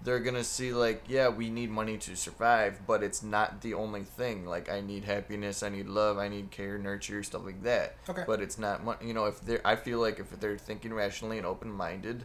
they're 0.04 0.20
gonna 0.20 0.44
see 0.44 0.72
like 0.72 1.02
yeah 1.08 1.28
we 1.28 1.48
need 1.50 1.70
money 1.70 1.96
to 1.96 2.14
survive 2.14 2.78
but 2.86 3.02
it's 3.02 3.22
not 3.22 3.60
the 3.62 3.72
only 3.74 4.02
thing 4.02 4.44
like 4.46 4.70
i 4.70 4.80
need 4.80 5.04
happiness 5.04 5.62
i 5.62 5.68
need 5.68 5.86
love 5.86 6.18
i 6.18 6.28
need 6.28 6.50
care 6.50 6.78
nurture 6.78 7.22
stuff 7.22 7.44
like 7.44 7.62
that 7.62 7.96
Okay. 8.08 8.22
but 8.26 8.40
it's 8.40 8.58
not 8.58 8.84
mon- 8.84 8.98
you 9.02 9.14
know 9.14 9.24
if 9.26 9.40
they're 9.40 9.66
i 9.66 9.74
feel 9.76 10.00
like 10.00 10.18
if 10.18 10.28
they're 10.40 10.58
thinking 10.58 10.92
rationally 10.92 11.38
and 11.38 11.46
open-minded 11.46 12.24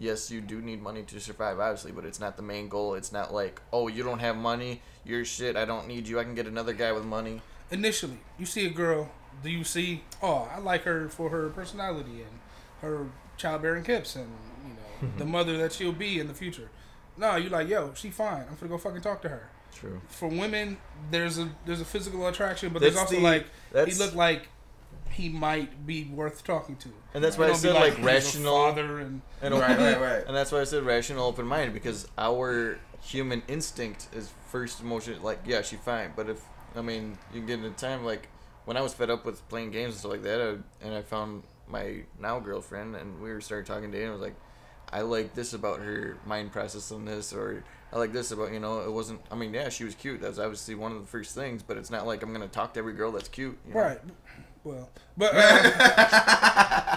yes 0.00 0.30
you 0.30 0.40
do 0.40 0.60
need 0.60 0.80
money 0.82 1.02
to 1.02 1.20
survive 1.20 1.60
obviously 1.60 1.92
but 1.92 2.04
it's 2.04 2.20
not 2.20 2.36
the 2.36 2.42
main 2.42 2.68
goal 2.68 2.94
it's 2.94 3.12
not 3.12 3.32
like 3.32 3.60
oh 3.72 3.88
you 3.88 4.02
don't 4.02 4.20
have 4.20 4.36
money 4.36 4.80
you're 5.04 5.24
shit 5.24 5.56
i 5.56 5.64
don't 5.64 5.86
need 5.86 6.06
you 6.08 6.18
i 6.18 6.24
can 6.24 6.34
get 6.34 6.46
another 6.46 6.72
guy 6.72 6.92
with 6.92 7.04
money 7.04 7.42
initially 7.70 8.18
you 8.38 8.46
see 8.46 8.64
a 8.66 8.70
girl, 8.70 9.10
do 9.42 9.50
you 9.50 9.62
see? 9.64 10.02
Oh, 10.22 10.48
I 10.54 10.58
like 10.58 10.82
her 10.84 11.08
for 11.08 11.28
her 11.30 11.48
personality 11.50 12.22
and 12.22 12.38
her 12.80 13.06
childbearing 13.36 13.84
hips, 13.84 14.16
and 14.16 14.28
you 14.66 14.74
know 14.74 15.12
the 15.18 15.24
mother 15.24 15.56
that 15.58 15.72
she'll 15.72 15.92
be 15.92 16.18
in 16.18 16.28
the 16.28 16.34
future. 16.34 16.70
No, 17.18 17.36
you 17.36 17.48
like, 17.50 17.68
yo, 17.68 17.92
she 17.94 18.10
fine. 18.10 18.44
I'm 18.48 18.56
gonna 18.56 18.68
go 18.68 18.78
fucking 18.78 19.00
talk 19.02 19.20
to 19.22 19.28
her. 19.28 19.48
true 19.74 20.00
For 20.08 20.28
women, 20.28 20.78
there's 21.10 21.38
a 21.38 21.48
there's 21.66 21.80
a 21.80 21.84
physical 21.84 22.26
attraction, 22.26 22.72
but 22.72 22.80
there's 22.80 22.94
That's 22.94 23.10
also 23.10 23.16
the- 23.16 23.22
like 23.22 23.46
he 23.86 23.94
looked 23.94 24.14
like 24.16 24.48
he 25.10 25.28
might 25.28 25.84
be 25.86 26.04
worth 26.04 26.44
talking 26.44 26.76
to. 26.76 26.88
And 27.14 27.24
that's 27.24 27.36
You 27.36 27.40
why 27.42 27.46
I 27.46 27.48
don't 27.50 27.56
be 27.62 27.68
said 27.68 27.74
like, 27.74 27.96
he's 27.96 28.04
a 28.04 28.06
rational 28.06 28.54
father 28.54 28.98
and 29.00 29.22
and 29.42 29.54
Right, 29.54 29.76
right, 29.78 30.00
right. 30.00 30.24
and 30.26 30.36
that's 30.36 30.52
why 30.52 30.60
I 30.60 30.64
said 30.64 30.84
rational, 30.84 31.26
open 31.26 31.46
minded 31.46 31.72
because 31.74 32.06
our 32.16 32.78
human 33.02 33.42
instinct 33.48 34.08
is 34.14 34.30
first 34.50 34.80
emotion. 34.80 35.20
Like, 35.22 35.40
yeah, 35.44 35.62
she 35.62 35.76
fine, 35.76 36.12
but 36.14 36.28
if 36.28 36.40
I 36.76 36.82
mean, 36.82 37.18
you 37.34 37.40
get 37.40 37.58
into 37.58 37.70
time 37.70 38.04
like 38.04 38.28
when 38.64 38.76
I 38.76 38.80
was 38.80 38.94
fed 38.94 39.10
up 39.10 39.24
with 39.24 39.46
playing 39.48 39.70
games 39.72 39.94
and 39.94 39.98
stuff 40.00 40.12
like 40.12 40.22
that, 40.22 40.40
I, 40.40 40.86
and 40.86 40.94
I 40.94 41.02
found 41.02 41.42
my 41.66 42.02
now 42.20 42.38
girlfriend, 42.38 42.94
and 42.96 43.20
we 43.20 43.30
were 43.30 43.40
started 43.40 43.66
talking 43.66 43.90
to, 43.90 43.98
and 43.98 44.08
I 44.08 44.12
was 44.12 44.20
like, 44.20 44.34
I 44.92 45.00
like 45.02 45.34
this 45.34 45.52
about 45.52 45.80
her 45.80 46.16
mind 46.26 46.52
process 46.52 46.90
on 46.92 47.04
this, 47.04 47.32
or 47.32 47.62
I 47.92 47.98
like 47.98 48.12
this 48.12 48.30
about 48.32 48.52
you 48.52 48.60
know, 48.60 48.80
it 48.80 48.90
wasn't. 48.92 49.20
I 49.30 49.34
mean, 49.34 49.52
yeah, 49.54 49.68
she 49.68 49.84
was 49.84 49.94
cute. 49.94 50.20
That's 50.20 50.38
obviously 50.38 50.74
one 50.74 50.92
of 50.92 51.00
the 51.00 51.06
first 51.06 51.34
things, 51.34 51.62
but 51.62 51.76
it's 51.76 51.90
not 51.90 52.06
like 52.06 52.22
I'm 52.22 52.32
gonna 52.32 52.48
talk 52.48 52.72
to 52.74 52.78
every 52.80 52.94
girl 52.94 53.12
that's 53.12 53.28
cute. 53.28 53.58
you 53.68 53.74
know? 53.74 53.80
right. 53.80 54.00
Well, 54.64 54.90
but 55.16 55.32
uh, 55.34 56.96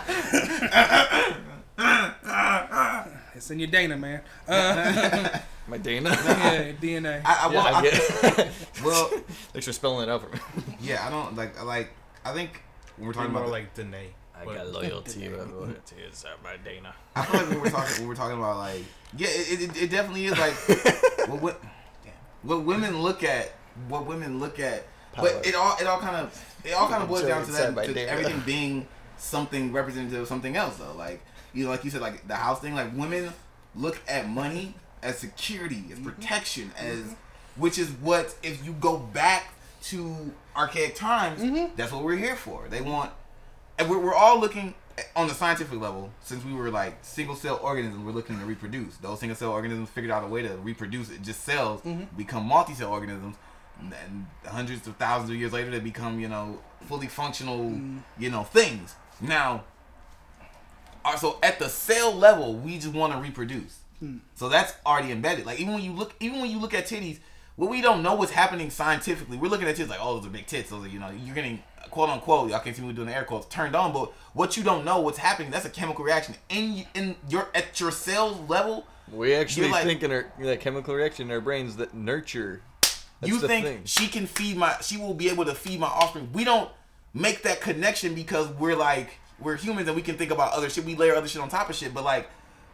it's 3.35 3.49
in 3.51 3.59
your 3.59 3.67
Dana, 3.69 3.97
man. 3.97 4.21
Uh, 4.47 5.39
My 5.67 5.77
Dana. 5.77 6.09
yeah, 6.25 6.71
DNA. 6.81 7.21
I, 7.23 7.47
I, 7.47 7.51
yeah, 7.51 7.53
well, 7.55 7.67
I 7.75 7.79
I- 7.79 7.81
get. 7.83 8.51
well, 8.83 9.05
Thanks 9.53 9.67
for 9.67 9.73
spelling 9.73 10.07
it 10.09 10.11
out 10.11 10.21
for 10.21 10.29
me. 10.35 10.75
yeah, 10.81 11.05
I 11.05 11.09
don't 11.09 11.35
like. 11.35 11.57
I 11.59 11.63
like. 11.63 11.91
I 12.25 12.33
think 12.33 12.61
when 12.97 13.07
we're 13.07 13.13
talking 13.13 13.31
more 13.31 13.41
about 13.43 13.47
the- 13.47 13.51
like 13.53 13.73
DNA. 14.43 14.45
but- 14.45 14.73
loyalty. 14.73 15.29
loyalty 15.29 15.95
is 16.09 16.25
my 16.43 16.57
DNA. 16.57 16.91
I 17.15 17.25
feel 17.25 17.41
like 17.41 17.49
we 17.49 17.57
were 17.57 17.69
talking. 17.69 18.03
We 18.03 18.07
were 18.07 18.15
talking 18.15 18.37
about 18.37 18.57
like, 18.57 18.83
yeah, 19.17 19.27
it, 19.29 19.61
it, 19.61 19.83
it 19.83 19.91
definitely 19.91 20.25
is 20.25 20.37
like 20.37 20.53
what, 21.29 21.41
what, 21.41 21.61
what 22.43 22.63
women 22.63 23.01
look 23.01 23.23
at. 23.23 23.53
What 23.87 24.05
women 24.05 24.39
look 24.39 24.59
at, 24.59 24.85
Power. 25.13 25.29
but 25.29 25.47
it 25.47 25.55
all 25.55 25.77
it 25.79 25.87
all 25.87 25.99
kind 25.99 26.17
of 26.17 26.55
it 26.65 26.73
all 26.73 26.89
kind 26.89 27.01
of 27.01 27.09
boils 27.09 27.23
down 27.23 27.45
to 27.45 27.51
that 27.53 27.73
to 27.73 27.93
DNA. 27.93 28.07
everything 28.07 28.39
being 28.45 28.87
something 29.17 29.71
representative 29.71 30.21
of 30.21 30.27
something 30.27 30.57
else 30.57 30.77
though. 30.77 30.93
Like 30.97 31.21
you 31.53 31.63
know, 31.63 31.71
like 31.71 31.83
you 31.83 31.89
said, 31.89 32.01
like 32.01 32.27
the 32.27 32.35
house 32.35 32.59
thing. 32.59 32.75
Like 32.75 32.95
women 32.95 33.31
look 33.75 33.99
at 34.07 34.27
money 34.27 34.75
as 35.03 35.17
security, 35.17 35.85
as 35.91 35.99
mm-hmm. 35.99 36.09
protection, 36.09 36.71
as 36.77 36.99
mm-hmm. 36.99 37.61
which 37.61 37.77
is 37.77 37.91
what 37.91 38.35
if 38.43 38.65
you 38.65 38.73
go 38.73 38.97
back 38.97 39.53
to 39.83 40.31
archaic 40.55 40.95
times, 40.95 41.41
mm-hmm. 41.41 41.73
that's 41.75 41.91
what 41.91 42.03
we're 42.03 42.17
here 42.17 42.35
for. 42.35 42.67
They 42.69 42.81
want 42.81 43.11
and 43.81 43.89
we're, 43.89 43.99
we're 43.99 44.13
all 44.13 44.39
looking 44.39 44.75
on 45.15 45.27
the 45.27 45.33
scientific 45.33 45.79
level 45.79 46.11
since 46.21 46.45
we 46.45 46.53
were 46.53 46.69
like 46.69 46.97
single 47.01 47.35
cell 47.35 47.59
organisms 47.63 48.05
we're 48.05 48.11
looking 48.11 48.39
to 48.39 48.45
reproduce. 48.45 48.95
Those 48.97 49.19
single 49.19 49.35
cell 49.35 49.51
organisms 49.51 49.89
figured 49.89 50.11
out 50.11 50.23
a 50.23 50.27
way 50.27 50.43
to 50.43 50.55
reproduce 50.57 51.09
it. 51.09 51.23
Just 51.23 51.43
cells 51.43 51.81
mm-hmm. 51.81 52.15
become 52.15 52.45
multi 52.45 52.73
cell 52.73 52.91
organisms 52.91 53.37
and 53.79 53.91
then 53.91 54.27
hundreds 54.45 54.85
of 54.87 54.95
thousands 54.97 55.31
of 55.31 55.35
years 55.35 55.51
later 55.51 55.71
they 55.71 55.79
become 55.79 56.19
you 56.19 56.27
know 56.27 56.59
fully 56.81 57.07
functional 57.07 57.57
mm. 57.57 58.01
you 58.19 58.29
know 58.29 58.43
things. 58.43 58.93
Now 59.19 59.63
uh, 61.03 61.15
so 61.15 61.39
at 61.41 61.57
the 61.57 61.67
cell 61.69 62.13
level 62.13 62.53
we 62.53 62.77
just 62.77 62.93
want 62.93 63.13
to 63.13 63.19
reproduce 63.19 63.79
hmm. 63.99 64.17
so 64.35 64.47
that's 64.47 64.73
already 64.85 65.11
embedded. 65.11 65.47
Like 65.47 65.59
even 65.59 65.73
when 65.73 65.83
you 65.83 65.93
look 65.93 66.13
even 66.19 66.39
when 66.39 66.51
you 66.51 66.59
look 66.59 66.75
at 66.75 66.85
titties 66.85 67.19
what 67.55 67.71
we 67.71 67.81
don't 67.81 68.03
know 68.03 68.13
what's 68.13 68.31
happening 68.31 68.69
scientifically 68.69 69.37
we're 69.37 69.49
looking 69.49 69.67
at 69.67 69.75
tits 69.75 69.89
like 69.89 69.99
oh 69.99 70.17
those 70.17 70.27
are 70.27 70.29
big 70.29 70.45
tits. 70.45 70.69
Those 70.69 70.85
are 70.85 70.89
you 70.89 70.99
know 70.99 71.09
you're 71.09 71.33
getting 71.33 71.63
quote 71.91 72.09
unquote 72.09 72.49
y'all 72.49 72.59
can't 72.59 72.75
see 72.75 72.81
me 72.81 72.93
doing 72.93 73.07
the 73.07 73.15
air 73.15 73.23
quotes 73.23 73.45
turned 73.47 73.75
on 73.75 73.91
but 73.93 74.11
what 74.33 74.55
you 74.57 74.63
don't 74.63 74.83
know 74.85 74.99
what's 75.01 75.17
happening 75.17 75.51
that's 75.51 75.65
a 75.65 75.69
chemical 75.69 76.03
reaction 76.03 76.33
in 76.49 76.85
in 76.95 77.15
your 77.29 77.49
at 77.53 77.79
your 77.79 77.91
cells 77.91 78.39
level 78.49 78.87
We 79.11 79.33
actually 79.35 79.69
like- 79.69 79.83
think 79.83 80.01
in 80.03 80.11
our 80.11 80.25
that 80.39 80.61
chemical 80.61 80.95
reaction 80.95 81.27
in 81.27 81.31
our 81.33 81.41
brains 81.41 81.75
that 81.75 81.93
nurture. 81.93 82.61
That's 83.19 83.31
you 83.33 83.39
the 83.39 83.47
think 83.47 83.65
thing. 83.65 83.81
she 83.85 84.07
can 84.07 84.25
feed 84.25 84.57
my 84.57 84.75
she 84.81 84.97
will 84.97 85.13
be 85.13 85.29
able 85.29 85.45
to 85.45 85.53
feed 85.53 85.79
my 85.79 85.87
offspring 85.87 86.29
we 86.33 86.43
don't 86.43 86.69
make 87.13 87.43
that 87.43 87.61
connection 87.61 88.15
because 88.15 88.47
we're 88.47 88.75
like 88.75 89.19
we're 89.39 89.57
humans 89.57 89.87
and 89.87 89.95
we 89.95 90.01
can 90.01 90.17
think 90.17 90.31
about 90.31 90.53
other 90.53 90.69
shit 90.69 90.85
we 90.85 90.95
layer 90.95 91.13
other 91.15 91.27
shit 91.27 91.41
on 91.41 91.49
top 91.49 91.69
of 91.69 91.75
shit 91.75 91.93
but 91.93 92.03
like 92.03 92.29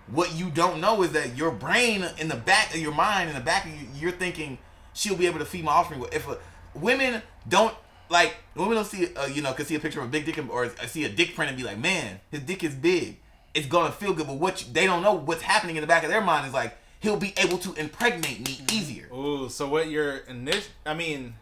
what 0.09 0.33
you 0.35 0.49
don't 0.49 0.79
know 0.79 1.01
is 1.03 1.11
that 1.11 1.35
your 1.35 1.51
brain 1.51 2.05
in 2.19 2.27
the 2.29 2.35
back 2.35 2.73
of 2.73 2.79
your 2.79 2.93
mind 2.93 3.29
in 3.29 3.35
the 3.35 3.41
back 3.41 3.65
of 3.65 3.71
you 3.71 3.87
you're 3.99 4.11
thinking 4.11 4.57
she'll 4.93 5.17
be 5.17 5.25
able 5.25 5.39
to 5.39 5.45
feed 5.45 5.65
my 5.65 5.71
offspring 5.71 6.05
if 6.13 6.27
a, 6.29 6.37
women 6.75 7.21
don't 7.49 7.73
like 8.09 8.35
women 8.55 8.75
don't 8.75 8.85
see 8.85 9.13
uh, 9.15 9.25
you 9.27 9.41
know 9.41 9.53
can 9.53 9.65
see 9.65 9.75
a 9.75 9.79
picture 9.79 9.99
of 9.99 10.05
a 10.05 10.09
big 10.09 10.25
dick 10.25 10.39
or 10.49 10.69
see 10.87 11.03
a 11.05 11.09
dick 11.09 11.35
print 11.35 11.49
and 11.49 11.57
be 11.57 11.63
like 11.63 11.77
man 11.77 12.19
his 12.31 12.41
dick 12.41 12.63
is 12.63 12.73
big 12.75 13.17
it's 13.53 13.67
gonna 13.67 13.91
feel 13.91 14.13
good 14.13 14.27
but 14.27 14.35
what 14.37 14.61
you, 14.65 14.73
they 14.73 14.85
don't 14.85 15.01
know 15.03 15.13
what's 15.13 15.41
happening 15.41 15.75
in 15.75 15.81
the 15.81 15.87
back 15.87 16.03
of 16.03 16.09
their 16.09 16.21
mind 16.21 16.45
is 16.47 16.53
like 16.53 16.77
he'll 16.99 17.17
be 17.17 17.33
able 17.37 17.57
to 17.57 17.73
impregnate 17.75 18.39
me 18.47 18.59
easier 18.71 19.07
Ooh, 19.13 19.49
so 19.49 19.67
what 19.67 19.89
you're 19.89 20.17
initial? 20.27 20.71
I 20.85 20.93
mean, 20.93 21.35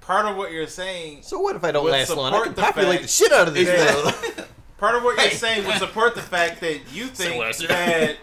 part 0.00 0.26
of 0.26 0.36
what 0.36 0.52
you're 0.52 0.66
saying, 0.66 1.22
So 1.22 1.38
what 1.40 1.54
if 1.56 1.64
I 1.64 1.72
don't 1.72 1.84
last 1.90 2.10
long? 2.16 2.26
I 2.32 2.36
support 2.36 2.44
can 2.46 2.54
the 2.54 2.62
populate 2.62 2.90
fact- 2.92 3.02
the 3.02 3.08
shit 3.08 3.32
out 3.32 3.48
of 3.48 3.54
this 3.54 3.68
Yeah. 3.68 3.94
world. 3.94 4.48
part 4.78 4.94
of 4.96 5.02
what 5.02 5.18
you're 5.20 5.30
saying 5.32 5.66
would 5.66 5.76
support 5.76 6.14
the 6.14 6.22
fact 6.22 6.60
that 6.60 6.80
you 6.92 7.06
think 7.08 7.38
Lester. 7.40 7.66
that 7.68 8.16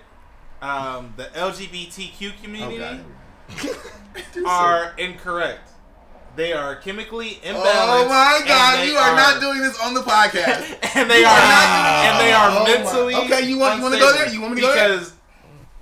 um, 0.61 1.13
the 1.17 1.25
LGBTQ 1.25 2.41
community 2.41 2.77
God. 2.79 3.05
are 4.47 4.93
incorrect. 4.97 5.69
They 6.35 6.53
are 6.53 6.75
chemically 6.75 7.39
oh 7.43 7.47
imbalanced. 7.47 8.05
Oh 8.05 8.09
my 8.09 8.41
god, 8.45 8.87
you 8.87 8.95
are, 8.95 9.15
not 9.15 9.39
doing 9.39 9.59
this 9.59 9.79
on 9.79 9.93
the 9.93 10.01
podcast. 10.01 10.77
and 10.95 11.09
they 11.09 11.23
are 11.23 11.39
not 11.39 11.65
and 12.05 12.19
they 12.19 12.33
are 12.33 12.49
Oh 12.49 12.63
my- 12.63 12.69
mentally. 12.69 13.15
Okay, 13.15 13.47
you 13.47 13.57
want- 13.57 13.77
you 13.77 13.83
wanna 13.83 13.99
go 13.99 14.13
there? 14.13 14.29
You 14.29 14.41
want 14.41 14.55
me 14.55 14.61
to 14.61 14.67
go 14.67 14.73
there? 14.73 14.89
Because 14.89 15.13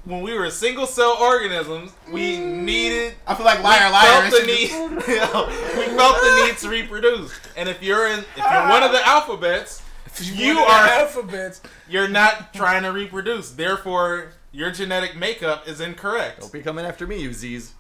when 0.06 0.22
we 0.22 0.38
were 0.38 0.50
single 0.50 0.86
cell 0.86 1.18
organisms, 1.20 1.92
we 2.12 2.38
mm. 2.38 2.64
needed 2.64 3.16
I 3.26 3.36
feel 3.36 3.46
like 3.46 3.60
we 3.60 3.64
liar, 3.64 3.90
liar. 3.92 4.30
felt 4.30 4.42
the 4.42 4.48
need. 4.48 4.72
we 5.08 5.98
felt 5.98 6.22
the 6.22 6.46
need 6.46 6.58
to 6.58 6.70
reproduce, 6.70 7.34
and 7.56 7.70
if 7.70 7.82
you're 7.82 8.08
in, 8.08 8.20
if 8.20 8.38
you're 8.38 8.70
one 8.70 8.84
of 8.84 8.92
the 8.92 9.06
alphabets, 9.08 9.82
you 10.22 10.56
One 10.56 10.64
of 10.64 10.70
are 10.70 10.88
alphabets. 10.88 11.62
you're 11.90 12.08
not 12.08 12.54
trying 12.54 12.84
to 12.84 12.92
reproduce. 12.92 13.52
Therefore, 13.52 14.34
your 14.52 14.72
genetic 14.72 15.16
makeup 15.16 15.68
is 15.68 15.82
incorrect. 15.82 16.42
Don't 16.42 16.54
be 16.54 16.62
coming 16.62 16.86
after 16.86 17.08
me, 17.08 17.22
you 17.22 17.34
Z's. 17.34 17.74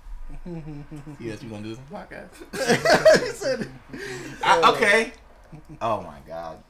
Yes, 1.19 1.41
you 1.43 1.49
gonna 1.49 1.63
do 1.63 1.69
this 1.69 1.79
on 1.79 1.85
the 1.89 1.95
podcast? 1.95 3.67
I- 4.43 4.71
okay. 4.71 5.13
Oh 5.81 6.01
my 6.01 6.19
god. 6.27 6.63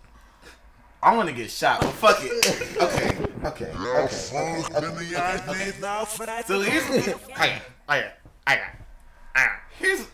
I'm 1.02 1.16
gonna 1.18 1.32
get 1.34 1.50
shot, 1.52 1.82
but 1.82 1.92
fuck 1.92 2.18
it. 2.22 2.32
Okay, 2.82 3.18
okay, 3.46 3.72
okay. 3.72 3.74
So 6.46 6.62
here's, 6.62 6.84
I 7.36 7.48
got, 7.48 7.62
I 7.90 8.00
got, 8.02 8.12
I 8.48 8.56
got, 8.56 8.64
I 9.36 9.46
got. 9.46 9.52
Here's 9.80 10.08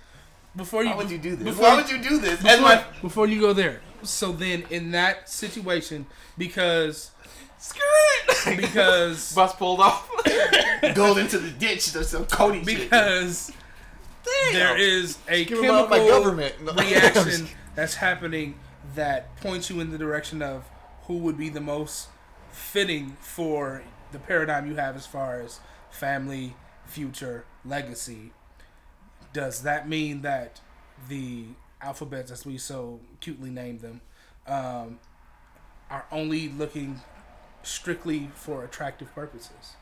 Before 0.56 0.84
you 0.84 0.90
why 0.90 0.96
would 0.96 1.12
you 1.12 1.20
do 1.20 1.36
this? 1.36 1.44
Before, 1.44 1.64
Why 1.64 1.76
would 1.76 1.90
you 1.92 2.00
do 2.02 2.18
this? 2.18 2.42
before, 2.42 2.62
my 2.62 2.84
before 3.02 3.28
you 3.28 3.40
go 3.40 3.54
there. 3.54 3.82
So 4.02 4.32
then, 4.32 4.64
in 4.72 4.90
that 4.92 5.30
situation, 5.30 6.08
because 6.38 7.12
Screw 7.60 7.82
it. 7.84 8.58
because 8.62 9.34
bus 9.36 9.54
pulled 9.56 9.82
off. 9.82 10.10
goes 10.96 11.18
into 11.18 11.38
the 11.40 11.52
ditch 11.52 11.94
or 11.96 12.04
some 12.04 12.26
Cody 12.26 12.64
shit. 12.64 12.90
because 12.90 13.52
there 14.52 14.78
is 14.78 15.18
a 15.28 15.46
Give 15.46 15.58
'em 15.60 15.66
chemical 15.66 15.88
my 15.90 15.98
government. 16.08 16.56
Reaction 16.78 17.48
that's 17.76 17.96
happening 17.96 18.56
that 18.96 19.36
points 19.38 19.70
you 19.70 19.80
in 19.82 19.92
the 19.92 19.98
direction 19.98 20.42
of 20.42 20.64
who 21.04 21.18
would 21.18 21.38
be 21.38 21.50
the 21.50 21.62
most 21.62 22.08
fitting 22.52 23.18
for 23.20 23.84
the 24.12 24.20
paradigm 24.20 24.68
you 24.68 24.76
have 24.76 24.96
as 24.96 25.06
far 25.06 25.42
as 25.42 25.60
family, 25.92 26.56
future, 26.86 27.46
legacy. 27.66 28.32
Does 29.34 29.64
that 29.64 29.88
mean 29.88 30.22
that 30.22 30.62
the 31.08 31.46
alphabets, 31.82 32.32
as 32.32 32.46
we 32.46 32.58
so 32.58 33.00
cutely 33.20 33.50
named 33.50 33.82
them, 33.82 34.02
um, 34.48 35.00
are 35.90 36.06
only 36.12 36.50
looking 36.50 37.02
strictly 37.64 38.30
for 38.36 38.64
attractive 38.64 39.14
purposes? 39.14 39.76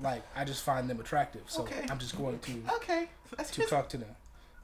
Like 0.00 0.22
I 0.36 0.44
just 0.44 0.62
find 0.62 0.88
them 0.88 1.00
attractive, 1.00 1.42
so 1.48 1.62
Okay. 1.62 1.86
I'm 1.90 1.98
just 1.98 2.16
going 2.16 2.38
to 2.38 2.52
Okay, 2.76 3.08
that's 3.36 3.50
to 3.52 3.56
just 3.60 3.70
talk 3.70 3.88
to 3.90 3.96
them. 3.96 4.08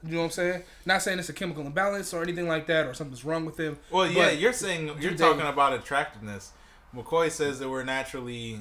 You 0.03 0.11
know 0.13 0.17
what 0.19 0.23
I'm 0.25 0.31
saying? 0.31 0.63
Not 0.85 1.01
saying 1.01 1.19
it's 1.19 1.29
a 1.29 1.33
chemical 1.33 1.65
imbalance 1.65 2.13
or 2.13 2.21
anything 2.21 2.47
like 2.47 2.67
that, 2.67 2.85
or 2.85 2.93
something's 2.93 3.25
wrong 3.25 3.43
with 3.45 3.57
them. 3.57 3.79
Well, 3.91 4.09
yeah, 4.09 4.29
you're 4.31 4.53
saying 4.53 4.85
you're 4.99 5.11
they- 5.11 5.17
talking 5.17 5.41
about 5.45 5.73
attractiveness. 5.73 6.51
McCoy 6.95 7.29
says 7.31 7.59
that 7.59 7.69
we're 7.69 7.83
naturally 7.83 8.59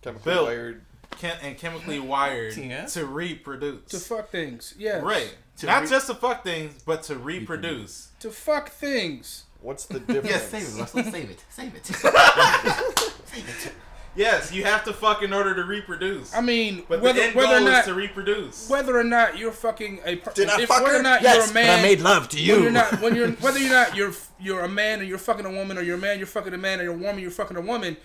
Chemically 0.00 0.32
Built. 0.32 0.46
wired. 0.46 0.82
chem- 1.18 1.38
and 1.42 1.58
chemically 1.58 1.98
wired 1.98 2.56
Yeah. 2.56 2.86
to 2.86 3.04
reproduce. 3.06 3.90
to 3.90 3.98
fuck 3.98 4.30
things. 4.30 4.74
Yeah, 4.78 4.98
Right. 5.00 5.34
To 5.58 5.66
Not 5.66 5.82
re- 5.82 5.88
just 5.88 6.06
to 6.08 6.14
fuck 6.14 6.44
things, 6.44 6.82
but 6.84 7.02
to 7.04 7.16
reproduce. 7.16 8.08
To 8.20 8.30
fuck 8.30 8.70
things. 8.70 9.44
What's 9.60 9.86
the 9.86 10.00
difference? 10.00 10.28
yes. 10.30 10.48
Save 10.50 10.62
it, 10.62 10.80
Russell. 10.80 11.02
Save 11.04 11.30
it. 11.30 11.44
Save 11.50 11.74
it. 11.74 13.12
Yes, 14.16 14.50
you 14.50 14.64
have 14.64 14.82
to 14.84 14.94
fuck 14.94 15.22
in 15.22 15.34
order 15.34 15.54
to 15.54 15.64
reproduce. 15.64 16.34
I 16.34 16.40
mean, 16.40 16.84
but 16.88 17.02
whether 17.02 17.18
the 17.18 17.26
end 17.26 17.34
whether 17.34 17.56
or 17.56 17.58
goal 17.58 17.68
not 17.68 17.80
is 17.80 17.84
to 17.88 17.92
reproduce. 17.94 18.66
whether 18.66 18.98
or 18.98 19.04
not 19.04 19.36
you're 19.36 19.52
fucking 19.52 20.00
a 20.06 20.16
per- 20.16 20.32
Did 20.32 20.48
I 20.48 20.62
if 20.62 20.68
fuck 20.70 20.82
whether 20.82 20.94
her? 20.94 21.00
or 21.00 21.02
not 21.02 21.20
yes, 21.20 21.36
you're 21.36 21.50
a 21.50 21.52
man, 21.52 21.66
but 21.66 21.78
I 21.80 21.82
made 21.82 22.00
love 22.00 22.28
to 22.30 22.36
when 22.38 22.46
you. 22.46 22.62
you're 22.62 22.70
not 22.70 23.02
when 23.02 23.14
you're 23.14 23.30
whether 23.42 23.58
you're 23.58 23.68
not 23.70 23.94
you're 23.94 24.12
you're 24.40 24.60
a 24.62 24.68
man 24.70 25.00
or 25.00 25.02
you're 25.04 25.18
fucking 25.18 25.44
a 25.44 25.50
woman 25.50 25.76
or 25.76 25.82
you're 25.82 25.96
a 25.96 26.00
man 26.00 26.16
you're 26.16 26.26
fucking 26.26 26.54
a 26.54 26.56
man 26.56 26.80
or 26.80 26.84
you're 26.84 26.94
a 26.94 26.96
woman 26.96 27.18
you're 27.20 27.30
fucking 27.30 27.58
a 27.58 27.60
woman, 27.60 27.98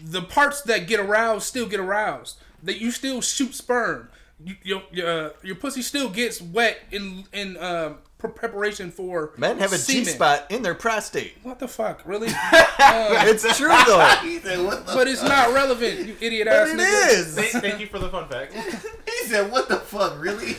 the 0.00 0.22
parts 0.22 0.62
that 0.62 0.86
get 0.86 1.00
aroused 1.00 1.46
still 1.46 1.66
get 1.66 1.80
aroused. 1.80 2.36
That 2.62 2.80
you 2.80 2.92
still 2.92 3.20
shoot 3.20 3.52
sperm. 3.52 4.08
You, 4.38 4.54
your 4.62 4.82
your, 4.92 5.08
uh, 5.08 5.30
your 5.42 5.56
pussy 5.56 5.82
still 5.82 6.10
gets 6.10 6.40
wet 6.40 6.78
in 6.92 7.24
in 7.32 7.56
uh, 7.56 7.94
pre- 8.15 8.15
preparation 8.28 8.90
for 8.90 9.32
Men 9.36 9.58
have 9.58 9.72
a 9.72 9.76
G 9.76 10.04
semen. 10.04 10.14
spot 10.14 10.46
in 10.50 10.62
their 10.62 10.74
prostate. 10.74 11.34
What 11.42 11.58
the 11.58 11.68
fuck, 11.68 12.02
really? 12.04 12.28
Uh, 12.30 12.64
It's 13.26 13.56
true 13.56 13.68
though. 13.68 14.04
He 14.22 14.38
said, 14.40 14.64
"What 14.64 14.86
the?" 14.86 14.94
but 14.94 15.08
it's 15.08 15.22
not 15.22 15.52
relevant, 15.54 16.06
you 16.06 16.16
idiot 16.20 16.46
But 16.48 16.56
ass 16.56 16.68
it 16.70 16.78
nigga. 16.78 17.12
is. 17.18 17.34
Thank, 17.34 17.50
thank 17.64 17.80
you 17.80 17.86
for 17.86 17.98
the 17.98 18.08
fun 18.08 18.28
fact. 18.28 18.52
He 19.06 19.26
said, 19.28 19.50
"What 19.50 19.68
the 19.68 19.76
fuck, 19.76 20.20
really?" 20.20 20.56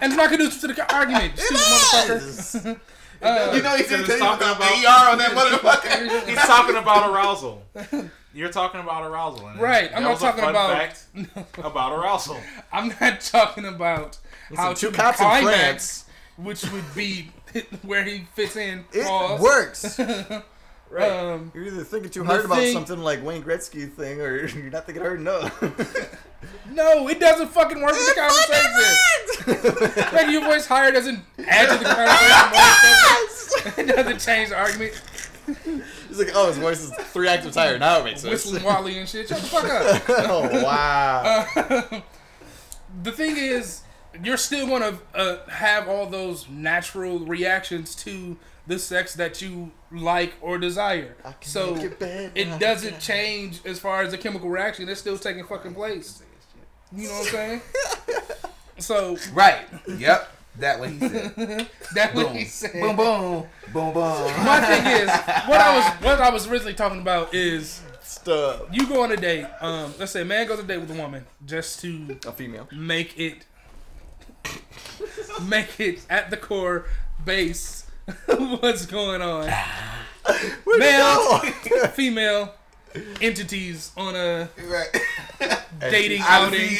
And 0.00 0.12
it's 0.12 0.16
not 0.16 0.30
conducive 0.30 0.60
to 0.60 0.66
the 0.68 0.94
argument, 0.94 1.32
stupid 1.38 1.56
motherfucker. 1.62 2.10
It 2.16 2.22
is. 2.22 2.56
Uh, 3.22 3.52
you 3.54 3.62
know 3.62 3.76
he 3.76 3.82
said, 3.82 3.98
He's 3.98 4.06
"Tell 4.08 4.16
you 4.16 4.22
talking 4.22 4.46
about 4.48 4.56
about- 4.56 4.86
AR 5.06 5.10
on 5.12 5.18
that 5.18 5.32
motherfucker." 5.32 6.26
He's 6.28 6.38
talking 6.38 6.76
about 6.76 7.10
arousal. 7.10 7.62
You're 8.32 8.52
talking 8.52 8.80
about 8.80 9.02
arousal. 9.10 9.48
and 9.48 9.60
Right, 9.60 9.90
I'm 9.94 10.04
not 10.04 10.20
talking 10.20 10.44
about- 10.44 10.70
fact 10.78 11.04
about 11.58 11.92
arousal. 11.98 12.38
I'm 12.72 12.94
not 13.00 13.20
talking 13.20 13.64
about 13.66 14.18
how 14.56 14.72
two 14.72 14.90
to 14.90 14.96
cops 14.96 15.18
in 15.20 15.26
climax, 15.26 16.04
which 16.42 16.64
would 16.72 16.94
be 16.94 17.30
where 17.82 18.02
he 18.04 18.26
fits 18.34 18.56
in. 18.56 18.84
It 18.92 19.06
Pause. 19.06 19.40
works. 19.40 20.00
Right. 20.92 21.08
Um, 21.08 21.52
You're 21.54 21.66
either 21.66 21.84
thinking 21.84 22.10
too 22.10 22.24
hard 22.24 22.44
about 22.44 22.56
thing- 22.58 22.72
something 22.72 22.98
like 22.98 23.22
Wayne 23.24 23.44
Gretzky 23.44 23.88
thing, 23.88 24.20
or 24.20 24.44
you're 24.48 24.70
not 24.72 24.86
thinking 24.86 25.04
hard 25.04 25.20
enough. 25.20 25.62
no, 26.72 27.06
it 27.06 27.20
doesn't 27.20 27.46
fucking 27.46 27.80
work 27.80 27.92
with 27.92 28.08
the 28.08 28.14
conversation. 28.20 30.12
Making 30.12 30.32
your 30.32 30.42
voice 30.42 30.66
higher 30.66 30.90
doesn't 30.90 31.20
add 31.46 31.68
to 31.68 31.78
the 31.78 31.84
conversation. 31.84 32.50
more. 33.84 33.84
it 33.84 33.86
doesn't 33.96 34.18
change 34.18 34.48
the 34.48 34.56
argument. 34.56 35.00
He's 36.08 36.18
like, 36.18 36.32
oh, 36.34 36.48
his 36.48 36.58
voice 36.58 36.80
is 36.82 36.90
three 37.12 37.28
octaves 37.28 37.54
higher. 37.54 37.78
Now 37.78 38.00
it 38.00 38.04
makes 38.06 38.22
sense. 38.22 38.32
Whistling 38.32 38.64
Wally 38.64 38.98
and 38.98 39.08
shit. 39.08 39.28
Shut 39.28 39.38
the 39.38 39.46
fuck 39.46 39.66
up. 39.66 40.02
oh 40.28 40.48
wow. 40.64 41.46
the 43.04 43.12
thing 43.12 43.36
is, 43.36 43.82
you're 44.22 44.36
still 44.36 44.66
gonna 44.66 44.98
uh, 45.14 45.38
have 45.48 45.88
all 45.88 46.06
those 46.06 46.48
natural 46.48 47.18
reactions 47.20 47.94
to 47.96 48.36
the 48.66 48.78
sex 48.78 49.14
that 49.14 49.40
you 49.42 49.70
like 49.90 50.34
or 50.40 50.58
desire. 50.58 51.16
So 51.40 51.74
it 51.76 52.32
it 52.34 52.58
doesn't 52.60 53.00
change 53.00 53.60
as 53.64 53.78
far 53.78 54.02
as 54.02 54.10
the 54.12 54.18
chemical 54.18 54.48
reaction. 54.48 54.88
It's 54.88 55.00
still 55.00 55.18
taking 55.18 55.44
fucking 55.44 55.74
place. 55.74 56.22
You 56.94 57.08
know 57.08 57.14
what 57.14 57.26
I'm 57.26 57.32
saying? 57.32 57.60
so 58.78 59.16
Right. 59.32 59.66
Yep. 59.98 60.36
That 60.58 60.80
what 60.80 60.90
he 60.90 60.98
said. 60.98 61.34
that's 61.94 62.14
what 62.14 62.26
Boom. 62.26 62.36
he 62.36 62.44
said. 62.44 62.72
boom, 62.72 62.96
boom, 62.96 63.46
boom, 63.72 63.92
boom. 63.94 64.44
My 64.44 64.60
thing 64.60 64.86
is, 64.86 65.08
what 65.48 65.60
I 65.60 65.76
was 65.76 65.84
what 66.04 66.20
I 66.20 66.30
was 66.30 66.48
originally 66.48 66.74
talking 66.74 67.00
about 67.00 67.32
is 67.34 67.80
Stuff. 68.02 68.62
you 68.72 68.88
go 68.88 69.02
on 69.04 69.12
a 69.12 69.16
date. 69.16 69.46
Um, 69.60 69.94
let's 69.98 70.10
say 70.12 70.22
a 70.22 70.24
man 70.24 70.46
goes 70.48 70.58
on 70.58 70.64
a 70.64 70.68
date 70.68 70.78
with 70.78 70.90
a 70.90 70.94
woman 71.00 71.24
just 71.46 71.80
to 71.82 72.18
A 72.26 72.32
female. 72.32 72.68
make 72.72 73.18
it 73.18 73.46
make 75.42 75.78
it 75.80 76.00
at 76.10 76.30
the 76.30 76.36
core 76.36 76.86
base. 77.24 77.86
What's 78.26 78.86
going 78.86 79.22
on? 79.22 79.50
Male 80.78 81.38
female 81.94 82.54
entities 83.20 83.92
on 83.96 84.16
a 84.16 84.48
Right. 84.66 84.88
dating 85.80 86.22
outing. 86.24 86.76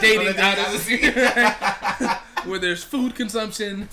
dating 0.00 0.28
On 0.28 0.34
a 0.34 0.78
dating 0.78 1.14
outing. 1.18 2.16
Where 2.48 2.58
there's 2.58 2.82
food 2.82 3.14
consumption 3.14 3.88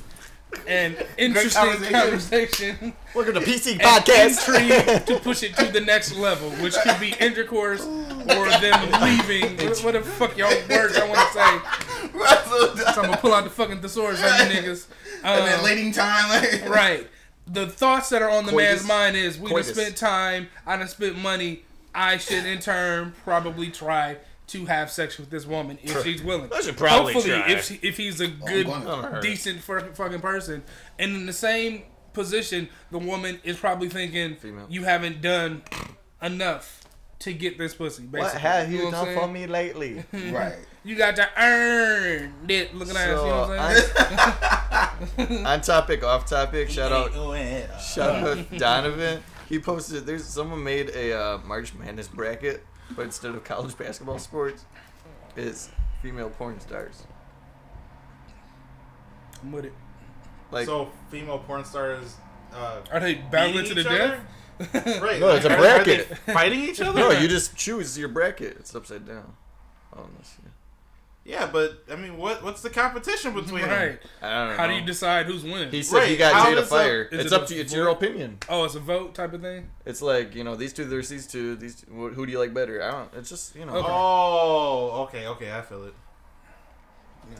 and 0.67 0.95
interesting 1.17 1.61
conversation. 1.61 1.93
conversation 1.93 2.93
Welcome 3.13 3.33
to 3.35 3.39
PC 3.41 3.79
Podcast. 3.79 4.47
intrigue 4.47 5.05
to 5.05 5.19
push 5.23 5.43
it 5.43 5.55
to 5.57 5.65
the 5.65 5.81
next 5.81 6.15
level, 6.15 6.49
which 6.51 6.75
could 6.75 6.99
be 6.99 7.13
intercourse 7.19 7.81
or 7.85 8.49
them 8.59 8.91
leaving. 9.01 9.57
What, 9.57 9.79
what 9.83 9.93
the 9.93 10.01
fuck 10.01 10.37
y'all 10.37 10.49
words 10.69 10.97
I 10.97 11.07
want 11.07 11.19
to 11.19 11.33
say? 11.33 12.93
So 12.93 13.01
I'm 13.01 13.07
gonna 13.07 13.17
pull 13.17 13.33
out 13.33 13.43
the 13.43 13.49
fucking 13.49 13.81
thesaurus 13.81 14.21
on 14.23 14.47
you 14.49 14.55
niggas. 14.61 14.87
And 15.23 15.45
then 15.47 15.59
Um, 15.59 15.65
lading 15.65 15.91
time. 15.93 16.29
Like, 16.29 16.69
right. 16.69 17.07
The 17.47 17.67
thoughts 17.67 18.09
that 18.09 18.21
are 18.21 18.29
on 18.29 18.45
the 18.45 18.51
Coitus. 18.51 18.83
man's 18.83 18.87
mind 18.87 19.17
is 19.17 19.37
we 19.39 19.45
done 19.49 19.55
Coitus. 19.63 19.75
spent 19.75 19.97
time, 19.97 20.47
I 20.65 20.77
done 20.77 20.87
spent 20.87 21.17
money. 21.17 21.63
I 21.95 22.17
should 22.17 22.45
in 22.45 22.59
turn 22.59 23.13
probably 23.23 23.71
try 23.71 24.17
to 24.47 24.65
have 24.65 24.89
sex 24.91 25.17
with 25.17 25.29
this 25.29 25.45
woman 25.45 25.77
if 25.83 26.03
she's 26.03 26.23
willing. 26.23 26.51
I 26.53 26.61
should 26.61 26.77
probably 26.77 27.13
Hopefully, 27.13 27.35
try. 27.37 27.49
if 27.51 27.65
she, 27.65 27.79
if 27.81 27.97
he's 27.97 28.21
a 28.21 28.27
good, 28.27 28.65
gonna- 28.65 29.19
decent 29.21 29.61
fucking 29.61 29.93
fucking 29.93 30.21
person, 30.21 30.63
and 30.97 31.15
in 31.15 31.25
the 31.25 31.33
same 31.33 31.83
position, 32.13 32.69
the 32.91 32.97
woman 32.99 33.39
is 33.43 33.57
probably 33.57 33.89
thinking 33.89 34.35
Female. 34.37 34.65
you 34.69 34.83
haven't 34.85 35.21
done 35.21 35.63
enough 36.21 36.81
to 37.19 37.33
get 37.33 37.57
this 37.57 37.73
pussy. 37.73 38.03
Basically, 38.03 38.19
What 38.21 38.33
have 38.41 38.71
you 38.71 38.83
know 38.85 38.91
done 38.91 39.13
for 39.15 39.27
me 39.27 39.47
lately? 39.47 40.03
Right. 40.31 40.55
You 40.83 40.95
got 40.95 41.17
to 41.17 41.27
earn 41.37 42.33
it. 42.47 42.73
Looking 42.73 42.95
at 42.95 43.09
us, 43.09 43.21
you 43.21 43.27
know 43.27 43.47
what 43.49 43.59
I'm 43.59 45.17
saying? 45.27 45.45
on 45.45 45.59
topic, 45.61 46.01
off 46.03 46.25
topic. 46.25 46.69
Shout 46.69 46.93
out, 46.93 47.13
out. 47.13 47.81
shout 47.81 48.25
out 48.25 48.57
Donovan. 48.57 49.21
He 49.49 49.59
posted. 49.59 50.05
There's 50.05 50.23
someone 50.23 50.63
made 50.63 50.89
a 50.91 51.11
uh, 51.19 51.37
March 51.39 51.73
Madness 51.73 52.07
bracket, 52.07 52.65
but 52.95 53.03
instead 53.05 53.35
of 53.35 53.43
college 53.43 53.77
basketball 53.77 54.19
sports, 54.19 54.65
it's 55.35 55.69
female 56.01 56.29
porn 56.29 56.59
stars. 56.59 57.03
I'm 59.41 59.51
with 59.51 59.65
it. 59.65 59.73
Like 60.51 60.65
so 60.65 60.89
female 61.09 61.39
porn 61.39 61.65
stars. 61.65 62.15
Uh, 62.53 62.79
Are 62.91 62.99
they 62.99 63.15
battling 63.15 63.65
to 63.65 63.73
the 63.73 63.81
each 63.81 63.87
death? 63.87 64.19
Right. 65.03 65.19
No, 65.19 65.35
it's 65.35 65.45
a 65.45 65.51
Are- 65.53 65.57
are 65.57 65.83
they 65.83 65.97
bracket. 65.97 66.17
fighting 66.19 66.61
each 66.61 66.81
other. 66.81 66.99
no, 66.99 67.11
you 67.11 67.27
just 67.27 67.55
choose 67.55 67.95
your 67.97 68.09
bracket. 68.09 68.57
It's 68.59 68.73
upside 68.73 69.05
down. 69.07 69.33
Oh, 69.95 70.07
let's 70.15 70.29
see. 70.29 70.41
Yeah, 71.27 71.49
but 71.51 71.83
I 71.91 71.97
mean, 71.97 72.15
what 72.17 72.41
what's 72.41 72.61
the 72.61 72.69
competition 72.69 73.33
between 73.35 73.63
them? 73.63 73.69
Right. 73.69 73.99
I 74.21 74.33
don't 74.45 74.49
know. 74.51 74.57
How 74.57 74.67
do 74.67 74.73
you 74.73 74.81
decide 74.85 75.25
who's 75.25 75.43
winning? 75.43 75.69
He 75.69 75.83
said 75.83 76.03
he 76.05 76.11
Right, 76.11 76.19
got 76.19 76.33
how 76.33 76.45
Jada 76.45 76.53
is 76.53 76.63
a- 76.63 76.65
Fire. 76.67 77.01
is 77.03 77.25
It's 77.25 77.33
it 77.33 77.39
up 77.41 77.47
to 77.47 77.53
you. 77.55 77.61
It's 77.61 77.73
vote? 77.73 77.77
your 77.79 77.89
opinion. 77.89 78.37
oh, 78.47 78.63
it's 78.63 78.75
a 78.75 78.79
vote 78.79 79.13
type 79.13 79.33
of 79.33 79.41
thing. 79.41 79.69
It's 79.85 80.01
like 80.01 80.33
you 80.35 80.45
know 80.45 80.55
these 80.55 80.71
two 80.71 80.85
there's 80.85 81.09
these 81.09 81.27
two. 81.27 81.57
These 81.57 81.81
two, 81.81 81.91
who 81.91 82.25
do 82.25 82.31
you 82.31 82.39
like 82.39 82.53
better? 82.53 82.81
I 82.81 82.91
don't. 82.91 83.13
It's 83.15 83.29
just 83.29 83.55
you 83.57 83.65
know. 83.65 83.75
Okay. 83.75 83.87
Oh, 83.91 84.89
okay, 85.09 85.27
okay, 85.27 85.51
I 85.53 85.61
feel 85.61 85.83
it. 85.83 85.93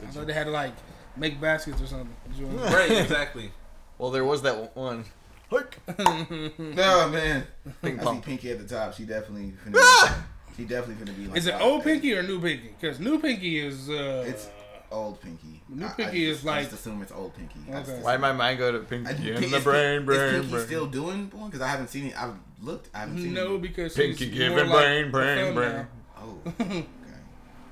I 0.04 0.08
thought 0.08 0.28
they 0.28 0.34
had 0.34 0.48
to 0.48 0.52
like 0.52 0.74
make 1.16 1.40
baskets 1.40 1.82
or 1.82 1.88
something. 1.88 2.14
Right, 2.58 2.92
exactly. 2.92 3.52
Well, 4.00 4.12
there 4.12 4.26
was 4.26 4.44
that 4.44 4.76
one. 4.76 5.06
Hike. 5.50 5.80
No 6.60 7.10
man. 7.10 7.48
Ping 7.82 8.00
I 8.00 8.14
see. 8.14 8.20
Pinky 8.22 8.52
at 8.52 8.60
the 8.60 8.68
top. 8.76 8.94
She 8.94 9.06
definitely. 9.06 9.54
Finna, 10.58 10.64
she 10.64 10.66
definitely 10.66 11.06
gonna 11.06 11.18
be 11.18 11.28
like. 11.28 11.38
Is 11.38 11.48
it 11.48 11.56
old 11.62 11.82
eight. 11.82 11.84
Pinky 11.86 12.14
or 12.16 12.24
new 12.24 12.40
Pinky? 12.42 12.74
Because 12.80 13.00
new 13.00 13.20
Pinky 13.20 13.60
is 13.60 13.90
uh, 13.90 14.26
It's 14.28 14.50
old 14.92 15.22
Pinky. 15.22 15.62
New 15.70 15.86
I- 15.86 15.90
I 15.90 15.92
Pinky 15.94 16.26
just- 16.28 16.42
is 16.42 16.48
I 16.48 16.52
like- 16.52 16.70
just 16.70 16.80
assume 16.82 17.02
it's 17.02 17.12
old 17.12 17.34
Pinky. 17.36 17.60
Okay. 17.70 18.00
Why 18.02 18.18
my 18.18 18.32
mind 18.32 18.58
go 18.60 18.72
to 18.72 18.80
Pinky 18.80 19.08
I 19.10 19.12
in 19.12 19.18
think- 19.40 19.52
the 19.52 19.58
is 19.58 19.64
brain, 19.64 20.06
brain, 20.06 20.20
Is 20.20 20.32
Pinky 20.42 20.52
brain? 20.52 20.66
still 20.66 20.86
doing 20.88 21.28
porn? 21.30 21.46
Because 21.50 21.62
I 21.62 21.68
haven't 21.68 21.90
seen 21.90 22.08
it. 22.08 22.22
I've 22.22 22.36
looked. 22.62 22.90
I 22.96 23.00
haven't 23.00 23.18
seen 23.22 23.34
no 23.34 23.56
it. 23.56 23.62
because 23.62 23.94
Pinky 23.96 24.26
she's 24.26 24.34
giving 24.34 24.56
more 24.56 24.66
like 24.66 24.72
brain, 24.72 25.12
brain, 25.12 25.54
brain. 25.56 25.72
now. 25.74 25.88
Oh. 26.18 26.38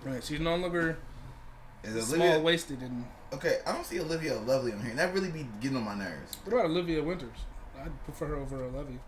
Okay. 0.05 0.11
Right, 0.11 0.23
she's 0.23 0.39
no 0.39 0.55
longer 0.55 0.99
Is 1.83 2.05
small 2.07 2.21
Olivia? 2.27 2.39
waisted. 2.43 2.79
And 2.81 3.05
Okay, 3.33 3.57
I 3.65 3.71
don't 3.71 3.85
see 3.85 3.99
Olivia 3.99 4.35
Lovely 4.35 4.71
on 4.71 4.79
here, 4.81 4.91
and 4.91 4.99
that 4.99 5.13
really 5.15 5.31
be 5.31 5.47
getting 5.59 5.77
on 5.77 5.83
my 5.83 5.95
nerves. 5.95 6.37
what 6.43 6.53
about 6.53 6.65
Olivia 6.67 7.01
Winters? 7.01 7.37
I'd 7.81 8.03
prefer 8.05 8.27
her 8.27 8.35
over 8.35 8.63
Olivia. 8.65 8.99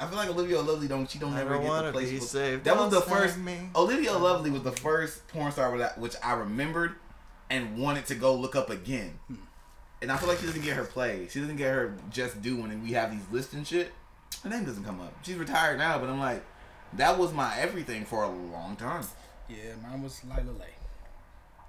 I- 0.00 0.06
feel 0.06 0.16
like 0.16 0.28
Olivia 0.28 0.60
Lovely 0.60 0.88
don't. 0.88 1.08
She 1.10 1.18
don't 1.18 1.34
I 1.34 1.40
ever 1.42 1.54
don't 1.54 1.62
get 1.64 1.82
the 1.86 1.92
place. 1.92 2.10
be 2.10 2.20
saved. 2.20 2.64
That 2.64 2.76
was 2.76 2.90
the 2.90 3.00
first. 3.00 3.38
me. 3.38 3.68
Olivia 3.76 4.12
Lovely 4.12 4.50
was 4.50 4.62
the 4.62 4.72
first 4.72 5.26
porn 5.28 5.52
star 5.52 5.76
that- 5.78 5.98
which 5.98 6.14
I 6.22 6.32
remembered 6.34 6.94
and 7.50 7.78
wanted 7.78 8.06
to 8.06 8.14
go 8.14 8.34
look 8.34 8.56
up 8.56 8.70
again. 8.70 9.18
And 10.02 10.10
I 10.12 10.16
feel 10.16 10.28
like 10.28 10.38
she 10.38 10.46
doesn't 10.46 10.62
get 10.62 10.76
her 10.76 10.84
play. 10.84 11.28
She 11.30 11.40
doesn't 11.40 11.56
get 11.56 11.72
her 11.72 11.94
just 12.10 12.42
due 12.42 12.56
when 12.60 12.82
we 12.82 12.92
have 12.92 13.10
these 13.10 13.24
lists 13.30 13.52
and 13.54 13.66
shit. 13.66 13.92
Her 14.42 14.50
name 14.50 14.64
doesn't 14.64 14.84
come 14.84 15.00
up. 15.00 15.14
She's 15.22 15.36
retired 15.36 15.78
now, 15.78 15.98
but 15.98 16.10
I'm 16.10 16.18
like, 16.18 16.42
that 16.94 17.18
was 17.18 17.32
my 17.32 17.56
everything 17.58 18.04
for 18.04 18.22
a 18.24 18.28
long 18.28 18.76
time. 18.76 19.04
Yeah, 19.48 19.56
mine 19.82 20.02
was 20.02 20.20
Lila 20.24 20.50
Lay. 20.58 20.66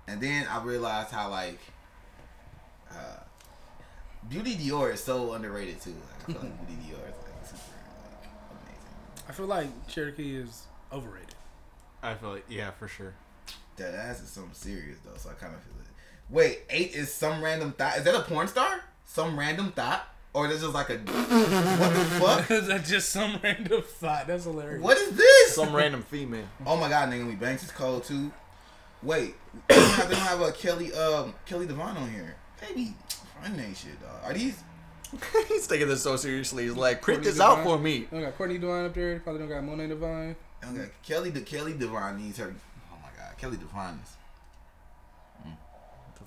And 0.07 0.19
then 0.21 0.47
I 0.49 0.61
realized 0.63 1.11
how 1.11 1.29
like 1.29 1.59
uh, 2.91 3.19
Beauty 4.29 4.55
Dior 4.55 4.93
is 4.93 5.03
so 5.03 5.33
underrated 5.33 5.81
too. 5.81 5.93
Like, 6.27 6.29
I 6.29 6.33
feel 6.39 6.49
like 6.49 6.67
Beauty 6.67 6.81
Dior 6.83 7.09
is 7.09 7.15
like 7.23 7.45
super 7.45 7.61
like 8.11 8.29
amazing. 8.51 8.95
I 9.27 9.31
feel 9.31 9.47
like 9.47 9.87
Cherokee 9.87 10.35
is 10.35 10.63
overrated. 10.91 11.35
I 12.03 12.13
feel 12.13 12.31
like 12.31 12.45
yeah, 12.49 12.71
for 12.71 12.87
sure. 12.87 13.13
That 13.77 13.93
ass 13.93 14.21
is 14.21 14.29
something 14.29 14.53
serious 14.53 14.99
though, 15.03 15.17
so 15.17 15.29
I 15.29 15.33
kind 15.33 15.53
of 15.53 15.61
feel 15.61 15.73
it. 15.79 15.87
Wait, 16.29 16.59
eight 16.69 16.95
is 16.95 17.13
some 17.13 17.43
random 17.43 17.71
thought. 17.73 17.97
Is 17.97 18.03
that 18.03 18.15
a 18.15 18.21
porn 18.21 18.47
star? 18.47 18.81
Some 19.05 19.37
random 19.37 19.71
thought, 19.71 20.07
or 20.33 20.47
is 20.47 20.57
it 20.57 20.65
just 20.65 20.73
like 20.73 20.89
a 20.89 20.97
what 20.97 21.93
the 21.93 22.05
fuck? 22.19 22.51
Is 22.51 22.67
that 22.67 22.85
just 22.85 23.09
some 23.09 23.39
random 23.43 23.81
thought? 23.81 24.27
That's 24.27 24.45
hilarious. 24.45 24.81
What 24.81 24.97
is 24.97 25.15
this? 25.15 25.55
Some 25.55 25.75
random 25.75 26.01
female. 26.03 26.47
Oh 26.65 26.77
my 26.77 26.89
god, 26.89 27.09
Naomi 27.09 27.35
Banks 27.35 27.63
is 27.63 27.71
cold 27.71 28.03
too. 28.03 28.31
Wait, 29.03 29.35
they 29.67 29.75
don't 29.75 29.89
have, 29.91 30.09
they 30.09 30.15
don't 30.15 30.23
have 30.23 30.41
a 30.41 30.51
Kelly 30.51 30.93
um 30.93 31.33
Kelly 31.45 31.65
Devon 31.67 31.97
on 31.97 32.11
here. 32.11 32.35
Baby, 32.61 32.93
find 33.41 33.57
that 33.59 33.75
shit, 33.77 34.01
dog. 34.01 34.23
Are 34.23 34.33
these? 34.33 34.63
He's 35.47 35.67
taking 35.67 35.87
this 35.87 36.01
so 36.01 36.15
seriously. 36.15 36.63
He's 36.63 36.75
like, 36.75 37.01
print 37.01 37.19
Courtney 37.19 37.31
this 37.31 37.39
out 37.39 37.63
for 37.63 37.77
me. 37.77 38.07
They 38.11 38.17
don't 38.17 38.25
got 38.25 38.37
Courtney 38.37 38.57
Devine 38.57 38.85
up 38.85 38.93
there. 38.93 39.19
Probably 39.19 39.39
don't 39.39 39.49
got 39.49 39.63
Monet 39.63 39.87
Devine. 39.87 40.35
Okay, 40.63 40.89
Kelly 41.03 41.29
the 41.29 41.41
Kelly 41.41 41.73
Devon 41.73 42.17
needs 42.17 42.37
her. 42.37 42.53
Oh 42.91 42.97
my 43.01 43.09
god, 43.17 43.37
Kelly 43.37 43.57
Devon 43.57 43.99
is. 44.03 44.15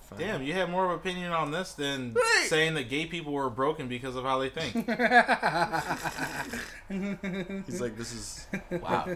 What 0.09 0.17
the 0.19 0.25
fine. 0.25 0.33
Damn, 0.33 0.43
you 0.43 0.53
have 0.53 0.69
more 0.69 0.85
of 0.85 0.91
an 0.91 0.95
opinion 0.97 1.31
on 1.31 1.51
this 1.51 1.73
than 1.73 2.13
Right. 2.13 2.45
saying 2.47 2.73
that 2.75 2.89
gay 2.89 3.05
people 3.05 3.33
were 3.33 3.49
broken 3.49 3.87
because 3.87 4.15
of 4.15 4.23
how 4.23 4.39
they 4.39 4.49
think. 4.49 4.73
He's 7.65 7.81
like, 7.81 7.97
this 7.97 8.13
is 8.13 8.47
Wow. 8.81 9.07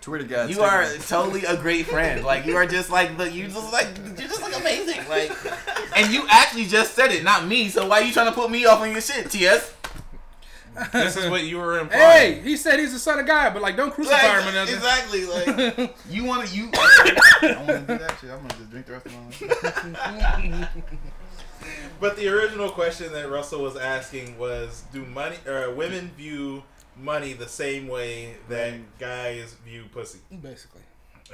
Twitter 0.00 0.24
guys. 0.24 0.50
You 0.50 0.62
are 0.62 0.84
totally 1.08 1.44
a 1.44 1.56
great 1.56 1.86
friend. 1.86 2.24
Like 2.24 2.46
you 2.46 2.56
are 2.56 2.66
just 2.66 2.90
like 2.90 3.16
the 3.18 3.30
you 3.30 3.48
just 3.48 3.72
like 3.72 3.88
you're 4.18 4.28
just 4.28 4.42
like 4.42 4.58
amazing. 4.58 5.06
Like 5.08 5.32
and 5.96 6.12
you 6.12 6.24
actually 6.30 6.66
just 6.66 6.94
said 6.94 7.12
it, 7.12 7.24
not 7.24 7.46
me. 7.46 7.68
So 7.68 7.86
why 7.86 8.00
are 8.00 8.04
you 8.04 8.12
trying 8.12 8.26
to 8.26 8.32
put 8.32 8.50
me 8.50 8.64
off 8.64 8.80
on 8.80 8.90
your 8.92 9.00
shit, 9.00 9.30
TS? 9.30 9.74
This 10.92 11.16
is 11.16 11.30
what 11.30 11.44
you 11.44 11.58
were 11.58 11.78
implying. 11.78 12.34
Hey, 12.34 12.40
he 12.42 12.56
said 12.56 12.78
he's 12.78 12.92
the 12.92 12.98
son 12.98 13.18
of 13.18 13.26
God, 13.26 13.52
but 13.52 13.62
like, 13.62 13.76
don't 13.76 13.92
crucify 13.92 14.16
Like, 14.16 14.42
him 14.42 14.48
or 14.48 14.52
nothing. 14.52 14.74
exactly. 14.74 15.24
Like 15.26 15.96
you 16.10 16.24
want 16.24 16.46
to 16.46 16.56
you. 16.56 16.70
I 16.74 17.64
want 17.66 17.68
to 17.68 17.80
do 17.80 17.98
that 17.98 18.16
shit. 18.20 18.30
I'm 18.30 18.38
gonna 18.38 18.54
just 18.58 18.70
drink 18.70 18.86
the 18.86 18.92
rest 18.92 19.06
of 19.06 19.92
my 19.92 20.18
life. 20.18 20.68
But 22.00 22.16
the 22.16 22.28
original 22.28 22.70
question 22.70 23.12
that 23.12 23.28
Russell 23.28 23.62
was 23.62 23.76
asking 23.76 24.38
was, 24.38 24.84
do 24.92 25.04
money 25.04 25.36
or 25.46 25.74
women 25.74 26.12
view 26.16 26.62
money 26.96 27.32
the 27.32 27.48
same 27.48 27.88
way 27.88 28.36
that 28.48 28.74
mm. 28.74 28.84
guys 28.98 29.54
view 29.64 29.84
pussy? 29.92 30.20
Basically. 30.40 30.82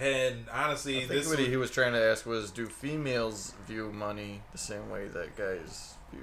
And 0.01 0.47
honestly, 0.53 0.97
I 0.97 1.01
think 1.01 1.11
this 1.11 1.29
what 1.29 1.39
was, 1.39 1.47
he 1.47 1.57
was 1.57 1.71
trying 1.71 1.93
to 1.93 2.03
ask 2.03 2.27
was, 2.27 2.51
do 2.51 2.67
females 2.67 3.55
view 3.67 3.93
money 3.93 4.41
the 4.53 4.59
same 4.59 4.91
way 4.91 5.07
that 5.09 5.37
guys 5.37 5.94
view? 6.15 6.21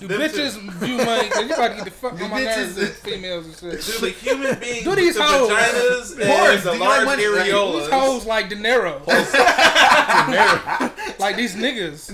Do 0.00 0.08
Them 0.08 0.20
bitches 0.22 0.58
view 0.72 0.96
money? 0.96 1.28
Cause 1.28 1.46
you 1.46 1.54
about 1.54 1.68
to 1.68 1.74
get 1.76 1.84
the 1.84 1.90
fuck 1.92 2.14
Do 2.18 2.24
on 2.24 2.30
my 2.30 2.42
nerves 2.42 2.72
bitches- 2.72 2.76
with 2.78 2.96
females 2.98 3.46
and 3.46 3.54
shit. 3.54 3.80
do 3.86 3.98
the 4.00 4.10
human 4.10 4.58
beings, 4.58 4.82
Do 4.84 4.94
these 4.96 5.14
the 5.14 5.22
hoes. 5.22 5.50
vaginas, 5.50 6.10
Of 6.20 6.26
course, 6.26 6.56
and 6.56 6.64
the 6.64 6.70
do 6.72 6.76
you 6.76 6.80
like 6.80 6.80
large 6.80 7.04
money? 7.06 7.22
These 7.22 7.36
areolas. 7.52 7.88
hoes 7.90 8.24
like 8.26 8.48
De 8.48 8.56
Niro. 8.56 9.06
like 11.20 11.36
these 11.36 11.54
niggas. 11.54 12.10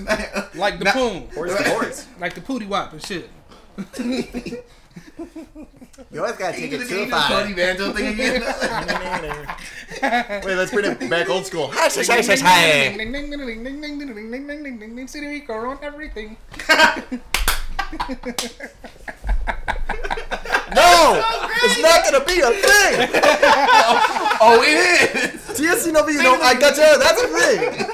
Like 0.55 0.77
the 0.79 0.85
Nah. 0.85 0.91
poon. 0.91 1.27
Horse 1.33 1.67
horse. 1.67 2.05
Like 2.19 2.33
the 2.35 2.41
pooty 2.41 2.65
wop 2.67 2.91
and 2.93 3.01
shit. 3.03 3.29
You 6.09 6.21
always 6.21 6.37
gotta 6.37 6.57
take 6.57 6.71
it 6.71 6.87
too 6.87 7.05
far. 7.07 7.45
Wait, 10.45 10.55
let's 10.55 10.71
bring 10.71 10.85
it 10.91 11.09
back 11.09 11.29
old 11.29 11.45
school. 11.45 11.67
Hi, 11.73 11.89
hi, 11.89 12.03
hi, 12.03 12.21
hi, 12.21 12.35
hi. 12.41 12.91
City 15.07 15.27
Rico 15.27 15.53
on 15.53 15.77
everything. 15.83 16.37
No, 20.73 21.21
it's 21.63 21.79
not 21.81 22.03
gonna 22.05 22.23
be 22.25 22.39
a 22.39 22.51
thing. 22.51 23.09
Oh, 24.39 24.63
it 24.65 25.15
is. 25.15 25.41
TSCW, 25.59 26.13
you 26.13 26.23
know, 26.23 26.39
I 26.41 26.53
got 26.55 26.77
you. 26.77 26.97
That's 26.97 27.21
a 27.21 27.27
thing. 27.27 27.85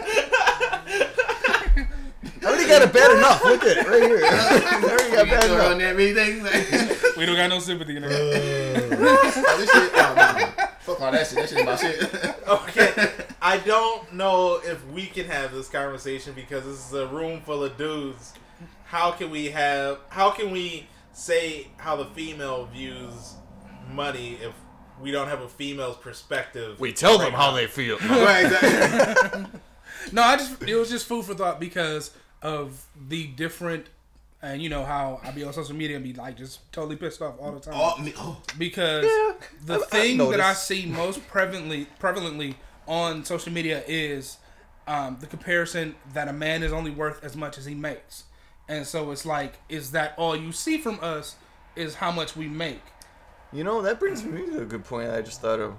I 2.43 2.45
already 2.45 2.67
got 2.67 2.81
it 2.81 2.93
bad 2.93 3.17
enough. 3.17 3.43
Look 3.43 3.63
at 3.63 3.77
it 3.77 3.87
right 3.87 4.03
here. 4.03 4.19
I 4.23 4.81
already 4.83 5.11
got 5.15 5.27
bad 5.27 5.49
enough. 5.51 5.71
on 5.71 5.81
everything. 5.81 6.43
We 7.17 7.25
don't 7.25 7.35
got 7.35 7.49
no 7.49 7.59
sympathy 7.59 7.95
in 7.97 8.03
there. 8.03 8.11
Oh, 8.13 9.57
this 9.57 9.71
shit, 9.71 9.91
oh, 9.95 10.13
no. 10.15 10.65
Fuck 10.81 11.01
all 11.01 11.11
that 11.11 11.27
shit. 11.27 11.35
That 11.35 11.49
shit 11.49 11.61
about 11.61 11.79
shit. 11.79 12.47
Okay, 12.47 13.11
I 13.41 13.57
don't 13.57 14.13
know 14.13 14.61
if 14.63 14.85
we 14.87 15.05
can 15.07 15.25
have 15.25 15.53
this 15.53 15.67
conversation 15.69 16.33
because 16.33 16.63
this 16.65 16.87
is 16.87 16.93
a 16.93 17.07
room 17.07 17.41
full 17.41 17.63
of 17.63 17.77
dudes. 17.77 18.33
How 18.85 19.11
can 19.11 19.29
we 19.29 19.47
have? 19.47 19.99
How 20.09 20.29
can 20.31 20.51
we 20.51 20.87
say 21.13 21.67
how 21.77 21.95
the 21.97 22.05
female 22.05 22.67
views 22.67 23.33
money 23.91 24.37
if 24.41 24.53
we 25.01 25.11
don't 25.11 25.27
have 25.27 25.41
a 25.41 25.49
female's 25.49 25.97
perspective? 25.97 26.79
We 26.79 26.93
tell 26.93 27.17
them 27.17 27.33
right 27.33 27.35
how 27.35 27.51
they 27.51 27.67
feel. 27.67 27.97
right, 27.99 28.45
exactly. 28.45 29.45
No, 30.11 30.21
I 30.21 30.37
just 30.37 30.61
it 30.63 30.75
was 30.75 30.89
just 30.89 31.05
food 31.05 31.25
for 31.25 31.33
thought 31.33 31.59
because 31.59 32.11
of 32.41 32.85
the 33.09 33.27
different 33.27 33.87
and 34.41 34.61
you 34.61 34.69
know 34.69 34.85
how 34.85 35.19
I 35.23 35.31
be 35.31 35.43
on 35.43 35.51
social 35.53 35.75
media 35.75 35.95
and 35.95 36.03
be 36.03 36.13
like 36.13 36.37
just 36.37 36.71
totally 36.71 36.95
pissed 36.95 37.21
off 37.21 37.35
all 37.39 37.51
the 37.51 37.59
time. 37.59 37.73
oh, 37.75 38.01
me, 38.01 38.13
oh. 38.17 38.41
because 38.57 39.03
the 39.65 39.73
I've- 39.73 39.83
I've 39.83 39.89
thing 39.89 40.17
that 40.29 40.39
I 40.39 40.53
see 40.53 40.85
most 40.85 41.27
prevalently 41.27 41.87
prevalently 41.99 42.55
on 42.87 43.25
social 43.25 43.51
media 43.51 43.83
is 43.87 44.37
um, 44.87 45.17
the 45.19 45.27
comparison 45.27 45.95
that 46.13 46.27
a 46.27 46.33
man 46.33 46.63
is 46.63 46.71
only 46.71 46.91
worth 46.91 47.23
as 47.23 47.35
much 47.35 47.57
as 47.57 47.65
he 47.65 47.75
makes, 47.75 48.23
and 48.69 48.85
so 48.85 49.11
it's 49.11 49.25
like, 49.25 49.55
is 49.67 49.91
that 49.91 50.13
all 50.17 50.35
you 50.35 50.51
see 50.51 50.77
from 50.77 50.99
us? 51.01 51.35
Is 51.75 51.95
how 51.95 52.11
much 52.11 52.35
we 52.35 52.47
make? 52.47 52.81
You 53.53 53.63
know, 53.63 53.81
that 53.83 53.99
brings 53.99 54.23
me 54.23 54.45
to 54.47 54.61
a 54.61 54.65
good 54.65 54.83
point 54.83 55.11
I 55.11 55.21
just 55.21 55.41
thought 55.41 55.59
of. 55.59 55.75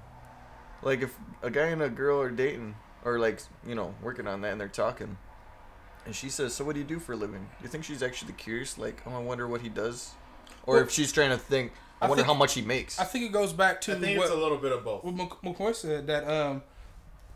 Like, 0.81 1.01
if 1.01 1.13
a 1.41 1.49
guy 1.49 1.67
and 1.67 1.81
a 1.81 1.89
girl 1.89 2.21
are 2.21 2.31
dating, 2.31 2.75
or 3.03 3.19
like, 3.19 3.41
you 3.67 3.75
know, 3.75 3.93
working 4.01 4.27
on 4.27 4.39
that 4.41 4.53
and 4.53 4.61
they're 4.61 4.69
talking, 4.69 5.17
and 6.05 6.15
she 6.15 6.29
says, 6.29 6.53
So, 6.53 6.63
what 6.65 6.73
do 6.73 6.79
you 6.79 6.85
do 6.87 6.99
for 6.99 7.13
a 7.13 7.15
living? 7.15 7.41
Do 7.59 7.63
you 7.63 7.69
think 7.69 7.83
she's 7.83 8.01
actually 8.03 8.33
curious? 8.33 8.77
Like, 8.77 9.01
oh, 9.05 9.15
I 9.15 9.19
wonder 9.19 9.47
what 9.47 9.61
he 9.61 9.69
does? 9.69 10.11
Or 10.65 10.75
Well, 10.75 10.83
if 10.83 10.91
she's 10.91 11.11
trying 11.11 11.29
to 11.31 11.37
think, 11.37 11.71
I, 12.01 12.05
I 12.05 12.09
wonder 12.09 12.21
think- 12.23 12.27
how 12.33 12.37
much 12.37 12.53
he 12.53 12.61
makes. 12.61 12.99
I 12.99 13.03
think 13.03 13.25
it 13.25 13.31
goes 13.31 13.53
back 13.53 13.81
to 13.81 13.95
I 13.95 13.99
think 13.99 14.17
what, 14.17 14.25
it's 14.27 14.33
a 14.35 14.37
little 14.37 14.57
bit 14.57 14.71
of 14.71 14.83
both. 14.83 15.03
what 15.03 15.15
McCoy 15.15 15.75
said 15.75 16.07
that 16.07 16.27
um, 16.29 16.63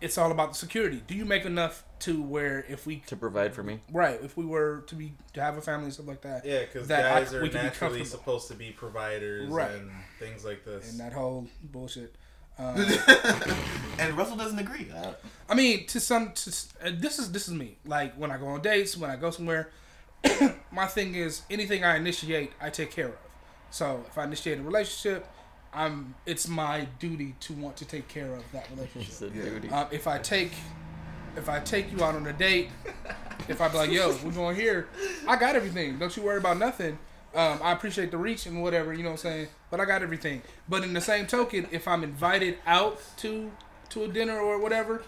it's 0.02 0.18
all 0.18 0.32
about 0.32 0.50
the 0.54 0.56
security. 0.58 1.02
Do 1.06 1.16
you 1.16 1.26
make 1.26 1.46
enough 1.46 1.84
to 2.00 2.22
where 2.22 2.66
if 2.68 2.86
we 2.86 2.98
to 3.08 3.16
provide 3.16 3.54
for 3.54 3.64
me. 3.64 3.80
right 3.90 4.20
if 4.22 4.36
we 4.36 4.44
were 4.46 4.84
to 4.88 4.96
be 4.96 5.14
to 5.32 5.42
have 5.42 5.56
a 5.58 5.62
family 5.62 5.86
and 5.86 5.94
stuff 5.94 6.06
like 6.08 6.22
that, 6.22 6.46
Yeah, 6.46 6.60
because 6.66 6.88
that 6.90 7.06
I- 7.06 7.20
guys 7.22 7.34
are 7.34 7.42
we 7.42 7.48
be 7.48 7.54
naturally 7.56 8.04
supposed 8.04 8.50
to 8.50 8.56
be 8.56 8.72
providers 8.72 9.48
Right. 9.50 9.72
and 9.72 9.90
things 10.20 10.44
like 10.44 10.66
this. 10.66 10.92
and 10.92 11.00
that 11.00 11.14
whole 11.14 11.48
bullshit. 11.64 12.16
Um, 12.60 12.76
and 14.00 14.16
Russell 14.18 14.38
doesn't 14.38 14.60
agree. 14.60 14.88
Uh, 14.96 15.14
I 15.50 15.56
mean, 15.56 15.86
to 15.88 16.00
some, 16.00 16.32
to, 16.34 16.50
uh, 16.84 16.92
this 16.94 17.20
is 17.20 17.32
this 17.32 17.48
is 17.48 17.54
me. 17.54 17.78
Like 17.86 18.16
when 18.16 18.32
I 18.32 18.38
go 18.38 18.48
on 18.48 18.62
dates, 18.62 18.96
when 18.96 19.10
I 19.10 19.16
go 19.16 19.32
somewhere, 19.32 19.70
my 20.72 20.86
thing 20.86 21.16
is 21.16 21.42
anything 21.50 21.84
I 21.84 21.98
initiate, 21.98 22.52
I 22.62 22.70
take 22.70 22.92
care 22.92 23.08
of. 23.08 23.16
So 23.72 24.04
if 24.08 24.18
I 24.18 24.24
initiate 24.26 24.60
a 24.60 24.64
relationship, 24.64 25.26
I'm 25.74 26.14
it's 26.26 26.48
my 26.48 26.88
duty 27.00 27.36
to 27.42 27.54
want 27.54 27.76
to 27.78 27.86
take 27.86 28.08
care 28.08 28.34
of 28.34 28.44
that 28.52 28.68
It's 28.72 28.96
relationship. 28.96 29.36
a 29.36 29.50
duty. 29.50 29.70
Um, 29.70 29.88
if 29.92 30.08
I 30.08 30.20
take 30.20 30.52
if 31.36 31.50
I 31.50 31.60
take 31.60 31.92
you 31.92 32.04
out 32.04 32.14
on 32.14 32.28
a 32.28 32.34
date, 32.34 32.70
if 33.50 33.60
I 33.60 33.68
be 33.68 33.78
like, 33.78 33.92
yo, 33.92 34.16
we're 34.24 34.32
going 34.32 34.56
here, 34.56 34.88
I 35.28 35.36
got 35.36 35.56
everything. 35.56 35.98
Don't 35.98 36.16
you 36.16 36.22
worry 36.22 36.38
about 36.38 36.58
nothing. 36.58 37.00
Um, 37.36 37.60
I 37.64 37.72
appreciate 37.72 38.12
the 38.12 38.18
reach 38.18 38.46
and 38.46 38.62
whatever, 38.62 38.94
you 38.94 39.02
know 39.02 39.10
what 39.10 39.26
I'm 39.26 39.32
saying? 39.32 39.48
But 39.72 39.80
I 39.80 39.86
got 39.86 40.04
everything. 40.04 40.44
But 40.70 40.84
in 40.84 40.94
the 40.94 41.02
same 41.02 41.26
token, 41.26 41.68
if 41.72 41.88
I'm 41.88 42.04
invited 42.04 42.58
out 42.66 43.02
to 43.18 43.52
to 43.90 44.04
a 44.04 44.08
dinner 44.08 44.40
or 44.40 44.60
whatever, 44.60 45.04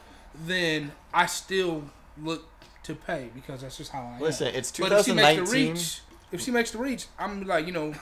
then 0.46 0.92
I 1.14 1.26
still 1.28 1.84
look 2.22 2.48
to 2.84 2.96
pay 2.96 3.30
because 3.34 3.62
that's 3.62 3.78
just 3.78 3.92
how 3.92 4.02
I 4.02 4.16
am. 4.16 4.22
Listen, 4.22 4.48
it's 4.54 4.72
but 4.72 4.92
if 4.92 5.06
she 5.06 5.14
makes 5.14 5.50
the 5.50 5.58
reach, 5.58 6.02
if 6.32 6.42
she 6.42 6.52
makes 6.52 6.72
the 6.72 6.78
reach, 6.78 7.06
I'm 7.20 7.46
like, 7.46 7.66
you 7.68 7.72
know, 7.72 7.94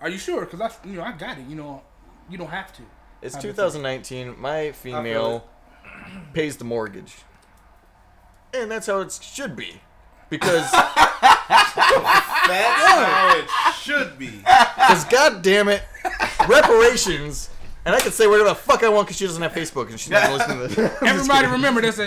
are 0.00 0.08
you 0.08 0.18
sure? 0.18 0.44
Because 0.44 0.60
I, 0.60 0.70
you 0.88 0.96
know, 0.96 1.02
I 1.02 1.12
got 1.12 1.38
it. 1.38 1.46
You 1.48 1.56
know, 1.56 1.82
you 2.28 2.38
don't 2.38 2.50
have 2.50 2.72
to. 2.74 2.82
It's 3.22 3.34
type 3.34 3.44
of 3.44 3.56
thing. 3.56 3.82
2019. 3.82 4.40
My 4.40 4.72
female 4.72 5.44
pays 6.32 6.56
the 6.56 6.64
mortgage, 6.64 7.14
and 8.52 8.70
that's 8.70 8.86
how 8.86 9.00
it 9.00 9.12
should 9.12 9.56
be, 9.56 9.80
because 10.30 10.68
That's 11.74 12.82
how 12.84 13.36
it 13.38 13.74
should 13.76 14.18
be. 14.18 14.30
because 14.38 15.04
God 15.06 15.42
damn 15.42 15.68
it, 15.68 15.82
reparations. 16.48 17.50
And 17.86 17.94
I 17.94 18.00
can 18.00 18.12
say 18.12 18.26
whatever 18.26 18.48
the 18.48 18.54
fuck 18.54 18.82
I 18.82 18.88
want 18.88 19.06
because 19.08 19.18
she 19.18 19.26
doesn't 19.26 19.42
have 19.42 19.52
Facebook 19.52 19.90
and 19.90 20.00
she's 20.00 20.08
not 20.10 20.22
gonna 20.22 20.36
listen 20.38 20.56
to 20.58 20.68
this. 20.68 20.78
Everybody 21.02 21.46
remember 21.48 21.82
this. 21.82 21.98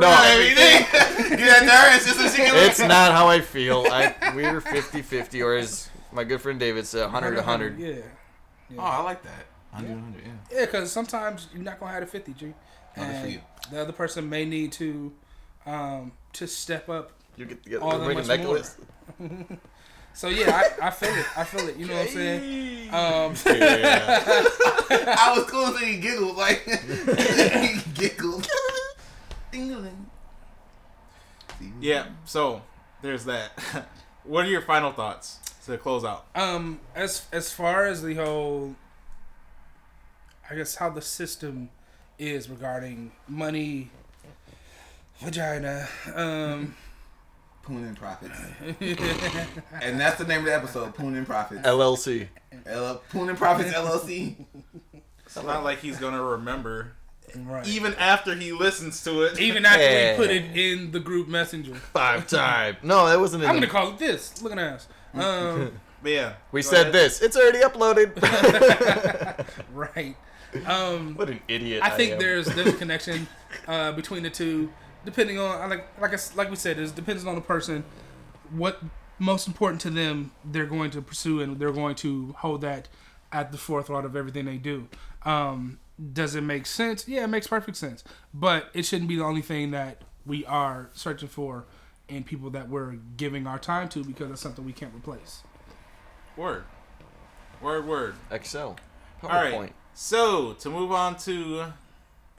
No, 0.00 0.10
everything. 0.10 0.82
Get 1.36 1.38
that 1.38 1.90
to. 1.90 1.96
It's 1.96 2.04
just 2.06 2.18
so 2.18 2.28
she 2.28 2.42
can. 2.42 2.56
It's 2.68 2.80
not 2.80 3.12
how 3.12 3.28
I 3.28 3.40
feel. 3.40 3.86
I 3.88 4.14
we're 4.34 4.60
50-50, 4.60 5.44
or 5.44 5.54
as 5.54 5.88
my 6.10 6.24
good 6.24 6.40
friend 6.40 6.58
David 6.58 6.86
said, 6.88 7.02
100 7.02 7.36
100. 7.36 7.78
Yeah. 7.78 7.94
Oh, 8.76 8.82
I 8.82 9.02
like 9.02 9.22
that. 9.22 9.46
100, 9.70 9.94
100, 9.94 10.24
yeah. 10.24 10.32
Yeah, 10.58 10.64
because 10.66 10.90
sometimes 10.90 11.48
you're 11.54 11.62
not 11.62 11.78
gonna 11.78 11.92
have 11.92 12.02
a 12.02 12.06
fifty, 12.06 12.32
G, 12.32 12.46
good 12.46 12.54
for 12.94 13.00
and 13.00 13.32
you. 13.32 13.40
the 13.70 13.80
other 13.80 13.92
person 13.92 14.28
may 14.28 14.44
need 14.44 14.72
to, 14.72 15.12
um, 15.66 16.12
to 16.34 16.46
step 16.48 16.88
up. 16.88 17.12
You 17.36 17.46
get 17.46 17.62
together 17.62 17.82
All 17.84 17.92
and 17.92 18.00
that 18.02 18.04
bring 18.06 18.18
a 18.18 18.22
much 18.22 18.40
more. 18.40 18.56
necklace. 18.58 19.58
So 20.14 20.28
yeah, 20.28 20.50
I, 20.82 20.88
I 20.88 20.90
feel 20.90 21.08
it. 21.08 21.38
I 21.38 21.44
feel 21.44 21.66
it. 21.68 21.76
You 21.78 21.86
know 21.86 21.94
what 21.94 22.02
I'm 22.06 22.12
saying? 22.12 22.88
Um, 22.92 23.34
Yeah. 23.58 25.16
I 25.18 25.32
was 25.34 25.50
cool 25.50 25.64
until 25.64 25.86
he 25.88 25.96
giggled. 26.00 26.36
Like, 26.36 26.58
he 26.68 27.80
giggled. 27.94 28.46
Ding-a-ling. 29.50 30.10
Yeah, 31.80 32.08
so 32.26 32.60
there's 33.00 33.24
that. 33.24 33.52
what 34.24 34.44
are 34.44 34.48
your 34.50 34.60
final 34.60 34.92
thoughts 34.92 35.38
to 35.64 35.78
close 35.78 36.04
out? 36.04 36.26
um, 36.34 36.80
as 36.94 37.26
as 37.32 37.50
far 37.50 37.86
as 37.86 38.02
the 38.02 38.14
whole, 38.16 38.74
I 40.50 40.56
guess 40.56 40.74
how 40.74 40.90
the 40.90 41.00
system 41.00 41.70
is 42.18 42.50
regarding 42.50 43.12
money, 43.26 43.90
vagina. 45.20 45.88
Um, 46.14 46.74
Poon 47.62 47.84
and 47.84 47.96
Profits. 47.96 48.38
and 49.80 50.00
that's 50.00 50.18
the 50.18 50.24
name 50.26 50.40
of 50.40 50.44
the 50.46 50.54
episode, 50.54 50.94
Poon 50.94 51.16
and 51.16 51.26
Profits. 51.26 51.62
LLC. 51.66 52.28
L- 52.66 53.02
Poon 53.10 53.28
and 53.28 53.38
Profits 53.38 53.70
LLC. 53.74 54.44
It's 55.24 55.36
not 55.42 55.64
like 55.64 55.78
he's 55.80 55.98
gonna 55.98 56.22
remember 56.22 56.92
Right. 57.34 57.66
even 57.66 57.94
after 57.94 58.34
he 58.34 58.52
listens 58.52 59.02
to 59.04 59.22
it. 59.22 59.40
Even 59.40 59.64
after 59.64 59.78
Hey. 59.80 60.12
we 60.18 60.26
put 60.26 60.30
it 60.34 60.54
in 60.56 60.90
the 60.90 61.00
group 61.00 61.28
messenger. 61.28 61.74
Five 61.74 62.26
time. 62.28 62.76
No, 62.82 63.06
that 63.08 63.18
wasn't 63.18 63.44
in 63.44 63.48
I'm 63.48 63.56
gonna 63.56 63.66
call 63.68 63.90
it 63.90 63.98
this. 63.98 64.42
Look 64.42 64.52
at 64.52 64.58
ass. 64.58 64.86
Um, 65.14 65.72
But 66.02 66.10
yeah, 66.12 66.32
We 66.50 66.60
said 66.62 66.80
ahead. 66.88 66.92
this. 66.92 67.22
It's 67.22 67.36
already 67.36 67.60
uploaded. 67.60 68.12
right. 69.72 70.16
Um, 70.66 71.14
what 71.16 71.30
an 71.30 71.40
idiot. 71.48 71.80
I 71.82 71.90
think 71.90 72.12
am. 72.12 72.18
there's 72.18 72.46
there's 72.46 72.68
a 72.74 72.76
connection 72.76 73.26
uh, 73.66 73.92
between 73.92 74.22
the 74.22 74.30
two, 74.30 74.70
depending 75.04 75.38
on 75.38 75.68
like 75.70 75.86
like 76.00 76.10
I 76.10 76.14
s 76.14 76.36
like 76.36 76.50
we 76.50 76.56
said, 76.56 76.78
it 76.78 76.94
depends 76.94 77.24
on 77.24 77.34
the 77.34 77.40
person. 77.40 77.84
What 78.50 78.80
most 79.18 79.46
important 79.46 79.80
to 79.82 79.90
them, 79.90 80.32
they're 80.44 80.66
going 80.66 80.90
to 80.90 81.02
pursue, 81.02 81.40
and 81.40 81.58
they're 81.58 81.72
going 81.72 81.94
to 81.96 82.34
hold 82.38 82.60
that 82.62 82.88
at 83.30 83.52
the 83.52 83.58
forethought 83.58 84.04
of 84.04 84.16
everything 84.16 84.44
they 84.44 84.58
do. 84.58 84.88
Um, 85.24 85.78
does 86.12 86.34
it 86.34 86.42
make 86.42 86.66
sense? 86.66 87.06
Yeah, 87.06 87.24
it 87.24 87.28
makes 87.28 87.46
perfect 87.46 87.76
sense. 87.76 88.02
But 88.34 88.68
it 88.74 88.84
shouldn't 88.84 89.08
be 89.08 89.16
the 89.16 89.24
only 89.24 89.42
thing 89.42 89.70
that 89.70 90.02
we 90.26 90.44
are 90.46 90.90
searching 90.92 91.28
for 91.28 91.66
and 92.08 92.26
people 92.26 92.50
that 92.50 92.68
we're 92.68 92.96
giving 93.16 93.46
our 93.46 93.58
time 93.58 93.88
to 93.90 94.04
because 94.04 94.30
it's 94.30 94.40
something 94.40 94.64
we 94.64 94.72
can't 94.72 94.94
replace. 94.94 95.42
word, 96.36 96.64
word, 97.60 97.86
word. 97.86 98.14
Excel. 98.30 98.76
PowerPoint. 99.22 99.52
All 99.52 99.60
right. 99.60 99.72
So 99.94 100.54
to 100.54 100.70
move 100.70 100.90
on 100.92 101.16
to 101.18 101.72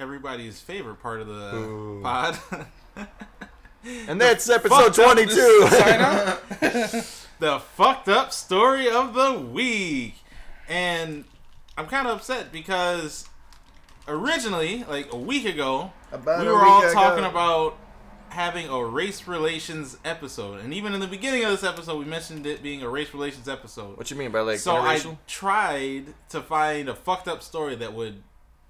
everybody's 0.03 0.59
favorite 0.59 1.01
part 1.01 1.21
of 1.21 1.27
the 1.27 1.55
Ooh. 1.55 2.01
pod, 2.03 2.37
And 3.85 4.19
that's 4.19 4.49
episode 4.49 4.93
22. 4.93 5.33
the 7.39 7.59
fucked 7.75 8.09
up 8.09 8.31
story 8.33 8.89
of 8.89 9.13
the 9.13 9.33
week, 9.33 10.15
and 10.67 11.23
I'm 11.77 11.87
kind 11.87 12.07
of 12.07 12.17
upset 12.17 12.51
because 12.51 13.27
originally, 14.07 14.83
like 14.89 15.11
a 15.13 15.17
week 15.17 15.45
ago, 15.45 15.91
About 16.11 16.41
we 16.41 16.47
were 16.51 16.65
all 16.65 16.83
ago. 16.83 16.93
talking 16.93 17.23
about 17.23 17.77
having 18.29 18.67
a 18.67 18.83
race 18.83 19.25
relations 19.27 19.97
episode, 20.03 20.59
and 20.61 20.73
even 20.73 20.93
in 20.93 20.99
the 20.99 21.07
beginning 21.07 21.45
of 21.45 21.51
this 21.51 21.63
episode, 21.63 21.97
we 21.97 22.05
mentioned 22.05 22.45
it 22.45 22.61
being 22.61 22.83
a 22.83 22.89
race 22.89 23.13
relations 23.13 23.47
episode. 23.47 23.97
What 23.97 24.11
you 24.11 24.17
mean 24.17 24.31
by 24.31 24.41
like 24.41 24.59
so 24.59 24.75
I 24.75 24.99
tried 25.27 26.13
to 26.29 26.41
find 26.41 26.89
a 26.89 26.95
fucked 26.95 27.27
up 27.29 27.41
story 27.41 27.75
that 27.75 27.93
would 27.93 28.21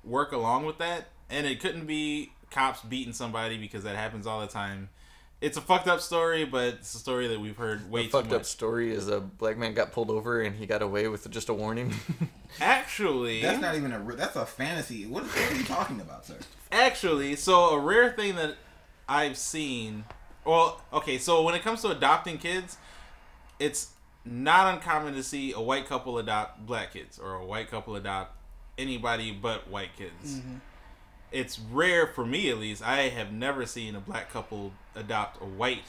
work 0.04 0.32
along 0.32 0.66
with 0.66 0.78
that, 0.80 1.06
and 1.30 1.48
it 1.48 1.60
couldn't 1.60 1.86
be 1.86 2.32
cops 2.52 2.82
beating 2.82 3.14
somebody 3.14 3.58
because 3.58 3.84
that 3.84 3.96
happens 3.96 4.28
all 4.28 4.42
the 4.42 4.48
time. 4.48 4.90
It's 5.42 5.58
a 5.58 5.62
fucked 5.62 5.90
up 5.90 6.00
story, 6.00 6.46
but 6.46 6.76
it's 6.76 6.96
a 6.96 7.00
story 7.00 7.28
that 7.28 7.42
we've 7.42 7.58
heard 7.58 7.92
way 7.92 8.04
the 8.04 8.08
too 8.08 8.12
fucked 8.12 8.30
much. 8.30 8.40
up 8.42 8.46
story 8.46 8.94
is 8.94 9.10
a 9.10 9.20
black 9.20 9.58
man 9.58 9.74
got 9.74 9.92
pulled 9.92 10.10
over 10.10 10.42
and 10.42 10.56
he 10.56 10.66
got 10.66 10.82
away 10.82 11.10
with 11.10 11.30
just 11.30 11.50
a 11.50 11.54
warning. 11.54 11.94
Actually, 12.62 13.42
That's 13.42 13.62
not 13.62 13.76
even 13.76 13.92
a. 13.92 14.16
That's 14.16 14.38
a 14.38 14.46
fantasy. 14.46 15.06
What, 15.06 15.24
what 15.24 15.52
are 15.52 15.56
you 15.56 15.66
talking 15.66 16.00
about, 16.00 16.26
sir? 16.26 16.38
Actually, 16.72 17.36
so 17.36 17.72
a 17.72 17.80
rare 17.80 18.14
thing 18.14 18.36
that 18.36 18.56
I've 19.10 19.38
seen. 19.38 20.06
Well, 20.46 20.82
okay, 20.94 21.18
so 21.18 21.42
when 21.42 21.56
it 21.56 21.62
comes 21.62 21.82
to 21.82 21.90
adopting 21.90 22.38
kids, 22.38 22.78
it's 23.60 23.90
not 24.26 24.74
uncommon 24.74 25.14
to 25.16 25.24
see 25.24 25.52
a 25.52 25.60
white 25.60 25.88
couple 25.88 26.18
adopt 26.18 26.66
black 26.66 26.94
kids 26.94 27.20
or 27.20 27.34
a 27.34 27.46
white 27.46 27.70
couple 27.70 27.96
adopt 27.96 28.38
anybody 28.78 29.32
but 29.32 29.70
white 29.70 29.96
kids. 29.98 30.36
Mm-hmm. 30.36 30.56
It's 31.34 31.60
rare 31.60 32.08
for 32.08 32.26
me, 32.26 32.50
at 32.50 32.58
least. 32.60 32.82
I 32.84 33.10
have 33.10 33.34
never 33.34 33.66
seen 33.66 33.96
a 33.96 34.00
black 34.00 34.32
couple 34.32 34.72
adopt 34.96 35.42
a 35.42 35.46
white 35.46 35.84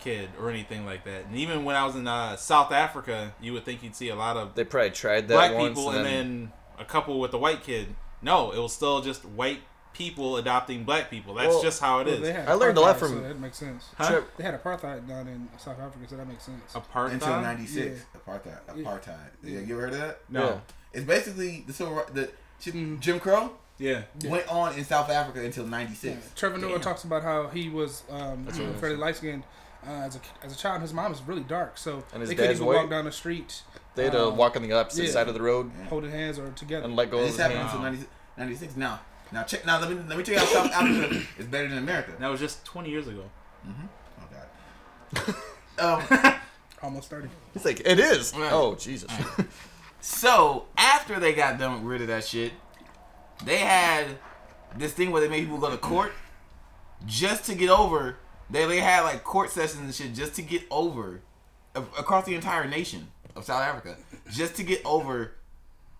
kid 0.00 0.30
or 0.38 0.50
anything 0.50 0.84
like 0.86 1.04
that. 1.04 1.24
And 1.26 1.36
even 1.36 1.64
when 1.64 1.76
I 1.76 1.84
was 1.84 1.96
in 1.96 2.06
uh, 2.06 2.36
South 2.36 2.70
Africa, 2.72 3.34
you 3.40 3.52
would 3.54 3.64
think 3.64 3.82
you'd 3.82 3.96
see 3.96 4.08
a 4.10 4.14
lot 4.16 4.36
of 4.36 4.54
they 4.54 4.64
probably 4.64 4.90
tried 4.90 5.28
that 5.28 5.34
black 5.34 5.54
once 5.54 5.70
people 5.78 5.90
and 5.90 6.04
then 6.04 6.52
a 6.78 6.84
couple 6.84 7.18
with 7.20 7.32
a 7.34 7.38
white 7.38 7.62
kid. 7.62 7.94
No, 8.22 8.50
it 8.52 8.58
was 8.58 8.72
still 8.74 9.00
just 9.00 9.24
white 9.24 9.60
people 9.94 10.36
adopting 10.36 10.84
black 10.84 11.10
people. 11.10 11.34
That's 11.34 11.48
Well, 11.48 11.62
just 11.62 11.80
how 11.80 12.00
it 12.00 12.06
Well, 12.06 12.14
is. 12.16 12.20
they 12.20 12.32
had 12.32 12.48
I 12.48 12.52
learned 12.52 12.78
a 12.78 12.80
lot 12.80 12.96
apartheid, 12.96 12.98
from- 13.00 13.08
so 13.08 13.20
that 13.28 13.40
makes 13.40 13.58
sense. 13.58 13.88
Huh? 13.98 14.08
Trip- 14.08 14.36
They 14.36 14.44
had 14.44 14.62
apartheid 14.62 15.08
down 15.08 15.26
in 15.26 15.48
South 15.58 15.80
Africa, 15.80 16.04
so 16.08 16.16
that 16.16 16.28
makes 16.28 16.44
sense. 16.44 16.60
Apartheid. 16.74 17.12
Until 17.14 17.40
'96, 17.40 18.00
apartheid. 18.16 18.58
Apartheid. 18.68 19.16
Yeah. 19.42 19.60
You 19.60 19.72
ever 19.74 19.80
heard 19.86 19.92
of 19.94 19.98
that? 20.00 20.20
No. 20.28 20.44
Yeah. 20.44 20.58
It's 20.92 21.04
basically 21.04 21.64
the 21.66 21.72
civil 21.72 21.94
ri- 21.94 22.02
the. 22.12 22.30
Jim 22.62 23.18
Crow 23.20 23.52
Yeah. 23.80 24.02
went 24.26 24.46
on 24.48 24.74
in 24.78 24.84
South 24.84 25.10
Africa 25.10 25.42
until 25.44 25.64
Yeah. 25.64 25.70
'96. 25.70 26.30
Trevor 26.36 26.58
Noah 26.58 26.72
Damn. 26.72 26.80
talks 26.82 27.04
about 27.04 27.22
how 27.22 27.48
he 27.48 27.68
was 27.68 28.02
um, 28.10 28.44
That's 28.44 28.58
you 28.58 28.64
know, 28.64 28.70
what 28.70 28.76
it 28.78 28.80
fairly 28.80 28.96
light 28.96 29.16
skinned 29.16 29.42
uh, 29.86 29.90
as 29.90 30.16
a 30.16 30.20
as 30.44 30.52
a 30.52 30.56
child. 30.56 30.82
His 30.82 30.92
mom 30.92 31.10
was 31.10 31.22
really 31.22 31.42
dark, 31.42 31.78
so 31.78 32.04
And 32.12 32.20
his 32.20 32.28
they 32.28 32.34
couldn't 32.36 32.50
dad's 32.50 32.58
even 32.60 32.66
white? 32.68 32.76
walk 32.82 32.90
down 32.90 33.04
the 33.06 33.12
street 33.12 33.62
they 33.96 34.04
had 34.04 34.12
to 34.12 34.26
um, 34.28 34.36
walk 34.36 34.54
on 34.54 34.62
the 34.62 34.72
opposite 34.72 35.06
yeah. 35.06 35.10
side 35.10 35.26
of 35.28 35.34
the 35.34 35.42
road 35.42 35.70
holding 35.88 36.10
hands 36.12 36.38
or 36.38 36.50
together. 36.52 36.84
and 36.84 36.94
let 36.94 37.10
go 37.10 37.16
And 37.18 37.26
of 37.26 37.32
this 37.32 37.36
his 37.36 37.40
happened 37.40 37.58
hand. 37.68 37.84
until 37.84 37.90
90, 37.90 38.06
96. 38.38 38.76
Now, 38.76 39.00
now 39.32 39.42
check. 39.42 39.66
Now 39.66 39.80
let 39.80 39.90
me 39.90 39.96
let 40.08 40.16
me 40.18 40.22
tell 40.24 40.34
you 40.34 40.40
how 40.40 40.46
South 40.46 40.70
Africa 40.74 41.22
is 41.38 41.46
better 41.46 41.68
than 41.68 41.78
America. 41.78 42.12
That 42.20 42.28
was 42.28 42.38
just 42.38 42.64
20 42.66 42.88
years 42.90 43.08
ago. 43.08 43.24
Oh 43.66 44.28
God. 45.78 46.04
um, 46.24 46.34
Almost 46.82 47.10
thirty. 47.10 47.28
He's 47.52 47.64
like, 47.64 47.80
it 47.84 47.98
is. 47.98 48.32
Right. 48.36 48.52
Oh 48.52 48.74
Jesus. 48.74 49.10
So 50.02 50.64
after 50.78 51.20
they 51.20 51.34
got 51.34 51.58
done 51.58 51.84
rid 51.84 52.00
of 52.00 52.06
that 52.08 52.24
shit, 52.24 52.52
they 53.44 53.58
had 53.58 54.06
this 54.76 54.92
thing 54.92 55.10
where 55.10 55.20
they 55.20 55.28
made 55.28 55.40
people 55.44 55.58
go 55.58 55.70
to 55.70 55.76
court 55.76 56.12
just 57.06 57.44
to 57.46 57.54
get 57.54 57.70
over. 57.70 58.16
They 58.50 58.66
they 58.66 58.80
had 58.80 59.02
like 59.02 59.24
court 59.24 59.50
sessions 59.50 59.80
and 59.80 59.94
shit 59.94 60.14
just 60.14 60.34
to 60.34 60.42
get 60.42 60.62
over 60.70 61.20
across 61.74 62.24
the 62.26 62.34
entire 62.34 62.66
nation 62.66 63.08
of 63.36 63.44
South 63.44 63.62
Africa, 63.62 63.96
just 64.32 64.56
to 64.56 64.62
get 64.64 64.84
over 64.84 65.32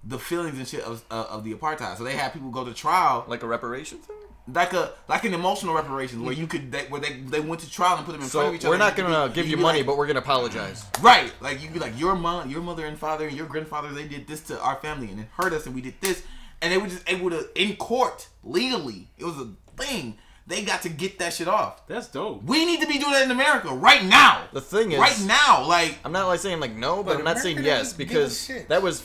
the 0.03 0.19
feelings 0.19 0.59
and 0.59 0.67
shit 0.67 0.83
of 0.83 1.05
uh, 1.11 1.27
of 1.31 1.45
the 1.45 1.55
apartheid. 1.55 1.97
So 1.97 2.05
they 2.05 2.17
had 2.17 2.33
people 2.33 2.51
go 2.51 2.65
to 2.65 2.75
trial 2.75 3.25
like 3.29 3.43
a 3.43 3.47
reparation 3.47 3.99
thing. 3.99 4.17
like 4.53 4.73
a 4.73 4.93
like 5.09 5.25
an 5.25 5.33
emotional 5.35 5.75
reparations 5.75 6.23
where 6.23 6.33
you 6.35 6.47
could 6.49 6.73
they, 6.73 6.83
where 6.87 7.01
they 7.01 7.21
they 7.21 7.39
went 7.41 7.61
to 7.61 7.71
trial 7.71 7.97
and 7.99 8.05
put 8.07 8.13
them 8.13 8.23
in 8.23 8.29
front 8.29 8.49
of 8.49 8.55
each 8.55 8.63
other. 8.63 8.71
we're 8.71 8.79
not 8.79 8.97
gonna 8.97 9.29
be- 9.29 9.35
give 9.35 9.47
you 9.47 9.57
money, 9.57 9.79
like- 9.81 9.87
but 9.87 9.97
we're 9.97 10.07
gonna 10.09 10.19
apologize. 10.19 10.85
Right. 11.01 11.33
Like 11.41 11.63
you'd 11.63 11.73
be 11.73 11.79
like, 11.79 11.99
your 11.99 12.17
mom, 12.17 12.51
your 12.51 12.63
mother 12.63 12.87
and 12.87 12.99
father 12.99 13.29
and 13.29 13.37
your 13.37 13.47
grandfather, 13.47 13.93
they 13.93 14.09
did 14.09 14.27
this 14.27 14.41
to 14.45 14.61
our 14.61 14.77
family 14.77 15.09
and 15.11 15.21
it 15.21 15.27
hurt 15.37 15.53
us 15.53 15.67
and 15.67 15.75
we 15.75 15.81
did 15.83 15.95
this. 16.01 16.23
And 16.63 16.73
they 16.73 16.79
were 16.79 16.89
just 16.89 17.09
able 17.09 17.31
to 17.31 17.49
in 17.55 17.77
court, 17.77 18.29
legally. 18.45 19.09
It 19.19 19.25
was 19.25 19.39
a 19.39 19.49
thing. 19.77 20.19
They 20.47 20.65
got 20.65 20.83
to 20.83 20.89
get 20.89 21.19
that 21.21 21.33
shit 21.33 21.49
off. 21.49 21.87
That's 21.87 22.09
dope. 22.09 22.43
We 22.43 22.65
need 22.67 22.81
to 22.81 22.87
be 22.87 22.99
doing 22.99 23.13
that 23.13 23.23
in 23.25 23.31
America 23.31 23.69
right 23.69 24.05
now. 24.05 24.49
The 24.53 24.61
thing 24.61 24.93
is, 24.93 24.99
right 24.99 25.21
now. 25.25 25.65
Like 25.67 25.99
I'm 26.05 26.13
not 26.13 26.27
like 26.27 26.41
saying 26.41 26.61
like 26.61 26.75
no, 26.75 27.03
but, 27.03 27.13
But 27.13 27.19
I'm 27.19 27.25
not 27.25 27.39
saying 27.39 27.59
yes 27.63 27.93
doesn't 27.93 27.99
give 27.99 28.11
a 28.11 28.15
because 28.15 28.51
that 28.69 28.83
was 28.83 29.05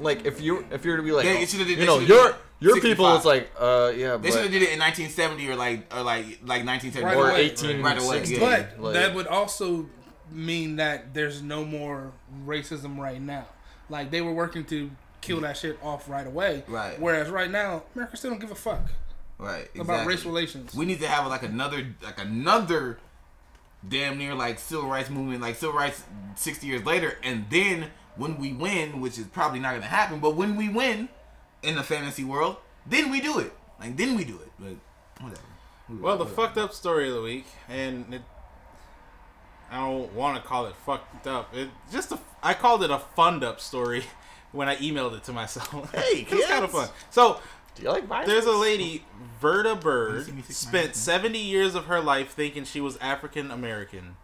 like 0.00 0.24
if 0.24 0.40
you 0.40 0.64
if 0.70 0.84
you're 0.84 0.96
to 0.96 1.02
be 1.02 1.12
like 1.12 1.24
They 1.24 1.42
oh, 1.42 1.46
should've 1.46 1.66
did- 1.66 1.78
you 1.78 1.86
know 1.86 2.00
should've 2.00 2.08
your 2.08 2.26
did 2.28 2.36
your 2.60 2.74
people 2.80 3.12
65. 3.12 3.16
it's 3.16 3.24
like 3.26 3.50
uh 3.58 3.92
yeah 3.94 4.16
they 4.16 4.30
should 4.30 4.42
have 4.42 4.50
did 4.50 4.62
it 4.62 4.72
in 4.72 4.78
1970 4.78 5.48
or 5.48 5.56
like 5.56 5.92
or 5.94 6.02
like 6.02 6.24
like 6.44 6.64
1970 6.64 7.04
Right 7.04 7.16
or 7.16 7.30
away. 7.30 7.40
18 7.46 7.82
Right 7.82 8.02
away, 8.02 8.24
yeah. 8.24 8.38
But 8.38 8.80
like, 8.80 8.94
that 8.94 9.14
would 9.14 9.26
also 9.26 9.86
mean 10.30 10.76
that 10.76 11.12
there's 11.12 11.42
no 11.42 11.64
more 11.64 12.12
racism 12.46 12.98
right 12.98 13.20
now. 13.20 13.46
Like 13.88 14.10
they 14.10 14.20
were 14.20 14.32
working 14.32 14.64
to 14.66 14.90
kill 15.24 15.40
that 15.40 15.56
shit 15.56 15.78
off 15.82 16.08
right 16.08 16.26
away. 16.26 16.64
Right. 16.68 17.00
Whereas 17.00 17.30
right 17.30 17.50
now, 17.50 17.84
America 17.94 18.16
still 18.16 18.30
don't 18.30 18.40
give 18.40 18.50
a 18.50 18.54
fuck 18.54 18.82
Right. 19.38 19.62
Exactly. 19.74 19.80
about 19.80 20.06
race 20.06 20.24
relations. 20.24 20.74
We 20.74 20.84
need 20.84 21.00
to 21.00 21.08
have 21.08 21.26
like 21.26 21.42
another 21.42 21.86
like 22.02 22.20
another 22.20 22.98
damn 23.86 24.16
near 24.16 24.34
like 24.34 24.58
civil 24.58 24.88
rights 24.88 25.10
movement, 25.10 25.42
like 25.42 25.56
civil 25.56 25.74
rights 25.76 26.02
sixty 26.36 26.66
years 26.68 26.84
later, 26.84 27.18
and 27.22 27.46
then 27.50 27.90
when 28.16 28.38
we 28.38 28.52
win, 28.52 29.00
which 29.00 29.18
is 29.18 29.26
probably 29.26 29.58
not 29.58 29.74
gonna 29.74 29.86
happen, 29.86 30.20
but 30.20 30.36
when 30.36 30.56
we 30.56 30.68
win 30.68 31.08
in 31.62 31.74
the 31.74 31.82
fantasy 31.82 32.22
world, 32.22 32.56
then 32.86 33.10
we 33.10 33.20
do 33.20 33.38
it. 33.40 33.52
Like 33.80 33.96
then 33.96 34.16
we 34.16 34.24
do 34.24 34.38
it. 34.40 34.52
But 34.58 34.76
whatever. 35.22 35.42
Well, 36.00 36.16
the 36.16 36.26
fucked 36.26 36.56
up 36.56 36.72
story 36.72 37.08
of 37.08 37.14
the 37.14 37.20
week, 37.22 37.46
and 37.68 38.14
it, 38.14 38.22
I 39.70 39.78
don't 39.78 40.12
want 40.14 40.40
to 40.40 40.48
call 40.48 40.66
it 40.66 40.74
fucked 40.86 41.26
up. 41.26 41.54
It 41.54 41.68
just 41.92 42.12
a, 42.12 42.18
I 42.42 42.54
called 42.54 42.82
it 42.84 42.90
a 42.90 42.98
fund 42.98 43.42
up 43.42 43.60
story 43.60 44.04
when 44.54 44.68
I 44.68 44.76
emailed 44.76 45.16
it 45.16 45.24
to 45.24 45.32
myself. 45.32 45.92
Hey, 45.94 46.20
it 46.22 46.30
was 46.30 46.46
kind 46.46 46.64
of 46.64 46.70
fun. 46.70 46.88
So 47.10 47.40
do 47.74 47.82
you 47.82 47.90
like 47.90 48.06
violence? 48.06 48.28
There's 48.28 48.46
a 48.46 48.52
lady, 48.52 49.04
Verda 49.40 49.74
Byrd, 49.74 50.26
see 50.26 50.32
me 50.32 50.42
six 50.42 50.56
spent 50.56 50.96
70 50.96 51.38
years 51.38 51.74
of 51.74 51.86
her 51.86 52.00
life 52.00 52.30
thinking 52.30 52.64
she 52.64 52.80
was 52.80 52.96
African 52.98 53.50
American 53.50 54.16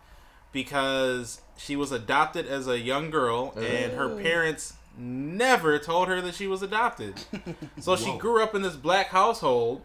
because 0.52 1.40
she 1.56 1.76
was 1.76 1.92
adopted 1.92 2.46
as 2.46 2.66
a 2.68 2.78
young 2.78 3.10
girl 3.10 3.52
and 3.56 3.92
her 3.92 4.12
oh. 4.12 4.22
parents 4.22 4.74
never 4.96 5.78
told 5.78 6.08
her 6.08 6.20
that 6.20 6.34
she 6.34 6.46
was 6.46 6.62
adopted. 6.62 7.14
So 7.80 7.96
she 7.96 8.16
grew 8.18 8.42
up 8.42 8.54
in 8.54 8.62
this 8.62 8.76
black 8.76 9.08
household 9.08 9.82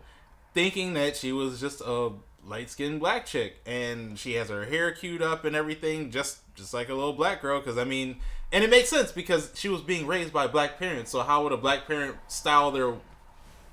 thinking 0.53 0.93
that 0.93 1.15
she 1.15 1.31
was 1.31 1.59
just 1.61 1.81
a 1.81 2.11
light-skinned 2.45 2.99
black 2.99 3.26
chick 3.26 3.55
and 3.65 4.19
she 4.19 4.34
has 4.34 4.49
her 4.49 4.65
hair 4.65 4.91
queued 4.91 5.22
up 5.22 5.45
and 5.45 5.55
everything 5.55 6.11
just 6.11 6.39
just 6.55 6.73
like 6.73 6.89
a 6.89 6.93
little 6.93 7.13
black 7.13 7.41
girl 7.41 7.59
because 7.59 7.77
I 7.77 7.84
mean 7.85 8.17
and 8.56 8.64
it 8.64 8.69
makes 8.72 8.90
sense 8.90 9.11
because 9.11 9.52
she 9.53 9.69
was 9.69 9.82
being 9.82 10.07
raised 10.07 10.34
by 10.34 10.48
black 10.48 10.80
parents 10.80 11.11
so 11.11 11.22
how 11.22 11.44
would 11.44 11.52
a 11.52 11.57
black 11.57 11.86
parent 11.88 12.15
style 12.27 12.72
their 12.72 12.94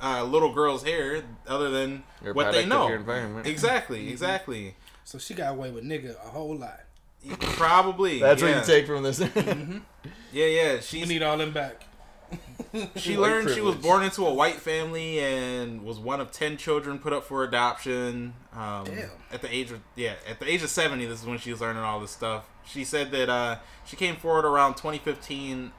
uh, 0.02 0.24
little 0.24 0.52
girl's 0.52 0.82
hair 0.82 1.22
other 1.46 1.70
than 1.70 2.02
You're 2.22 2.34
what 2.34 2.52
they 2.52 2.66
know 2.66 2.88
your 2.88 2.96
environment. 2.96 3.46
exactly 3.46 4.10
exactly 4.10 4.74
so 5.04 5.18
she 5.18 5.34
got 5.34 5.52
away 5.52 5.70
with 5.70 5.84
nigga 5.84 6.16
a 6.16 6.28
whole 6.28 6.56
lot. 6.56 6.80
probably 7.40 8.18
That's 8.20 8.42
yeah. 8.42 8.58
what 8.58 8.66
you 8.68 8.74
take 8.74 8.86
from 8.86 9.02
this. 9.04 9.20
yeah 10.32 10.46
yeah 10.46 10.80
We 10.92 11.04
need 11.04 11.22
all 11.22 11.36
them 11.38 11.52
back. 11.52 11.84
She 12.96 13.18
White 13.18 13.20
learned 13.20 13.50
she 13.50 13.60
was 13.60 13.74
born 13.74 14.02
into 14.02 14.26
a 14.26 14.32
white 14.32 14.54
family 14.56 15.18
and 15.18 15.84
was 15.84 15.98
one 15.98 16.20
of 16.22 16.32
ten 16.32 16.56
children 16.56 16.98
put 16.98 17.12
up 17.12 17.24
for 17.24 17.44
adoption. 17.44 18.32
Um, 18.54 18.84
Damn. 18.84 19.10
At 19.30 19.42
the 19.42 19.54
age 19.54 19.70
of 19.70 19.80
yeah, 19.94 20.14
at 20.26 20.40
the 20.40 20.50
age 20.50 20.62
of 20.62 20.70
seventy, 20.70 21.04
this 21.04 21.20
is 21.20 21.26
when 21.26 21.36
she 21.38 21.50
was 21.50 21.60
learning 21.60 21.82
all 21.82 22.00
this 22.00 22.12
stuff. 22.12 22.48
She 22.64 22.84
said 22.84 23.10
that 23.10 23.28
uh, 23.28 23.58
she 23.84 23.96
came 23.96 24.16
forward 24.16 24.44
around 24.44 24.74
2015 24.74 25.72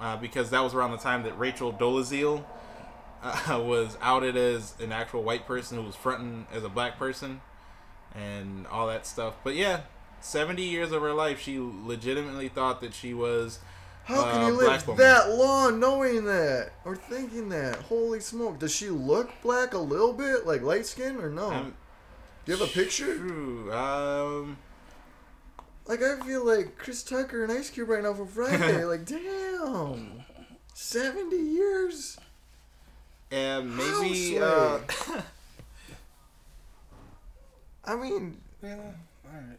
uh, 0.00 0.16
because 0.16 0.50
that 0.50 0.60
was 0.60 0.74
around 0.74 0.92
the 0.92 0.98
time 0.98 1.22
that 1.22 1.38
Rachel 1.38 1.72
Dolezal 1.72 2.44
uh, 3.22 3.62
was 3.64 3.96
outed 4.00 4.36
as 4.36 4.74
an 4.80 4.92
actual 4.92 5.22
white 5.22 5.46
person 5.46 5.78
who 5.78 5.84
was 5.84 5.96
fronting 5.96 6.46
as 6.52 6.64
a 6.64 6.68
black 6.68 6.98
person 6.98 7.40
and 8.14 8.66
all 8.68 8.86
that 8.88 9.06
stuff. 9.06 9.34
But 9.42 9.54
yeah, 9.54 9.82
70 10.20 10.62
years 10.62 10.92
of 10.92 11.02
her 11.02 11.12
life, 11.12 11.40
she 11.40 11.58
legitimately 11.58 12.48
thought 12.48 12.80
that 12.80 12.94
she 12.94 13.14
was. 13.14 13.58
How 14.04 14.22
can 14.22 14.42
uh, 14.42 14.46
you 14.48 14.52
live 14.54 14.86
woman. 14.86 15.04
that 15.04 15.30
long 15.30 15.78
knowing 15.78 16.24
that 16.24 16.70
or 16.84 16.96
thinking 16.96 17.50
that? 17.50 17.76
Holy 17.76 18.20
smoke! 18.20 18.58
Does 18.58 18.74
she 18.74 18.88
look 18.88 19.30
black 19.42 19.74
a 19.74 19.78
little 19.78 20.14
bit, 20.14 20.46
like 20.46 20.62
light 20.62 20.86
skin, 20.86 21.20
or 21.20 21.28
no? 21.28 21.50
Um, 21.50 21.74
Do 22.46 22.52
you 22.52 22.58
have 22.58 22.66
a 22.66 22.72
picture? 22.72 23.16
True. 23.16 23.70
Um, 23.70 24.56
Like 25.88 26.02
I 26.02 26.20
feel 26.20 26.44
like 26.44 26.76
Chris 26.76 27.02
Tucker 27.02 27.42
and 27.42 27.50
Ice 27.50 27.70
Cube 27.70 27.88
right 27.88 28.02
now 28.02 28.12
for 28.12 28.26
Friday. 28.26 28.84
like 28.84 29.06
damn, 29.06 30.22
seventy 30.74 31.38
years. 31.38 32.18
and 33.30 33.74
maybe. 33.74 34.38
Uh, 34.38 34.78
I 37.84 37.96
mean, 37.96 38.36
Yeah. 38.62 38.76
All 38.76 39.32
right. 39.32 39.58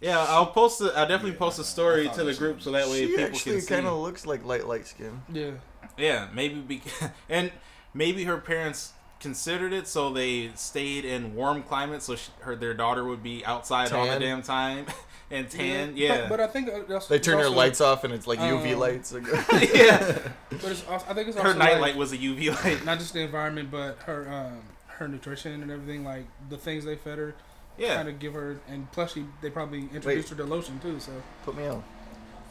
yeah, 0.00 0.18
I'll 0.28 0.46
post. 0.46 0.80
A, 0.80 0.86
I'll 0.96 1.06
definitely 1.06 1.38
post 1.38 1.60
a 1.60 1.64
story 1.64 2.08
to 2.08 2.24
the 2.24 2.34
group 2.34 2.60
so 2.60 2.72
that 2.72 2.88
way 2.88 3.06
people 3.06 3.26
can 3.26 3.34
see. 3.34 3.60
She 3.60 3.66
kind 3.66 3.86
of 3.86 3.98
looks 3.98 4.26
like 4.26 4.44
light 4.44 4.66
light 4.66 4.88
skin. 4.88 5.22
Yeah. 5.32 5.52
Yeah, 5.96 6.28
maybe 6.34 6.56
be, 6.60 6.82
and 7.28 7.52
maybe 7.94 8.24
her 8.24 8.38
parents 8.38 8.92
considered 9.20 9.72
it, 9.72 9.86
so 9.86 10.10
they 10.12 10.50
stayed 10.56 11.04
in 11.04 11.34
warm 11.34 11.62
climates, 11.62 12.06
so 12.06 12.16
she, 12.16 12.30
her 12.40 12.56
their 12.56 12.74
daughter 12.74 13.04
would 13.04 13.22
be 13.22 13.44
outside 13.44 13.92
all 13.92 14.06
the 14.06 14.18
damn 14.18 14.42
time 14.42 14.86
and 15.30 15.48
tan. 15.50 15.96
Yeah, 15.96 16.22
But, 16.22 16.28
but 16.30 16.40
I 16.40 16.46
think 16.48 16.68
uh, 16.68 16.80
that's, 16.88 17.06
They 17.06 17.18
turn 17.18 17.34
it's 17.34 17.42
their 17.42 17.46
also- 17.46 17.56
lights 17.56 17.80
off 17.80 18.04
and 18.04 18.12
it's 18.14 18.26
like 18.26 18.38
UV 18.38 18.72
um, 18.74 18.80
lights. 18.80 19.12
yeah. 19.74 20.18
But 20.50 20.64
it's 20.64 20.86
also, 20.88 21.06
I 21.08 21.14
think 21.14 21.28
it's 21.28 21.36
Her 21.36 21.48
also 21.48 21.58
nightlight 21.58 21.80
like, 21.80 21.96
was 21.96 22.12
a 22.12 22.18
UV 22.18 22.64
light. 22.64 22.84
not 22.84 22.98
just 22.98 23.12
the 23.12 23.20
environment, 23.20 23.70
but 23.70 23.98
her 24.06 24.28
um, 24.32 24.62
her 24.88 25.06
nutrition 25.08 25.62
and 25.62 25.70
everything. 25.70 26.04
Like 26.04 26.24
the 26.48 26.56
things 26.58 26.84
they 26.84 26.96
fed 26.96 27.18
her, 27.18 27.34
Yeah, 27.78 27.96
kind 27.96 28.08
of 28.08 28.18
give 28.18 28.32
her, 28.34 28.58
and 28.68 28.90
plus 28.92 29.12
she 29.14 29.24
they 29.42 29.50
probably 29.50 29.88
introduced 29.94 30.30
her 30.30 30.36
to 30.36 30.44
lotion 30.44 30.78
too. 30.80 30.98
So 31.00 31.12
Put 31.44 31.56
me 31.56 31.66
on. 31.66 31.84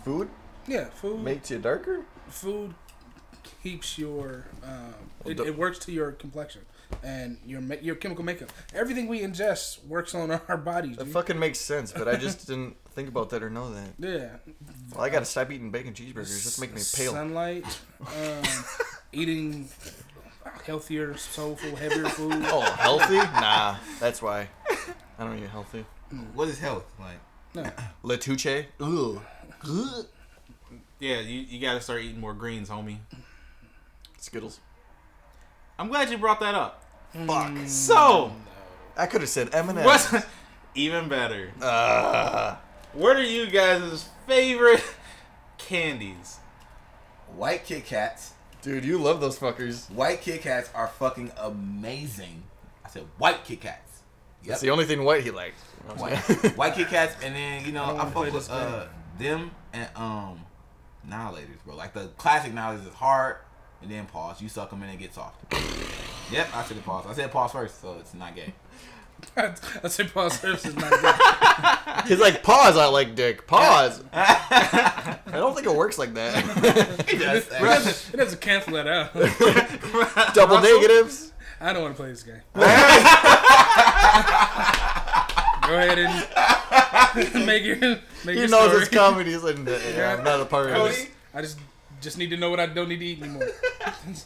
Food 0.06 0.30
yeah, 0.68 0.86
food 0.86 1.20
makes 1.22 1.50
you 1.52 1.58
darker. 1.60 2.06
food 2.28 2.74
keeps 3.64 3.98
your 3.98 4.46
um, 4.64 4.70
Well, 4.72 4.94
it, 5.26 5.40
it 5.40 5.58
works 5.58 5.80
to 5.80 5.92
your 5.92 6.12
complexion 6.14 6.62
and 7.04 7.38
your 7.46 7.62
your 7.82 7.96
chemical 7.96 8.24
makeup. 8.24 8.50
Everything 8.74 9.08
we 9.08 9.22
ingest 9.22 9.86
works 9.86 10.16
on 10.16 10.32
our 10.48 10.58
bodies. 10.58 10.98
That 10.98 11.06
dude. 11.06 11.14
fucking 11.14 11.40
makes 11.40 11.60
sense, 11.60 11.92
but 11.92 12.08
I 12.08 12.16
just 12.16 12.48
didn't 12.48 12.76
think 12.92 13.10
about 13.10 13.30
that 13.32 13.44
or 13.44 13.50
know 13.50 13.74
that. 13.74 13.90
yeah, 14.00 14.30
Well, 14.94 15.04
I 15.04 15.10
gotta 15.10 15.26
stop 15.26 15.52
eating 15.52 15.72
bacon 15.72 15.94
cheeseburgers. 15.94 16.44
Just 16.44 16.60
make 16.62 16.74
me 16.74 16.82
pale. 16.96 17.12
Sunlight, 17.14 17.66
um, 18.02 18.44
eating 19.12 19.70
healthier, 20.66 21.16
soulful, 21.18 21.76
heavier 21.76 22.10
food. 22.10 22.34
Oh, 22.48 22.62
healthy? 22.62 23.16
Nah, 23.18 23.78
that's 24.00 24.22
why. 24.22 24.48
I 25.18 25.24
don't 25.26 25.38
eat 25.38 25.50
healthy. 25.50 25.86
What 26.34 26.48
is 26.48 26.60
health 26.60 26.86
like? 27.00 27.20
No, 27.54 27.64
Latuche? 28.04 28.66
Ugh. 28.80 29.22
yeah. 31.00 31.20
You, 31.20 31.42
you 31.42 31.60
got 31.62 31.74
to 31.74 31.82
start 31.82 32.02
eating 32.02 32.20
more 32.20 32.34
greens, 32.34 32.70
homie. 32.70 32.98
Skittles. 34.18 34.60
I'm 35.80 35.88
glad 35.88 36.10
you 36.12 36.18
brought 36.18 36.40
that 36.42 36.54
up. 36.56 36.84
Fuck. 37.26 37.54
So, 37.66 38.34
I 38.98 39.06
could 39.08 39.22
have 39.22 39.30
said 39.30 39.50
M&M's. 39.56 39.84
what's 39.86 40.14
even 40.76 41.08
better? 41.10 41.52
Uh, 41.62 42.58
What 42.94 43.16
are 43.16 43.24
you 43.24 43.48
guys' 43.48 44.08
favorite 44.28 44.84
candies? 45.58 46.38
White 47.36 47.64
Kit 47.66 47.86
Kats. 47.86 48.34
dude, 48.62 48.84
you 48.84 48.98
love 48.98 49.22
those 49.22 49.40
fuckers. 49.40 49.90
White 49.92 50.22
Kit 50.22 50.42
Kats 50.42 50.70
are 50.76 50.88
fucking 50.88 51.32
amazing. 51.38 52.44
I 52.84 52.90
said 52.90 53.06
white 53.18 53.44
Kit 53.46 53.62
Kats. 53.62 54.02
Yep. 54.42 54.50
That's 54.50 54.62
the 54.62 54.70
only 54.72 54.86
thing 54.86 55.04
white 55.04 55.24
he 55.24 55.32
liked. 55.32 55.60
White, 55.98 56.18
white 56.58 56.74
Kit 56.76 56.88
Kats, 56.90 57.16
and 57.24 57.36
then 57.36 57.66
you 57.66 57.72
know 57.72 57.86
don't 57.86 57.90
I, 58.00 58.04
wanna 58.04 58.12
play 58.12 58.26
fuck 58.26 58.34
with 58.34 58.48
this 58.48 58.50
uh, 58.50 58.88
them 59.18 59.52
and 59.74 59.90
um, 59.96 60.40
Now 61.08 61.34
and 61.34 61.38
Laters, 61.38 61.64
bro. 61.66 61.76
Like 61.76 61.94
the 61.94 62.08
classic 62.18 62.54
Now 62.54 62.72
and 62.72 62.80
Laters 62.82 62.88
is 62.90 62.94
hard, 62.96 63.38
and 63.82 63.92
then 63.92 64.06
pause. 64.06 64.42
You 64.42 64.50
suck 64.50 64.70
them 64.70 64.82
and 64.84 64.92
it 64.92 64.98
gets 65.00 65.16
soft. 65.16 65.54
yep, 66.32 66.50
I 66.56 66.64
said 66.64 66.78
the 66.78 66.82
pause. 66.82 67.06
I 67.08 67.14
said 67.14 67.32
pause 67.32 67.52
first, 67.52 67.82
so 67.82 67.98
it's 68.00 68.14
not 68.14 68.36
gay. 68.36 68.54
I 69.38 69.88
said 69.88 70.14
pause 70.14 70.38
first. 70.38 70.66
It's 70.66 70.76
not 70.76 70.92
gay. 70.92 72.08
He's 72.08 72.20
like, 72.20 72.42
pause, 72.44 72.78
I 72.78 72.86
like 72.86 73.16
dick. 73.16 73.48
Pause. 73.48 74.04
I 74.14 75.18
don't 75.32 75.54
think 75.54 75.68
it 75.68 75.76
works 75.76 75.98
like 75.98 76.14
that. 76.14 76.38
It 77.12 77.20
does. 77.20 77.48
It 77.48 77.60
doesn't, 77.60 78.14
it 78.14 78.18
doesn't 78.18 78.42
cancel 78.42 78.74
that 78.74 78.88
out. 78.88 79.14
Double 80.34 80.56
Russell? 80.56 80.82
negatives. 80.82 81.34
I 81.62 81.74
don't 81.74 81.82
want 81.84 81.96
to 81.96 82.02
play 82.02 82.10
this 82.12 82.24
game. 82.24 82.40
Go 85.70 85.76
ahead 85.76 86.00
and 86.00 87.46
make 87.46 87.64
your 87.64 87.76
make 87.76 88.00
He 88.36 88.40
your 88.40 88.48
knows 88.48 88.70
story. 88.70 88.82
it's 88.84 88.90
comedy. 88.90 89.32
He's 89.32 89.44
like, 89.44 89.58
yeah, 89.58 90.16
I'm 90.18 90.24
not 90.24 90.40
a 90.40 90.46
part 90.46 90.70
of 90.72 90.88
just, 90.88 91.02
it. 91.02 91.12
I 91.34 91.42
just 91.42 91.60
just 92.02 92.18
need 92.18 92.30
to 92.30 92.38
know 92.38 92.50
what 92.50 92.60
I 92.60 92.66
don't 92.66 92.90
need 92.90 93.00
to 93.00 93.06
eat 93.06 93.22
anymore. 93.22 93.48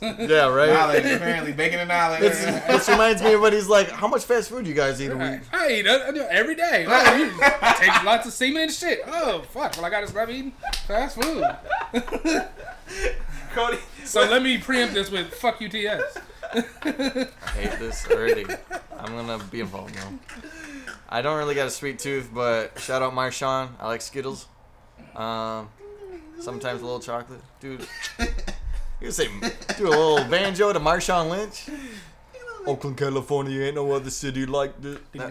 Yeah, 0.02 0.48
right? 0.50 0.70
Now 0.70 0.90
and 0.90 1.04
Laters, 1.06 1.16
apparently 1.16 1.54
bacon 1.54 1.80
and 1.80 1.88
Now 1.90 2.14
and 2.14 2.24
Laters. 2.24 2.68
this 2.68 2.90
reminds 2.90 3.22
me 3.22 3.34
of 3.34 3.42
when 3.42 3.54
he's 3.54 3.68
like, 3.68 3.90
how 3.90 4.08
much 4.08 4.24
fast 4.24 4.50
food 4.50 4.66
you 4.68 4.74
guys 4.74 5.02
eat 5.02 5.12
a 5.12 5.16
week? 5.18 5.42
I 5.52 5.72
eat 5.72 5.86
it 5.86 6.02
I 6.02 6.12
do 6.12 6.22
it 6.22 6.28
every 6.30 6.56
day. 6.56 6.86
Oh, 6.88 7.16
you 7.16 7.30
take 7.76 8.04
lots 8.04 8.26
of 8.28 8.34
semen 8.34 8.64
and 8.64 8.72
shit. 8.72 9.02
Oh 9.08 9.42
fuck! 9.50 9.76
Well, 9.78 9.86
I 9.86 9.90
gotta 9.90 10.08
stop 10.08 10.30
eating 10.30 10.52
fast 10.88 11.22
food. 11.22 11.44
Cody, 13.54 13.78
So 14.06 14.22
let 14.22 14.42
me 14.42 14.58
preempt 14.58 14.94
this 14.96 15.10
with 15.12 15.34
fuck 15.34 15.62
UTS. 15.62 16.18
I 16.54 17.36
hate 17.56 17.80
this 17.80 18.08
already. 18.10 18.46
I'm 18.98 19.16
gonna 19.16 19.44
be 19.46 19.60
involved 19.60 19.96
now. 19.96 20.14
I 21.10 21.22
don't 21.22 21.38
really 21.38 21.56
got 21.56 21.68
a 21.68 21.72
sweet 21.72 22.00
tooth, 22.00 22.30
but 22.34 22.80
shout 22.80 23.02
out 23.02 23.14
Marshawn. 23.14 23.70
I 23.80 23.88
like 23.88 24.02
Skittles. 24.02 24.48
Um, 25.16 25.70
sometimes 26.44 26.82
a 26.82 26.86
little 26.86 27.00
chocolate, 27.00 27.42
dude. 27.60 27.88
You 29.02 29.12
say 29.12 29.28
do 29.78 29.88
a 29.88 29.90
little 29.90 30.24
banjo 30.30 30.72
to 30.74 30.80
Marshawn 30.80 31.30
Lynch. 31.30 31.70
Oakland, 32.66 32.96
California, 32.98 33.62
ain't 33.64 33.76
no 33.76 33.92
other 33.92 34.10
city 34.10 34.46
like 34.46 34.82
this. 34.82 34.98
That- 35.14 35.30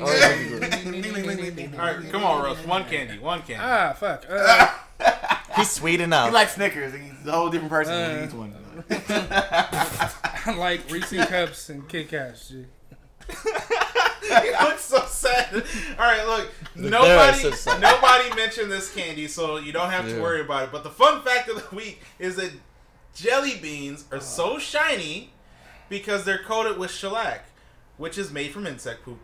Oh, 0.00 0.04
all 0.04 1.86
right, 1.86 2.10
come 2.12 2.24
on, 2.24 2.44
Russ. 2.44 2.58
One 2.64 2.84
candy, 2.84 3.18
one 3.18 3.40
candy. 3.42 3.56
Ah, 3.60 3.92
fuck. 3.98 4.24
Uh, 4.30 4.68
He's 5.56 5.70
sweet 5.70 6.00
enough. 6.00 6.28
He 6.28 6.34
likes 6.34 6.54
Snickers. 6.54 6.92
He's 6.94 7.26
a 7.26 7.32
whole 7.32 7.50
different 7.50 7.70
person 7.70 7.92
when 7.94 8.10
he 8.10 8.16
Uh, 8.16 8.24
eats 8.24 8.34
one. 8.34 8.54
I 10.46 10.54
like 10.56 10.88
Reese 10.90 11.10
cups 11.26 11.68
and 11.70 11.88
Kit 11.88 12.08
Kats. 12.10 12.48
Shit. 12.48 12.66
you 14.44 14.52
looks 14.62 14.84
so 14.84 15.00
sad. 15.06 15.54
All 15.98 16.04
right, 16.04 16.26
look. 16.26 16.50
there 16.76 16.90
Nobody, 16.90 17.38
says 17.38 17.66
nobody 17.80 18.34
mentioned 18.34 18.70
this 18.70 18.92
candy, 18.94 19.28
so 19.28 19.56
you 19.58 19.72
don't 19.72 19.90
have 19.90 20.08
to 20.08 20.20
worry 20.20 20.40
about 20.40 20.64
it. 20.64 20.72
But 20.72 20.82
the 20.84 20.90
fun 20.90 21.22
fact 21.22 21.48
of 21.48 21.68
the 21.68 21.76
week 21.76 22.00
is 22.18 22.36
that 22.36 22.50
jelly 23.14 23.58
beans 23.60 24.04
are 24.12 24.20
so 24.20 24.58
shiny 24.58 25.32
because 25.88 26.24
they're 26.24 26.42
coated 26.42 26.78
with 26.78 26.90
shellac, 26.90 27.44
which 27.96 28.18
is 28.18 28.32
made 28.32 28.50
from 28.52 28.66
insect 28.66 29.04
poop. 29.04 29.20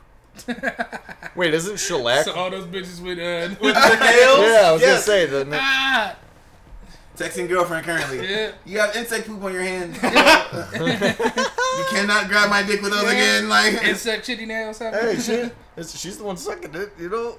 Wait, 1.35 1.55
isn't 1.55 1.79
shellac? 1.79 2.25
So 2.25 2.35
all 2.35 2.51
those 2.51 2.67
bitches 2.67 3.03
with 3.03 3.19
uh, 3.19 3.55
With 3.61 3.75
the 3.75 3.97
nails. 3.99 4.41
yeah, 4.41 4.69
I 4.69 4.73
was 4.73 4.81
yes. 4.81 4.91
gonna 4.91 5.01
say 5.01 5.27
the. 5.27 5.49
ah, 5.53 6.17
Texting 7.21 7.49
girlfriend 7.49 7.85
currently. 7.85 8.27
yeah. 8.27 8.53
You 8.65 8.79
have 8.79 8.97
insect 8.97 9.27
poop 9.27 9.43
on 9.45 9.53
your 9.53 9.61
hands. 9.61 9.95
you 10.03 11.85
cannot 11.91 12.29
grab 12.29 12.49
my 12.49 12.63
dick 12.63 12.81
with 12.81 12.93
those 12.93 13.03
again. 13.03 13.47
Like 13.47 13.75
Insect 13.85 14.25
chitty 14.25 14.47
nails. 14.47 14.79
Something. 14.79 15.01
Hey, 15.01 15.21
she, 15.21 15.51
it's, 15.77 15.99
she's 15.99 16.17
the 16.17 16.25
one 16.25 16.39
sucking 16.39 16.75
it, 16.75 16.93
you 16.99 17.11
know. 17.11 17.39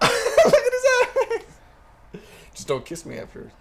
Look 0.00 0.10
at 0.54 0.72
his 0.72 0.86
eyes. 1.30 2.20
Just 2.52 2.66
don't 2.66 2.84
kiss 2.84 3.06
me 3.06 3.18
after. 3.18 3.52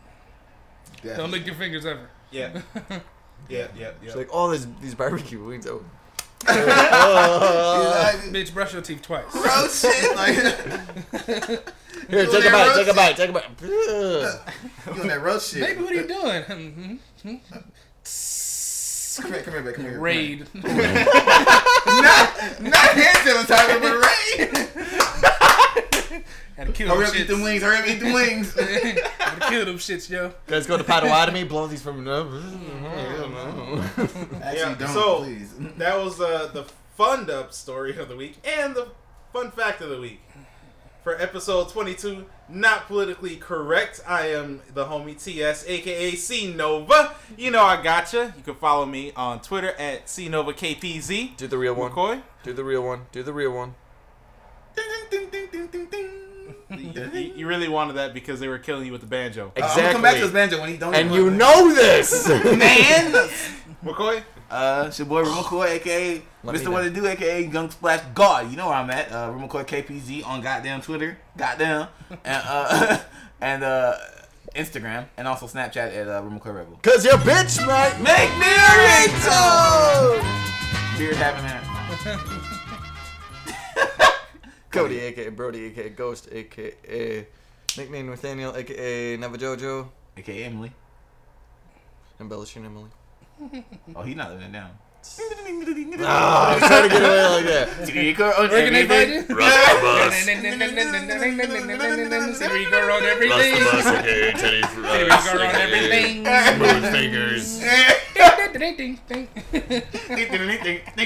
Don't 1.03 1.29
lick 1.29 1.45
your 1.45 1.53
fingers 1.53 1.85
ever. 1.85 2.09
Yeah. 2.31 2.59
Yeah, 2.89 2.97
yeah, 3.49 3.67
yeah. 3.77 3.91
She's 4.03 4.15
like, 4.15 4.29
oh, 4.31 4.51
these 4.51 4.67
these 4.81 4.95
barbecue 4.95 5.43
wings. 5.43 5.67
Oh. 5.67 5.85
Bitch, 8.31 8.53
brush 8.53 8.73
your 8.73 8.81
teeth 8.81 9.01
twice. 9.01 9.31
Gross 9.31 9.81
shit. 9.81 10.15
Like 10.15 10.35
Here, 12.09 12.25
take 12.25 12.45
a 12.45 12.51
bite, 12.51 12.73
take 12.75 12.87
a 12.87 12.93
bite, 12.93 13.15
take 13.15 13.29
a 13.29 13.33
bite. 13.33 13.45
Ugh. 13.63 14.39
you 14.87 14.93
doing 14.95 15.07
that 15.07 15.21
roast 15.21 15.53
shit. 15.53 15.61
Baby, 15.61 15.81
what 15.83 15.91
are 15.91 15.95
you 15.95 16.07
doing? 16.07 16.99
Come 19.17 19.33
here, 19.33 19.41
come 19.41 19.53
here, 19.53 19.61
babe. 19.61 19.75
Come 19.75 19.85
here. 19.85 19.99
Raid. 19.99 20.47
Not, 20.63 22.61
not 22.61 22.91
hand 22.95 23.17
sanitizer, 23.17 23.81
but 23.81 23.95
raid. 24.07 24.97
Had 26.57 26.67
to 26.67 26.73
kill 26.73 26.89
Hurry 26.89 27.05
them 27.05 27.09
up, 27.09 27.15
eat 27.15 27.27
them 27.27 27.39
shits. 27.39 27.43
wings. 27.43 27.63
Hurry 27.63 27.77
up, 27.77 27.87
eat 27.87 27.99
them 27.99 28.13
wings. 28.13 28.53
Gotta 28.53 29.49
kill 29.49 29.65
them 29.65 29.77
shits, 29.77 30.09
yo. 30.09 30.33
Guys 30.47 30.67
go 30.67 30.77
to 30.77 30.83
Potawatomi, 30.83 31.43
blow 31.45 31.67
these 31.67 31.81
from. 31.81 32.07
Actually, 32.07 32.41
Yeah, 34.57 34.75
don't, 34.77 34.89
so- 34.89 35.17
please. 35.19 35.53
That 35.77 35.97
was 35.97 36.19
uh, 36.19 36.49
the 36.53 36.65
fund 36.95 37.29
up 37.29 37.53
story 37.53 37.97
of 37.97 38.09
the 38.09 38.15
week 38.15 38.37
and 38.45 38.75
the 38.75 38.89
fun 39.33 39.51
fact 39.51 39.81
of 39.81 39.89
the 39.89 39.99
week. 39.99 40.21
For 41.03 41.19
episode 41.19 41.69
22, 41.69 42.25
not 42.47 42.85
politically 42.85 43.35
correct, 43.35 44.01
I 44.07 44.27
am 44.27 44.61
the 44.75 44.85
homie 44.85 45.19
TS, 45.19 45.65
aka 45.67 46.11
C 46.13 46.53
Nova. 46.53 47.15
You 47.35 47.49
know 47.49 47.63
I 47.63 47.81
gotcha. 47.81 48.35
You 48.37 48.43
can 48.43 48.53
follow 48.53 48.85
me 48.85 49.11
on 49.15 49.41
Twitter 49.41 49.71
at 49.79 50.07
C 50.07 50.29
Nova 50.29 50.53
KPZ. 50.53 51.37
Do 51.37 51.47
the 51.47 51.57
real 51.57 51.73
one. 51.73 51.89
McCoy. 51.91 52.21
Do 52.43 52.53
the 52.53 52.63
real 52.63 52.83
one. 52.83 53.07
Do 53.11 53.23
the 53.23 53.33
real 53.33 53.51
one. 53.51 53.73
Ding, 54.75 54.85
ding, 55.09 55.29
ding, 55.31 55.31
ding, 55.31 55.47
ding, 55.51 55.67
ding. 55.67 55.80
You, 56.95 57.33
you 57.35 57.47
really 57.47 57.67
wanted 57.69 57.93
that 57.93 58.13
because 58.13 58.39
they 58.39 58.47
were 58.47 58.57
killing 58.59 58.85
you 58.85 58.91
with 58.91 59.01
the 59.01 59.07
banjo. 59.07 59.51
Uh, 59.57 59.61
I'm 59.63 59.75
gonna 59.77 59.91
come 59.91 60.01
back 60.01 60.13
to 60.15 60.19
his 60.21 60.29
Exactly. 60.29 60.57
banjo 60.57 60.61
when 60.61 60.69
he 60.69 60.77
don't. 60.77 60.93
And 60.95 61.13
you 61.13 61.25
want 61.25 61.37
know 61.37 61.73
this. 61.73 62.27
man. 62.43 63.29
McCoy? 63.83 64.23
Uh, 64.49 64.85
it's 64.87 64.99
your 64.99 65.07
boy 65.07 65.23
Remocoy, 65.23 65.69
aka 65.71 66.21
Let 66.43 66.55
Mr. 66.55 66.65
know. 66.65 66.71
What 66.71 66.81
to 66.83 66.89
Do, 66.89 67.07
aka 67.07 67.41
Young 67.45 67.69
Splash 67.71 68.01
God. 68.13 68.51
You 68.51 68.57
know 68.57 68.67
where 68.67 68.75
I'm 68.75 68.89
at. 68.89 69.11
Uh, 69.11 69.29
Remocoy 69.31 69.65
KPZ 69.65 70.25
on 70.27 70.41
goddamn 70.41 70.81
Twitter, 70.81 71.17
goddamn, 71.37 71.87
and 72.09 72.43
uh, 72.45 72.99
and 73.41 73.63
uh, 73.63 73.95
Instagram, 74.53 75.05
and 75.15 75.25
also 75.27 75.47
Snapchat 75.47 75.95
at 75.95 76.07
uh, 76.09 76.21
Remocoy 76.21 76.53
Rebel. 76.53 76.77
Cause 76.83 77.05
your 77.05 77.17
bitch 77.19 77.65
might 77.65 77.97
Make 78.01 78.37
me 78.37 78.51
a 78.53 78.75
ringtone. 79.07 80.19
Beard 80.97 81.15
having 81.15 81.43
that. 81.45 81.61
Cody, 84.71 84.99
aka 84.99 85.29
Brody, 85.29 85.65
aka 85.65 85.89
Ghost, 85.89 86.29
aka 86.31 87.27
nickname 87.77 88.07
Nathaniel, 88.07 88.55
aka 88.55 89.17
Navajojo, 89.17 89.87
AKA 90.17 90.43
Emily. 90.45 90.71
embellishing 92.19 92.65
Emily. 92.65 92.89
Oh, 93.95 94.03
he's 94.03 94.15
not 94.15 94.31
letting 94.31 94.47
it 94.47 94.51
down. 94.53 94.71
Ah, 96.03 96.55
trying 96.59 96.83
to 96.83 96.89
get 96.89 97.01
away 97.01 97.25
like 97.27 97.45
that. 97.45 97.67
Where 98.49 98.63
can 98.63 98.73
they 98.73 98.87
find 98.87 99.09
you? 99.11 99.23
Rastabus. 99.35 100.11
City 102.33 102.65
on 102.65 103.03
everything. 103.03 103.55
Rastabus, 103.55 103.99
okay, 103.99 104.31
Teddy 104.31 104.61
City 104.61 105.09
Russ, 105.09 105.27
on 105.29 105.41
everything. 105.41 106.25
Smooth 106.25 106.91
Fingers, 106.91 107.61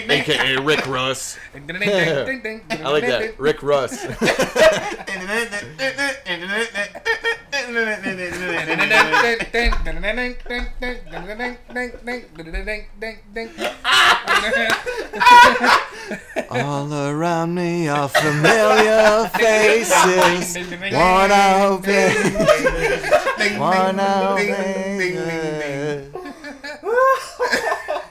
aka 0.09 0.55
Rick 0.57 0.85
Russ. 0.87 1.37
I 1.55 1.59
like 2.89 3.05
that. 3.07 3.39
Rick 3.39 3.63
Russ. 3.63 4.05
All 16.49 16.93
around 16.93 17.55
me 17.55 17.87
are 17.87 18.09
familiar 18.09 19.29
faces. 19.29 20.57
One 20.91 21.31
out 21.31 21.81
there. 21.83 22.13
One 23.57 23.99
out 24.01 24.35
there. 24.37 26.11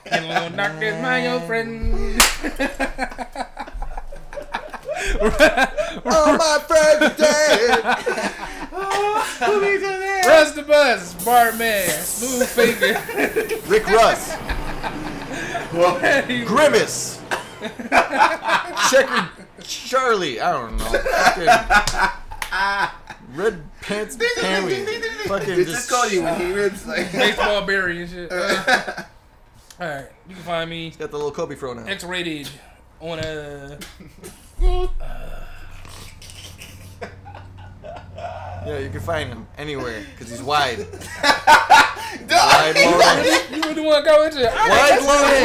Hello, 0.05 0.49
doctor, 0.55 0.99
my 1.01 1.27
old 1.27 1.43
friend. 1.43 1.93
All 6.05 6.37
my 6.37 6.59
friends 6.67 7.17
dead. 7.17 8.31
Russ 10.25 10.51
the 10.51 10.63
Bus, 10.63 11.15
Bartman, 11.23 11.87
Smooth 11.87 12.47
Finger. 12.47 13.01
Rick 13.67 13.87
Russ. 13.87 14.35
Grimace. 16.45 17.21
Checker 18.89 19.29
Charlie. 19.63 20.41
I 20.41 20.51
don't 20.51 20.75
know. 20.77 20.85
Fucking 20.85 21.47
Red 23.35 23.63
Pants 23.81 24.17
Henry. 24.41 24.85
Fucking 25.25 25.59
It's 25.59 25.71
just 25.71 25.89
just 25.89 25.89
Cody 25.89 26.19
when 26.19 26.39
he 26.39 26.51
rips 26.51 26.85
like. 26.85 27.11
Baseball 27.13 27.65
Barry 27.65 28.01
and 28.01 28.09
shit. 28.11 28.29
Uh, 28.31 29.03
Alright, 29.79 30.07
you 30.27 30.35
can 30.35 30.43
find 30.43 30.69
me 30.69 30.89
got 30.91 31.11
the 31.11 31.17
little 31.17 31.31
Kobe 31.31 31.55
throw 31.55 31.73
now. 31.73 31.85
X 31.85 32.03
rated 32.03 32.49
on 32.99 33.19
a. 33.19 33.77
uh 34.61 35.44
Yeah, 38.65 38.79
you 38.79 38.89
can 38.89 38.99
find 39.01 39.29
him 39.29 39.47
anywhere 39.57 40.01
because 40.11 40.29
he's 40.31 40.41
wide. 40.43 40.79
Wide 42.29 42.75
loaded. 42.75 43.51
You 43.51 43.61
would 43.75 43.85
want 43.85 44.03
to 44.05 44.09
go 44.09 44.23
into 44.23 44.39
it. 44.39 44.51
Wide 44.53 45.01
loaded. 45.03 45.43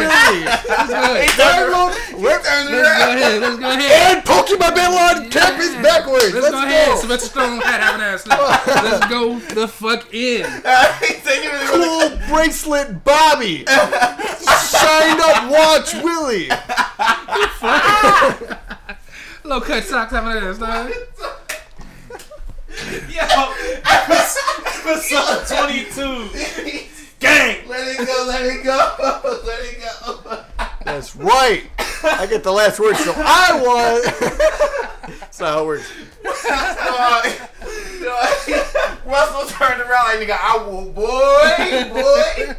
let's 0.78 0.88
go 0.88 1.00
Wide 1.00 1.58
ahead. 1.58 1.72
Let's 2.00 2.38
go 2.80 3.10
ahead. 3.10 3.40
Let's 3.42 3.58
go 3.58 3.70
ahead. 3.70 4.16
And 4.16 4.24
Pokemon 4.24 4.74
Bin 4.74 4.90
Laden 4.94 5.30
cap 5.30 5.58
is 5.60 5.74
backwards. 5.82 6.32
Let's, 6.32 6.34
Let's 6.34 6.50
go 6.50 6.62
ahead. 6.64 6.88
go. 6.88 6.96
Sylvester 7.00 7.38
Stallone 7.40 7.62
hat 7.62 7.80
having 7.80 8.00
ass. 8.02 8.26
Let's, 8.26 8.66
let's 8.84 9.06
go 9.08 9.38
the 9.54 9.68
fuck 9.68 10.12
in. 10.14 10.44
He 10.44 11.14
said 11.20 11.42
you 11.42 11.50
really 11.50 11.88
wanna- 11.88 12.16
Cool 12.26 12.34
bracelet 12.34 13.04
Bobby. 13.04 13.64
Shined 13.66 15.20
up 15.20 15.50
watch 15.50 15.94
Willie. 16.02 16.48
Low 19.44 19.60
cut 19.60 19.84
socks 19.84 20.12
having 20.12 20.32
ass. 20.42 20.58
Dog. 22.70 23.10
Yo, 23.10 23.22
episode 23.84 25.46
22. 25.46 26.88
Gang! 27.18 27.68
Let 27.68 27.88
it 27.88 28.06
go, 28.06 28.24
let 28.28 28.42
it 28.46 28.64
go, 28.64 28.94
let 29.44 29.60
it 29.64 29.80
go. 29.80 30.44
That's 30.84 31.14
right. 31.16 31.64
I 32.02 32.26
get 32.26 32.42
the 32.42 32.52
last 32.52 32.80
word, 32.80 32.96
so 32.96 33.12
I 33.16 33.60
won. 33.62 34.00
That's 35.08 35.40
not 35.40 35.48
how 35.54 35.62
it 35.62 35.66
works. 35.66 35.92
Russell 39.04 39.46
turned 39.48 39.80
around 39.82 40.04
like 40.06 40.20
nigga, 40.28 40.38
I 40.40 40.56
will, 40.64 40.90
boy, 40.92 41.90
boy. 41.92 42.54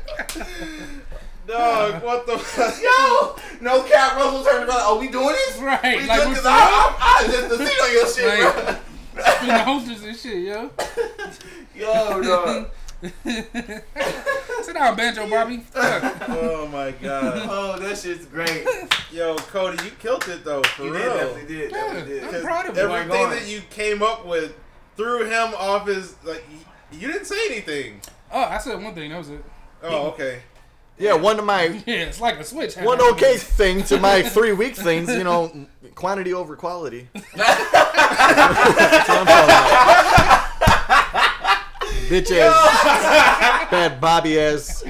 Dog, 1.48 2.04
what 2.04 2.28
the 2.28 2.38
fuck? 2.38 2.76
Yo, 2.82 3.36
no 3.62 3.82
cap. 3.84 4.16
Russell 4.18 4.44
turned 4.44 4.70
around. 4.70 4.82
Are 4.82 4.98
we 5.00 5.08
doing 5.10 5.28
this? 5.30 5.58
Right, 5.60 5.98
We 5.98 6.08
like 6.08 6.22
doing 6.22 6.34
this? 6.36 6.46
I, 6.46 6.52
I, 7.00 7.24
I 7.24 7.28
just 7.28 7.50
the 7.50 7.58
seat 7.58 7.82
on 7.82 7.92
your 7.94 8.08
shit, 8.08 8.28
Like- 8.46 8.66
bro. 8.66 8.76
Being 9.16 9.48
the 9.48 9.60
hostess 9.64 10.04
and 10.04 10.16
shit, 10.18 10.44
yo. 10.44 10.70
Yo, 11.76 12.22
dog. 12.22 12.70
Sit 14.62 14.76
down, 14.76 14.96
Banjo 14.96 15.28
Bobby. 15.30 15.64
Oh 15.76 16.70
my 16.72 16.92
god. 16.92 17.48
Oh, 17.50 17.80
that 17.80 17.98
shit's 17.98 18.26
great. 18.26 18.66
Yo, 19.12 19.36
Cody, 19.38 19.84
you 19.84 19.92
killed 20.00 20.24
it 20.28 20.44
though, 20.46 20.62
for 20.64 20.84
You 20.86 20.94
real. 20.94 21.02
did, 21.04 21.14
definitely 21.18 21.56
did, 21.56 21.72
Yeah, 21.72 21.78
definitely 21.78 22.14
did. 22.14 22.24
I'm 22.36 22.42
proud 22.44 22.70
of 22.70 22.76
you. 22.78 22.82
Everything 22.84 23.08
going. 23.10 23.30
that 23.32 23.48
you 23.48 23.62
came 23.72 24.04
up 24.04 24.26
with 24.26 24.54
threw 24.98 25.26
him 25.26 25.54
off 25.56 25.88
his 25.88 26.16
like. 26.24 26.46
You 26.92 27.08
didn't 27.12 27.26
say 27.26 27.38
anything. 27.50 28.02
Oh, 28.32 28.42
I 28.44 28.58
said 28.60 28.82
one 28.82 28.94
thing. 28.94 29.10
That 29.12 29.18
was 29.18 29.30
it. 29.30 29.44
Oh, 29.84 30.08
okay. 30.10 30.42
Yeah, 30.98 31.14
one 31.14 31.40
of 31.40 31.46
my 31.46 31.64
Yeah, 31.86 31.96
it's 31.96 32.22
like 32.22 32.40
a 32.40 32.44
switch. 32.44 32.76
one 32.76 33.02
okay 33.14 33.38
thing 33.38 33.84
to 33.86 34.00
my 34.00 34.22
three 34.22 34.54
week 34.54 34.76
things, 34.76 35.10
you 35.10 35.24
know, 35.24 35.52
quantity 35.96 36.34
over 36.34 36.56
quality. 36.56 37.08
That's 37.14 37.26
what 37.38 37.48
I'm 38.48 39.06
talking 39.06 39.24
about. 39.24 40.48
Bitch 42.10 42.32
ass, 42.38 43.72
bad 43.72 44.02
Bobby 44.02 44.40
ass. 44.40 44.84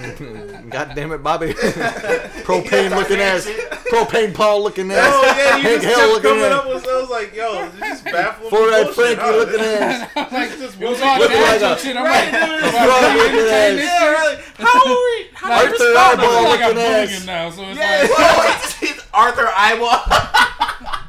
God 0.70 0.92
damn 0.94 1.12
it, 1.12 1.22
Bobby. 1.22 1.48
propane 1.52 2.90
looking 2.96 3.18
ass, 3.20 3.46
propane 3.90 4.32
Paul 4.34 4.62
looking 4.62 4.90
ass, 4.90 4.98
Oh 5.12 5.22
yeah, 5.24 5.56
you 5.56 5.62
Hank 5.62 5.82
just 5.82 5.86
Hill 5.86 5.98
kept 5.98 6.12
looking 6.24 6.30
coming 6.30 6.44
ass, 6.44 6.52
up 6.52 6.68
with. 6.68 6.86
I 6.88 7.00
was 7.00 7.10
like, 7.10 7.34
yo, 7.34 7.68
this 7.70 7.98
is 7.98 8.02
baffling. 8.04 8.50
four-eyed 8.50 8.84
bullshit, 8.86 8.94
Frankie 8.94 9.20
huh? 9.20 9.36
looking 9.36 9.60
ass. 9.60 10.16
like, 10.32 10.50
Just 10.58 10.80
it 10.80 10.88
was 10.88 11.00
all 11.02 11.18
Looking 11.18 11.40
like 11.42 11.60
a- 11.60 11.78
shit. 11.78 11.96
I'm 11.96 12.04
like, 12.04 12.30
Frog 12.30 13.16
looking 13.16 13.48
ass. 13.50 13.78
Yeah, 13.82 14.12
right. 14.12 14.38
How 14.58 14.80
are 14.80 14.94
we? 14.94 15.26
How 15.34 15.52
are 15.52 15.66
Arthur? 15.66 15.84
Eyeball 15.96 16.42
like 16.44 16.60
looking 16.60 16.78
ass. 16.82 17.26
now, 17.26 17.50
so 17.50 17.62
it's 17.66 17.78
Yeah, 17.78 18.06
like, 18.08 18.90
it's 18.90 19.06
Arthur 19.12 19.48
Iowa. 19.54 20.99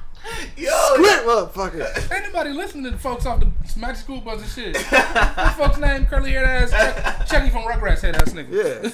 Yo, 0.61 0.95
Quit, 0.95 1.25
motherfucker. 1.25 2.11
ain't 2.15 2.25
nobody 2.25 2.51
listening 2.51 2.83
to 2.85 2.91
the 2.91 2.97
folks 2.97 3.25
off 3.25 3.39
the 3.39 3.51
Magic 3.79 3.97
School 3.97 4.21
Bus 4.21 4.41
and 4.41 4.49
shit. 4.75 4.77
What 4.91 5.53
folks 5.55 5.77
name 5.79 6.05
curly 6.05 6.31
haired 6.31 6.47
ass 6.47 6.71
Chuck- 6.71 7.27
Chucky 7.27 7.49
from 7.49 7.63
Rugrats 7.63 8.01
head 8.01 8.15
ass 8.15 8.33
nigga. 8.33 8.93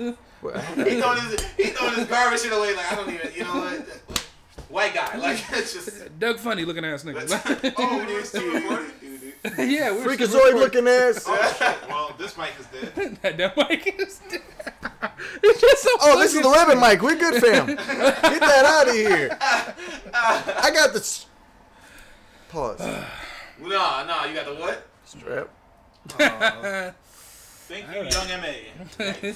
Yeah. 0.00 0.12
Well, 0.42 0.58
he 0.58 0.98
throwing 0.98 1.20
his 1.20 1.44
he 1.58 1.64
throwing 1.64 1.96
his 1.96 2.06
garbage 2.06 2.40
shit 2.40 2.50
away. 2.50 2.74
Like 2.74 2.90
I 2.90 2.94
don't 2.94 3.12
even, 3.12 3.30
you 3.34 3.44
know 3.44 3.56
what? 3.56 4.24
White 4.70 4.94
guy, 4.94 5.18
like 5.18 5.38
it's 5.50 5.74
just. 5.74 6.18
Doug 6.18 6.38
Funnie 6.38 6.64
looking 6.64 6.82
ass 6.82 7.04
nigga. 7.04 7.74
Oh, 7.76 8.04
this 8.06 8.32
dude. 8.32 8.62
yeah, 9.58 9.90
we're 9.90 10.04
Freakazoid 10.04 10.54
looking 10.54 10.86
ass. 10.86 11.24
Oh, 11.26 11.78
well, 11.88 12.14
this 12.18 12.36
mic 12.36 12.50
is 12.60 12.66
dead. 12.94 13.18
That 13.22 13.56
mic 13.56 13.86
is 14.00 14.20
It's 15.42 15.60
just 15.60 15.82
so 15.82 15.90
Oh, 16.02 16.18
this 16.20 16.34
is 16.34 16.42
the 16.42 16.48
fucking- 16.50 16.78
ribbon 16.78 16.80
mic. 16.80 17.00
We're 17.02 17.16
good, 17.16 17.40
fam. 17.42 17.66
Get 17.68 17.78
that 17.78 18.64
out 18.66 18.88
of 18.88 18.94
here. 18.94 19.36
I 20.12 20.70
got 20.74 20.92
the. 20.92 20.98
s- 21.00 21.26
Pause. 22.50 22.80
Nah, 23.62 24.04
nah, 24.04 24.24
you 24.24 24.34
got 24.34 24.46
the 24.46 24.54
what? 24.54 24.86
Strap. 25.04 25.48
Uh, 26.18 26.90
thank 27.68 27.86
you, 27.94 28.08
young 28.08 28.40
MA. 28.40 29.32